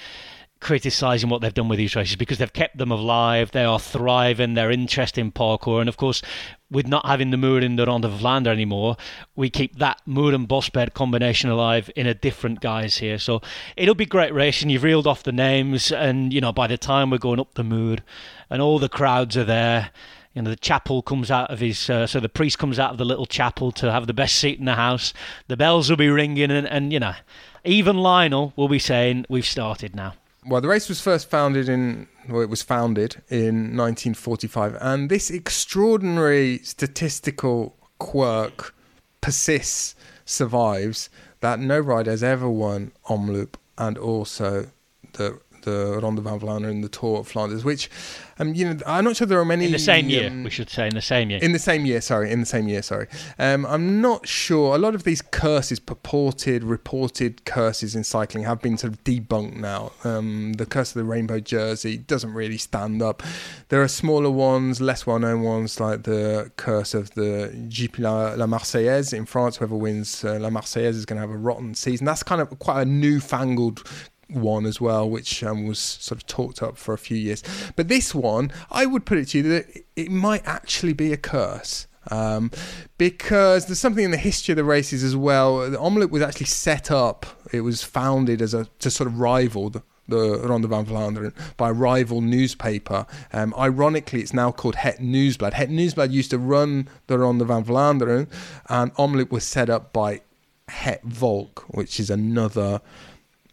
criticising 0.60 1.30
what 1.30 1.42
they've 1.42 1.54
done 1.54 1.68
with 1.68 1.78
these 1.78 1.96
races 1.96 2.16
because 2.16 2.38
they've 2.38 2.54
kept 2.54 2.78
them 2.78 2.92
alive. 2.92 3.52
They 3.52 3.64
are 3.64 3.80
thriving. 3.80 4.54
They're 4.54 4.72
interested 4.72 5.22
in 5.22 5.32
parcours, 5.32 5.82
and 5.82 5.90
of 5.90 5.98
course, 5.98 6.22
with 6.72 6.88
not 6.88 7.06
having 7.06 7.30
the 7.30 7.38
Muur 7.38 7.62
in 7.62 7.76
the 7.76 7.86
Ronde 7.86 8.06
of 8.06 8.14
Vlaanderen 8.14 8.48
anymore, 8.48 8.96
we 9.36 9.50
keep 9.50 9.78
that 9.78 10.02
Muur 10.08 10.34
and 10.34 10.48
Bosberg 10.48 10.94
combination 10.94 11.50
alive 11.50 11.92
in 11.96 12.08
a 12.08 12.14
different 12.14 12.62
guise 12.62 12.98
here. 12.98 13.20
So 13.20 13.42
it'll 13.76 13.94
be 13.94 14.06
great 14.06 14.34
racing. 14.34 14.70
You've 14.70 14.84
reeled 14.84 15.06
off 15.06 15.24
the 15.24 15.34
names, 15.34 15.92
and 15.92 16.34
you 16.34 16.40
know 16.42 16.54
by 16.54 16.68
the 16.68 16.78
time 16.78 17.10
we're 17.10 17.18
going 17.18 17.40
up 17.40 17.54
the 17.54 17.64
Muur, 17.64 18.00
and 18.50 18.62
all 18.62 18.80
the 18.80 18.90
crowds 18.90 19.36
are 19.36 19.44
there. 19.44 19.92
You 20.34 20.44
know, 20.44 20.50
the 20.50 20.56
chapel 20.56 21.02
comes 21.02 21.30
out 21.30 21.52
of 21.52 21.60
his, 21.60 21.90
uh, 21.90 22.08
so 22.08 22.22
the 22.22 22.30
priest 22.30 22.58
comes 22.58 22.80
out 22.80 22.92
of 22.92 22.98
the 22.98 23.04
little 23.04 23.26
chapel 23.26 23.74
to 23.74 23.92
have 23.92 24.08
the 24.08 24.14
best 24.14 24.38
seat 24.38 24.60
in 24.60 24.64
the 24.64 24.76
house. 24.76 25.14
The 25.50 25.58
bells 25.58 25.90
will 25.90 25.98
be 25.98 26.08
ringing, 26.08 26.50
and, 26.50 26.66
and 26.66 26.94
you 26.94 27.02
know, 27.02 27.16
even 27.66 27.98
Lionel 27.98 28.54
will 28.56 28.70
be 28.70 28.80
saying, 28.80 29.26
We've 29.28 29.46
started 29.46 29.94
now. 29.94 30.14
Well, 30.44 30.60
the 30.62 30.68
race 30.68 30.90
was 30.90 31.00
first 31.00 31.30
founded 31.30 31.70
in, 31.70 32.08
well, 32.28 32.42
it 32.42 32.50
was 32.50 32.64
founded 32.64 33.22
in 33.30 33.78
1945, 33.78 34.76
and 34.82 35.08
this 35.08 35.30
extraordinary 35.30 36.58
statistical 36.64 37.76
quirk 38.00 38.74
persists, 39.22 39.94
survives, 40.26 41.10
that 41.42 41.60
no 41.60 41.80
rider 41.80 42.10
has 42.10 42.24
ever 42.24 42.50
won 42.50 42.92
Omloop 43.08 43.54
and 43.78 44.00
also 44.00 44.72
the 45.14 45.40
the 45.62 46.00
Ronde 46.02 46.20
van 46.20 46.40
Vlaanderen 46.40 46.70
and 46.70 46.84
the 46.84 46.90
Tour 46.90 47.20
of 47.20 47.28
Flanders, 47.28 47.64
which, 47.64 47.90
um, 48.40 48.54
you 48.54 48.66
know, 48.66 48.80
I'm 48.86 49.04
not 49.04 49.16
sure 49.16 49.28
there 49.28 49.40
are 49.40 49.46
many 49.46 49.66
In 49.66 49.72
the 49.72 49.80
same 49.80 50.10
year, 50.10 50.28
um, 50.28 50.44
we 50.44 50.50
should 50.50 50.70
say, 50.70 50.88
in 50.88 50.96
the 50.96 51.02
same 51.02 51.30
year. 51.30 51.40
in 51.42 51.52
the 51.52 51.60
same 51.60 51.86
year, 51.86 52.02
sorry, 52.02 52.32
in 52.32 52.40
the 52.40 52.46
same 52.46 52.68
year, 52.68 52.82
sorry. 52.82 53.08
Um, 53.38 53.66
I'm 53.66 54.02
not 54.02 54.28
sure. 54.28 54.76
A 54.76 54.78
lot 54.78 54.96
of 54.96 55.04
these 55.04 55.22
curses, 55.22 55.80
purported, 55.80 56.64
reported 56.64 57.46
curses 57.46 57.96
in 57.96 58.04
cycling, 58.04 58.44
have 58.44 58.62
been 58.62 58.78
sort 58.78 58.94
of 58.94 59.04
debunked 59.04 59.56
now. 59.58 59.92
Um, 60.04 60.54
the 60.54 60.66
curse 60.66 60.96
of 60.96 60.96
the 60.96 61.04
rainbow 61.04 61.40
jersey 61.40 61.98
doesn't 61.98 62.34
really 62.34 62.58
stand 62.58 63.02
up. 63.02 63.24
There 63.70 63.82
are 63.82 63.88
smaller 63.88 64.32
ones, 64.32 64.82
less 64.82 65.06
well-known 65.06 65.42
ones, 65.42 65.80
like 65.80 66.04
the 66.04 66.52
curse 66.58 66.94
of 66.94 67.12
the 67.12 67.52
GP 67.70 68.00
La, 68.00 68.34
La 68.34 68.46
Marseillaise 68.46 69.14
in 69.14 69.26
France. 69.26 69.58
Whoever 69.58 69.76
wins 69.76 70.24
uh, 70.24 70.40
La 70.40 70.50
Marseillaise 70.50 70.96
is 70.96 71.06
going 71.06 71.18
to 71.18 71.22
have 71.22 71.30
a 71.30 71.38
rotten 71.38 71.74
season. 71.76 72.06
That's 72.06 72.24
kind 72.24 72.42
of 72.42 72.58
quite 72.60 72.82
a 72.82 72.86
newfangled 72.86 73.88
one 74.32 74.66
as 74.66 74.80
well, 74.80 75.10
which 75.10 75.44
um, 75.44 75.68
was 75.68 75.80
sort 75.80 76.22
of 76.22 76.28
talked 76.28 76.62
up 76.62 76.78
for 76.78 76.94
a 76.94 76.98
few 76.98 77.18
years. 77.18 77.44
But 77.76 77.88
this 77.88 78.16
one, 78.16 78.52
I 78.70 78.86
would 78.86 79.06
put 79.06 79.18
it 79.18 79.30
to 79.30 79.38
you 79.38 79.44
that 79.44 79.66
it 79.96 80.12
might 80.12 80.46
actually 80.46 80.94
be 80.94 81.14
a 81.14 81.18
curse. 81.18 81.88
Um, 82.10 82.50
because 82.98 83.68
there's 83.68 83.80
something 83.80 84.04
in 84.04 84.12
the 84.12 84.18
history 84.18 84.54
of 84.54 84.58
the 84.58 84.64
races 84.64 85.04
as 85.04 85.16
well. 85.16 85.70
The 85.70 85.78
Omloop 85.78 86.10
was 86.10 86.24
actually 86.24 86.48
set 86.48 86.90
up, 86.90 87.26
it 87.52 87.62
was 87.62 87.84
founded 87.84 88.42
as 88.42 88.54
a 88.54 88.66
to 88.80 88.90
sort 88.90 89.08
of 89.08 89.20
rival 89.20 89.70
the, 89.70 89.84
the 90.08 90.40
Ronde 90.48 90.68
van 90.68 90.86
Vlaanderen 90.86 91.34
by 91.58 91.70
a 91.70 91.74
rival 91.74 92.22
newspaper. 92.22 93.06
Um, 93.34 93.54
ironically, 93.58 94.22
it's 94.22 94.34
now 94.34 94.52
called 94.52 94.76
Het 94.76 95.00
Nieuwsblad. 95.00 95.54
Het 95.54 95.70
Nieuwsblad 95.70 96.12
used 96.12 96.32
to 96.32 96.38
run 96.38 96.88
the 97.08 97.18
Ronde 97.18 97.46
van 97.46 97.66
Vlaanderen, 97.66 98.28
and 98.66 98.94
Omloop 98.96 99.30
was 99.30 99.46
set 99.46 99.70
up 99.70 99.94
by 99.94 100.22
Het 100.68 101.02
Volk, 101.08 101.66
which 101.70 102.00
is 102.00 102.10
another 102.10 102.82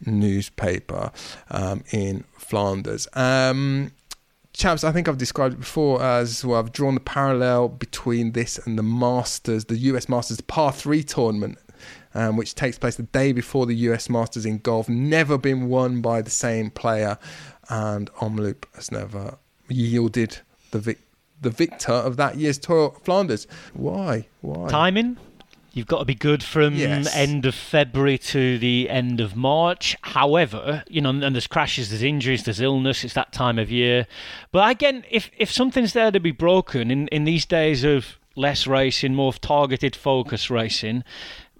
newspaper 0.04 1.12
um, 1.50 1.84
in 1.92 2.24
Flanders. 2.36 3.08
Um, 3.14 3.92
chaps, 4.52 4.84
I 4.84 4.92
think 4.92 5.08
I've 5.08 5.18
described 5.18 5.54
it 5.54 5.60
before 5.60 6.02
as 6.02 6.44
well. 6.44 6.58
I've 6.58 6.72
drawn 6.72 6.94
the 6.94 7.00
parallel 7.00 7.68
between 7.68 8.32
this 8.32 8.58
and 8.58 8.78
the 8.78 8.82
Masters, 8.82 9.66
the 9.66 9.76
US 9.76 10.08
Masters 10.08 10.40
Par 10.40 10.72
3 10.72 11.02
tournament, 11.02 11.58
um, 12.14 12.36
which 12.36 12.54
takes 12.54 12.78
place 12.78 12.96
the 12.96 13.04
day 13.04 13.32
before 13.32 13.66
the 13.66 13.74
US 13.74 14.08
Masters 14.08 14.44
in 14.44 14.58
golf. 14.58 14.88
Never 14.88 15.38
been 15.38 15.68
won 15.68 16.00
by 16.00 16.22
the 16.22 16.30
same 16.30 16.70
player, 16.70 17.18
and 17.68 18.12
Omloop 18.14 18.64
has 18.74 18.90
never 18.90 19.38
yielded 19.68 20.38
the 20.70 20.96
the 21.40 21.50
victor 21.50 21.92
of 21.92 22.16
that 22.16 22.36
year's 22.36 22.58
Tour 22.58 22.86
of 22.86 23.02
Flanders. 23.02 23.46
Why? 23.72 24.26
Why? 24.40 24.68
Timing. 24.68 25.16
You've 25.78 25.86
got 25.86 26.00
to 26.00 26.04
be 26.04 26.16
good 26.16 26.42
from 26.42 26.74
Yes. 26.74 27.14
end 27.14 27.46
of 27.46 27.54
February 27.54 28.18
to 28.18 28.58
the 28.58 28.90
end 28.90 29.20
of 29.20 29.36
March. 29.36 29.96
However, 30.02 30.82
you 30.88 31.00
know, 31.00 31.10
and 31.10 31.34
there's 31.36 31.46
crashes, 31.46 31.88
there's 31.90 32.02
injuries, 32.02 32.42
there's 32.42 32.60
illness. 32.60 33.04
It's 33.04 33.14
that 33.14 33.32
time 33.32 33.60
of 33.60 33.70
year. 33.70 34.08
But 34.50 34.68
again, 34.68 35.04
if 35.08 35.30
if 35.38 35.52
something's 35.52 35.92
there 35.92 36.10
to 36.10 36.18
be 36.18 36.32
broken 36.32 36.90
in 36.90 37.06
in 37.08 37.22
these 37.22 37.46
days 37.46 37.84
of 37.84 38.18
less 38.34 38.66
racing, 38.66 39.14
more 39.14 39.32
targeted 39.32 39.94
focus 39.94 40.50
racing, 40.50 41.04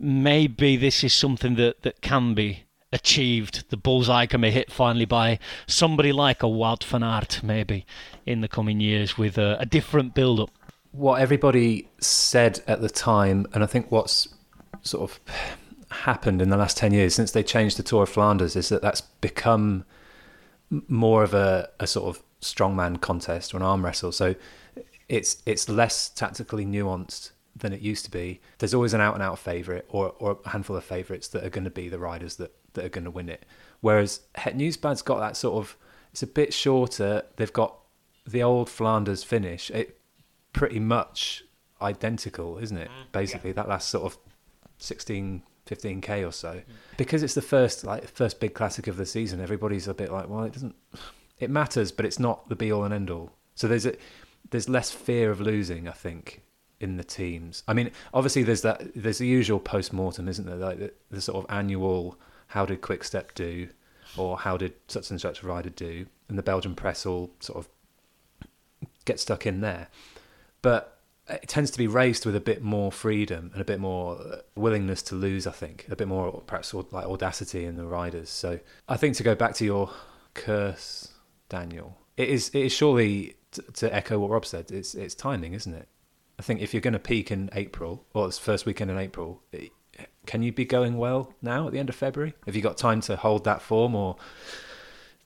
maybe 0.00 0.76
this 0.76 1.04
is 1.04 1.12
something 1.14 1.54
that 1.54 1.82
that 1.82 2.00
can 2.00 2.34
be 2.34 2.64
achieved. 2.92 3.70
The 3.70 3.76
bullseye 3.76 4.26
can 4.26 4.40
be 4.40 4.50
hit 4.50 4.72
finally 4.72 5.04
by 5.04 5.38
somebody 5.66 6.10
like 6.10 6.42
a 6.42 6.46
Wout 6.46 6.82
van 6.82 7.04
Aert, 7.04 7.40
maybe 7.42 7.86
in 8.26 8.40
the 8.40 8.48
coming 8.48 8.80
years 8.80 9.16
with 9.16 9.38
a, 9.38 9.56
a 9.60 9.66
different 9.66 10.14
build-up. 10.14 10.50
What 10.92 11.20
everybody 11.20 11.88
said 12.00 12.60
at 12.66 12.80
the 12.80 12.88
time, 12.88 13.46
and 13.52 13.62
I 13.62 13.66
think 13.66 13.90
what's 13.90 14.28
sort 14.82 15.10
of 15.10 15.20
happened 15.90 16.42
in 16.42 16.50
the 16.50 16.56
last 16.56 16.76
10 16.76 16.92
years 16.92 17.14
since 17.14 17.32
they 17.32 17.42
changed 17.42 17.78
the 17.78 17.82
Tour 17.82 18.02
of 18.02 18.08
Flanders 18.08 18.56
is 18.56 18.68
that 18.68 18.82
that's 18.82 19.00
become 19.00 19.84
more 20.86 21.22
of 21.22 21.34
a, 21.34 21.70
a 21.80 21.86
sort 21.86 22.14
of 22.14 22.22
strongman 22.40 23.00
contest 23.00 23.54
or 23.54 23.56
an 23.56 23.62
arm 23.62 23.84
wrestle. 23.84 24.12
So 24.12 24.34
it's 25.08 25.42
it's 25.46 25.68
less 25.68 26.10
tactically 26.10 26.66
nuanced 26.66 27.30
than 27.56 27.72
it 27.72 27.80
used 27.80 28.04
to 28.04 28.10
be. 28.10 28.40
There's 28.58 28.74
always 28.74 28.94
an 28.94 29.00
out 29.00 29.14
and 29.14 29.22
out 29.22 29.38
favourite 29.38 29.84
or, 29.88 30.14
or 30.18 30.38
a 30.44 30.50
handful 30.50 30.76
of 30.76 30.84
favourites 30.84 31.28
that 31.28 31.44
are 31.44 31.50
going 31.50 31.64
to 31.64 31.70
be 31.70 31.88
the 31.88 31.98
riders 31.98 32.36
that, 32.36 32.54
that 32.74 32.84
are 32.84 32.90
going 32.90 33.04
to 33.04 33.10
win 33.10 33.28
it. 33.28 33.44
Whereas 33.80 34.20
Het 34.36 34.56
Nieuwsblad's 34.56 35.02
got 35.02 35.18
that 35.18 35.36
sort 35.36 35.56
of, 35.56 35.76
it's 36.12 36.22
a 36.22 36.26
bit 36.26 36.52
shorter. 36.54 37.22
They've 37.36 37.52
got 37.52 37.76
the 38.26 38.42
old 38.42 38.68
Flanders 38.68 39.24
finish. 39.24 39.70
It 39.70 39.97
pretty 40.52 40.80
much 40.80 41.44
identical, 41.80 42.58
isn't 42.58 42.76
it? 42.76 42.88
Mm. 42.88 43.12
Basically, 43.12 43.52
that 43.52 43.68
last 43.68 43.88
sort 43.88 44.04
of 44.04 44.18
16, 44.78 45.42
15k 45.66 46.26
or 46.26 46.32
so. 46.32 46.62
Because 46.96 47.22
it's 47.22 47.34
the 47.34 47.42
first 47.42 47.84
like 47.84 48.08
first 48.08 48.40
big 48.40 48.54
classic 48.54 48.86
of 48.86 48.96
the 48.96 49.06
season, 49.06 49.40
everybody's 49.40 49.88
a 49.88 49.94
bit 49.94 50.10
like, 50.10 50.28
well, 50.28 50.44
it 50.44 50.52
doesn't. 50.52 50.74
It 51.38 51.50
matters, 51.50 51.92
but 51.92 52.04
it's 52.04 52.18
not 52.18 52.48
the 52.48 52.56
be 52.56 52.72
all 52.72 52.84
and 52.84 52.92
end 52.92 53.10
all. 53.10 53.32
So 53.54 53.68
there's 53.68 53.86
a 53.86 53.94
there's 54.50 54.68
less 54.68 54.90
fear 54.90 55.30
of 55.30 55.40
losing, 55.40 55.88
I 55.88 55.92
think, 55.92 56.42
in 56.80 56.96
the 56.96 57.04
teams. 57.04 57.62
I 57.68 57.74
mean, 57.74 57.90
obviously 58.14 58.42
there's 58.42 58.62
that 58.62 58.94
there's 58.94 59.18
the 59.18 59.26
usual 59.26 59.60
post 59.60 59.92
mortem, 59.92 60.28
isn't 60.28 60.46
there? 60.46 60.56
Like 60.56 60.78
the, 60.78 60.92
the 61.10 61.20
sort 61.20 61.44
of 61.44 61.54
annual, 61.54 62.18
how 62.48 62.66
did 62.66 62.80
Quick 62.80 63.04
Step 63.04 63.34
do, 63.34 63.68
or 64.16 64.38
how 64.38 64.56
did 64.56 64.74
such 64.88 65.10
and 65.10 65.20
such 65.20 65.42
rider 65.42 65.70
do, 65.70 66.06
and 66.28 66.38
the 66.38 66.42
Belgian 66.42 66.74
press 66.74 67.04
all 67.06 67.30
sort 67.40 67.58
of 67.58 67.68
get 69.04 69.20
stuck 69.20 69.46
in 69.46 69.60
there. 69.60 69.88
But 70.62 70.98
it 71.28 71.48
tends 71.48 71.70
to 71.70 71.78
be 71.78 71.86
raced 71.86 72.24
with 72.24 72.34
a 72.34 72.40
bit 72.40 72.62
more 72.62 72.90
freedom 72.90 73.50
and 73.52 73.60
a 73.60 73.64
bit 73.64 73.80
more 73.80 74.18
uh, 74.18 74.36
willingness 74.54 75.02
to 75.02 75.14
lose. 75.14 75.46
I 75.46 75.52
think 75.52 75.86
a 75.90 75.96
bit 75.96 76.08
more 76.08 76.42
perhaps 76.46 76.72
like 76.72 77.06
audacity 77.06 77.64
in 77.64 77.76
the 77.76 77.86
riders. 77.86 78.30
So 78.30 78.58
I 78.88 78.96
think 78.96 79.16
to 79.16 79.22
go 79.22 79.34
back 79.34 79.54
to 79.54 79.64
your 79.64 79.90
curse, 80.34 81.08
Daniel, 81.48 81.98
it 82.16 82.28
is 82.28 82.48
it 82.50 82.66
is 82.66 82.72
surely 82.72 83.36
t- 83.52 83.62
to 83.74 83.94
echo 83.94 84.18
what 84.18 84.30
Rob 84.30 84.46
said. 84.46 84.70
It's 84.70 84.94
it's 84.94 85.14
timing, 85.14 85.54
isn't 85.54 85.74
it? 85.74 85.88
I 86.38 86.42
think 86.42 86.60
if 86.60 86.72
you're 86.72 86.80
going 86.80 86.92
to 86.92 86.98
peak 87.00 87.30
in 87.30 87.50
April 87.52 88.04
or 88.14 88.26
it's 88.26 88.38
first 88.38 88.64
weekend 88.64 88.90
in 88.90 88.98
April, 88.98 89.42
it, 89.52 89.72
can 90.26 90.42
you 90.42 90.52
be 90.52 90.64
going 90.64 90.96
well 90.96 91.34
now 91.42 91.66
at 91.66 91.72
the 91.72 91.78
end 91.78 91.88
of 91.88 91.96
February? 91.96 92.34
Have 92.46 92.54
you 92.54 92.62
got 92.62 92.76
time 92.76 93.00
to 93.02 93.16
hold 93.16 93.44
that 93.44 93.60
form 93.60 93.94
or 93.94 94.16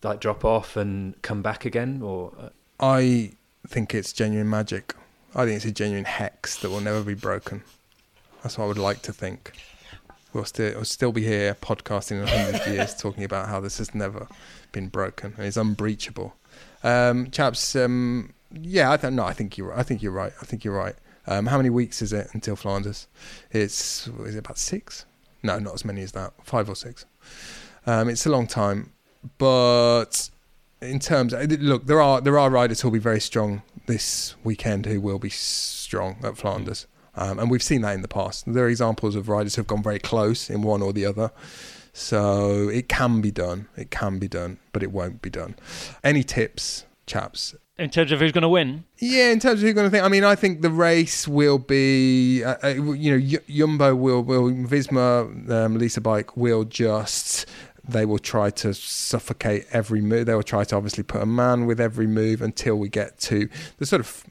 like 0.03 0.21
drop 0.21 0.45
off 0.45 0.77
and 0.77 1.21
come 1.23 1.43
back 1.43 1.65
again? 1.65 2.01
Or 2.03 2.33
uh, 2.39 2.49
I 2.81 3.33
think 3.69 3.95
it's 3.95 4.13
genuine 4.13 4.49
magic. 4.49 4.95
I 5.35 5.45
think 5.45 5.57
it's 5.57 5.65
a 5.65 5.73
genuine 5.73 6.05
hex 6.05 6.59
that 6.59 6.71
will 6.71 6.81
never 6.81 7.03
be 7.03 7.15
broken. 7.15 7.63
That's 8.43 8.59
what 8.59 8.65
I 8.65 8.69
would 8.69 8.79
like 8.79 9.03
to 9.03 9.13
think. 9.13 9.53
We'll 10.33 10.45
still, 10.45 10.75
we'll 10.75 10.85
still 10.85 11.13
be 11.13 11.23
here 11.23 11.55
podcasting 11.55 12.23
in 12.23 12.23
a 12.23 12.27
hundred 12.27 12.67
years 12.75 12.95
talking 12.95 13.25
about 13.25 13.49
how 13.49 13.61
this 13.61 13.79
has 13.79 13.95
never 13.95 14.27
been 14.73 14.89
broken 14.89 15.35
and 15.37 15.47
is 15.47 15.57
unbreachable. 15.57 16.35
Um, 16.83 17.31
chaps, 17.31 17.77
um, 17.77 18.33
yeah, 18.51 18.93
I 18.93 18.97
th- 18.97 19.13
no, 19.13 19.25
I 19.25 19.33
think 19.33 19.57
you're. 19.57 19.73
I 19.79 19.83
think 19.83 20.03
you're 20.03 20.13
right. 20.13 20.33
I 20.41 20.45
think 20.45 20.65
you're 20.65 20.77
right. 20.77 20.97
Um, 21.27 21.47
how 21.47 21.57
many 21.57 21.71
weeks 21.71 22.03
is 22.03 22.13
it 22.13 22.29
until 22.33 22.57
Flanders? 22.57 23.07
It's 23.51 24.09
is 24.09 24.35
it 24.35 24.39
about 24.39 24.59
six? 24.59 25.07
No, 25.43 25.59
not 25.59 25.75
as 25.75 25.85
many 25.85 26.03
as 26.03 26.13
that. 26.13 26.33
Five 26.43 26.69
or 26.69 26.75
six. 26.75 27.05
Um, 27.87 28.09
it's 28.09 28.27
a 28.27 28.31
long 28.31 28.47
time, 28.47 28.93
but 29.39 30.31
in 30.83 30.99
terms 30.99 31.33
look 31.33 31.87
there 31.87 32.01
are 32.01 32.21
there 32.21 32.39
are 32.39 32.51
riders 32.51 32.81
who 32.81 32.89
will 32.89 32.93
be 32.93 32.99
very 32.99 33.21
strong 33.21 33.63
this 33.87 34.35
weekend 34.45 34.87
who 34.87 35.01
will 35.01 35.19
be 35.19 35.31
strong 35.31 36.17
at 36.23 36.37
Flanders. 36.37 36.87
Um, 37.15 37.39
and 37.39 37.51
we've 37.51 37.63
seen 37.63 37.83
that 37.83 37.95
in 37.95 38.01
the 38.01 38.09
past. 38.09 38.51
There 38.51 38.65
are 38.65 38.69
examples 38.69 39.17
of 39.17 39.29
riders 39.29 39.55
who 39.55 39.61
have 39.61 39.67
gone 39.67 39.83
very 39.83 39.99
close 39.99 40.49
in 40.49 40.63
one 40.63 40.81
or 40.81 40.95
the 40.95 41.05
other. 41.05 41.31
So 41.93 42.69
it 42.71 42.89
can 42.89 43.21
be 43.21 43.31
done. 43.31 43.69
It 43.77 43.91
can 43.91 44.19
be 44.19 44.29
done 44.29 44.59
but 44.73 44.83
it 44.83 44.93
won't 44.93 45.21
be 45.21 45.31
done. 45.31 45.57
Any 46.03 46.23
tips 46.23 46.85
chaps? 47.07 47.55
In 47.79 47.91
terms 47.91 48.13
of 48.13 48.21
who's 48.21 48.33
going 48.33 48.43
to 48.43 48.49
win, 48.49 48.85
yeah, 48.99 49.31
in 49.31 49.41
terms 49.41 49.61
of 49.61 49.67
who's 49.67 49.75
going 49.75 49.87
to 49.87 49.91
think, 49.91 50.05
I 50.05 50.09
mean, 50.09 50.25
I 50.25 50.35
think 50.35 50.61
the 50.61 50.71
race 50.71 51.27
will 51.27 51.59
be, 51.59 52.45
uh, 52.45 52.57
uh, 52.63 52.69
you 52.69 53.19
know, 53.19 53.27
Y- 53.33 53.45
Jumbo 53.49 53.95
will, 53.95 54.23
will 54.23 54.51
Visma, 54.51 55.51
um, 55.51 55.79
Lease 55.79 55.97
a 55.97 56.01
Bike 56.01 56.37
will 56.37 56.65
just, 56.65 57.47
they 57.87 58.05
will 58.05 58.19
try 58.19 58.51
to 58.51 58.73
suffocate 58.75 59.67
every 59.73 60.01
move. 60.01 60.27
They 60.27 60.35
will 60.35 60.43
try 60.43 60.65
to 60.65 60.77
obviously 60.77 61.03
put 61.03 61.23
a 61.23 61.27
man 61.27 61.67
with 61.67 61.81
every 61.81 62.07
move 62.07 62.43
until 62.43 62.77
we 62.77 62.89
get 62.89 63.19
to 63.21 63.49
the 63.79 63.87
sort 63.87 64.01
of 64.01 64.25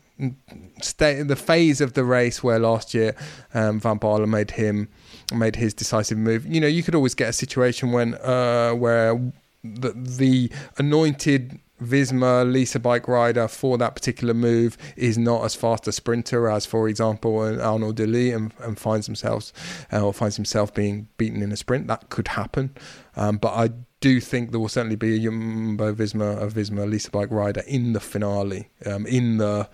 stay 0.81 1.23
the 1.23 1.35
phase 1.35 1.81
of 1.81 1.93
the 1.93 2.03
race 2.03 2.43
where 2.43 2.59
last 2.59 2.93
year 2.93 3.15
um, 3.55 3.79
Van 3.79 3.97
Baarle 3.97 4.27
made 4.27 4.51
him 4.51 4.87
made 5.33 5.55
his 5.55 5.73
decisive 5.73 6.17
move. 6.17 6.45
You 6.45 6.61
know, 6.61 6.67
you 6.67 6.83
could 6.83 6.95
always 6.95 7.15
get 7.15 7.29
a 7.29 7.33
situation 7.33 7.91
when 7.91 8.15
uh, 8.15 8.71
where 8.71 9.15
the, 9.63 9.91
the 9.93 10.51
anointed 10.77 11.59
Visma 11.81 12.49
Lease 12.49 12.75
a 12.75 12.79
Bike 12.79 13.07
rider 13.07 13.47
for 13.47 13.77
that 13.77 13.95
particular 13.95 14.33
move 14.33 14.77
is 14.95 15.17
not 15.17 15.43
as 15.43 15.55
fast 15.55 15.87
a 15.87 15.91
sprinter 15.91 16.47
as, 16.49 16.65
for 16.65 16.87
example, 16.87 17.43
an 17.43 17.59
Arnaud 17.59 17.93
De 17.93 18.05
Lie 18.05 18.35
and, 18.35 18.53
and 18.59 18.77
finds 18.77 19.07
themselves 19.07 19.51
uh, 19.91 20.01
or 20.01 20.13
finds 20.13 20.35
himself 20.35 20.73
being 20.73 21.07
beaten 21.17 21.41
in 21.41 21.51
a 21.51 21.57
sprint. 21.57 21.87
That 21.87 22.09
could 22.09 22.29
happen, 22.29 22.75
um, 23.15 23.37
but 23.37 23.53
I 23.53 23.69
do 23.99 24.19
think 24.19 24.51
there 24.51 24.59
will 24.59 24.69
certainly 24.69 24.95
be 24.95 25.15
a 25.15 25.19
Jumbo 25.19 25.93
Visma, 25.93 26.41
a 26.41 26.47
Visma 26.47 26.89
Lease 26.89 27.07
a 27.07 27.11
Bike 27.11 27.31
rider 27.31 27.63
in 27.67 27.93
the 27.93 27.99
finale, 27.99 28.69
um, 28.85 29.05
in 29.05 29.37
the 29.37 29.69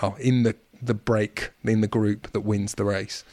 well, 0.00 0.16
in 0.20 0.42
the 0.44 0.54
the 0.80 0.94
break 0.94 1.50
in 1.64 1.80
the 1.80 1.88
group 1.88 2.30
that 2.32 2.40
wins 2.40 2.74
the 2.74 2.84
race. 2.84 3.24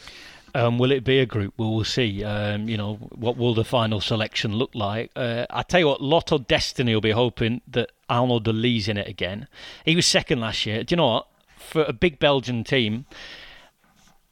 Um, 0.56 0.78
will 0.78 0.94
it 0.94 1.04
be 1.04 1.20
a 1.20 1.26
group? 1.26 1.54
Well, 1.58 1.76
we'll 1.76 1.84
see. 1.84 2.24
Um, 2.24 2.70
you 2.70 2.78
know, 2.78 2.96
what 2.96 3.36
will 3.36 3.54
the 3.54 3.66
final 3.66 4.00
selection 4.00 4.54
look 4.54 4.74
like? 4.74 5.12
Uh, 5.14 5.46
I 5.50 5.64
tell 5.64 5.82
you 5.82 5.88
what, 5.88 6.02
Lotto 6.02 6.38
Dstny 6.40 6.94
will 6.94 7.02
be 7.02 7.12
hoping 7.12 7.62
that 7.68 7.92
Arnaud 8.10 8.40
De 8.40 8.54
Lie's 8.54 8.88
in 8.88 8.98
it 8.98 9.10
again. 9.10 9.50
He 9.84 9.98
was 9.98 10.06
second 10.06 10.40
last 10.40 10.66
year. 10.66 10.86
Do 10.86 10.94
you 10.94 10.98
know 10.98 11.08
what? 11.08 11.28
For 11.58 11.84
a 11.84 11.92
big 11.92 12.20
Belgian 12.20 12.64
team, 12.64 13.06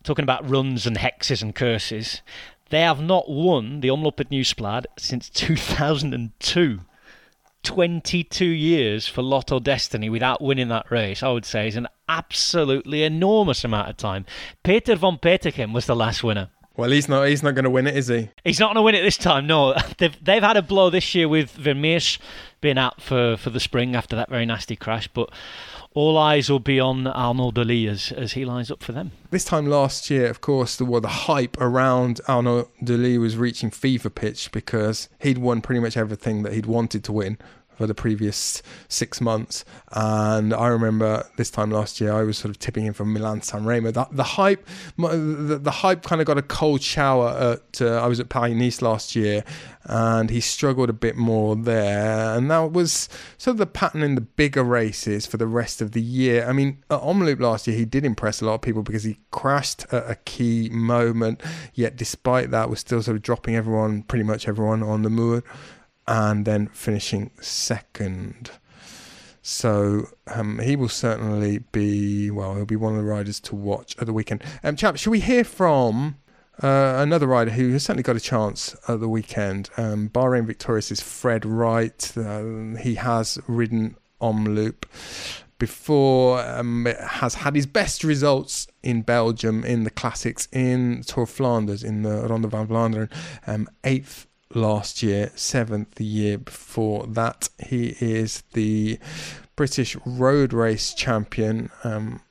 talking 0.05 0.23
about 0.23 0.49
runs 0.49 0.87
and 0.87 0.97
hexes 0.97 1.41
and 1.41 1.53
curses, 1.53 2.21
they 2.69 2.79
have 2.79 3.01
not 3.01 3.29
won 3.29 3.81
the 3.81 3.89
Omloop 3.89 4.23
Nieuwsblad 4.29 4.85
since 4.97 5.29
2002. 5.29 6.79
22 7.63 8.45
years 8.45 9.07
for 9.07 9.21
Lotto 9.21 9.59
Dstny 9.59 10.11
without 10.11 10.41
winning 10.41 10.67
that 10.67 10.91
race, 10.91 11.23
I 11.23 11.29
would 11.29 11.45
say, 11.45 11.67
is 11.67 11.75
an 11.75 11.87
absolutely 12.07 13.03
enormous 13.03 13.63
amount 13.63 13.89
of 13.89 13.97
time. 13.97 14.25
Peter 14.63 14.95
Van 14.95 15.17
Petegem 15.17 15.73
was 15.73 15.85
the 15.85 15.95
last 15.95 16.23
winner. 16.23 16.49
Well, 16.75 16.89
he's 16.89 17.07
not. 17.07 17.27
He's 17.27 17.43
not 17.43 17.53
going 17.53 17.65
to 17.65 17.69
win 17.69 17.85
it, 17.85 17.95
is 17.95 18.07
he? 18.07 18.29
He's 18.43 18.59
not 18.59 18.67
going 18.67 18.77
to 18.77 18.81
win 18.81 18.95
it 18.95 19.03
this 19.03 19.17
time. 19.17 19.45
No, 19.45 19.75
they've 19.97 20.23
they've 20.23 20.41
had 20.41 20.57
a 20.57 20.61
blow 20.61 20.89
this 20.89 21.13
year 21.13 21.29
with 21.29 21.55
Vermeersch 21.55 22.17
being 22.61 22.77
out 22.79 23.01
for, 23.01 23.37
for 23.37 23.49
the 23.51 23.59
spring 23.59 23.95
after 23.95 24.15
that 24.15 24.29
very 24.29 24.45
nasty 24.45 24.75
crash. 24.75 25.07
But 25.07 25.29
all 25.93 26.17
eyes 26.17 26.49
will 26.49 26.59
be 26.59 26.79
on 26.79 27.07
Arnaud 27.07 27.51
De 27.51 27.63
Lie 27.63 27.91
as, 27.91 28.11
as 28.11 28.33
he 28.33 28.45
lines 28.45 28.71
up 28.71 28.81
for 28.81 28.91
them. 28.91 29.11
This 29.31 29.45
time 29.45 29.67
last 29.67 30.09
year, 30.09 30.27
of 30.27 30.41
course, 30.41 30.75
the, 30.75 30.85
well, 30.85 31.01
the 31.01 31.07
hype 31.07 31.59
around 31.59 32.21
Arnaud 32.27 32.69
De 32.83 32.97
Lie 32.97 33.17
was 33.17 33.37
reaching 33.37 33.69
fever 33.69 34.09
pitch 34.09 34.51
because 34.51 35.09
he'd 35.19 35.37
won 35.37 35.61
pretty 35.61 35.79
much 35.79 35.97
everything 35.97 36.43
that 36.43 36.53
he'd 36.53 36.65
wanted 36.65 37.03
to 37.05 37.11
win 37.11 37.37
for 37.75 37.87
the 37.87 37.93
previous 37.93 38.61
six 38.87 39.21
months. 39.21 39.65
And 39.91 40.53
I 40.53 40.67
remember 40.67 41.27
this 41.37 41.49
time 41.49 41.71
last 41.71 41.99
year, 42.01 42.13
I 42.13 42.23
was 42.23 42.37
sort 42.37 42.49
of 42.49 42.59
tipping 42.59 42.85
him 42.85 42.93
for 42.93 43.05
Milan 43.05 43.41
San 43.41 43.65
Remo. 43.65 43.91
The, 43.91 44.07
the 44.11 44.23
hype, 44.23 44.67
the, 44.97 45.59
the, 45.61 45.71
hype 45.71 46.03
kind 46.03 46.21
of 46.21 46.27
got 46.27 46.37
a 46.37 46.41
cold 46.41 46.81
shower 46.81 47.29
at. 47.29 47.81
Uh, 47.81 47.95
I 47.95 48.07
was 48.07 48.19
at 48.19 48.29
Paris 48.29 48.53
Nice 48.53 48.81
last 48.81 49.15
year, 49.15 49.43
and 49.85 50.29
he 50.29 50.39
struggled 50.39 50.89
a 50.89 50.93
bit 50.93 51.15
more 51.15 51.55
there. 51.55 52.35
And 52.35 52.49
that 52.49 52.71
was 52.71 53.09
sort 53.37 53.53
of 53.53 53.57
the 53.57 53.65
pattern 53.65 54.01
in 54.03 54.15
the 54.15 54.21
bigger 54.21 54.63
races 54.63 55.25
for 55.25 55.37
the 55.37 55.47
rest 55.47 55.81
of 55.81 55.91
the 55.91 56.01
year. 56.01 56.47
I 56.47 56.53
mean, 56.53 56.83
at 56.89 57.01
Omloop 57.01 57.39
last 57.39 57.67
year, 57.67 57.77
he 57.77 57.85
did 57.85 58.05
impress 58.05 58.41
a 58.41 58.45
lot 58.45 58.55
of 58.55 58.61
people 58.61 58.83
because 58.83 59.03
he 59.03 59.17
crashed 59.31 59.85
at 59.91 60.09
a 60.09 60.15
key 60.15 60.69
moment. 60.69 61.41
Yet, 61.73 61.95
despite 61.95 62.51
that, 62.51 62.69
was 62.69 62.79
still 62.79 63.01
sort 63.01 63.17
of 63.17 63.23
dropping 63.23 63.55
everyone, 63.55 64.03
pretty 64.03 64.23
much 64.23 64.47
everyone, 64.47 64.83
on 64.83 65.01
the 65.01 65.09
Mur 65.09 65.43
and 66.07 66.45
then 66.45 66.67
finishing 66.67 67.31
second. 67.41 68.51
So 69.41 70.07
um, 70.27 70.59
he 70.59 70.75
will 70.75 70.89
certainly 70.89 71.59
be 71.71 72.31
well. 72.31 72.55
He'll 72.55 72.65
be 72.65 72.77
one 72.77 72.93
of 72.93 72.97
the 72.97 73.03
riders 73.03 73.39
to 73.41 73.55
watch 73.55 73.95
at 73.99 74.07
the 74.07 74.13
weekend. 74.13 74.41
Um, 74.63 74.77
chap, 74.77 74.97
should 74.97 75.11
we 75.11 75.19
hear 75.19 75.43
from 75.43 76.17
uh, 76.61 76.95
another 76.97 77.27
rider 77.27 77.51
who 77.51 77.73
has 77.73 77.83
certainly 77.83 78.03
got 78.03 78.15
a 78.15 78.21
chance 78.21 78.73
at 78.87 79.01
the 79.01 79.09
weekend? 79.09 79.69
Um, 79.75 80.09
Bahrain 80.09 80.45
victorious 80.45 80.91
is 80.91 81.01
Fred 81.01 81.45
Wright. 81.45 82.13
Uh, 82.17 82.77
he 82.79 82.95
has 82.95 83.37
ridden 83.47 83.97
Omloop 84.21 84.85
before. 85.59 86.39
Um, 86.39 86.85
has 86.85 87.35
had 87.35 87.55
his 87.55 87.65
best 87.65 88.05
results 88.05 88.67
in 88.81 89.01
Belgium 89.01 89.65
in 89.65 89.83
the 89.83 89.89
classics 89.89 90.47
in 90.53 91.03
Tour 91.05 91.25
Flanders 91.25 91.83
in 91.83 92.03
the 92.03 92.27
Ronde 92.29 92.49
van 92.49 92.67
Vlaanderen. 92.67 93.11
Um, 93.45 93.67
eighth 93.83 94.27
last 94.55 95.03
year, 95.03 95.31
seventh 95.35 95.99
year 95.99 96.37
before 96.37 97.05
that. 97.07 97.49
He 97.59 97.95
is 97.99 98.43
the 98.53 98.99
British 99.55 99.95
road 100.05 100.53
race 100.53 100.93
champion, 100.93 101.69
um, 101.83 102.21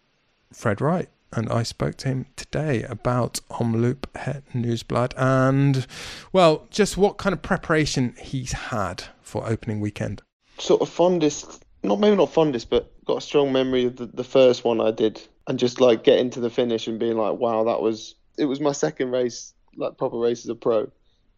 Fred 0.53 0.81
Wright. 0.81 1.09
And 1.35 1.49
I 1.49 1.62
spoke 1.62 1.97
to 1.99 2.09
him 2.09 2.27
today 2.36 2.82
about 2.82 3.40
Omloop 3.51 4.05
Het 4.16 4.44
Nieuwsblad 4.53 5.15
and, 5.16 5.86
well, 6.31 6.66
just 6.70 6.99
what 6.99 7.16
kind 7.16 7.32
of 7.32 7.40
preparation 7.40 8.15
he's 8.20 8.53
had 8.53 9.05
for 9.23 9.49
opening 9.49 9.81
weekend. 9.81 10.20
Sort 10.59 10.82
of 10.82 10.90
fondest, 10.90 11.65
not 11.82 12.01
maybe 12.01 12.16
not 12.16 12.31
fondest, 12.31 12.69
but 12.69 12.93
got 13.07 13.19
a 13.19 13.20
strong 13.23 13.51
memory 13.51 13.85
of 13.85 13.97
the, 13.97 14.07
the 14.07 14.24
first 14.24 14.62
one 14.62 14.78
I 14.78 14.90
did 14.90 15.23
and 15.47 15.59
just 15.59 15.81
like 15.81 16.05
getting 16.05 16.28
to 16.31 16.40
the 16.40 16.51
finish 16.51 16.86
and 16.86 16.99
being 16.99 17.16
like, 17.16 17.39
wow, 17.39 17.65
that 17.65 17.81
was, 17.81 18.15
it 18.36 18.44
was 18.44 18.61
my 18.61 18.73
second 18.73 19.11
race, 19.11 19.55
like 19.77 19.97
proper 19.97 20.19
race 20.19 20.44
as 20.44 20.51
a 20.51 20.55
pro 20.55 20.90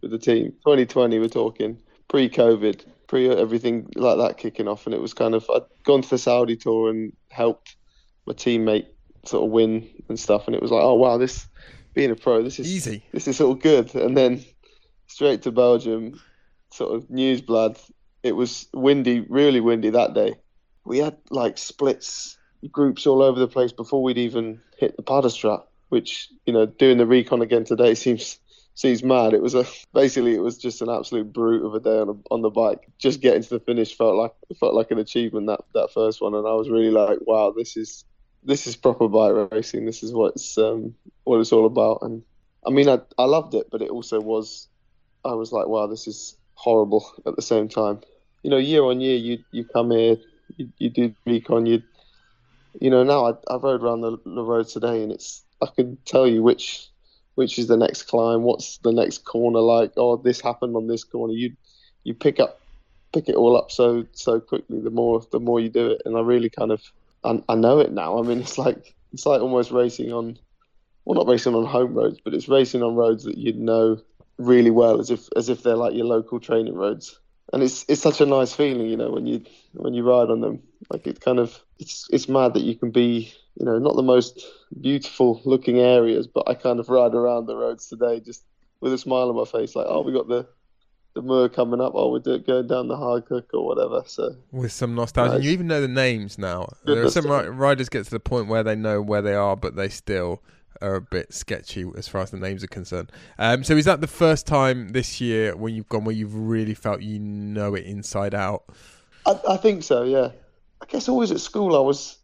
with 0.05 0.13
the 0.13 0.19
team. 0.19 0.53
2020, 0.65 1.19
we're 1.19 1.29
talking 1.29 1.79
pre-COVID, 2.09 2.85
pre 3.09 3.29
everything 3.29 3.89
like 3.97 4.19
that 4.19 4.39
kicking 4.39 4.69
off, 4.69 4.87
and 4.87 4.95
it 4.95 5.01
was 5.01 5.15
kind 5.15 5.35
of 5.35 5.49
I'd 5.53 5.63
gone 5.83 6.03
to 6.03 6.11
the 6.11 6.19
Saudi 6.19 6.57
tour 6.57 6.91
and 6.91 7.13
helped 7.31 7.77
my 8.27 8.35
teammate 8.35 8.87
sort 9.25 9.45
of 9.45 9.51
win 9.51 9.89
and 10.09 10.21
stuff, 10.21 10.47
and 10.47 10.55
it 10.55 10.63
was 10.63 10.71
like, 10.71 10.83
oh 10.83 10.95
wow, 10.95 11.17
this 11.17 11.49
being 11.95 12.11
a 12.11 12.17
pro, 12.17 12.43
this 12.43 12.61
is 12.61 12.73
easy. 12.73 13.05
This 13.13 13.27
is 13.27 13.41
all 13.41 13.55
good, 13.55 13.95
and 13.95 14.17
then 14.17 14.45
straight 15.07 15.43
to 15.43 15.53
Belgium, 15.53 16.21
sort 16.71 16.95
of 16.95 17.09
Nieuwsblad. 17.09 17.81
It 18.23 18.33
was 18.33 18.69
windy, 18.73 19.21
really 19.21 19.61
windy 19.61 19.91
that 19.91 20.15
day. 20.15 20.35
We 20.85 20.99
had 20.99 21.17
like 21.31 21.57
splits, 21.57 22.37
groups 22.71 23.07
all 23.07 23.23
over 23.23 23.41
the 23.41 23.49
place 23.49 23.73
before 23.73 24.03
we'd 24.03 24.19
even 24.19 24.61
hit 24.77 24.97
the 24.97 25.03
Paddestraat, 25.03 25.65
which 25.89 26.29
you 26.45 26.53
know, 26.53 26.67
doing 26.67 26.99
the 26.99 27.07
recon 27.07 27.41
again 27.41 27.65
today 27.65 27.95
seems 27.95 28.39
seems 28.75 29.03
mad. 29.03 29.33
It 29.33 29.43
was 29.43 29.55
a 29.55 29.65
basically 29.93 30.35
it 30.35 30.43
was 30.43 30.59
just 30.59 30.83
an 30.83 30.91
absolute 30.91 31.33
brute 31.33 31.65
of 31.65 31.75
a 31.75 31.81
day 31.81 31.99
on 31.99 32.09
a, 32.09 32.35
on 32.35 32.43
the 32.43 32.51
bike. 32.51 32.89
Just 32.99 33.21
getting 33.21 33.43
to 33.43 33.49
the 33.49 33.61
finish 33.61 33.97
felt 33.97 34.17
like 34.17 34.35
felt 34.59 34.75
like 34.75 34.91
an 34.91 34.99
achievement 34.99 35.47
that 35.47 35.61
that 35.75 35.93
first 35.93 36.21
one, 36.21 36.35
and 36.35 36.47
I 36.47 36.53
was 36.53 36.69
really 36.69 36.91
like, 36.91 37.19
wow, 37.23 37.53
this 37.57 37.77
is 37.77 38.05
this 38.43 38.67
is 38.67 38.77
proper 38.77 39.09
bike 39.09 39.51
racing. 39.53 39.87
This 39.87 40.03
is 40.03 40.13
what 40.13 40.35
it's 40.35 40.59
um, 40.59 40.95
what 41.25 41.41
it's 41.41 41.53
all 41.53 41.67
about. 41.67 42.01
And 42.03 42.23
I 42.67 42.71
mean, 42.71 42.89
I 42.89 43.01
I 43.19 43.25
loved 43.25 43.55
it, 43.55 43.69
but 43.71 43.83
it 43.83 43.91
also 43.91 44.21
was 44.21 44.69
I 45.25 45.35
was 45.35 45.53
like, 45.53 45.69
wow, 45.69 45.87
this 45.87 46.07
is 46.07 46.37
horrible 46.55 47.11
at 47.27 47.37
the 47.37 47.43
same 47.43 47.69
time. 47.69 48.01
You 48.43 48.51
know, 48.51 48.59
year 48.59 48.83
on 48.83 49.01
year, 49.01 49.17
you 49.17 49.39
you 49.53 49.65
come 49.65 49.91
here, 49.91 50.17
you, 50.57 50.69
you 50.79 50.91
do 50.91 51.15
recon, 51.27 51.67
you 51.67 51.83
you 52.81 52.91
know. 52.91 53.05
Now 53.05 53.27
I 53.27 53.55
I 53.55 53.57
rode 53.57 53.83
around 53.83 54.01
the, 54.03 54.19
the 54.25 54.43
road 54.43 54.69
today, 54.69 55.03
and 55.03 55.13
it's 55.13 55.45
I 55.63 55.67
can 55.75 55.97
tell 56.05 56.27
you 56.27 56.43
which 56.43 56.91
which 57.35 57.59
is 57.59 57.67
the 57.67 57.77
next 57.77 58.05
climb, 58.05 58.43
what's 58.43 58.79
the 58.79 58.93
next 58.93 59.25
corner 59.25 59.61
like, 59.61 59.93
oh 59.97 60.17
this 60.17 60.41
happened 60.41 60.77
on 60.77 60.87
this 60.87 61.05
corner. 61.05 61.33
You 61.33 61.57
you 62.05 62.15
pick 62.15 62.41
up 62.41 62.61
pick 63.13 63.29
it 63.29 63.37
all 63.37 63.57
up 63.57 63.71
so 63.71 64.05
so 64.13 64.41
quickly 64.41 64.81
the 64.81 64.91
more 64.91 65.23
the 65.31 65.39
more 65.39 65.61
you 65.61 65.69
do 65.69 65.87
it 65.93 66.03
and 66.05 66.17
I 66.17 66.21
really 66.21 66.51
kind 66.51 66.73
of 66.73 66.83
I, 67.23 67.41
I 67.49 67.55
know 67.55 67.79
it 67.81 67.93
now. 67.93 68.19
I 68.19 68.23
mean 68.23 68.41
it's 68.47 68.59
like 68.59 68.95
it's 69.13 69.27
like 69.27 69.41
almost 69.41 69.71
racing 69.71 70.13
on 70.13 70.39
well 71.05 71.17
not 71.17 71.29
racing 71.29 71.55
on 71.55 71.67
home 71.67 71.95
roads, 71.95 72.19
but 72.23 72.35
it's 72.35 72.49
racing 72.49 72.83
on 72.83 72.95
roads 72.95 73.25
that 73.25 73.39
you'd 73.39 73.59
know 73.59 74.01
really 74.39 74.71
well 74.71 75.01
as 75.01 75.11
if 75.11 75.29
as 75.37 75.49
if 75.49 75.63
they're 75.63 75.77
like 75.77 75.95
your 75.95 76.07
local 76.07 76.41
training 76.41 76.75
roads. 76.75 77.19
And 77.53 77.63
it's 77.63 77.85
it's 77.89 78.03
such 78.03 78.21
a 78.21 78.27
nice 78.27 78.53
feeling, 78.53 78.89
you 78.89 78.97
know, 78.97 79.11
when 79.11 79.27
you 79.27 79.45
when 79.75 79.95
you 79.95 80.03
ride 80.03 80.31
on 80.31 80.41
them. 80.41 80.63
Like 80.91 81.07
it 81.07 81.21
kind 81.21 81.39
of 81.39 81.59
it's 81.79 82.09
it's 82.11 82.29
mad 82.29 82.55
that 82.55 82.63
you 82.63 82.75
can 82.75 82.91
be 82.91 83.33
you 83.57 83.65
know, 83.65 83.79
not 83.79 83.97
the 83.97 84.03
most 84.03 84.45
beautiful 84.81 85.41
looking 85.45 85.79
areas, 85.79 86.27
but 86.27 86.49
I 86.49 86.55
kind 86.55 86.81
of 86.81 86.89
ride 86.89 87.15
around 87.15 87.47
the 87.47 87.57
roads 87.57 87.87
today 87.87 88.21
just 88.21 88.45
with 88.81 88.93
a 88.93 88.99
smile 88.99 89.29
on 89.29 89.37
my 89.37 89.45
face, 89.45 89.77
like, 89.77 89.87
oh, 89.89 90.03
we 90.03 90.13
got 90.13 90.29
the 90.29 90.47
the 91.15 91.23
Mur 91.23 91.49
coming 91.49 91.81
up. 91.81 91.93
Oh, 91.95 92.11
we're 92.11 92.39
going 92.39 92.67
down 92.67 92.89
the 92.89 92.97
Haaghoek 92.97 93.47
or 93.55 93.65
whatever. 93.65 94.03
So 94.07 94.35
with 94.51 94.73
some 94.73 94.97
nostalgia, 94.97 95.43
you 95.43 95.51
even 95.51 95.69
know 95.69 95.81
the 95.81 95.89
names 95.89 96.39
now. 96.39 96.69
There 96.85 97.05
are 97.05 97.11
some 97.11 97.29
riders 97.29 97.89
get 97.89 98.05
to 98.05 98.11
the 98.11 98.21
point 98.21 98.49
where 98.49 98.65
they 98.65 98.75
know 98.75 99.01
where 99.01 99.23
they 99.23 99.35
are, 99.35 99.57
but 99.57 99.77
they 99.77 99.89
still 99.89 100.43
are 100.83 100.97
a 100.97 101.01
bit 101.01 101.33
sketchy 101.33 101.89
as 101.97 102.09
far 102.09 102.23
as 102.23 102.31
the 102.31 102.37
names 102.37 102.65
are 102.65 102.69
concerned. 102.69 103.13
Um, 103.39 103.63
so 103.65 103.77
is 103.77 103.85
that 103.85 104.01
the 104.01 104.09
first 104.09 104.47
time 104.47 104.89
this 104.89 105.21
year 105.21 105.57
when 105.57 105.75
you've 105.75 105.89
gone 105.89 106.05
where 106.05 106.15
you've 106.15 106.35
really 106.35 106.75
felt 106.75 107.01
you 107.01 107.21
know 107.21 107.75
it 107.75 107.85
inside 107.85 108.35
out? 108.35 108.65
I, 109.25 109.39
I 109.51 109.57
think 109.57 109.85
so. 109.85 110.03
Yeah. 110.03 110.31
I 110.83 110.87
guess 110.87 111.09
always 111.09 111.31
at 111.31 111.41
school 111.41 111.77
I 111.77 111.81
was, 111.81 112.19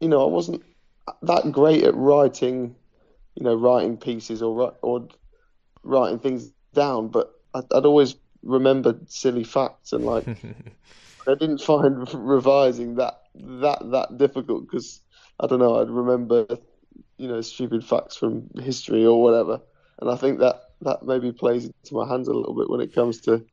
you 0.00 0.08
know, 0.08 0.26
I 0.26 0.30
wasn't 0.30 0.62
that 1.22 1.52
great 1.52 1.84
at 1.84 1.94
writing, 1.94 2.74
you 3.34 3.44
know, 3.44 3.54
writing 3.54 3.96
pieces 3.96 4.42
or 4.42 4.74
or 4.82 5.08
writing 5.82 6.18
things 6.18 6.50
down, 6.74 7.08
but 7.08 7.32
I'd, 7.54 7.64
I'd 7.72 7.86
always 7.86 8.16
remembered 8.42 9.10
silly 9.10 9.44
facts 9.44 9.92
and 9.92 10.04
like 10.04 10.26
I 11.26 11.34
didn't 11.34 11.60
find 11.60 12.08
revising 12.14 12.96
that 12.96 13.22
that 13.34 13.78
that 13.90 14.16
difficult 14.16 14.62
because 14.62 15.00
I 15.40 15.46
don't 15.46 15.58
know 15.58 15.80
I'd 15.80 15.90
remember 15.90 16.46
you 17.16 17.28
know 17.28 17.40
stupid 17.40 17.84
facts 17.84 18.16
from 18.16 18.48
history 18.60 19.04
or 19.04 19.22
whatever, 19.22 19.60
and 20.00 20.10
I 20.10 20.16
think 20.16 20.38
that 20.40 20.62
that 20.82 21.04
maybe 21.04 21.32
plays 21.32 21.64
into 21.64 21.94
my 21.94 22.06
hands 22.08 22.28
a 22.28 22.32
little 22.32 22.54
bit 22.54 22.70
when 22.70 22.80
it 22.80 22.94
comes 22.94 23.20
to 23.22 23.44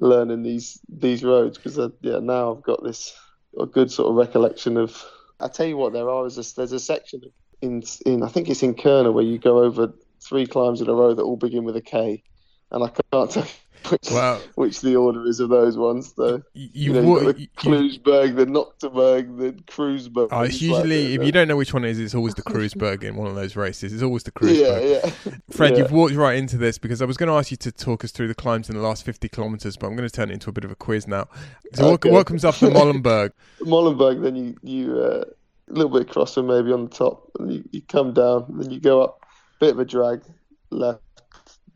learning 0.00 0.42
these 0.42 0.80
these 0.88 1.24
roads 1.24 1.56
because 1.56 1.78
uh, 1.78 1.88
yeah 2.02 2.18
now 2.20 2.54
I've 2.54 2.62
got 2.62 2.84
this 2.84 3.18
a 3.58 3.66
good 3.66 3.90
sort 3.90 4.10
of 4.10 4.16
recollection 4.16 4.76
of. 4.76 5.04
I 5.40 5.48
tell 5.48 5.66
you 5.66 5.76
what, 5.76 5.92
there 5.92 6.10
are 6.10 6.26
is 6.26 6.38
a, 6.38 6.56
there's 6.56 6.72
a 6.72 6.80
section 6.80 7.22
in 7.62 7.82
in 8.06 8.22
I 8.22 8.28
think 8.28 8.48
it's 8.48 8.62
in 8.62 8.74
Kuurne 8.74 9.12
where 9.12 9.24
you 9.24 9.38
go 9.38 9.62
over 9.62 9.92
three 10.20 10.46
climbs 10.46 10.80
in 10.80 10.88
a 10.88 10.94
row 10.94 11.14
that 11.14 11.22
all 11.22 11.36
begin 11.36 11.64
with 11.64 11.76
a 11.76 11.80
K, 11.80 12.22
and 12.70 12.84
I 12.84 12.88
can't 12.88 13.30
tell 13.30 13.46
which, 13.88 14.10
Well- 14.10 14.40
which 14.54 14.80
the 14.80 14.96
order 14.96 15.24
is 15.26 15.40
of 15.40 15.48
those 15.48 15.76
ones. 15.76 16.12
Though 16.12 16.42
You, 16.54 16.68
you, 16.72 16.92
know, 16.92 17.02
wa- 17.02 17.18
you've 17.18 17.24
got 17.24 17.64
the 17.64 17.82
you- 18.26 18.32
the 18.34 18.46
Nocturberg, 18.46 19.38
the 19.38 19.52
Kruisberg. 19.64 20.28
Oh, 20.30 20.42
it's 20.42 20.54
It's 20.54 20.62
like 20.62 20.70
usually 20.84 21.14
if 21.14 21.22
you 21.24 21.32
don't 21.32 21.48
know 21.48 21.56
which 21.56 21.72
one 21.74 21.84
it 21.84 21.90
is, 21.90 21.98
it's 21.98 22.14
always 22.14 22.34
the 22.34 22.42
Kruisberg 22.42 23.02
in 23.04 23.16
one 23.16 23.26
of 23.28 23.34
those 23.34 23.56
races. 23.56 23.92
It's 23.92 24.02
always 24.02 24.22
the 24.24 24.32
Kruisberg. 24.32 24.48
Yeah, 24.58 25.00
yeah. 25.04 25.10
Fred, 25.50 25.72
Yeah. 25.72 25.78
you've 25.82 25.92
walked 25.92 26.14
right 26.14 26.36
into 26.36 26.56
this 26.56 26.78
because 26.78 27.00
I 27.02 27.04
was 27.04 27.16
going 27.16 27.28
to 27.28 27.34
ask 27.34 27.50
you 27.50 27.56
to 27.58 27.72
talk 27.72 28.04
us 28.04 28.10
through 28.10 28.28
the 28.28 28.34
climbs 28.34 28.68
in 28.68 28.76
the 28.76 28.82
last 28.82 29.04
50 29.04 29.28
kilometres, 29.28 29.76
but 29.76 29.86
I'm 29.86 29.96
going 29.96 30.08
to 30.08 30.14
turn 30.14 30.30
it 30.30 30.34
into 30.34 30.50
a 30.50 30.52
bit 30.52 30.64
of 30.64 30.70
a 30.70 30.76
quiz 30.76 31.06
now. 31.06 31.28
So, 31.74 31.92
Okay. 31.92 32.10
what, 32.10 32.18
what 32.18 32.26
comes 32.26 32.44
after 32.44 32.68
Molenberg? 32.68 33.32
Molenberg, 33.62 34.22
then 34.22 34.36
you 34.36 34.56
you 34.62 34.98
uh, 34.98 35.24
a 35.70 35.72
little 35.72 35.90
bit 35.90 36.08
crosser 36.08 36.42
maybe 36.42 36.72
on 36.72 36.84
the 36.84 36.90
top, 36.90 37.30
and 37.38 37.52
you, 37.52 37.64
you 37.72 37.82
come 37.82 38.12
down, 38.14 38.44
and 38.48 38.60
then 38.62 38.70
you 38.70 38.80
go 38.80 39.02
up, 39.02 39.24
bit 39.60 39.70
of 39.70 39.78
a 39.78 39.84
drag 39.84 40.22
left 40.70 41.00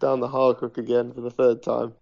down 0.03 0.21
the 0.21 0.29
Haaghoek 0.29 0.77
again 0.77 1.13
for 1.15 1.23
the 1.23 1.31
third 1.31 1.63
time, 1.63 1.95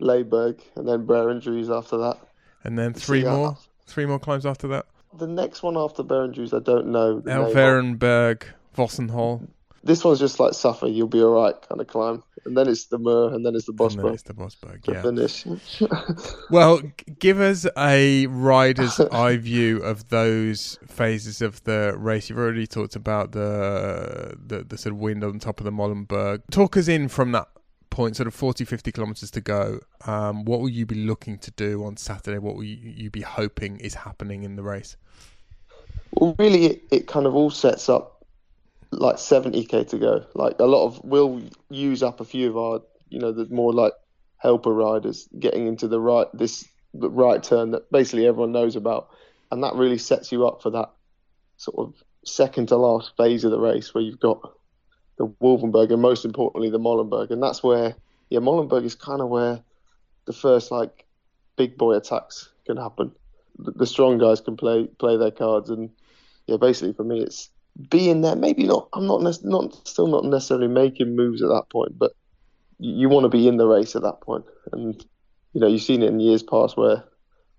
Leberg, 0.00 0.60
and 0.76 0.88
then 0.88 1.06
Berendries 1.06 1.68
after 1.76 1.98
that. 1.98 2.16
And 2.64 2.78
then 2.78 2.94
three 2.94 3.22
yeah. 3.22 3.36
more, 3.36 3.58
three 3.86 4.06
more 4.06 4.18
climbs 4.18 4.46
after 4.46 4.68
that. 4.68 4.86
The 5.18 5.26
next 5.26 5.62
one 5.62 5.76
after 5.76 6.02
Berendries, 6.02 6.54
I 6.54 6.62
don't 6.62 6.86
know. 6.86 7.20
the 7.20 7.34
name 7.34 7.40
of. 7.40 7.52
Elverenberg, 7.52 8.44
Vossenhol, 8.76 9.46
This 9.84 10.04
one's 10.04 10.18
just 10.18 10.40
like 10.40 10.54
suffer, 10.54 10.86
you'll 10.86 11.08
be 11.08 11.22
all 11.22 11.34
right 11.34 11.54
kind 11.68 11.80
of 11.80 11.86
climb, 11.86 12.22
and 12.44 12.56
then 12.56 12.68
it's 12.68 12.86
the 12.86 12.98
Mur, 12.98 13.32
and 13.32 13.46
then 13.46 13.54
it's 13.54 13.66
the 13.66 13.72
and 13.72 13.78
then 13.78 13.98
Bosberg 13.98 14.14
it's 14.14 14.22
the 14.22 14.34
Bosberg. 14.34 14.86
Yeah. 14.86 15.02
finish. 15.02 15.46
Well, 16.50 16.80
give 17.18 17.40
us 17.40 17.66
a 17.76 18.26
rider's 18.26 18.98
eye 19.12 19.36
view 19.36 19.82
of 19.82 20.08
those 20.08 20.78
phases 20.86 21.42
of 21.42 21.62
the 21.64 21.94
race. 21.96 22.28
You've 22.28 22.38
already 22.38 22.66
talked 22.66 22.96
about 22.96 23.32
the, 23.32 24.36
the 24.44 24.64
the 24.64 24.78
sort 24.78 24.94
of 24.94 24.98
wind 24.98 25.22
on 25.22 25.38
top 25.38 25.60
of 25.60 25.64
the 25.64 25.72
Molenberg. 25.72 26.42
Talk 26.50 26.76
us 26.76 26.88
in 26.88 27.08
from 27.08 27.32
that 27.32 27.48
point, 27.90 28.16
sort 28.16 28.26
of 28.26 28.34
40, 28.34 28.64
50 28.64 28.92
kilometres 28.92 29.30
to 29.32 29.40
go. 29.40 29.80
Um, 30.06 30.44
what 30.44 30.60
will 30.60 30.68
you 30.68 30.86
be 30.86 30.94
looking 30.94 31.38
to 31.38 31.50
do 31.50 31.84
on 31.84 31.96
Saturday? 31.96 32.38
What 32.38 32.54
will 32.54 32.64
you, 32.64 32.76
you 32.76 33.10
be 33.10 33.22
hoping 33.22 33.78
is 33.78 33.94
happening 33.94 34.42
in 34.42 34.56
the 34.56 34.62
race? 34.62 34.96
Well, 36.12 36.34
really, 36.38 36.66
it, 36.66 36.82
it 36.90 37.06
kind 37.06 37.26
of 37.26 37.34
all 37.34 37.50
sets 37.50 37.88
up 37.88 38.17
like 38.90 39.16
70k 39.16 39.88
to 39.88 39.98
go. 39.98 40.24
Like 40.34 40.58
a 40.58 40.64
lot 40.64 40.86
of, 40.86 41.00
we'll 41.04 41.42
use 41.70 42.02
up 42.02 42.20
a 42.20 42.24
few 42.24 42.48
of 42.48 42.56
our, 42.56 42.80
you 43.08 43.18
know, 43.18 43.32
the 43.32 43.46
more 43.46 43.72
like 43.72 43.92
helper 44.38 44.72
riders 44.72 45.28
getting 45.38 45.66
into 45.66 45.88
the 45.88 46.00
right, 46.00 46.26
this 46.32 46.66
the 46.94 47.10
right 47.10 47.42
turn 47.42 47.72
that 47.72 47.90
basically 47.92 48.26
everyone 48.26 48.52
knows 48.52 48.76
about. 48.76 49.10
And 49.50 49.62
that 49.62 49.74
really 49.74 49.98
sets 49.98 50.32
you 50.32 50.46
up 50.46 50.62
for 50.62 50.70
that 50.70 50.90
sort 51.56 51.78
of 51.78 52.02
second 52.24 52.68
to 52.68 52.76
last 52.76 53.16
phase 53.16 53.44
of 53.44 53.50
the 53.50 53.60
race 53.60 53.94
where 53.94 54.04
you've 54.04 54.20
got 54.20 54.54
the 55.16 55.26
Wolvenberg 55.26 55.92
and 55.92 56.02
most 56.02 56.24
importantly 56.24 56.70
the 56.70 56.78
Molenberg. 56.78 57.30
And 57.30 57.42
that's 57.42 57.62
where, 57.62 57.94
yeah, 58.30 58.40
Molenberg 58.40 58.84
is 58.84 58.94
kind 58.94 59.20
of 59.20 59.28
where 59.28 59.62
the 60.26 60.32
first 60.32 60.70
like 60.70 61.06
big 61.56 61.76
boy 61.76 61.94
attacks 61.94 62.50
can 62.66 62.76
happen. 62.76 63.12
The, 63.58 63.72
the 63.72 63.86
strong 63.86 64.18
guys 64.18 64.40
can 64.40 64.56
play 64.56 64.86
play 64.98 65.16
their 65.16 65.32
cards, 65.32 65.70
and 65.70 65.90
yeah, 66.46 66.56
basically 66.58 66.92
for 66.92 67.04
me 67.04 67.20
it's 67.20 67.50
being 67.90 68.22
there. 68.22 68.36
Maybe 68.36 68.64
not. 68.66 68.88
I'm 68.92 69.06
not 69.06 69.22
not 69.44 69.88
still 69.88 70.08
not 70.08 70.24
necessarily 70.24 70.68
making 70.68 71.16
moves 71.16 71.42
at 71.42 71.48
that 71.48 71.70
point, 71.70 71.98
but 71.98 72.12
you, 72.78 73.08
want 73.08 73.24
to 73.24 73.28
be 73.28 73.48
in 73.48 73.56
the 73.56 73.66
race 73.66 73.96
at 73.96 74.02
that 74.02 74.20
point. 74.20 74.44
And 74.72 75.04
you 75.52 75.60
know 75.60 75.66
you've 75.66 75.82
seen 75.82 76.02
it 76.02 76.08
in 76.08 76.20
years 76.20 76.42
past 76.42 76.76
where 76.76 77.04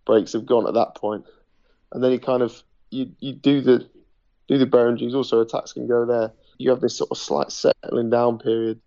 breaks 0.06 0.34
have 0.34 0.46
gone 0.46 0.68
at 0.68 0.74
that 0.74 0.96
point, 0.96 1.26
and 1.92 2.04
then 2.04 2.12
you 2.12 2.20
kind 2.20 2.44
of 2.44 2.64
you 2.90 3.12
you 3.20 3.34
do 3.34 3.62
the 3.62 3.90
do 4.48 4.58
the 4.58 4.66
Berendries. 4.66 5.16
Also 5.16 5.42
attacks 5.42 5.74
can 5.74 5.88
go 5.88 6.06
there. 6.06 6.32
You 6.58 6.70
have 6.70 6.82
this 6.82 6.98
sort 6.98 7.12
of 7.12 7.18
slight 7.18 7.52
settling 7.52 8.10
down 8.10 8.40
period 8.40 8.82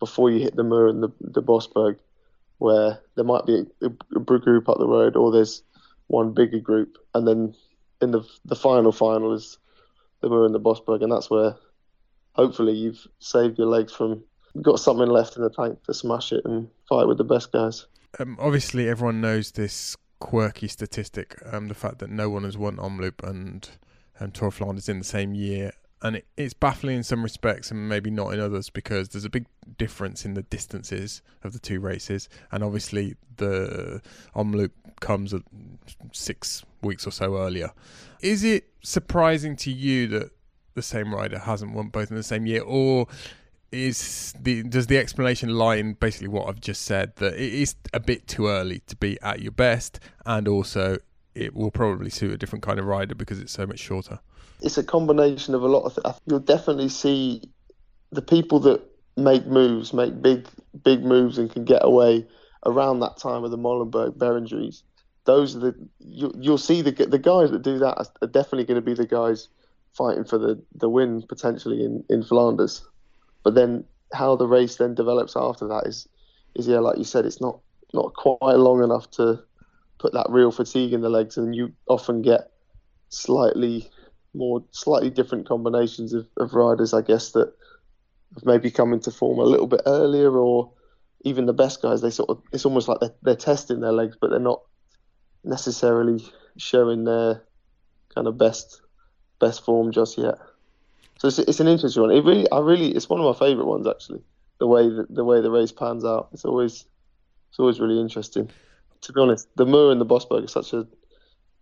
before 0.00 0.30
you 0.30 0.40
hit 0.40 0.56
the 0.56 0.64
Mur 0.64 0.88
and 0.88 1.02
the 1.02 1.10
the 1.20 1.42
Bosberg, 1.42 1.96
where 2.58 3.00
there 3.14 3.24
might 3.24 3.46
be 3.46 3.64
a, 3.82 3.86
a 3.86 4.20
group 4.20 4.68
up 4.68 4.78
the 4.78 4.86
road, 4.86 5.16
or 5.16 5.32
there's 5.32 5.62
one 6.08 6.32
bigger 6.32 6.60
group, 6.60 6.98
and 7.14 7.26
then 7.26 7.54
in 8.02 8.10
the 8.10 8.22
the 8.44 8.56
final 8.56 8.92
final 8.92 9.32
is 9.32 9.58
the 10.24 10.30
Mur 10.30 10.46
in 10.46 10.52
the 10.52 10.60
Bosberg, 10.60 11.02
and 11.02 11.12
that's 11.12 11.30
where 11.30 11.56
hopefully 12.32 12.72
you've 12.72 13.06
saved 13.18 13.58
your 13.58 13.68
legs 13.68 13.92
from 13.92 14.24
got 14.62 14.78
something 14.78 15.08
left 15.08 15.36
in 15.36 15.42
the 15.42 15.50
tank 15.50 15.82
to 15.84 15.94
smash 15.94 16.32
it 16.32 16.44
and 16.44 16.68
fight 16.88 17.08
with 17.08 17.18
the 17.18 17.24
best 17.24 17.52
guys. 17.52 17.86
Um, 18.18 18.36
obviously, 18.40 18.88
everyone 18.88 19.20
knows 19.20 19.52
this 19.52 19.96
quirky 20.20 20.68
statistic, 20.68 21.36
um, 21.52 21.68
the 21.68 21.74
fact 21.74 21.98
that 21.98 22.10
no 22.10 22.30
one 22.30 22.44
has 22.44 22.56
won 22.56 22.76
Omloop 22.76 23.22
and 23.28 23.68
and 24.18 24.32
Tour 24.32 24.48
of 24.48 24.54
Flanders 24.54 24.88
in 24.88 24.98
the 24.98 25.04
same 25.04 25.34
year, 25.34 25.72
and 26.04 26.16
it, 26.16 26.26
it's 26.36 26.52
baffling 26.52 26.98
in 26.98 27.02
some 27.02 27.22
respects 27.22 27.70
and 27.70 27.88
maybe 27.88 28.10
not 28.10 28.34
in 28.34 28.38
others 28.38 28.68
because 28.68 29.08
there's 29.08 29.24
a 29.24 29.30
big 29.30 29.46
difference 29.78 30.26
in 30.26 30.34
the 30.34 30.42
distances 30.42 31.22
of 31.42 31.54
the 31.54 31.58
two 31.58 31.80
races, 31.80 32.28
and 32.52 32.62
obviously 32.62 33.16
the 33.38 34.00
Omloop 34.36 34.70
comes 35.00 35.34
six 36.12 36.62
weeks 36.82 37.06
or 37.06 37.10
so 37.10 37.38
earlier. 37.38 37.70
Is 38.20 38.44
it 38.44 38.68
surprising 38.82 39.56
to 39.56 39.72
you 39.72 40.06
that 40.08 40.30
the 40.74 40.82
same 40.82 41.14
rider 41.14 41.38
hasn't 41.38 41.72
won 41.72 41.88
both 41.88 42.10
in 42.10 42.16
the 42.16 42.22
same 42.22 42.46
year, 42.46 42.62
or 42.62 43.06
is 43.72 44.34
the 44.38 44.62
does 44.62 44.86
the 44.86 44.98
explanation 44.98 45.48
lie 45.48 45.76
in 45.76 45.94
basically 45.94 46.28
what 46.28 46.48
I've 46.48 46.60
just 46.60 46.82
said 46.82 47.16
that 47.16 47.34
it 47.34 47.52
is 47.52 47.74
a 47.92 47.98
bit 47.98 48.28
too 48.28 48.46
early 48.46 48.82
to 48.88 48.96
be 48.96 49.18
at 49.22 49.40
your 49.40 49.52
best, 49.52 50.00
and 50.26 50.46
also 50.48 50.98
it 51.34 51.54
will 51.54 51.70
probably 51.70 52.10
suit 52.10 52.32
a 52.32 52.36
different 52.36 52.62
kind 52.62 52.78
of 52.78 52.84
rider 52.84 53.14
because 53.14 53.40
it's 53.40 53.52
so 53.52 53.66
much 53.66 53.78
shorter. 53.78 54.20
It's 54.64 54.78
a 54.78 54.84
combination 54.84 55.54
of 55.54 55.62
a 55.62 55.68
lot 55.68 55.84
of. 55.84 55.94
Th- 55.94 56.16
you'll 56.26 56.40
definitely 56.40 56.88
see 56.88 57.42
the 58.10 58.22
people 58.22 58.60
that 58.60 58.82
make 59.16 59.46
moves, 59.46 59.92
make 59.92 60.20
big 60.20 60.48
big 60.82 61.04
moves, 61.04 61.38
and 61.38 61.50
can 61.50 61.64
get 61.64 61.84
away 61.84 62.26
around 62.66 63.00
that 63.00 63.18
time 63.18 63.44
of 63.44 63.50
the 63.50 63.58
Molenberg 63.58 64.16
Berendries. 64.16 64.82
Those 65.24 65.54
are 65.56 65.60
the 65.60 65.88
you, 66.00 66.32
you'll 66.38 66.58
see 66.58 66.82
the 66.82 66.92
the 66.92 67.18
guys 67.18 67.50
that 67.50 67.62
do 67.62 67.78
that 67.78 68.08
are 68.22 68.26
definitely 68.26 68.64
going 68.64 68.82
to 68.82 68.86
be 68.86 68.94
the 68.94 69.06
guys 69.06 69.48
fighting 69.92 70.24
for 70.24 70.38
the, 70.38 70.60
the 70.74 70.88
win 70.88 71.22
potentially 71.22 71.84
in, 71.84 72.04
in 72.10 72.22
Flanders. 72.22 72.84
But 73.42 73.54
then 73.54 73.84
how 74.12 74.36
the 74.36 74.48
race 74.48 74.76
then 74.76 74.94
develops 74.94 75.36
after 75.36 75.68
that 75.68 75.86
is 75.86 76.08
is 76.54 76.66
yeah, 76.66 76.78
like 76.78 76.98
you 76.98 77.04
said, 77.04 77.26
it's 77.26 77.40
not 77.40 77.60
not 77.92 78.14
quite 78.14 78.56
long 78.56 78.82
enough 78.82 79.10
to 79.12 79.42
put 79.98 80.12
that 80.12 80.26
real 80.30 80.50
fatigue 80.50 80.92
in 80.92 81.00
the 81.00 81.10
legs, 81.10 81.36
and 81.36 81.54
you 81.54 81.72
often 81.86 82.22
get 82.22 82.50
slightly 83.08 83.88
more 84.34 84.64
slightly 84.70 85.10
different 85.10 85.48
combinations 85.48 86.12
of, 86.12 86.26
of 86.38 86.54
riders, 86.54 86.92
I 86.92 87.02
guess 87.02 87.32
that 87.32 87.52
have 88.34 88.44
maybe 88.44 88.70
come 88.70 88.92
into 88.92 89.10
form 89.10 89.38
a 89.38 89.44
little 89.44 89.66
bit 89.66 89.82
earlier, 89.86 90.36
or 90.36 90.72
even 91.22 91.46
the 91.46 91.52
best 91.52 91.82
guys. 91.82 92.02
They 92.02 92.10
sort 92.10 92.30
of 92.30 92.42
it's 92.52 92.64
almost 92.64 92.88
like 92.88 93.00
they're, 93.00 93.14
they're 93.22 93.36
testing 93.36 93.80
their 93.80 93.92
legs, 93.92 94.16
but 94.20 94.30
they're 94.30 94.38
not 94.40 94.62
necessarily 95.44 96.24
showing 96.56 97.04
their 97.04 97.42
kind 98.14 98.26
of 98.26 98.38
best 98.38 98.80
best 99.40 99.64
form 99.64 99.92
just 99.92 100.18
yet. 100.18 100.38
So 101.18 101.28
it's, 101.28 101.38
it's 101.38 101.60
an 101.60 101.68
interesting 101.68 102.02
one. 102.02 102.10
It 102.10 102.24
really, 102.24 102.50
I 102.50 102.58
really, 102.58 102.90
it's 102.90 103.08
one 103.08 103.20
of 103.20 103.26
my 103.26 103.46
favourite 103.46 103.66
ones 103.66 103.86
actually. 103.86 104.22
The 104.58 104.66
way 104.66 104.88
that, 104.88 105.12
the 105.14 105.24
way 105.24 105.40
the 105.40 105.50
race 105.50 105.72
pans 105.72 106.04
out, 106.04 106.28
it's 106.32 106.44
always 106.44 106.84
it's 107.50 107.58
always 107.58 107.80
really 107.80 108.00
interesting. 108.00 108.50
To 109.02 109.12
be 109.12 109.20
honest, 109.20 109.48
the 109.56 109.66
Mur 109.66 109.90
and 109.90 110.00
the 110.00 110.06
Bosberg 110.06 110.44
is 110.44 110.52
such 110.52 110.72
a 110.72 110.86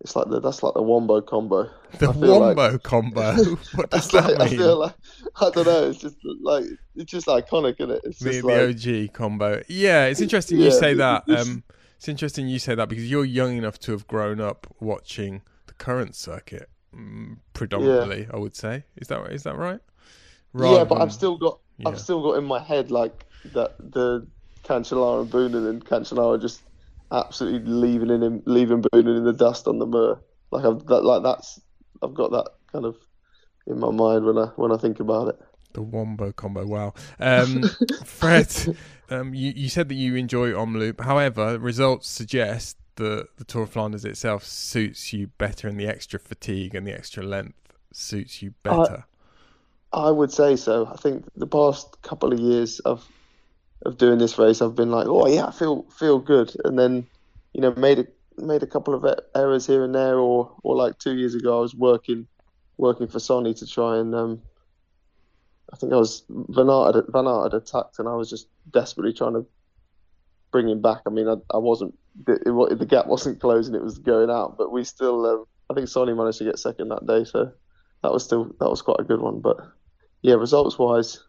it's 0.02 0.14
like 0.14 0.28
the 0.28 0.40
that's 0.40 0.62
like 0.62 0.74
the 0.74 0.82
wombo 0.82 1.20
combo. 1.22 1.70
The 1.98 2.12
feel 2.12 2.40
like- 2.40 2.56
wombo 2.56 2.78
combo. 2.78 3.32
What 3.74 3.90
does 3.90 4.08
that 4.08 4.38
like- 4.38 4.40
I 4.52 4.56
feel 4.56 4.78
like 4.78 4.94
I 5.40 5.50
don't 5.50 5.66
know. 5.66 5.88
It's 5.88 5.98
just 6.00 6.16
like 6.42 6.64
it's 6.96 7.10
just 7.10 7.26
iconic, 7.28 7.76
isn't 7.80 7.90
it? 7.92 8.00
It's 8.04 8.18
the, 8.18 8.40
the 8.40 8.42
like 8.42 9.08
OG 9.08 9.12
combo. 9.14 9.62
Yeah, 9.68 10.06
it's 10.06 10.20
interesting 10.20 10.58
you 10.58 10.70
say 10.70 10.94
that. 10.94 11.24
it's- 11.28 11.46
Um, 11.48 11.64
it's 11.96 12.08
interesting 12.08 12.48
you 12.48 12.58
say 12.58 12.74
that 12.74 12.88
because 12.88 13.08
you're 13.08 13.24
young 13.24 13.56
enough 13.56 13.78
to 13.80 13.92
have 13.92 14.08
grown 14.08 14.40
up 14.40 14.66
watching 14.80 15.40
the 15.68 15.74
current 15.74 16.16
circuit 16.16 16.68
mm, 16.94 17.36
predominantly. 17.52 18.26
I 18.32 18.38
would 18.38 18.56
say 18.56 18.84
is 18.96 19.06
that 19.08 19.24
is 19.30 19.44
that 19.44 19.56
right? 19.56 19.78
yeah, 20.54 20.82
but 20.84 20.88
than- 20.96 21.02
I've 21.02 21.12
still 21.12 21.36
got 21.38 21.60
yeah. 21.78 21.88
I've 21.90 22.00
still 22.00 22.20
got 22.22 22.38
in 22.38 22.44
my 22.44 22.58
head 22.58 22.90
like 22.90 23.24
that 23.54 23.76
the 23.78 24.26
Cancellara 24.64 25.22
and 25.22 25.30
Boonen 25.30 25.68
and 25.68 25.84
Cancellara 25.84 26.40
just 26.40 26.62
absolutely 27.12 27.70
leaving 27.70 28.10
in 28.10 28.22
him 28.22 28.42
leaving 28.46 28.82
Boonen 28.82 29.18
in 29.18 29.24
the 29.24 29.32
dust 29.32 29.68
on 29.68 29.78
the 29.78 29.86
Mur. 29.86 30.20
Like 30.50 30.64
I've 30.64 30.84
that 30.86 31.04
like 31.04 31.22
that's 31.22 31.60
I've 32.02 32.14
got 32.14 32.30
that 32.32 32.50
kind 32.72 32.84
of 32.84 32.96
in 33.66 33.78
my 33.78 33.90
mind 33.90 34.24
when 34.24 34.38
I 34.38 34.46
when 34.56 34.72
I 34.72 34.76
think 34.76 35.00
about 35.00 35.28
it. 35.28 35.38
The 35.74 35.82
wombo 35.82 36.32
combo. 36.32 36.66
Wow. 36.66 36.94
Um, 37.18 37.62
Fred, 38.04 38.76
um, 39.08 39.32
you, 39.32 39.52
you 39.56 39.68
said 39.70 39.88
that 39.88 39.94
you 39.94 40.16
enjoy 40.16 40.50
Omloop. 40.50 41.00
However, 41.00 41.58
results 41.58 42.08
suggest 42.08 42.76
that 42.96 43.28
the 43.38 43.44
Tour 43.44 43.62
of 43.62 43.70
Flanders 43.70 44.04
itself 44.04 44.44
suits 44.44 45.14
you 45.14 45.28
better, 45.38 45.68
and 45.68 45.80
the 45.80 45.86
extra 45.86 46.18
fatigue 46.18 46.74
and 46.74 46.86
the 46.86 46.92
extra 46.92 47.22
length 47.22 47.72
suits 47.90 48.42
you 48.42 48.52
better. 48.62 49.06
I 49.94 50.10
would 50.10 50.32
say 50.32 50.56
so. 50.56 50.86
I 50.86 50.96
think 50.96 51.24
the 51.36 51.46
past 51.46 52.00
couple 52.02 52.32
of 52.32 52.40
years 52.40 52.80
of 52.80 53.06
of 53.84 53.98
doing 53.98 54.18
this 54.18 54.38
race, 54.38 54.62
I've 54.62 54.74
been 54.74 54.90
like, 54.90 55.06
oh 55.06 55.26
yeah, 55.26 55.46
I 55.46 55.50
feel 55.50 55.82
feel 55.98 56.18
good, 56.18 56.54
and 56.64 56.78
then 56.78 57.06
you 57.52 57.60
know 57.60 57.72
made 57.74 57.98
a 57.98 58.06
made 58.38 58.62
a 58.62 58.66
couple 58.66 58.94
of 58.94 59.04
errors 59.34 59.66
here 59.66 59.84
and 59.84 59.94
there, 59.94 60.18
or 60.18 60.54
or 60.62 60.76
like 60.76 60.98
two 60.98 61.16
years 61.16 61.34
ago, 61.34 61.58
I 61.58 61.60
was 61.60 61.74
working 61.74 62.26
working 62.76 63.06
for 63.06 63.20
Sonny 63.20 63.54
to 63.54 63.66
try 63.66 63.98
and 63.98 64.14
um, 64.14 64.42
I 65.72 65.76
think 65.76 65.92
I 65.92 65.96
was 65.96 66.24
Van 66.28 66.68
Aert 66.68 66.94
had, 66.94 67.04
Van 67.08 67.26
Aert 67.26 67.54
attacked, 67.54 67.98
and 67.98 68.08
I 68.08 68.14
was 68.14 68.28
just 68.28 68.48
desperately 68.70 69.12
trying 69.12 69.34
to 69.34 69.46
bring 70.50 70.68
him 70.68 70.82
back. 70.82 71.02
I 71.06 71.10
mean, 71.10 71.28
I, 71.28 71.36
I 71.52 71.58
wasn't 71.58 71.98
it, 72.26 72.42
it, 72.46 72.78
the 72.78 72.86
gap 72.86 73.06
wasn't 73.06 73.40
closing; 73.40 73.74
it 73.74 73.82
was 73.82 73.98
going 73.98 74.30
out. 74.30 74.58
But 74.58 74.70
we 74.70 74.84
still, 74.84 75.26
um, 75.26 75.44
I 75.70 75.74
think 75.74 75.88
Sonny 75.88 76.12
managed 76.12 76.38
to 76.38 76.44
get 76.44 76.58
second 76.58 76.88
that 76.88 77.06
day, 77.06 77.24
so 77.24 77.50
that 78.02 78.12
was 78.12 78.24
still 78.24 78.54
that 78.60 78.68
was 78.68 78.82
quite 78.82 79.00
a 79.00 79.04
good 79.04 79.20
one. 79.20 79.40
But 79.40 79.56
yeah, 80.20 80.34
results 80.34 80.78
wise, 80.78 81.22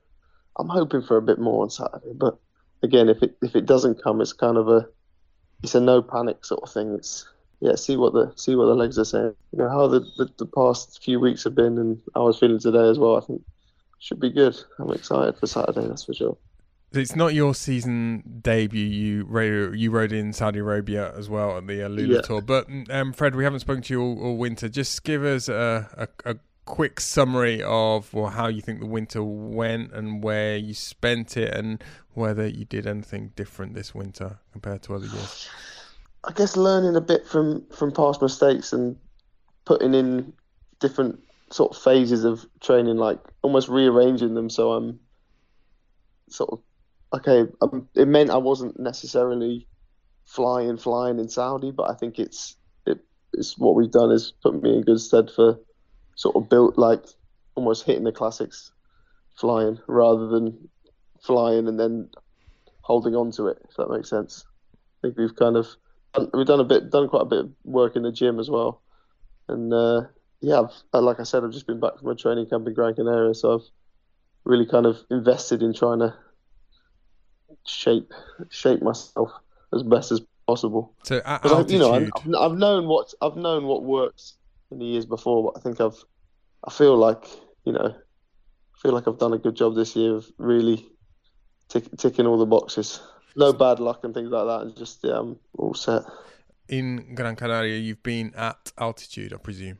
I'm 0.57 0.69
hoping 0.69 1.01
for 1.01 1.17
a 1.17 1.21
bit 1.21 1.39
more 1.39 1.63
on 1.63 1.69
Saturday. 1.69 2.13
But 2.13 2.37
again, 2.83 3.09
if 3.09 3.23
it 3.23 3.35
if 3.41 3.55
it 3.55 3.65
doesn't 3.65 4.03
come, 4.03 4.21
it's 4.21 4.33
kind 4.33 4.57
of 4.57 4.67
a 4.67 4.87
it's 5.63 5.75
a 5.75 5.79
no 5.79 6.01
panic 6.01 6.45
sort 6.45 6.61
of 6.63 6.71
thing. 6.71 6.93
It's 6.93 7.27
yeah, 7.59 7.75
see 7.75 7.95
what 7.95 8.13
the 8.13 8.33
see 8.35 8.55
what 8.55 8.65
the 8.65 8.75
legs 8.75 8.99
are 8.99 9.05
saying. 9.05 9.33
You 9.51 9.59
know 9.59 9.69
how 9.69 9.87
the, 9.87 10.01
the, 10.17 10.29
the 10.37 10.45
past 10.45 11.01
few 11.03 11.19
weeks 11.19 11.43
have 11.45 11.55
been, 11.55 11.77
and 11.77 11.99
how 12.13 12.23
I 12.23 12.25
was 12.25 12.39
feeling 12.39 12.59
today 12.59 12.89
as 12.89 12.99
well. 12.99 13.15
I 13.15 13.21
think 13.21 13.41
should 14.03 14.19
be 14.19 14.29
good. 14.29 14.59
I'm 14.79 14.91
excited 14.91 15.37
for 15.37 15.47
Saturday, 15.47 15.87
that's 15.87 16.03
for 16.03 16.13
sure. 16.13 16.37
It's 16.91 17.15
not 17.15 17.33
your 17.33 17.55
season 17.55 18.41
debut. 18.41 18.85
You 18.85 19.23
rode, 19.23 19.75
you 19.75 19.89
rode 19.89 20.11
in 20.11 20.33
Saudi 20.33 20.59
Arabia 20.59 21.11
as 21.17 21.29
well 21.29 21.57
at 21.57 21.65
the 21.65 21.83
uh, 21.83 21.87
Lula 21.87 22.15
yeah. 22.15 22.21
Tour. 22.21 22.41
But 22.41 22.67
um, 22.89 23.13
Fred, 23.13 23.33
we 23.33 23.45
haven't 23.45 23.61
spoken 23.61 23.81
to 23.83 23.93
you 23.93 24.01
all, 24.01 24.21
all 24.21 24.37
winter. 24.37 24.67
Just 24.69 25.03
give 25.03 25.23
us 25.23 25.47
a, 25.47 25.89
a, 26.25 26.31
a, 26.31 26.35
quick 26.65 26.99
summary 26.99 27.61
of 27.61 28.13
well, 28.13 28.27
how 28.27 28.47
you 28.47 28.61
think 28.61 28.79
the 28.79 28.85
winter 28.85 29.21
went 29.21 29.91
and 29.91 30.23
where 30.23 30.55
you 30.55 30.73
spent 30.73 31.35
it, 31.35 31.53
and 31.53 31.83
whether 32.13 32.47
you 32.47 32.65
did 32.65 32.87
anything 32.87 33.31
different 33.35 33.73
this 33.73 33.93
winter 33.93 34.39
compared 34.51 34.83
to 34.83 34.95
other 34.95 35.05
years. 35.05 35.49
I 36.23 36.31
guess 36.31 36.55
learning 36.55 36.95
a 36.95 37.01
bit 37.01 37.27
from 37.27 37.65
from 37.69 37.91
past 37.91 38.21
mistakes 38.21 38.73
and 38.73 38.95
putting 39.65 39.93
in 39.93 40.33
different 40.79 41.19
sort 41.51 41.75
of 41.75 41.81
phases 41.81 42.23
of 42.23 42.45
training, 42.61 42.97
like 42.97 43.19
almost 43.41 43.69
rearranging 43.69 44.33
them 44.33 44.49
so 44.49 44.73
I'm 44.73 44.99
sort 46.29 46.51
of 46.51 46.59
okay. 47.13 47.51
Um, 47.61 47.87
it 47.95 48.07
meant 48.07 48.29
I 48.29 48.37
wasn't 48.37 48.79
necessarily 48.79 49.67
flying, 50.25 50.77
flying 50.77 51.19
in 51.19 51.29
Saudi, 51.29 51.71
but 51.71 51.89
I 51.89 51.93
think 51.93 52.19
it's 52.19 52.55
it, 52.85 52.99
it's 53.33 53.57
what 53.57 53.75
we've 53.75 53.91
done 53.91 54.11
is 54.11 54.33
put 54.41 54.61
me 54.61 54.77
in 54.77 54.81
good 54.81 54.99
stead 54.99 55.29
for 55.29 55.59
sort 56.15 56.35
of 56.35 56.49
built 56.49 56.77
like 56.77 57.05
almost 57.55 57.85
hitting 57.85 58.03
the 58.03 58.11
classics 58.11 58.71
flying 59.35 59.79
rather 59.87 60.27
than 60.27 60.69
flying 61.23 61.67
and 61.67 61.79
then 61.79 62.09
holding 62.81 63.15
on 63.15 63.31
to 63.31 63.47
it. 63.47 63.57
If 63.69 63.77
that 63.77 63.89
makes 63.89 64.09
sense. 64.09 64.45
I 64.73 65.07
think 65.07 65.17
we've 65.17 65.35
kind 65.35 65.57
of 65.57 65.67
we've 66.33 66.45
done 66.45 66.59
a 66.59 66.65
bit, 66.65 66.91
done 66.91 67.09
quite 67.09 67.23
a 67.23 67.25
bit 67.25 67.39
of 67.39 67.51
work 67.63 67.95
in 67.95 68.03
the 68.03 68.11
gym 68.11 68.39
as 68.39 68.49
well, 68.49 68.81
and 69.47 69.73
uh, 69.73 70.03
yeah, 70.41 70.61
I've, 70.61 70.73
uh, 70.93 71.01
like 71.01 71.19
I 71.19 71.23
said, 71.23 71.43
I've 71.43 71.51
just 71.51 71.67
been 71.67 71.79
back 71.79 71.97
from 71.99 72.09
a 72.09 72.15
training 72.15 72.47
camp 72.49 72.67
in 72.67 72.73
Gran 72.73 72.95
Canaria, 72.95 73.33
so 73.33 73.55
I've 73.55 73.69
really 74.43 74.65
kind 74.65 74.85
of 74.85 74.97
invested 75.09 75.63
in 75.63 75.73
trying 75.73 75.99
to 75.99 76.13
shape 77.65 78.11
shape 78.49 78.81
myself 78.81 79.31
as 79.73 79.83
best 79.83 80.11
as 80.11 80.21
possible. 80.45 80.93
So 81.03 81.21
at 81.25 81.45
altitude, 81.45 81.81
I, 81.81 81.97
you 81.97 82.01
know, 82.31 82.37
I've, 82.43 82.51
I've 82.51 82.57
known 82.57 82.87
what 82.87 83.13
I've 83.21 83.37
known 83.37 83.65
what 83.65 83.83
works 83.83 84.35
in 84.71 84.79
the 84.79 84.85
years 84.85 85.05
before, 85.05 85.51
but 85.51 85.59
I 85.59 85.63
think 85.63 85.79
I've 85.81 86.03
I 86.65 86.71
feel 86.71 86.97
like 86.97 87.25
you 87.65 87.71
know 87.71 87.95
I 87.95 88.79
feel 88.81 88.93
like 88.93 89.07
I've 89.07 89.19
done 89.19 89.33
a 89.33 89.37
good 89.37 89.55
job 89.55 89.75
this 89.75 89.95
year 89.95 90.15
of 90.15 90.25
really 90.37 90.85
tick, 91.69 91.85
ticking 91.97 92.27
all 92.27 92.37
the 92.37 92.45
boxes 92.45 93.01
no 93.35 93.53
bad 93.53 93.79
luck 93.79 94.03
and 94.03 94.13
things 94.13 94.29
like 94.31 94.45
that, 94.45 94.61
and 94.61 94.75
just 94.75 94.99
yeah, 95.03 95.19
I'm 95.19 95.39
all 95.57 95.73
set. 95.73 96.03
In 96.69 97.13
Gran 97.15 97.35
Canaria, 97.35 97.77
you've 97.77 98.03
been 98.03 98.33
at 98.35 98.71
altitude, 98.77 99.33
I 99.33 99.37
presume. 99.37 99.79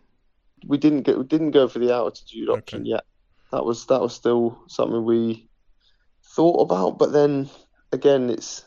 We 0.66 0.78
didn't 0.78 1.02
get 1.02 1.18
we 1.18 1.24
didn't 1.24 1.52
go 1.52 1.68
for 1.68 1.80
the 1.80 1.94
altitude 1.94 2.50
option 2.50 2.82
okay. 2.82 2.90
yet. 2.90 3.06
That 3.52 3.66
was 3.66 3.86
that 3.88 4.02
was 4.02 4.14
still 4.14 4.64
something 4.68 5.04
we 5.06 5.48
thought 6.36 6.62
about, 6.62 6.98
but 6.98 7.12
then 7.12 7.50
again, 7.92 8.30
it's 8.30 8.66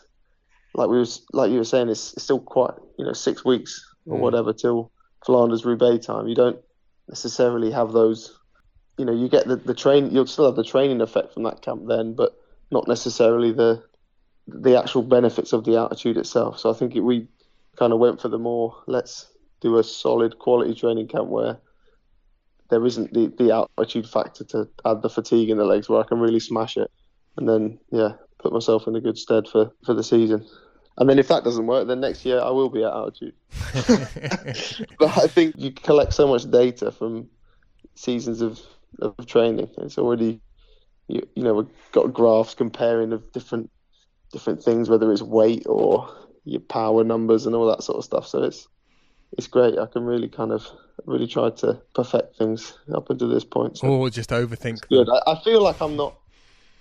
like 0.75 0.89
we 0.89 0.99
was 0.99 1.25
like 1.33 1.51
you 1.51 1.59
were 1.59 1.65
saying, 1.65 1.89
it's, 1.89 2.13
it's 2.15 2.25
still 2.25 2.41
quite 2.41 2.75
you 2.99 3.05
know 3.05 3.13
six 3.13 3.45
weeks 3.45 3.85
or 4.07 4.19
mm. 4.19 4.21
whatever 4.21 4.53
till 4.53 4.93
Flanders 5.25 5.65
Roubaix 5.65 6.07
time. 6.07 6.29
You 6.29 6.35
don't 6.35 6.61
necessarily 7.09 7.71
have 7.71 7.93
those. 7.93 8.39
You 8.99 9.05
know, 9.05 9.13
you 9.13 9.29
get 9.29 9.47
the 9.47 9.57
the 9.57 9.75
train. 9.75 10.11
You'll 10.11 10.27
still 10.27 10.47
have 10.47 10.57
the 10.57 10.65
training 10.65 11.01
effect 11.01 11.35
from 11.35 11.43
that 11.43 11.63
camp 11.63 11.87
then, 11.87 12.15
but 12.15 12.37
not 12.71 12.89
necessarily 12.89 13.53
the 13.53 13.83
the 14.49 14.79
actual 14.79 15.03
benefits 15.03 15.53
of 15.53 15.65
the 15.65 15.77
altitude 15.77 16.17
itself. 16.17 16.59
So 16.61 16.71
I 16.71 16.75
think 16.75 16.95
it, 16.95 17.01
we 17.01 17.27
kind 17.77 17.93
of 17.93 17.99
went 17.99 18.21
for 18.21 18.29
the 18.29 18.39
more 18.39 18.77
let's 18.87 19.27
do 19.61 19.79
a 19.79 19.85
solid 19.85 20.39
quality 20.39 20.75
training 20.75 21.09
camp 21.09 21.29
where 21.29 21.59
there 22.71 22.85
isn't 22.85 23.13
the, 23.13 23.33
the 23.39 23.53
altitude 23.53 24.09
factor 24.09 24.45
to 24.45 24.69
add 24.85 25.03
the 25.03 25.11
fatigue 25.11 25.51
in 25.51 25.59
the 25.59 25.65
legs 25.65 25.89
where 25.89 26.01
I 26.01 26.07
can 26.07 26.21
really 26.21 26.41
smash 26.41 26.77
it 26.77 26.91
and 27.37 27.49
then 27.49 27.79
yeah 27.91 28.13
put 28.39 28.53
myself 28.53 28.87
in 28.87 28.95
a 28.95 29.01
good 29.01 29.19
stead 29.19 29.49
for, 29.49 29.73
for 29.85 29.95
the 29.95 30.05
season. 30.05 30.47
And 30.99 31.11
then 31.11 31.19
if 31.19 31.29
that 31.29 31.45
doesn't 31.45 31.67
work, 31.67 31.89
then 31.89 32.01
next 32.01 32.25
year 32.25 32.41
I 32.41 32.51
will 32.51 32.71
be 32.71 32.83
at 32.83 32.93
altitude. 32.93 33.35
but 34.99 35.19
I 35.19 35.27
think 35.27 35.55
you 35.59 35.73
collect 35.73 36.15
so 36.15 36.27
much 36.27 36.51
data 36.51 36.91
from 36.91 37.29
seasons 37.95 38.41
of, 38.41 38.61
of 39.01 39.15
training. 39.27 39.69
It's 39.79 39.99
already 39.99 40.41
you, 41.09 41.27
you 41.35 41.43
know 41.43 41.55
we've 41.55 41.93
got 41.93 42.13
graphs 42.13 42.55
comparing 42.55 43.13
of 43.13 43.33
different 43.33 43.71
different 44.33 44.63
things, 44.63 44.89
whether 44.89 45.11
it's 45.13 45.23
weight 45.23 45.65
or 45.67 46.09
your 46.45 46.61
power 46.61 47.05
numbers 47.05 47.47
and 47.47 47.55
all 47.55 47.67
that 47.69 47.83
sort 47.83 47.99
of 47.99 48.05
stuff. 48.05 48.27
So 48.27 48.43
it's 48.43 48.69
it's 49.37 49.47
great. 49.47 49.79
I 49.79 49.87
can 49.87 50.05
really 50.05 50.29
kind 50.29 50.53
of 50.53 50.67
really 51.05 51.27
try 51.27 51.51
to 51.51 51.81
perfect 51.95 52.37
things 52.37 52.75
up 52.95 53.11
until 53.11 53.29
this 53.29 53.45
point. 53.45 53.79
So 53.79 53.89
or 53.89 54.11
just 54.11 54.31
overthink. 54.31 54.89
good. 54.89 55.09
I, 55.09 55.33
I, 55.33 55.43
feel 55.43 55.63
like 55.63 55.81
I'm 55.81 55.97
not. 55.97 56.19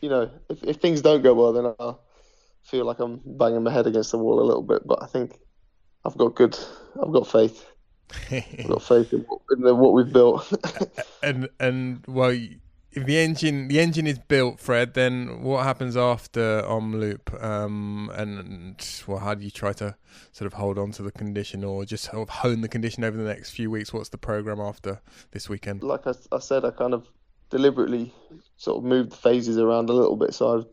You 0.02 0.10
know, 0.10 0.30
if, 0.50 0.64
if 0.64 0.76
things 0.78 1.02
don't 1.02 1.24
go 1.24 1.34
well, 1.34 1.54
then 1.54 1.74
I'll 1.80 2.04
feel 2.64 2.86
like 2.86 3.00
I'm 3.00 3.22
banging 3.26 3.64
my 3.64 3.72
head 3.72 3.88
against 3.88 4.12
the 4.12 4.18
wall 4.18 4.40
a 4.42 4.46
little 4.46 4.62
bit. 4.62 4.86
But 4.86 5.02
I 5.02 5.08
think 5.08 5.40
I've 6.06 6.18
got 6.18 6.36
good. 6.36 6.58
I've 7.02 7.12
got 7.12 7.28
faith. 7.28 7.66
I've 8.32 8.68
got 8.68 8.84
faith 8.84 9.12
in, 9.14 9.26
in 9.50 9.78
what 9.78 9.94
we've 9.94 10.12
built. 10.12 10.52
and 11.24 11.50
and 11.60 12.06
well, 12.08 12.38
if 12.96 13.06
the 13.06 13.18
engine 13.18 13.68
the 13.68 13.80
engine 13.80 14.08
is 14.08 14.18
built, 14.18 14.60
Fred, 14.60 14.94
then 14.94 15.44
what 15.44 15.64
happens 15.66 15.98
after 15.98 16.62
Omloop? 16.64 17.44
Um, 17.44 18.10
and 18.16 18.76
well, 19.06 19.20
how 19.20 19.36
do 19.36 19.44
you 19.44 19.52
try 19.52 19.74
to 19.74 19.96
sort 20.32 20.48
of 20.48 20.54
hold 20.54 20.80
on 20.80 20.92
to 20.94 21.04
the 21.04 21.12
condition, 21.12 21.64
or 21.64 21.84
just 21.86 22.06
sort 22.06 22.18
of 22.18 22.30
hone 22.30 22.62
the 22.62 22.70
condition 22.70 23.04
over 23.04 23.18
the 23.18 23.24
next 23.24 23.52
few 23.52 23.70
weeks? 23.70 23.92
What's 23.92 24.10
the 24.10 24.18
program 24.18 24.62
after 24.62 25.02
this 25.32 25.50
weekend? 25.50 25.84
Like 25.84 26.08
I, 26.08 26.14
I 26.32 26.40
said, 26.40 26.64
I 26.64 26.72
kind 26.72 26.94
of 26.94 27.08
deliberately 27.50 28.14
sort 28.58 28.78
of 28.78 28.86
moved 28.86 29.12
the 29.12 29.18
phases 29.18 29.58
around 29.58 29.90
a 29.90 29.94
little 29.94 30.16
bit, 30.16 30.34
so 30.34 30.60
it 30.60 30.68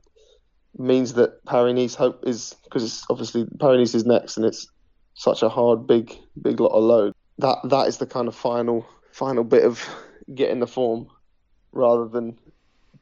means 0.79 1.15
that 1.15 1.45
Paris 1.45 1.97
hope 1.97 2.23
is 2.25 2.55
because 2.65 2.85
it's 2.85 3.05
obviously 3.11 3.47
Paris 3.59 3.97
is 3.97 4.07
next, 4.07 4.37
and 4.37 4.47
it's 4.47 4.69
such 5.15 5.43
a 5.43 5.49
hard, 5.49 5.89
big, 5.89 6.17
big 6.41 6.61
lot 6.61 6.71
of 6.71 6.85
load. 6.85 7.15
That 7.39 7.59
that 7.65 7.89
is 7.89 7.99
the 7.99 8.07
kind 8.07 8.29
of 8.29 8.37
final 8.37 8.87
final 9.11 9.43
bit 9.43 9.65
of 9.65 9.85
getting 10.35 10.61
the 10.61 10.67
form 10.69 11.09
rather 11.73 12.07
than 12.07 12.37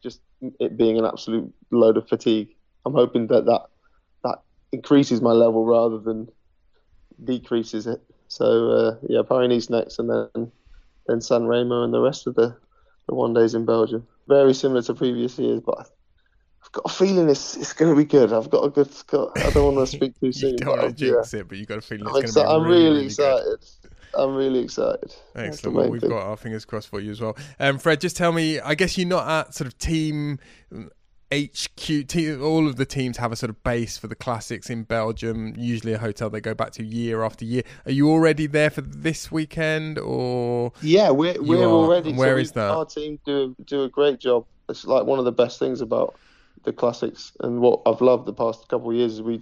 just 0.03 0.21
it 0.59 0.77
being 0.77 0.99
an 0.99 1.05
absolute 1.05 1.53
load 1.71 1.97
of 1.97 2.09
fatigue. 2.09 2.55
I'm 2.87 2.95
hoping 2.95 3.27
that 3.29 3.45
that, 3.47 3.67
that 4.25 4.43
increases 4.73 5.21
my 5.21 5.33
level 5.33 5.65
rather 5.67 5.99
than 5.99 6.29
decreases 7.23 7.87
it. 7.87 8.01
So 8.29 8.71
uh, 8.71 8.97
yeah, 9.09 9.23
Paris 9.29 9.71
next, 9.71 9.99
and 9.99 10.09
then 10.09 10.53
then 11.07 11.21
San 11.21 11.47
Remo 11.47 11.83
and 11.83 11.93
the 11.93 12.01
rest 12.01 12.27
of 12.27 12.35
the, 12.37 12.57
the 13.09 13.15
one 13.15 13.35
days 13.35 13.55
in 13.55 13.67
Belgium. 13.67 14.07
Very 14.29 14.55
similar 14.55 14.83
to 14.83 14.95
previous 14.95 15.39
years, 15.39 15.61
but 15.61 15.91
I've 16.63 16.73
got 16.73 16.85
a 16.87 16.89
feeling 16.89 17.29
it's 17.29 17.57
it's 17.57 17.73
going 17.73 17.91
to 17.91 17.97
be 17.97 18.05
good. 18.05 18.33
I've 18.33 18.51
got 18.51 18.65
a 18.65 18.71
good. 18.71 18.89
Got, 19.09 19.37
I 19.39 19.51
don't 19.51 19.75
want 19.75 19.89
to 19.89 19.97
speak 19.97 20.19
too 20.21 20.33
soon. 20.33 20.51
you 20.51 20.57
don't 20.59 20.79
want 20.79 20.83
to 20.83 20.93
jinx 20.93 21.33
yeah. 21.33 21.41
it, 21.41 21.49
but 21.49 21.59
you've 21.59 21.69
got 21.69 21.79
a 21.79 21.83
feeling 21.83 22.07
it's 22.07 22.13
going 22.13 22.27
to 22.27 22.33
be. 22.35 22.41
I'm 22.41 22.63
really, 22.63 22.85
really 22.85 23.07
excited. 23.07 23.59
Good. 23.83 23.90
I'm 24.17 24.35
really 24.35 24.61
excited. 24.61 25.15
Excellent. 25.35 25.77
Well, 25.77 25.91
we've 25.91 26.01
thing. 26.01 26.11
got 26.11 26.23
our 26.23 26.37
fingers 26.37 26.65
crossed 26.65 26.89
for 26.89 27.01
you 27.01 27.11
as 27.11 27.21
well. 27.21 27.37
Um, 27.59 27.79
Fred, 27.79 28.01
just 28.01 28.17
tell 28.17 28.33
me. 28.33 28.61
I 28.61 28.75
guess 28.75 28.99
you're 28.99 29.09
not 29.09 29.29
at 29.29 29.55
sort 29.55 29.69
of 29.69 29.79
team 29.79 30.39
HQ. 31.33 32.09
Team, 32.09 32.43
all 32.43 32.67
of 32.67 32.77
the 32.77 32.85
teams 32.85 33.17
have 33.19 33.31
a 33.31 33.37
sort 33.37 33.51
of 33.51 33.63
base 33.63 33.97
for 33.97 34.09
the 34.09 34.17
classics 34.17 34.69
in 34.69 34.83
Belgium. 34.83 35.55
Usually 35.57 35.93
a 35.93 35.99
hotel 35.99 36.29
they 36.29 36.41
go 36.41 36.55
back 36.55 36.73
to 36.73 36.85
year 36.85 37.23
after 37.23 37.45
year. 37.45 37.63
Are 37.87 37.93
you 37.93 38.11
already 38.11 38.47
there 38.47 38.71
for 38.71 38.81
this 38.81 39.31
weekend, 39.31 39.99
or? 39.99 40.73
Yeah, 40.83 41.11
we're 41.11 41.41
we're 41.41 41.65
already. 41.65 42.13
Where 42.13 42.35
so 42.35 42.41
is 42.41 42.53
that? 42.53 42.71
Our 42.71 42.85
team 42.85 43.21
do 43.25 43.55
do 43.65 43.85
a 43.85 43.89
great 43.89 44.19
job. 44.19 44.45
It's 44.69 44.85
like 44.85 45.05
one 45.05 45.21
of 45.21 45.25
the 45.25 45.33
best 45.33 45.59
things 45.61 45.81
about 45.81 46.17
the 46.65 46.73
classics, 46.73 47.33
and 47.41 47.61
what 47.61 47.83
I've 47.87 48.01
loved 48.01 48.27
the 48.27 48.33
past 48.33 48.69
couple 48.69 48.91
of 48.91 48.97
years 48.97 49.15
is 49.15 49.23
we 49.23 49.41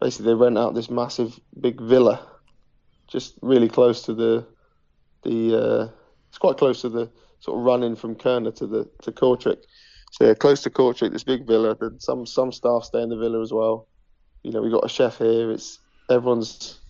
basically 0.00 0.26
they 0.26 0.34
rent 0.34 0.58
out 0.58 0.74
this 0.74 0.90
massive 0.90 1.40
big 1.58 1.80
villa 1.80 2.33
just 3.14 3.34
really 3.40 3.68
close 3.68 4.02
to 4.02 4.12
the 4.14 4.44
the. 5.22 5.38
Uh, 5.56 5.88
it's 6.28 6.38
quite 6.38 6.58
close 6.58 6.80
to 6.82 6.88
the 6.88 7.08
sort 7.38 7.58
of 7.58 7.64
running 7.64 7.94
from 7.94 8.16
Kuurne 8.16 8.52
to 8.56 8.66
the 8.66 8.90
to 9.02 9.12
Kortrijk. 9.12 9.62
So 10.12 10.26
yeah, 10.26 10.34
close 10.34 10.62
to 10.62 10.70
Kortrijk, 10.70 11.12
this 11.12 11.22
big 11.24 11.46
villa. 11.46 11.76
Some 11.98 12.26
some 12.26 12.50
staff 12.52 12.82
stay 12.84 13.00
in 13.02 13.08
the 13.08 13.16
villa 13.16 13.40
as 13.40 13.52
well. 13.52 13.86
You 14.42 14.50
know, 14.50 14.60
we 14.60 14.70
got 14.70 14.84
a 14.84 14.88
chef 14.88 15.18
here. 15.18 15.52
It's 15.52 15.78
everyone's 16.10 16.80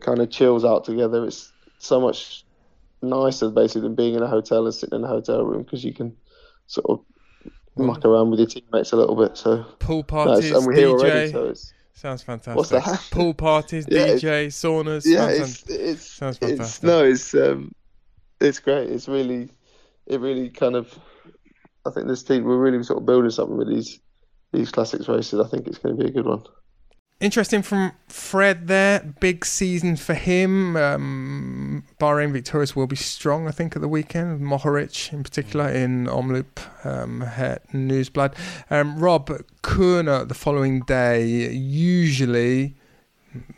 kind 0.00 0.18
of 0.18 0.30
chills 0.30 0.64
out 0.64 0.84
together. 0.84 1.24
It's 1.24 1.52
so 1.78 2.00
much 2.00 2.44
nicer 3.00 3.48
basically 3.50 3.82
than 3.82 3.94
being 3.94 4.14
in 4.16 4.22
a 4.24 4.26
hotel 4.26 4.64
and 4.66 4.74
sitting 4.74 4.98
in 4.98 5.04
a 5.04 5.08
hotel 5.08 5.44
room 5.44 5.62
because 5.62 5.84
you 5.84 5.94
can 5.94 6.16
sort 6.66 6.86
of 6.90 7.00
muck 7.76 8.04
around 8.04 8.30
with 8.30 8.40
your 8.40 8.48
teammates 8.48 8.90
a 8.92 8.96
little 8.96 9.14
bit. 9.14 9.36
So 9.36 9.64
Pool 9.78 10.02
parties, 10.02 10.46
it's- 10.46 10.56
and 10.58 10.66
we're 10.66 10.72
here 10.74 10.88
DJ. 10.88 10.92
already, 10.92 11.32
so 11.32 11.44
it's 11.46 11.72
Sounds 11.98 12.22
fantastic. 12.22 12.56
What's 12.56 12.70
that? 12.70 13.04
Pool 13.10 13.34
parties, 13.34 13.84
Yeah, 13.90 14.02
it's- 14.02 14.22
DJ, 14.22 14.46
saunas. 14.46 15.02
yeah, 15.04 15.26
sounds 15.36 15.40
it's 15.40 15.70
it's 15.70 16.10
sounds 16.12 16.38
it's 16.40 16.50
fantastic. 16.52 16.84
no, 16.84 17.02
it's 17.02 17.34
um, 17.34 17.72
it's 18.40 18.60
great. 18.60 18.88
It's 18.88 19.08
really, 19.08 19.50
it 20.06 20.20
really 20.20 20.48
kind 20.48 20.76
of. 20.76 20.96
I 21.84 21.90
think 21.90 22.06
this 22.06 22.22
team 22.22 22.44
we're 22.44 22.56
really 22.56 22.84
sort 22.84 23.00
of 23.00 23.06
building 23.06 23.30
something 23.32 23.56
with 23.56 23.68
these 23.68 23.98
these 24.52 24.70
classics 24.70 25.08
races. 25.08 25.40
I 25.40 25.48
think 25.48 25.66
it's 25.66 25.78
going 25.78 25.96
to 25.96 26.02
be 26.04 26.08
a 26.08 26.12
good 26.12 26.26
one. 26.26 26.44
Interesting 27.20 27.62
from 27.62 27.90
Fred 28.06 28.68
there. 28.68 29.00
Big 29.18 29.44
season 29.44 29.96
for 29.96 30.14
him. 30.14 30.76
Um, 30.76 31.84
Bahrain 31.98 32.32
Victorious 32.32 32.76
will 32.76 32.86
be 32.86 32.94
strong, 32.94 33.48
I 33.48 33.50
think, 33.50 33.74
at 33.74 33.82
the 33.82 33.88
weekend. 33.88 34.40
Mohoric, 34.40 35.12
in 35.12 35.24
particular, 35.24 35.68
in 35.68 36.06
Omloop 36.06 36.60
um, 36.84 37.22
Het 37.22 37.60
Nieuwsblad. 37.72 38.34
Um, 38.70 39.00
Rob 39.00 39.30
Kuurne 39.64 40.28
the 40.28 40.34
following 40.34 40.82
day. 40.82 41.50
Usually, 41.50 42.76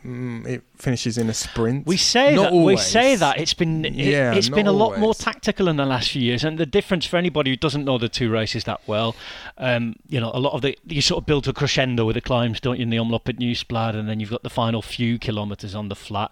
mm, 0.05 0.45
it 0.47 0.63
finishes 0.75 1.17
in 1.17 1.29
a 1.29 1.33
sprint. 1.33 1.85
We 1.87 1.97
say 1.97 2.35
Not 2.35 2.51
that. 2.51 2.55
We 2.55 2.77
say 2.77 3.15
that 3.15 3.39
it's 3.39 3.53
been 3.53 3.85
it, 3.85 3.93
Yeah, 3.93 4.33
it's 4.33 4.49
been 4.49 4.67
a 4.67 4.71
lot 4.71 4.99
more 4.99 5.13
tactical 5.13 5.67
in 5.67 5.77
the 5.77 5.85
last 5.85 6.11
few 6.11 6.21
years, 6.21 6.43
and 6.43 6.57
the 6.57 6.65
difference 6.65 7.05
for 7.05 7.17
anybody 7.17 7.51
who 7.51 7.55
doesn't 7.55 7.85
know 7.85 7.97
the 7.97 8.09
two 8.09 8.29
races 8.29 8.63
that 8.65 8.81
well, 8.87 9.15
um, 9.57 9.95
you 10.07 10.19
know, 10.19 10.31
a 10.33 10.39
lot 10.39 10.53
of 10.53 10.61
the 10.61 10.77
you 10.85 11.01
sort 11.01 11.21
of 11.21 11.25
build 11.25 11.47
a 11.47 11.53
crescendo 11.53 12.05
with 12.05 12.15
the 12.15 12.21
climbs, 12.21 12.59
don't 12.59 12.77
you? 12.77 12.83
In 12.83 12.89
the 12.89 12.97
Omloop 12.97 13.29
at 13.29 13.37
Nieuwsblad, 13.37 13.95
and 13.95 14.07
then 14.09 14.19
you've 14.19 14.29
got 14.29 14.43
the 14.43 14.49
final 14.49 14.81
few 14.81 15.17
kilometres 15.17 15.75
on 15.75 15.89
the 15.89 15.95
flat. 15.95 16.31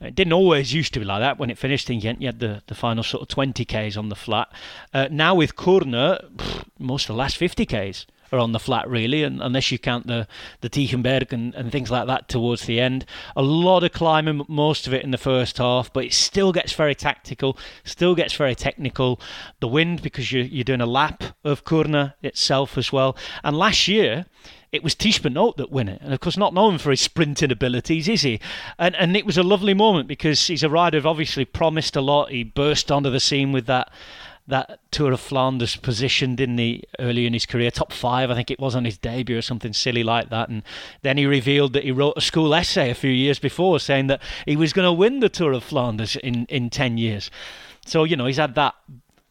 It 0.00 0.14
didn't 0.14 0.32
always 0.32 0.72
used 0.72 0.92
to 0.94 1.00
be 1.00 1.04
like 1.04 1.20
that. 1.20 1.38
When 1.38 1.50
it 1.50 1.58
finished 1.58 1.90
in 1.90 2.00
Ghent, 2.00 2.20
you 2.20 2.28
had 2.28 2.40
the, 2.40 2.62
the 2.66 2.74
final 2.74 3.02
sort 3.02 3.22
of 3.22 3.28
20 3.28 3.64
k's 3.64 3.96
on 3.96 4.08
the 4.08 4.16
flat. 4.16 4.48
Uh, 4.92 5.08
now 5.10 5.34
with 5.34 5.56
Kuurne, 5.56 6.18
most 6.78 7.04
of 7.04 7.14
the 7.14 7.18
last 7.18 7.36
50 7.36 7.66
k's 7.66 8.06
are 8.32 8.38
on 8.38 8.52
the 8.52 8.58
flat 8.58 8.88
really, 8.88 9.22
and 9.22 9.40
unless 9.42 9.70
you 9.70 9.78
count 9.78 10.06
the 10.06 10.26
the 10.60 10.70
Tiegemberg 10.70 11.32
and, 11.32 11.54
and 11.54 11.72
things 11.72 11.90
like 11.90 12.06
that 12.06 12.28
towards 12.28 12.66
the 12.66 12.80
end. 12.80 13.04
A 13.36 13.42
lot 13.42 13.84
of 13.84 13.92
climbing, 13.92 14.44
most 14.48 14.86
of 14.86 14.94
it 14.94 15.04
in 15.04 15.10
the 15.10 15.18
first 15.18 15.58
half, 15.58 15.92
but 15.92 16.04
it 16.04 16.14
still 16.14 16.52
gets 16.52 16.72
very 16.72 16.94
tactical, 16.94 17.58
still 17.84 18.14
gets 18.14 18.34
very 18.34 18.54
technical. 18.54 19.20
The 19.60 19.68
wind 19.68 20.02
because 20.02 20.32
you're 20.32 20.44
you're 20.44 20.64
doing 20.64 20.80
a 20.80 20.86
lap 20.86 21.24
of 21.44 21.64
Kuurne 21.64 22.14
itself 22.22 22.78
as 22.78 22.92
well. 22.92 23.16
And 23.44 23.56
last 23.56 23.88
year. 23.88 24.26
It 24.72 24.84
was 24.84 24.94
Tiesj 24.94 25.56
that 25.56 25.72
won 25.72 25.88
it, 25.88 26.00
and 26.00 26.14
of 26.14 26.20
course, 26.20 26.36
not 26.36 26.54
known 26.54 26.78
for 26.78 26.92
his 26.92 27.00
sprinting 27.00 27.50
abilities, 27.50 28.06
is 28.06 28.22
he? 28.22 28.38
And 28.78 28.94
and 28.94 29.16
it 29.16 29.26
was 29.26 29.36
a 29.36 29.42
lovely 29.42 29.74
moment 29.74 30.06
because 30.06 30.46
he's 30.46 30.62
a 30.62 30.70
rider 30.70 31.00
who 31.00 31.08
obviously 31.08 31.44
promised 31.44 31.96
a 31.96 32.00
lot. 32.00 32.30
He 32.30 32.44
burst 32.44 32.92
onto 32.92 33.10
the 33.10 33.18
scene 33.18 33.50
with 33.50 33.66
that 33.66 33.90
that 34.50 34.80
Tour 34.90 35.12
of 35.12 35.20
Flanders 35.20 35.76
position, 35.76 36.36
didn't 36.36 36.58
he, 36.58 36.84
early 36.98 37.26
in 37.26 37.32
his 37.32 37.46
career? 37.46 37.70
Top 37.70 37.92
five, 37.92 38.30
I 38.30 38.34
think 38.34 38.50
it 38.50 38.60
was 38.60 38.76
on 38.76 38.84
his 38.84 38.98
debut 38.98 39.38
or 39.38 39.42
something 39.42 39.72
silly 39.72 40.02
like 40.02 40.30
that. 40.30 40.48
And 40.48 40.62
then 41.02 41.16
he 41.16 41.26
revealed 41.26 41.72
that 41.72 41.84
he 41.84 41.92
wrote 41.92 42.14
a 42.16 42.20
school 42.20 42.54
essay 42.54 42.90
a 42.90 42.94
few 42.94 43.10
years 43.10 43.38
before 43.38 43.80
saying 43.80 44.08
that 44.08 44.20
he 44.46 44.56
was 44.56 44.72
going 44.72 44.86
to 44.86 44.92
win 44.92 45.20
the 45.20 45.28
Tour 45.28 45.52
of 45.52 45.64
Flanders 45.64 46.16
in, 46.16 46.46
in 46.46 46.70
10 46.70 46.98
years. 46.98 47.30
So, 47.86 48.04
you 48.04 48.16
know, 48.16 48.26
he's 48.26 48.36
had 48.36 48.54
that 48.56 48.74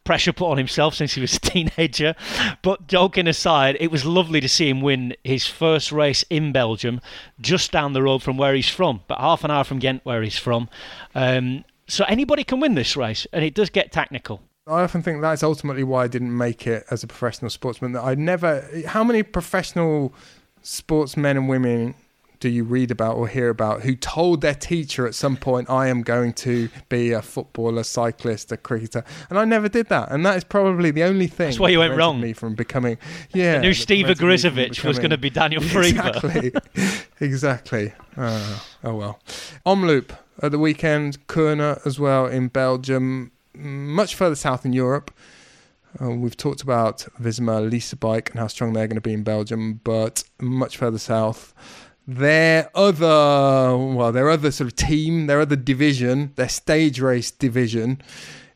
pressure 0.10 0.34
put 0.34 0.50
on 0.50 0.58
himself 0.58 0.96
since 0.96 1.14
he 1.14 1.22
was 1.22 1.36
a 1.36 1.40
teenager. 1.40 2.16
But 2.64 2.88
joking 2.88 3.28
aside, 3.28 3.78
it 3.80 3.92
was 3.92 4.06
lovely 4.06 4.42
to 4.42 4.50
see 4.50 4.68
him 4.68 4.82
win 4.82 5.16
his 5.24 5.46
first 5.46 5.92
race 5.92 6.26
in 6.32 6.52
Belgium, 6.52 7.00
just 7.40 7.72
down 7.72 7.94
the 7.94 8.02
road 8.02 8.24
from 8.24 8.36
where 8.36 8.56
he's 8.56 8.70
from, 8.70 9.02
but 9.08 9.20
half 9.20 9.44
an 9.44 9.52
hour 9.52 9.64
from 9.64 9.78
Ghent, 9.78 10.04
where 10.06 10.24
he's 10.24 10.40
from. 10.40 10.68
Um, 11.14 11.64
so 11.88 12.06
anybody 12.06 12.44
can 12.44 12.60
win 12.60 12.74
this 12.74 12.98
race, 12.98 13.28
and 13.32 13.46
it 13.46 13.54
does 13.54 13.70
get 13.70 13.92
technical. 13.92 14.42
I 14.70 14.84
often 14.84 15.02
think 15.02 15.22
that's 15.22 15.44
ultimately 15.44 15.84
why 15.84 16.04
I 16.04 16.08
didn't 16.08 16.36
make 16.36 16.68
it 16.68 16.86
as 16.92 17.04
a 17.04 17.08
professional 17.08 17.50
sportsman. 17.50 17.94
That 17.94 18.04
I 18.04 18.16
never. 18.16 18.68
How 18.88 19.04
many 19.04 19.24
professional 19.24 20.14
sportsmen 20.62 21.38
and 21.38 21.50
women 21.50 21.96
do 22.40 22.48
you 22.48 22.64
read 22.64 22.90
about 22.90 23.18
or 23.18 23.28
hear 23.28 23.50
about 23.50 23.82
who 23.82 23.96
told 23.96 24.42
their 24.42 24.54
teacher 24.56 25.06
at 25.06 25.16
some 25.16 25.36
point, 25.36 25.70
"I 25.70 25.88
am 25.88 26.04
going 26.04 26.34
to 26.34 26.70
be 26.88 27.12
a 27.12 27.22
footballer, 27.22 27.84
cyclist, 27.84 28.52
a 28.52 28.58
cricketer," 28.58 29.04
and 29.30 29.38
I 29.38 29.46
never 29.46 29.68
did 29.68 29.90
that. 29.90 30.12
And 30.12 30.26
that 30.26 30.38
is 30.38 30.44
probably 30.44 30.92
the 30.92 31.04
only 31.04 31.28
thing. 31.28 31.48
That's 31.48 31.60
why 31.60 31.70
you 31.70 31.80
went 31.80 31.98
wrong. 31.98 32.22
Me 32.22 32.34
from 32.34 32.56
becoming, 32.56 32.98
yeah. 33.34 33.60
New 33.60 33.70
that 33.70 33.76
Steve 33.76 34.06
prevented 34.06 34.24
me 34.24 34.38
from 34.38 34.56
Ogrizovic 34.56 34.84
was 34.86 34.98
going 35.00 35.10
to 35.10 35.18
be 35.18 35.30
Daniel 35.30 35.62
Friebe. 35.62 35.98
Exactly. 35.98 36.54
exactly. 37.20 37.94
Oh, 38.18 38.66
oh 38.84 38.96
well. 38.96 39.20
Omloop 39.66 40.12
at 40.42 40.52
the 40.52 40.60
weekend, 40.60 41.28
Kuurne 41.28 41.86
as 41.86 42.00
well 42.00 42.26
in 42.26 42.48
Belgium, 42.48 43.32
much 43.60 44.16
further 44.16 44.36
south 44.36 44.66
in 44.66 44.74
Europe. 44.74 45.12
Uh, 46.02 46.12
we've 46.12 46.38
talked 46.38 46.62
about 46.62 47.06
Visma 47.22 47.68
Lease 47.70 47.94
a 47.94 47.96
Bike 47.96 48.30
and 48.32 48.40
how 48.40 48.48
strong 48.48 48.74
they're 48.74 48.88
going 48.88 48.96
to 48.96 49.02
be 49.02 49.14
in 49.14 49.24
Belgium, 49.24 49.82
but 49.84 50.24
much 50.40 50.78
further 50.78 51.00
south, 51.00 51.54
their 52.08 52.70
other, 52.76 53.78
well, 53.78 54.12
their 54.12 54.30
other 54.30 54.52
sort 54.52 54.72
of 54.72 54.76
team, 54.76 55.28
their 55.28 55.42
other 55.42 55.56
division, 55.56 56.32
their 56.36 56.50
stage 56.50 57.00
race 57.00 57.32
division, 57.32 58.02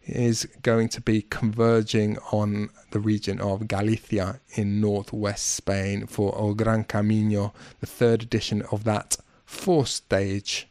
is 0.05 0.45
going 0.61 0.89
to 0.89 1.01
be 1.01 1.21
converging 1.21 2.17
on 2.31 2.69
the 2.91 2.99
region 2.99 3.39
of 3.39 3.67
Galicia 3.67 4.39
in 4.55 4.81
northwest 4.81 5.51
Spain 5.51 6.05
for 6.07 6.35
El 6.37 6.53
Gran 6.55 6.83
Camiño, 6.83 7.53
the 7.79 7.85
third 7.85 8.23
edition 8.23 8.63
of 8.71 8.83
that 8.83 9.17
four 9.45 9.85
stage 9.85 10.67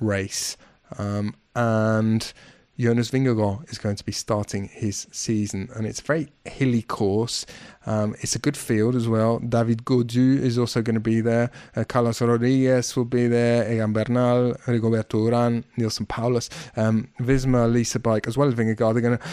race. 0.00 0.56
Um, 0.96 1.34
and 1.54 2.32
Jonas 2.78 3.10
Vingegaard 3.10 3.68
is 3.72 3.78
going 3.78 3.96
to 3.96 4.04
be 4.04 4.12
starting 4.12 4.68
his 4.68 5.08
season, 5.10 5.68
and 5.74 5.84
it's 5.84 5.98
a 5.98 6.04
very 6.04 6.28
hilly 6.44 6.82
course. 6.82 7.44
Um, 7.86 8.14
it's 8.20 8.36
a 8.36 8.38
good 8.38 8.56
field 8.56 8.94
as 8.94 9.08
well. 9.08 9.40
David 9.40 9.84
Gaudu 9.84 10.38
is 10.38 10.58
also 10.58 10.80
going 10.80 10.94
to 10.94 11.00
be 11.00 11.20
there. 11.20 11.50
Uh, 11.74 11.82
Carlos 11.82 12.20
Rodriguez 12.22 12.94
will 12.94 13.04
be 13.04 13.26
there. 13.26 13.70
Egan 13.72 13.92
Bernal, 13.92 14.54
Rigoberto 14.66 15.28
Uran, 15.28 15.64
Nielsen 15.76 16.06
Paulus, 16.06 16.48
um, 16.76 17.08
Visma, 17.18 17.70
Lease 17.70 17.96
a 17.96 17.98
Bike, 17.98 18.28
as 18.28 18.38
well 18.38 18.46
as 18.46 18.54
Vingegaard. 18.54 18.92
They're 18.92 19.02
going 19.02 19.18
to 19.18 19.24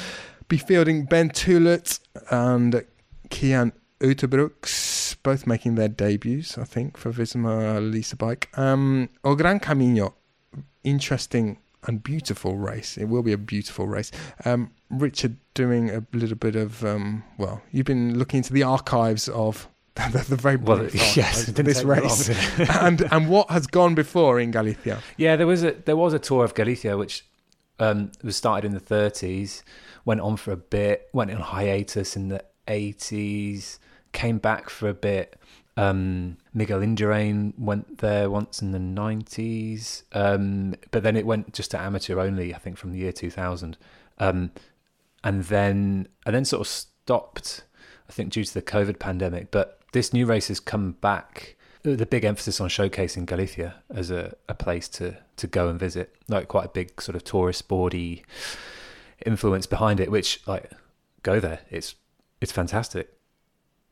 be 0.48 0.58
fielding 0.58 1.06
Ben 1.06 1.30
Tulett 1.30 2.00
and 2.32 2.84
Cian 3.32 3.74
Uijtdebroeks, 4.00 5.18
both 5.22 5.46
making 5.46 5.76
their 5.76 5.88
debuts, 5.88 6.58
I 6.58 6.64
think, 6.64 6.98
for 6.98 7.12
Visma 7.12 7.92
Lease 7.92 8.14
a 8.14 8.16
Bike. 8.16 8.50
Um, 8.58 9.10
Gran 9.24 9.60
Camiño, 9.60 10.14
interesting 10.84 11.60
and 11.88 12.04
beautiful 12.04 12.58
race. 12.58 12.98
It 12.98 13.06
will 13.06 13.24
be 13.24 13.34
a 13.34 13.38
beautiful 13.38 13.88
race. 13.88 14.12
Um, 14.44 14.72
Richard 14.90 15.38
doing 15.54 15.90
a 15.90 16.06
little 16.14 16.38
bit 16.38 16.56
of, 16.56 16.84
um, 16.86 17.24
well, 17.38 17.62
you've 17.72 17.86
been 17.86 18.18
looking 18.18 18.38
into 18.38 18.54
the 18.54 18.64
archives 18.64 19.28
of 19.30 19.68
the, 19.96 20.26
the 20.28 20.36
very 20.36 20.58
Well, 20.58 20.84
yes, 20.94 21.18
archives 21.18 21.44
it 21.44 21.50
of 21.50 21.56
didn't 21.56 21.66
this 21.68 21.78
take 21.78 21.88
that 21.88 21.98
long, 21.98 22.04
race 22.04 22.70
and 22.82 23.14
and 23.14 23.30
what 23.30 23.50
has 23.50 23.66
gone 23.68 23.96
before 23.96 24.40
in 24.40 24.52
Galicia. 24.52 25.02
Yeah, 25.18 25.36
there 25.36 25.48
was 25.48 25.64
a 25.64 25.72
there 25.72 25.96
was 25.96 26.14
a 26.14 26.20
tour 26.20 26.44
of 26.44 26.54
Galicia 26.54 26.98
which 26.98 27.26
um, 27.80 28.12
was 28.24 28.36
started 28.36 28.66
in 28.66 28.74
the 28.74 28.80
30s, 28.80 29.64
went 30.04 30.22
on 30.22 30.38
for 30.38 30.52
a 30.52 30.58
bit, 30.58 31.10
went 31.14 31.32
on 31.32 31.38
hiatus 31.38 32.16
in 32.16 32.30
the 32.30 32.44
80s, 32.68 33.80
came 34.12 34.38
back 34.38 34.70
for 34.70 34.90
a 34.90 34.94
bit. 34.94 35.38
Um, 35.78 36.38
Miguel 36.56 36.80
Indurain 36.80 37.54
went 37.60 37.98
there 37.98 38.30
once 38.30 38.62
in 38.62 38.72
the 38.72 38.80
90s, 38.80 40.04
um, 40.14 40.74
but 40.90 41.04
then 41.04 41.18
it 41.18 41.26
went 41.26 41.54
just 41.54 41.72
to 41.72 41.80
amateur 41.80 42.18
only, 42.18 42.56
I 42.56 42.58
think, 42.58 42.78
from 42.78 42.94
the 42.94 42.98
year 42.98 43.12
2000, 43.12 43.78
um, 44.20 44.52
and 45.22 45.44
then 45.44 46.08
and 46.26 46.34
then 46.34 46.46
sort 46.46 46.62
of 46.62 46.68
stopped, 46.68 47.66
I 48.08 48.14
think, 48.14 48.32
due 48.32 48.46
to 48.46 48.54
the 48.54 48.62
COVID 48.62 49.00
pandemic. 49.00 49.52
But 49.52 49.82
this 49.92 50.14
new 50.14 50.26
race 50.26 50.48
has 50.48 50.62
come 50.62 50.94
back 50.94 51.58
with 51.84 52.00
the 52.00 52.06
big 52.06 52.24
emphasis 52.24 52.62
on 52.62 52.70
showcasing 52.70 53.26
Galicia 53.26 53.76
as 53.94 54.10
a, 54.10 54.34
a 54.48 54.54
place 54.54 54.88
to, 54.90 55.18
to 55.36 55.48
go 55.48 55.68
and 55.68 55.78
visit, 55.78 56.16
like 56.30 56.48
quite 56.48 56.66
a 56.66 56.70
big 56.70 57.02
sort 57.02 57.18
of 57.18 57.26
tourist 57.26 57.60
sporty 57.60 58.24
influence 59.26 59.68
behind 59.68 60.00
it. 60.00 60.10
Which 60.10 60.40
like 60.48 60.72
go 61.22 61.42
there, 61.42 61.60
it's 61.70 61.96
it's 62.40 62.54
fantastic. 62.54 63.15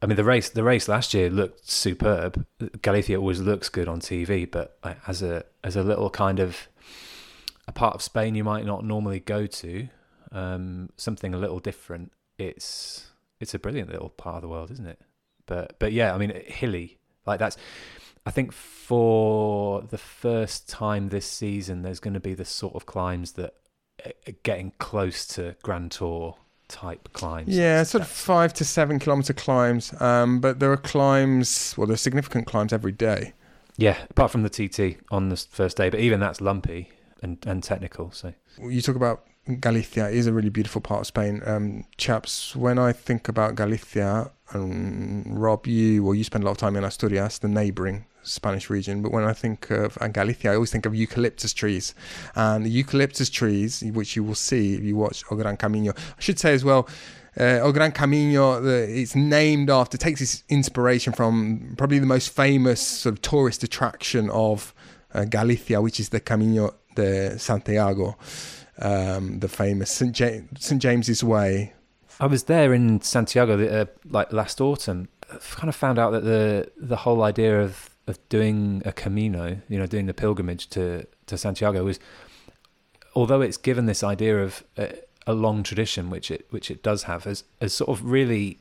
I 0.04 0.06
mean 0.06 0.18
the 0.18 0.24
race 0.26 0.50
the 0.50 0.64
race 0.64 0.90
last 0.90 1.14
year 1.14 1.30
looked 1.30 1.70
superb. 1.70 2.46
Galicia 2.82 3.16
always 3.16 3.40
looks 3.40 3.70
good 3.70 3.88
on 3.88 4.02
TV, 4.02 4.50
but 4.50 4.78
as 5.08 5.24
a 5.24 5.46
as 5.64 5.78
a 5.78 5.84
little 5.84 6.10
kind 6.10 6.42
of 6.42 6.68
a 7.70 7.72
part 7.72 7.96
of 7.96 8.02
Spain 8.02 8.36
you 8.36 8.44
might 8.44 8.66
not 8.66 8.84
normally 8.84 9.22
go 9.22 9.48
to, 9.48 9.88
um, 10.34 10.90
something 10.98 11.34
a 11.34 11.38
little 11.38 11.60
different. 11.60 12.12
It's 12.38 13.12
it's 13.40 13.54
a 13.54 13.60
brilliant 13.60 13.90
little 13.92 14.10
part 14.10 14.36
of 14.36 14.42
the 14.42 14.50
world, 14.50 14.72
isn't 14.72 14.86
it? 14.86 15.00
But 15.46 15.80
but 15.80 15.94
yeah, 15.94 16.14
I 16.14 16.18
mean 16.18 16.34
hilly 16.48 17.00
like 17.26 17.40
that's, 17.40 17.56
I 18.26 18.32
think 18.32 18.52
for 18.52 19.82
the 19.82 19.98
first 19.98 20.68
time 20.68 21.10
this 21.10 21.26
season, 21.26 21.82
there's 21.82 22.02
going 22.02 22.14
to 22.14 22.20
be 22.20 22.34
the 22.34 22.46
sort 22.46 22.76
of 22.76 22.86
climbs 22.86 23.34
that 23.34 23.54
are 24.06 24.34
getting 24.44 24.74
close 24.80 25.26
to 25.28 25.56
Grand 25.64 25.92
Tour 25.92 26.36
type 26.74 27.14
climbs. 27.14 27.56
Yeah, 27.56 27.84
sort 27.84 28.02
of 28.02 28.08
five 28.08 28.52
to 28.56 28.66
seven 28.66 28.98
kilometer 29.00 29.34
climbs. 29.34 29.94
Um, 30.02 30.40
but 30.40 30.60
there 30.60 30.72
are 30.72 30.78
climbs, 30.78 31.76
well, 31.78 31.86
there 31.88 31.94
are 31.94 31.98
significant 31.98 32.48
climbs 32.48 32.74
every 32.74 32.92
day. 32.92 33.34
Yeah, 33.78 33.98
apart 34.10 34.32
from 34.32 34.44
the 34.44 34.50
TT 34.50 34.98
on 35.12 35.30
the 35.30 35.38
first 35.38 35.78
day, 35.78 35.90
but 35.90 36.00
even 36.00 36.20
that's 36.20 36.42
lumpy 36.42 36.90
and, 37.22 37.38
and 37.46 37.64
technical. 37.64 38.12
So 38.12 38.34
you 38.62 38.82
talk 38.82 38.96
about 38.96 39.26
Galicia 39.60 40.10
it 40.10 40.16
is 40.16 40.26
a 40.26 40.34
really 40.34 40.50
beautiful 40.50 40.82
part 40.82 41.02
of 41.02 41.08
Spain. 41.08 41.42
Um, 41.46 41.86
chaps, 41.98 42.56
when 42.56 42.80
I 42.80 42.92
think 42.92 43.28
about 43.28 43.56
Galicia, 43.56 44.32
and 44.52 45.42
Rob, 45.42 45.68
you 45.68 46.04
well, 46.04 46.16
you 46.16 46.24
spend 46.24 46.44
a 46.44 46.48
lot 46.48 46.54
of 46.54 46.58
time 46.58 46.76
in 46.76 46.84
Asturias, 46.84 47.40
the 47.40 47.48
neighbouring 47.48 48.06
Spanish 48.24 48.70
region. 48.70 49.02
But 49.02 49.12
when 49.12 49.24
I 49.24 49.34
think 49.34 49.70
of 49.70 49.98
Galicia, 50.12 50.52
I 50.52 50.56
always 50.56 50.72
think 50.72 50.86
of 50.86 50.96
eucalyptus 50.96 51.54
trees, 51.54 51.94
and 52.36 52.66
the 52.66 52.70
eucalyptus 52.70 53.30
trees, 53.30 53.84
which 53.94 54.16
you 54.16 54.24
will 54.24 54.36
see 54.36 54.76
if 54.76 54.82
you 54.82 54.96
watch 54.96 55.24
O 55.30 55.36
Gran 55.36 55.58
Camiño. 55.58 55.98
I 55.98 56.22
should 56.22 56.40
say 56.40 56.54
as 56.54 56.64
well. 56.64 56.88
Uh, 57.40 57.60
O 57.64 57.72
Gran 57.72 57.92
Camiño, 57.92 58.64
the, 58.64 59.02
it's 59.02 59.16
named 59.16 59.70
after, 59.70 59.98
takes 59.98 60.22
its 60.22 60.44
inspiration 60.50 61.14
from 61.14 61.74
probably 61.78 61.98
the 62.00 62.06
most 62.06 62.30
famous 62.30 62.80
sort 62.80 63.14
of 63.14 63.22
tourist 63.22 63.64
attraction 63.64 64.30
of 64.30 64.74
uh, 65.14 65.26
Galicia, 65.26 65.82
which 65.82 66.00
is 66.00 66.10
the 66.10 66.20
Camino 66.20 66.76
de 66.96 67.38
Santiago, 67.40 68.16
um, 68.80 69.40
the 69.40 69.48
famous 69.48 69.90
St. 69.92 70.20
Ja- 70.20 70.42
St. 70.60 70.82
James's 70.82 71.24
Way. 71.24 71.74
I 72.20 72.28
was 72.28 72.44
there 72.44 72.74
in 72.74 73.02
Santiago 73.02 73.82
uh, 73.82 73.86
like 74.06 74.32
last 74.32 74.62
autumn. 74.62 75.10
I 75.32 75.38
kind 75.38 75.70
of 75.70 75.76
found 75.76 75.98
out 75.98 76.12
that 76.12 76.24
the 76.24 76.72
the 76.78 76.98
whole 76.98 77.24
idea 77.24 77.62
of 77.62 77.90
of 78.08 78.18
doing 78.30 78.82
a 78.86 78.92
Camino, 78.92 79.58
you 79.70 79.80
know, 79.80 79.86
doing 79.86 80.06
the 80.08 80.14
pilgrimage 80.14 80.68
to 80.70 81.06
to 81.28 81.38
Santiago 81.38 81.84
was, 81.86 82.00
although 83.16 83.42
it's 83.42 83.58
given 83.58 83.86
this 83.86 84.04
idea 84.04 84.44
of 84.44 84.64
a, 84.78 84.96
a 85.28 85.34
long 85.34 85.64
tradition, 85.64 86.10
which 86.10 86.30
it 86.32 86.46
which 86.50 86.70
it 86.72 86.84
does 86.84 87.04
have, 87.04 87.24
has 87.26 87.44
has 87.62 87.74
sort 87.74 87.90
of 87.90 88.06
really 88.06 88.60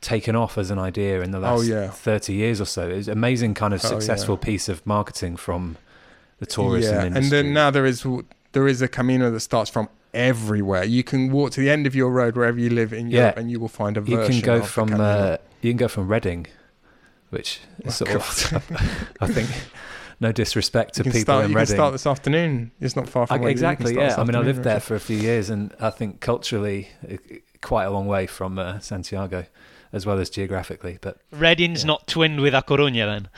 taken 0.00 0.36
off 0.36 0.58
as 0.58 0.70
an 0.70 0.78
idea 0.78 1.22
in 1.22 1.30
the 1.30 1.38
last 1.40 1.60
Oh, 1.60 1.62
yeah. 1.62 1.88
30 1.88 2.34
years 2.34 2.60
or 2.60 2.66
so. 2.66 2.88
It's 2.90 3.06
an 3.08 3.14
amazing 3.14 3.54
kind 3.54 3.72
of 3.72 3.82
Oh, 3.84 3.88
successful 3.88 4.34
yeah. 4.38 4.44
piece 4.44 4.68
of 4.68 4.84
marketing 4.86 5.36
from 5.36 5.78
the 6.40 6.46
tourism 6.46 6.94
yeah, 6.94 7.06
industry. 7.06 7.24
and 7.24 7.32
then 7.46 7.54
now 7.54 7.70
there 7.70 7.86
is 7.86 8.06
there 8.52 8.68
is 8.68 8.82
a 8.82 8.88
Camino 8.88 9.30
that 9.30 9.40
starts 9.40 9.70
from 9.70 9.88
everywhere. 10.12 10.84
You 10.84 11.02
can 11.02 11.32
walk 11.32 11.52
to 11.52 11.60
the 11.60 11.70
end 11.70 11.86
of 11.86 11.94
your 11.94 12.10
road 12.10 12.36
wherever 12.36 12.58
you 12.60 12.68
live 12.70 12.92
in 12.92 13.08
Europe, 13.10 13.34
Yeah. 13.34 13.40
and 13.40 13.50
you 13.50 13.58
will 13.58 13.68
find 13.68 13.96
a 13.96 14.00
you 14.02 14.16
version. 14.16 14.42
can 14.42 14.42
go 14.42 14.62
from 14.62 14.92
uh, 15.00 15.38
you 15.62 15.70
can 15.70 15.78
go 15.78 15.88
from 15.88 16.06
Reading, 16.06 16.46
which 17.34 17.60
is 17.84 18.00
Oh, 18.00 18.04
sort 18.06 18.14
of 18.14 19.16
I 19.20 19.26
think 19.26 19.50
no 20.20 20.32
disrespect 20.32 20.94
to 20.94 21.00
you 21.00 21.04
can 21.04 21.12
people 21.12 21.24
start. 21.34 21.44
in 21.44 21.50
You 21.50 21.56
can 21.58 21.66
start 21.66 21.92
this 21.92 22.06
afternoon. 22.06 22.70
It's 22.80 22.96
not 22.96 23.08
far 23.08 23.26
from 23.26 23.34
I- 23.36 23.40
where 23.40 23.50
you 23.50 23.56
live. 23.56 23.60
You 23.60 23.66
can 23.66 23.72
exactly, 23.86 23.92
start 23.94 24.08
yeah. 24.10 24.14
I 24.16 24.24
mean, 24.24 24.34
I 24.34 24.38
afternoon, 24.38 24.46
lived 24.46 24.64
there 24.64 24.80
for 24.80 24.94
a 24.94 25.00
few 25.00 25.18
years, 25.18 25.50
and 25.50 25.74
I 25.80 25.90
think 25.90 26.20
culturally, 26.20 26.88
uh, 27.10 27.16
quite 27.60 27.84
a 27.84 27.90
long 27.90 28.06
way 28.06 28.26
from 28.26 28.58
uh, 28.58 28.78
Santiago, 28.78 29.44
as 29.92 30.06
well 30.06 30.18
as 30.18 30.30
geographically. 30.30 30.98
But 31.00 31.18
Reading's 31.32 31.84
not 31.84 32.06
twinned 32.06 32.40
with 32.40 32.54
A 32.54 32.62
Coruña 32.62 33.06
then. 33.06 33.28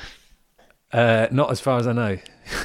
uh, 0.93 1.27
not 1.33 1.51
as 1.51 1.61
far 1.61 1.79
as 1.81 1.87
I 1.87 1.93
know. 1.93 2.19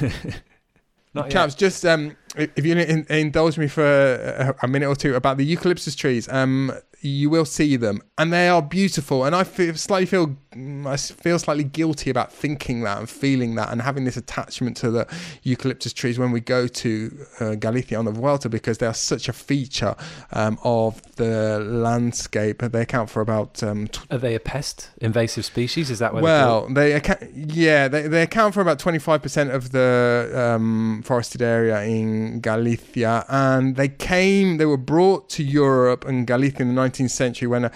not 1.14 1.24
yet. 1.26 1.30
Chaps, 1.30 1.54
just 1.54 1.84
um, 1.86 2.16
if 2.36 2.64
you 2.64 2.74
in, 2.76 3.06
indulge 3.08 3.58
me 3.58 3.66
for 3.68 3.84
a, 3.84 4.54
a 4.62 4.68
minute 4.68 4.88
or 4.88 4.96
two 4.96 5.14
about 5.14 5.36
the 5.36 5.44
eucalyptus 5.44 5.94
trees, 5.94 6.28
um, 6.28 6.72
you 7.00 7.28
will 7.30 7.44
see 7.44 7.76
them, 7.76 8.00
and 8.18 8.32
they 8.32 8.48
are 8.48 8.62
beautiful. 8.62 9.24
And 9.24 9.34
I 9.34 9.44
feel 9.44 9.74
slightly 9.74 10.06
feel 10.06 10.36
I 10.54 10.96
feel 10.96 11.38
slightly 11.38 11.64
guilty 11.64 12.10
about 12.10 12.32
thinking 12.32 12.82
that 12.82 12.98
and 12.98 13.08
feeling 13.08 13.54
that 13.54 13.70
and 13.70 13.82
having 13.82 14.04
this 14.04 14.16
attachment 14.16 14.76
to 14.78 14.90
the 14.90 15.06
eucalyptus 15.42 15.92
trees 15.92 16.18
when 16.18 16.30
we 16.30 16.40
go 16.40 16.66
to 16.66 17.26
uh, 17.40 17.54
Galicia 17.54 17.96
on 17.96 18.04
the 18.04 18.10
Vuelta 18.10 18.48
because 18.48 18.78
they 18.78 18.86
are 18.86 18.94
such 18.94 19.28
a 19.28 19.32
feature 19.32 19.96
um, 20.32 20.58
of 20.62 21.00
the 21.16 21.58
landscape. 21.60 22.58
They 22.62 22.82
account 22.82 23.10
for 23.10 23.20
about 23.22 23.62
um, 23.62 23.88
tw- 23.88 24.12
Are 24.12 24.18
they 24.18 24.34
a 24.34 24.40
pest, 24.40 24.90
invasive 24.98 25.44
species? 25.44 25.90
Is 25.90 25.98
that 26.00 26.12
what? 26.12 26.22
well, 26.22 26.68
they 26.68 26.92
account, 26.92 27.22
yeah, 27.34 27.88
they, 27.88 28.08
they 28.08 28.22
account 28.22 28.54
for 28.54 28.60
about 28.60 28.78
25% 28.78 29.54
of 29.54 29.72
the 29.72 30.32
um, 30.34 31.02
forested 31.04 31.42
area 31.42 31.82
in 31.82 32.40
Galicia. 32.40 33.24
And 33.28 33.76
they 33.76 33.88
came, 33.88 34.58
they 34.58 34.66
were 34.66 34.76
brought 34.76 35.28
to 35.30 35.42
Europe 35.42 36.04
and 36.04 36.26
Galicia 36.26 36.62
in 36.62 36.74
the 36.74 36.80
19th 36.80 37.10
century 37.10 37.48
when 37.48 37.64
a, 37.66 37.72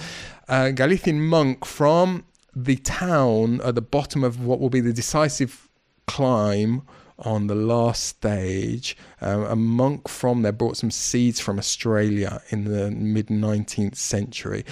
a 0.49 0.73
Galician 0.73 1.21
monk 1.23 1.65
from 1.65 2.25
the 2.57 2.77
town 2.77 3.61
at 3.61 3.75
the 3.75 3.83
bottom 3.83 4.25
of 4.25 4.43
what 4.43 4.59
will 4.59 4.71
be 4.71 4.81
the 4.81 4.93
decisive 4.93 5.69
climb 6.07 6.83
on 7.19 7.47
the 7.47 7.55
last 7.55 8.05
stage. 8.05 8.97
Um, 9.21 9.45
a 9.45 9.57
monk 9.57 10.09
from 10.09 10.43
there 10.43 10.53
brought 10.53 10.77
some 10.77 10.91
seeds 10.91 11.39
from 11.41 11.59
Australia 11.59 12.43
in 12.51 12.65
the 12.65 12.91
mid 12.91 13.29
19th 13.29 13.97
century. 13.97 14.65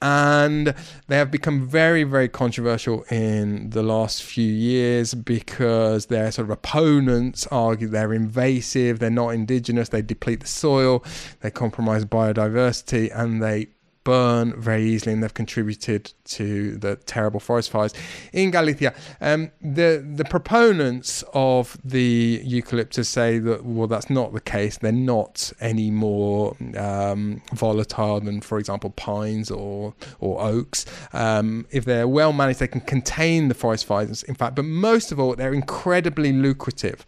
And 0.00 0.74
they 1.08 1.16
have 1.16 1.30
become 1.30 1.66
very, 1.66 2.04
very 2.04 2.28
controversial 2.28 3.04
in 3.10 3.70
the 3.70 3.82
last 3.82 4.22
few 4.22 4.50
years 4.50 5.14
because 5.14 6.06
their 6.06 6.30
sort 6.32 6.46
of 6.46 6.50
opponents 6.50 7.46
argue 7.48 7.88
they're 7.88 8.14
invasive, 8.14 8.98
they're 8.98 9.10
not 9.10 9.30
indigenous, 9.30 9.88
they 9.88 10.02
deplete 10.02 10.40
the 10.40 10.46
soil, 10.46 11.04
they 11.40 11.50
compromise 11.50 12.04
biodiversity, 12.04 13.10
and 13.14 13.42
they 13.42 13.68
burn 14.04 14.60
very 14.60 14.84
easily 14.84 15.12
and 15.12 15.22
they've 15.22 15.34
contributed 15.34 16.12
to 16.24 16.76
the 16.76 16.96
terrible 16.96 17.40
forest 17.40 17.70
fires 17.70 17.94
in 18.32 18.50
Galicia. 18.50 18.94
Um, 19.20 19.50
the 19.60 20.04
the 20.14 20.24
proponents 20.24 21.22
of 21.32 21.76
the 21.84 22.40
eucalyptus 22.44 23.08
say 23.08 23.38
that 23.38 23.64
well 23.64 23.86
that's 23.86 24.10
not 24.10 24.32
the 24.32 24.40
case. 24.40 24.78
They're 24.78 24.92
not 24.92 25.52
any 25.60 25.90
more 25.90 26.56
um, 26.76 27.42
volatile 27.52 28.20
than, 28.20 28.40
for 28.40 28.58
example, 28.58 28.90
pines 28.90 29.50
or 29.50 29.94
or 30.20 30.40
oaks. 30.42 30.84
Um, 31.12 31.66
if 31.70 31.84
they're 31.84 32.08
well 32.08 32.32
managed, 32.32 32.60
they 32.60 32.68
can 32.68 32.80
contain 32.80 33.48
the 33.48 33.54
forest 33.54 33.84
fires. 33.84 34.22
In 34.24 34.34
fact, 34.34 34.56
but 34.56 34.64
most 34.64 35.12
of 35.12 35.20
all, 35.20 35.34
they're 35.34 35.54
incredibly 35.54 36.32
lucrative. 36.32 37.04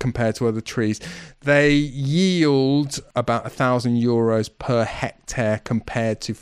Compared 0.00 0.34
to 0.36 0.48
other 0.48 0.60
trees. 0.62 0.98
They 1.42 1.74
yield 1.74 2.98
about 3.14 3.46
a 3.46 3.50
thousand 3.50 3.96
euros 4.02 4.50
per 4.58 4.84
hectare 4.84 5.60
compared 5.62 6.20
to, 6.22 6.34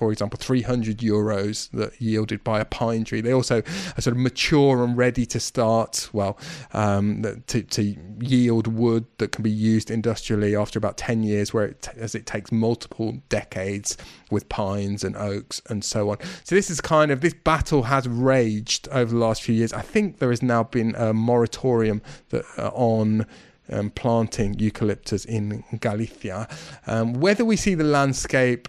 for 0.00 0.10
example, 0.10 0.38
300 0.38 0.96
euros 0.96 1.70
that 1.72 2.00
yielded 2.00 2.42
by 2.42 2.58
a 2.58 2.64
pine 2.64 3.04
tree. 3.04 3.20
They 3.20 3.34
also 3.34 3.58
are 3.58 4.00
sort 4.00 4.16
of 4.16 4.16
mature 4.16 4.82
and 4.82 4.96
ready 4.96 5.26
to 5.26 5.38
start, 5.38 6.08
well, 6.14 6.38
um, 6.72 7.42
to, 7.48 7.62
to 7.62 7.96
yield 8.18 8.66
wood 8.66 9.04
that 9.18 9.32
can 9.32 9.42
be 9.42 9.50
used 9.50 9.90
industrially 9.90 10.56
after 10.56 10.78
about 10.78 10.96
10 10.96 11.22
years, 11.22 11.52
where 11.52 11.66
it, 11.66 11.86
as 11.98 12.14
it 12.14 12.24
takes 12.24 12.50
multiple 12.50 13.18
decades 13.28 13.98
with 14.30 14.48
pines 14.48 15.04
and 15.04 15.16
oaks 15.18 15.60
and 15.68 15.84
so 15.84 16.08
on. 16.08 16.16
So 16.44 16.54
this 16.54 16.70
is 16.70 16.80
kind 16.80 17.10
of 17.10 17.20
this 17.20 17.34
battle 17.34 17.82
has 17.82 18.08
raged 18.08 18.88
over 18.88 19.12
the 19.12 19.18
last 19.18 19.42
few 19.42 19.54
years. 19.54 19.74
I 19.74 19.82
think 19.82 20.18
there 20.18 20.30
has 20.30 20.42
now 20.42 20.62
been 20.62 20.94
a 20.94 21.12
moratorium 21.12 22.00
that 22.30 22.46
uh, 22.56 22.68
on 22.68 23.26
um, 23.70 23.90
planting 23.90 24.58
eucalyptus 24.58 25.26
in 25.26 25.62
Galicia. 25.78 26.48
Um, 26.86 27.12
whether 27.12 27.44
we 27.44 27.56
see 27.56 27.74
the 27.74 27.84
landscape 27.84 28.66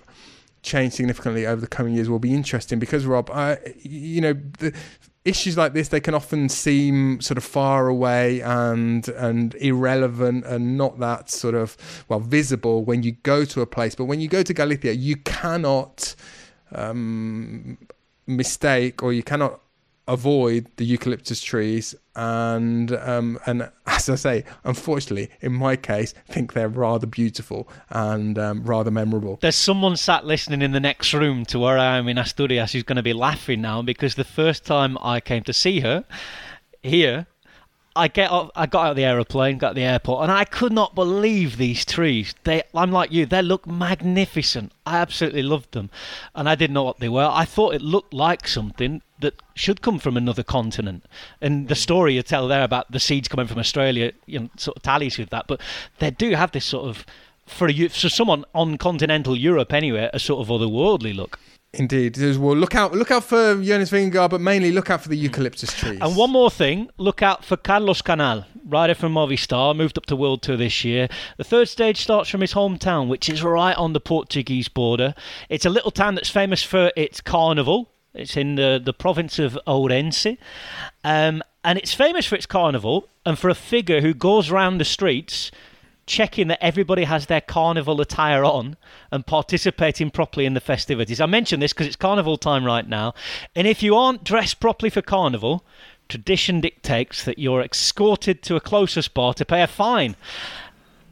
change 0.64 0.94
significantly 0.94 1.46
over 1.46 1.62
the 1.62 1.68
coming 1.68 1.96
years 1.96 2.10
will 2.10 2.20
be 2.20 2.34
interesting 2.34 2.80
because 2.80 3.06
Rob, 3.06 3.30
I, 3.32 3.58
you 3.82 4.22
know, 4.22 4.34
the 4.60 4.74
issues 5.24 5.56
like 5.56 5.74
this 5.74 5.90
they 5.90 6.00
can 6.00 6.16
often 6.16 6.50
seem 6.50 7.22
sort 7.22 7.38
of 7.38 7.44
far 7.44 7.88
away 7.88 8.42
and 8.42 9.08
and 9.10 9.54
irrelevant 9.56 10.44
and 10.46 10.78
not 10.78 11.00
that 11.00 11.30
sort 11.30 11.54
of 11.54 11.78
well 12.10 12.20
visible 12.20 12.84
when 12.84 13.04
you 13.04 13.14
go 13.24 13.46
to 13.46 13.62
a 13.62 13.66
place, 13.66 13.96
but 13.96 14.06
when 14.06 14.20
you 14.20 14.28
go 14.28 14.44
to 14.44 14.54
Galicia, 14.54 14.94
you 14.96 15.16
cannot 15.18 16.16
um, 16.74 17.78
mistake 18.28 19.04
or 19.04 19.14
you 19.14 19.24
cannot 19.24 19.61
avoid 20.08 20.68
the 20.78 20.86
eucalyptus 20.86 21.42
trees 21.42 21.96
and 22.16 22.92
um, 22.94 23.40
and 23.46 23.70
as 23.88 24.10
I 24.10 24.16
say, 24.16 24.44
unfortunately, 24.64 25.30
in 25.42 25.54
my 25.54 25.76
case, 25.76 26.14
think 26.28 26.54
they're 26.54 26.70
rather 26.70 27.08
beautiful 27.08 27.68
and 27.90 28.38
um, 28.38 28.64
rather 28.64 28.92
memorable. 28.92 29.38
There's 29.42 29.56
someone 29.56 29.96
sat 29.98 30.26
listening 30.26 30.62
in 30.62 30.72
the 30.72 30.80
next 30.80 31.14
room 31.14 31.46
to 31.46 31.60
where 31.60 31.78
I 31.78 31.98
am 31.98 32.08
in 32.08 32.18
Asturias 32.18 32.74
who's 32.74 32.84
going 32.84 32.98
to 32.98 33.04
be 33.04 33.14
laughing 33.14 33.62
now 33.62 33.82
because 33.82 34.16
the 34.16 34.24
first 34.24 34.66
time 34.66 34.98
I 35.02 35.20
came 35.20 35.44
to 35.44 35.54
see 35.54 35.82
her 35.82 36.06
here, 36.84 37.28
I 37.96 38.08
get 38.08 38.32
off, 38.32 38.52
I 38.56 38.68
got 38.68 38.86
out 38.86 38.90
of 38.92 38.96
the 38.96 39.04
aeroplane, 39.04 39.58
got 39.58 39.70
to 39.70 39.76
the 39.76 39.84
airport, 39.84 40.24
and 40.24 40.32
I 40.32 40.46
could 40.46 40.72
not 40.72 40.96
believe 40.96 41.58
these 41.58 41.84
trees. 41.84 42.34
They, 42.44 42.64
I'm 42.74 42.92
like 42.92 43.12
you, 43.12 43.26
they 43.26 43.42
look 43.42 43.68
magnificent. 43.68 44.72
I 44.86 44.98
absolutely 44.98 45.44
loved 45.44 45.74
them, 45.74 45.90
and 46.34 46.48
I 46.48 46.56
didn't 46.56 46.74
know 46.74 46.84
what 46.84 47.00
they 47.00 47.10
were. 47.10 47.30
I 47.32 47.44
thought 47.46 47.76
it 47.76 47.82
looked 47.82 48.14
like 48.14 48.48
something 48.48 49.02
that 49.20 49.42
should 49.56 49.82
come 49.82 50.00
from 50.00 50.16
another 50.16 50.44
continent. 50.44 51.06
And 51.42 51.68
the 51.68 51.76
mm. 51.76 51.78
story 51.78 52.16
you 52.16 52.24
tell 52.24 52.48
there 52.48 52.64
about 52.64 52.92
the 52.92 53.00
seeds 53.00 53.28
coming 53.28 53.48
from 53.48 53.60
Australia, 53.60 54.14
you 54.26 54.40
know, 54.40 54.50
sort 54.58 54.78
of 54.78 54.84
tallies 54.84 55.18
with 55.18 55.30
that. 55.30 55.48
But 55.48 55.62
they 56.00 56.12
do 56.12 56.32
have 56.32 56.52
this 56.52 56.66
sort 56.66 56.88
of 56.88 57.06
for 57.46 57.70
you, 57.70 57.90
for 57.90 58.10
someone 58.10 58.46
on 58.56 58.78
continental 58.78 59.36
Europe 59.36 59.74
anyway, 59.74 60.10
a 60.14 60.20
sort 60.20 60.48
of 60.48 60.48
otherworldly 60.48 61.16
look. 61.16 61.40
Indeed, 61.74 62.16
There's- 62.16 62.38
well, 62.38 62.56
look 62.56 62.76
out, 62.76 62.94
look 62.94 63.12
out 63.12 63.24
for 63.24 63.56
Jonas 63.64 63.92
Vingegaard, 63.92 64.30
but 64.32 64.42
mainly 64.42 64.72
look 64.74 64.90
out 64.90 65.02
for 65.02 65.08
the 65.10 65.16
eucalyptus 65.16 65.72
trees. 65.74 66.00
And 66.02 66.18
one 66.18 66.30
more 66.30 66.52
thing, 66.52 66.90
look 66.98 67.22
out 67.22 67.46
for 67.46 67.56
Carlos 67.56 68.02
Canal, 68.02 68.46
rider 68.68 68.94
from 68.94 69.14
Movistar, 69.14 69.74
moved 69.74 69.98
up 69.98 70.06
to 70.08 70.16
World 70.18 70.42
Tour 70.42 70.58
this 70.58 70.84
year. 70.84 71.08
The 71.38 71.46
third 71.46 71.70
stage 71.70 72.02
starts 72.02 72.30
from 72.30 72.42
his 72.42 72.54
hometown, 72.54 73.08
which 73.08 73.30
is 73.30 73.42
right 73.42 73.76
on 73.78 73.94
the 73.94 74.02
Portuguese 74.02 74.68
border. 74.68 75.16
It's 75.48 75.66
a 75.66 75.70
little 75.70 75.92
town 75.92 76.16
that's 76.16 76.30
famous 76.30 76.62
for 76.62 76.92
its 76.98 77.22
carnival. 77.22 77.88
It's 78.14 78.36
in 78.36 78.56
the, 78.56 78.82
the 78.84 78.92
province 78.94 79.40
of 79.40 79.58
Ourense. 79.66 80.38
Um, 81.06 81.42
and 81.64 81.80
it's 81.80 81.94
famous 81.94 82.26
for 82.26 82.36
its 82.36 82.46
carnival 82.46 83.08
and 83.26 83.40
for 83.40 83.50
a 83.50 83.56
figure 83.56 84.02
who 84.02 84.14
goes 84.14 84.50
around 84.50 84.78
the 84.80 84.86
streets 84.86 85.52
checking 86.12 86.50
that 86.50 86.62
everybody 86.62 87.06
has 87.06 87.28
their 87.28 87.40
carnival 87.40 88.02
attire 88.02 88.44
on 88.44 88.76
and 89.12 89.26
participating 89.26 90.12
properly 90.12 90.46
in 90.46 90.54
the 90.54 90.60
festivities. 90.60 91.22
I 91.22 91.26
mention 91.26 91.62
this 91.62 91.72
because 91.72 91.88
it's 91.88 91.96
carnival 91.96 92.38
time 92.38 92.66
right 92.66 92.88
now. 92.88 93.14
And 93.56 93.66
if 93.66 93.82
you 93.82 93.96
aren't 93.96 94.26
dressed 94.26 94.60
properly 94.60 94.90
for 94.90 95.02
carnival, 95.02 95.66
tradition 96.10 96.60
dictates 96.60 97.24
that 97.24 97.40
you're 97.40 97.62
escorted 97.62 98.44
to 98.44 98.58
a 98.58 98.60
closer 98.60 99.02
spa 99.02 99.32
to 99.32 99.46
pay 99.46 99.62
a 99.64 99.68
fine. 99.68 100.18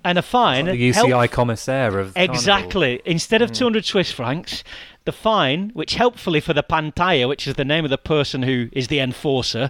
And 0.03 0.17
a 0.17 0.21
fine. 0.21 0.65
Like 0.65 0.77
the 0.77 0.89
UCI 0.91 1.19
help- 1.19 1.31
commissaire 1.31 1.99
of 1.99 2.13
Carnival. 2.13 2.35
Exactly. 2.35 3.01
Instead 3.05 3.41
of 3.41 3.49
hmm. 3.49 3.55
200 3.55 3.85
Swiss 3.85 4.11
francs, 4.11 4.63
the 5.05 5.11
fine, 5.11 5.71
which 5.73 5.95
helpfully 5.95 6.39
for 6.39 6.53
the 6.53 6.63
pantalla, 6.63 7.27
which 7.27 7.47
is 7.47 7.55
the 7.55 7.65
name 7.65 7.83
of 7.83 7.89
the 7.89 7.97
person 7.97 8.43
who 8.43 8.69
is 8.71 8.87
the 8.87 8.99
enforcer, 8.99 9.69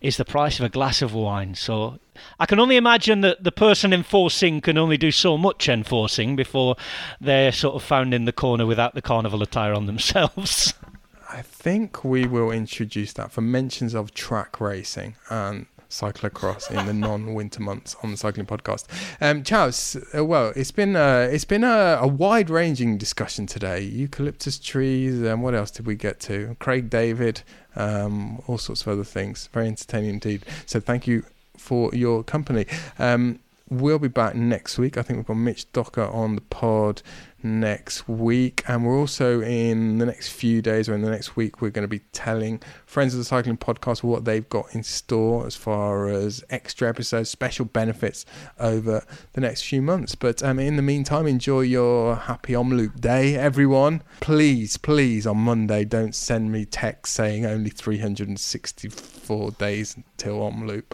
is 0.00 0.16
the 0.16 0.24
price 0.24 0.58
of 0.58 0.64
a 0.64 0.68
glass 0.68 1.02
of 1.02 1.14
wine. 1.14 1.54
So 1.54 1.98
I 2.38 2.46
can 2.46 2.58
only 2.58 2.76
imagine 2.76 3.20
that 3.20 3.44
the 3.44 3.52
person 3.52 3.92
enforcing 3.92 4.60
can 4.60 4.78
only 4.78 4.96
do 4.96 5.10
so 5.10 5.38
much 5.38 5.68
enforcing 5.68 6.36
before 6.36 6.76
they're 7.20 7.52
sort 7.52 7.74
of 7.74 7.82
found 7.82 8.14
in 8.14 8.24
the 8.24 8.32
corner 8.32 8.66
without 8.66 8.94
the 8.94 9.02
carnival 9.02 9.42
attire 9.42 9.74
on 9.74 9.86
themselves. 9.86 10.74
I 11.32 11.42
think 11.42 12.02
we 12.02 12.26
will 12.26 12.50
introduce 12.50 13.12
that 13.12 13.30
for 13.30 13.40
mentions 13.40 13.94
of 13.94 14.12
track 14.12 14.60
racing 14.60 15.14
and 15.28 15.66
cyclocross 15.90 16.70
in 16.70 16.86
the 16.86 16.94
non-winter 16.94 17.60
months 17.60 17.96
on 18.02 18.10
the 18.10 18.16
cycling 18.16 18.46
podcast. 18.46 18.86
Um, 19.20 19.42
Charles, 19.42 19.96
uh, 20.16 20.24
well, 20.24 20.52
it's 20.56 20.70
been 20.70 20.96
uh, 20.96 21.28
it's 21.30 21.44
been 21.44 21.64
a, 21.64 21.98
a 22.00 22.06
wide-ranging 22.06 22.96
discussion 22.96 23.46
today. 23.46 23.80
Eucalyptus 23.82 24.58
trees, 24.58 25.20
and 25.20 25.42
what 25.42 25.54
else 25.54 25.70
did 25.70 25.86
we 25.86 25.96
get 25.96 26.20
to? 26.20 26.56
Craig 26.58 26.88
David, 26.88 27.42
um, 27.76 28.40
all 28.46 28.58
sorts 28.58 28.82
of 28.82 28.88
other 28.88 29.04
things. 29.04 29.48
Very 29.52 29.66
entertaining 29.66 30.10
indeed. 30.10 30.44
So 30.66 30.80
thank 30.80 31.06
you 31.06 31.24
for 31.56 31.94
your 31.94 32.24
company. 32.24 32.66
Um, 32.98 33.40
we'll 33.68 33.98
be 33.98 34.08
back 34.08 34.34
next 34.34 34.78
week. 34.78 34.96
I 34.96 35.02
think 35.02 35.18
we've 35.18 35.26
got 35.26 35.36
Mitch 35.36 35.70
Docker 35.72 36.06
on 36.06 36.34
the 36.34 36.40
pod 36.40 37.02
next 37.42 38.08
week, 38.08 38.62
and 38.68 38.84
we're 38.84 38.98
also 38.98 39.40
in 39.40 39.98
the 39.98 40.06
next 40.06 40.28
few 40.28 40.62
days 40.62 40.88
or 40.88 40.94
in 40.94 41.02
the 41.02 41.10
next 41.10 41.36
week, 41.36 41.60
we're 41.60 41.70
going 41.70 41.84
to 41.84 41.88
be 41.88 42.00
telling 42.12 42.60
friends 42.86 43.14
of 43.14 43.18
the 43.18 43.24
cycling 43.24 43.56
podcast 43.56 44.02
what 44.02 44.24
they've 44.24 44.48
got 44.48 44.74
in 44.74 44.82
store 44.82 45.46
as 45.46 45.56
far 45.56 46.08
as 46.08 46.44
extra 46.50 46.88
episodes, 46.88 47.30
special 47.30 47.64
benefits 47.64 48.24
over 48.58 49.04
the 49.32 49.40
next 49.40 49.62
few 49.62 49.82
months. 49.82 50.14
But 50.14 50.42
um, 50.42 50.58
in 50.58 50.76
the 50.76 50.82
meantime, 50.82 51.26
enjoy 51.26 51.62
your 51.62 52.16
happy 52.16 52.52
Omloop 52.52 53.00
day, 53.00 53.36
everyone. 53.36 54.02
Please, 54.20 54.76
please, 54.76 55.26
on 55.26 55.38
Monday, 55.38 55.84
don't 55.84 56.14
send 56.14 56.52
me 56.52 56.64
text 56.64 57.12
saying 57.14 57.46
only 57.46 57.70
364 57.70 59.50
days 59.52 59.96
until 59.96 60.40
Omloop. 60.40 60.92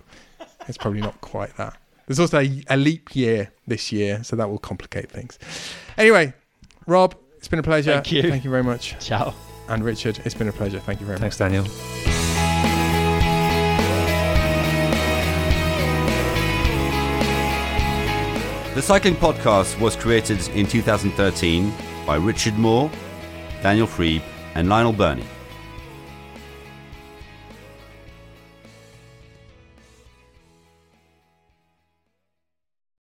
It's 0.68 0.78
probably 0.78 1.00
not 1.00 1.20
quite 1.20 1.56
that. 1.56 1.76
There's 2.06 2.20
also 2.20 2.38
a, 2.38 2.62
a, 2.68 2.76
leap 2.76 3.14
year 3.16 3.52
this 3.66 3.90
year, 3.90 4.22
so 4.22 4.36
that 4.36 4.48
will 4.48 4.58
complicate 4.58 5.10
things. 5.10 5.38
Anyway, 5.98 6.32
Rob, 6.86 7.16
it's 7.36 7.48
been 7.48 7.58
a 7.58 7.64
pleasure. 7.64 7.94
Thank 7.94 8.12
you. 8.12 8.22
Thank 8.22 8.44
you 8.44 8.50
very 8.50 8.62
much. 8.62 8.96
Ciao. 9.04 9.34
And 9.68 9.84
Richard, 9.84 10.20
it's 10.24 10.34
been 10.34 10.48
a 10.48 10.52
pleasure. 10.52 10.78
Thank 10.78 11.00
you 11.00 11.06
very 11.06 11.18
Thanks, 11.18 11.40
much. 11.40 11.50
Thanks, 11.50 11.64
Daniel. 11.64 12.26
The 18.76 18.82
Cycling 18.82 19.16
Podcast 19.16 19.80
was 19.80 19.96
created 19.96 20.46
in 20.48 20.66
2013 20.66 21.72
by 22.06 22.16
Richard 22.16 22.58
Moore, 22.58 22.90
Daniel 23.62 23.86
Friebe, 23.86 24.22
and 24.54 24.68
Lionel 24.68 24.92
Birnie. 24.92 25.24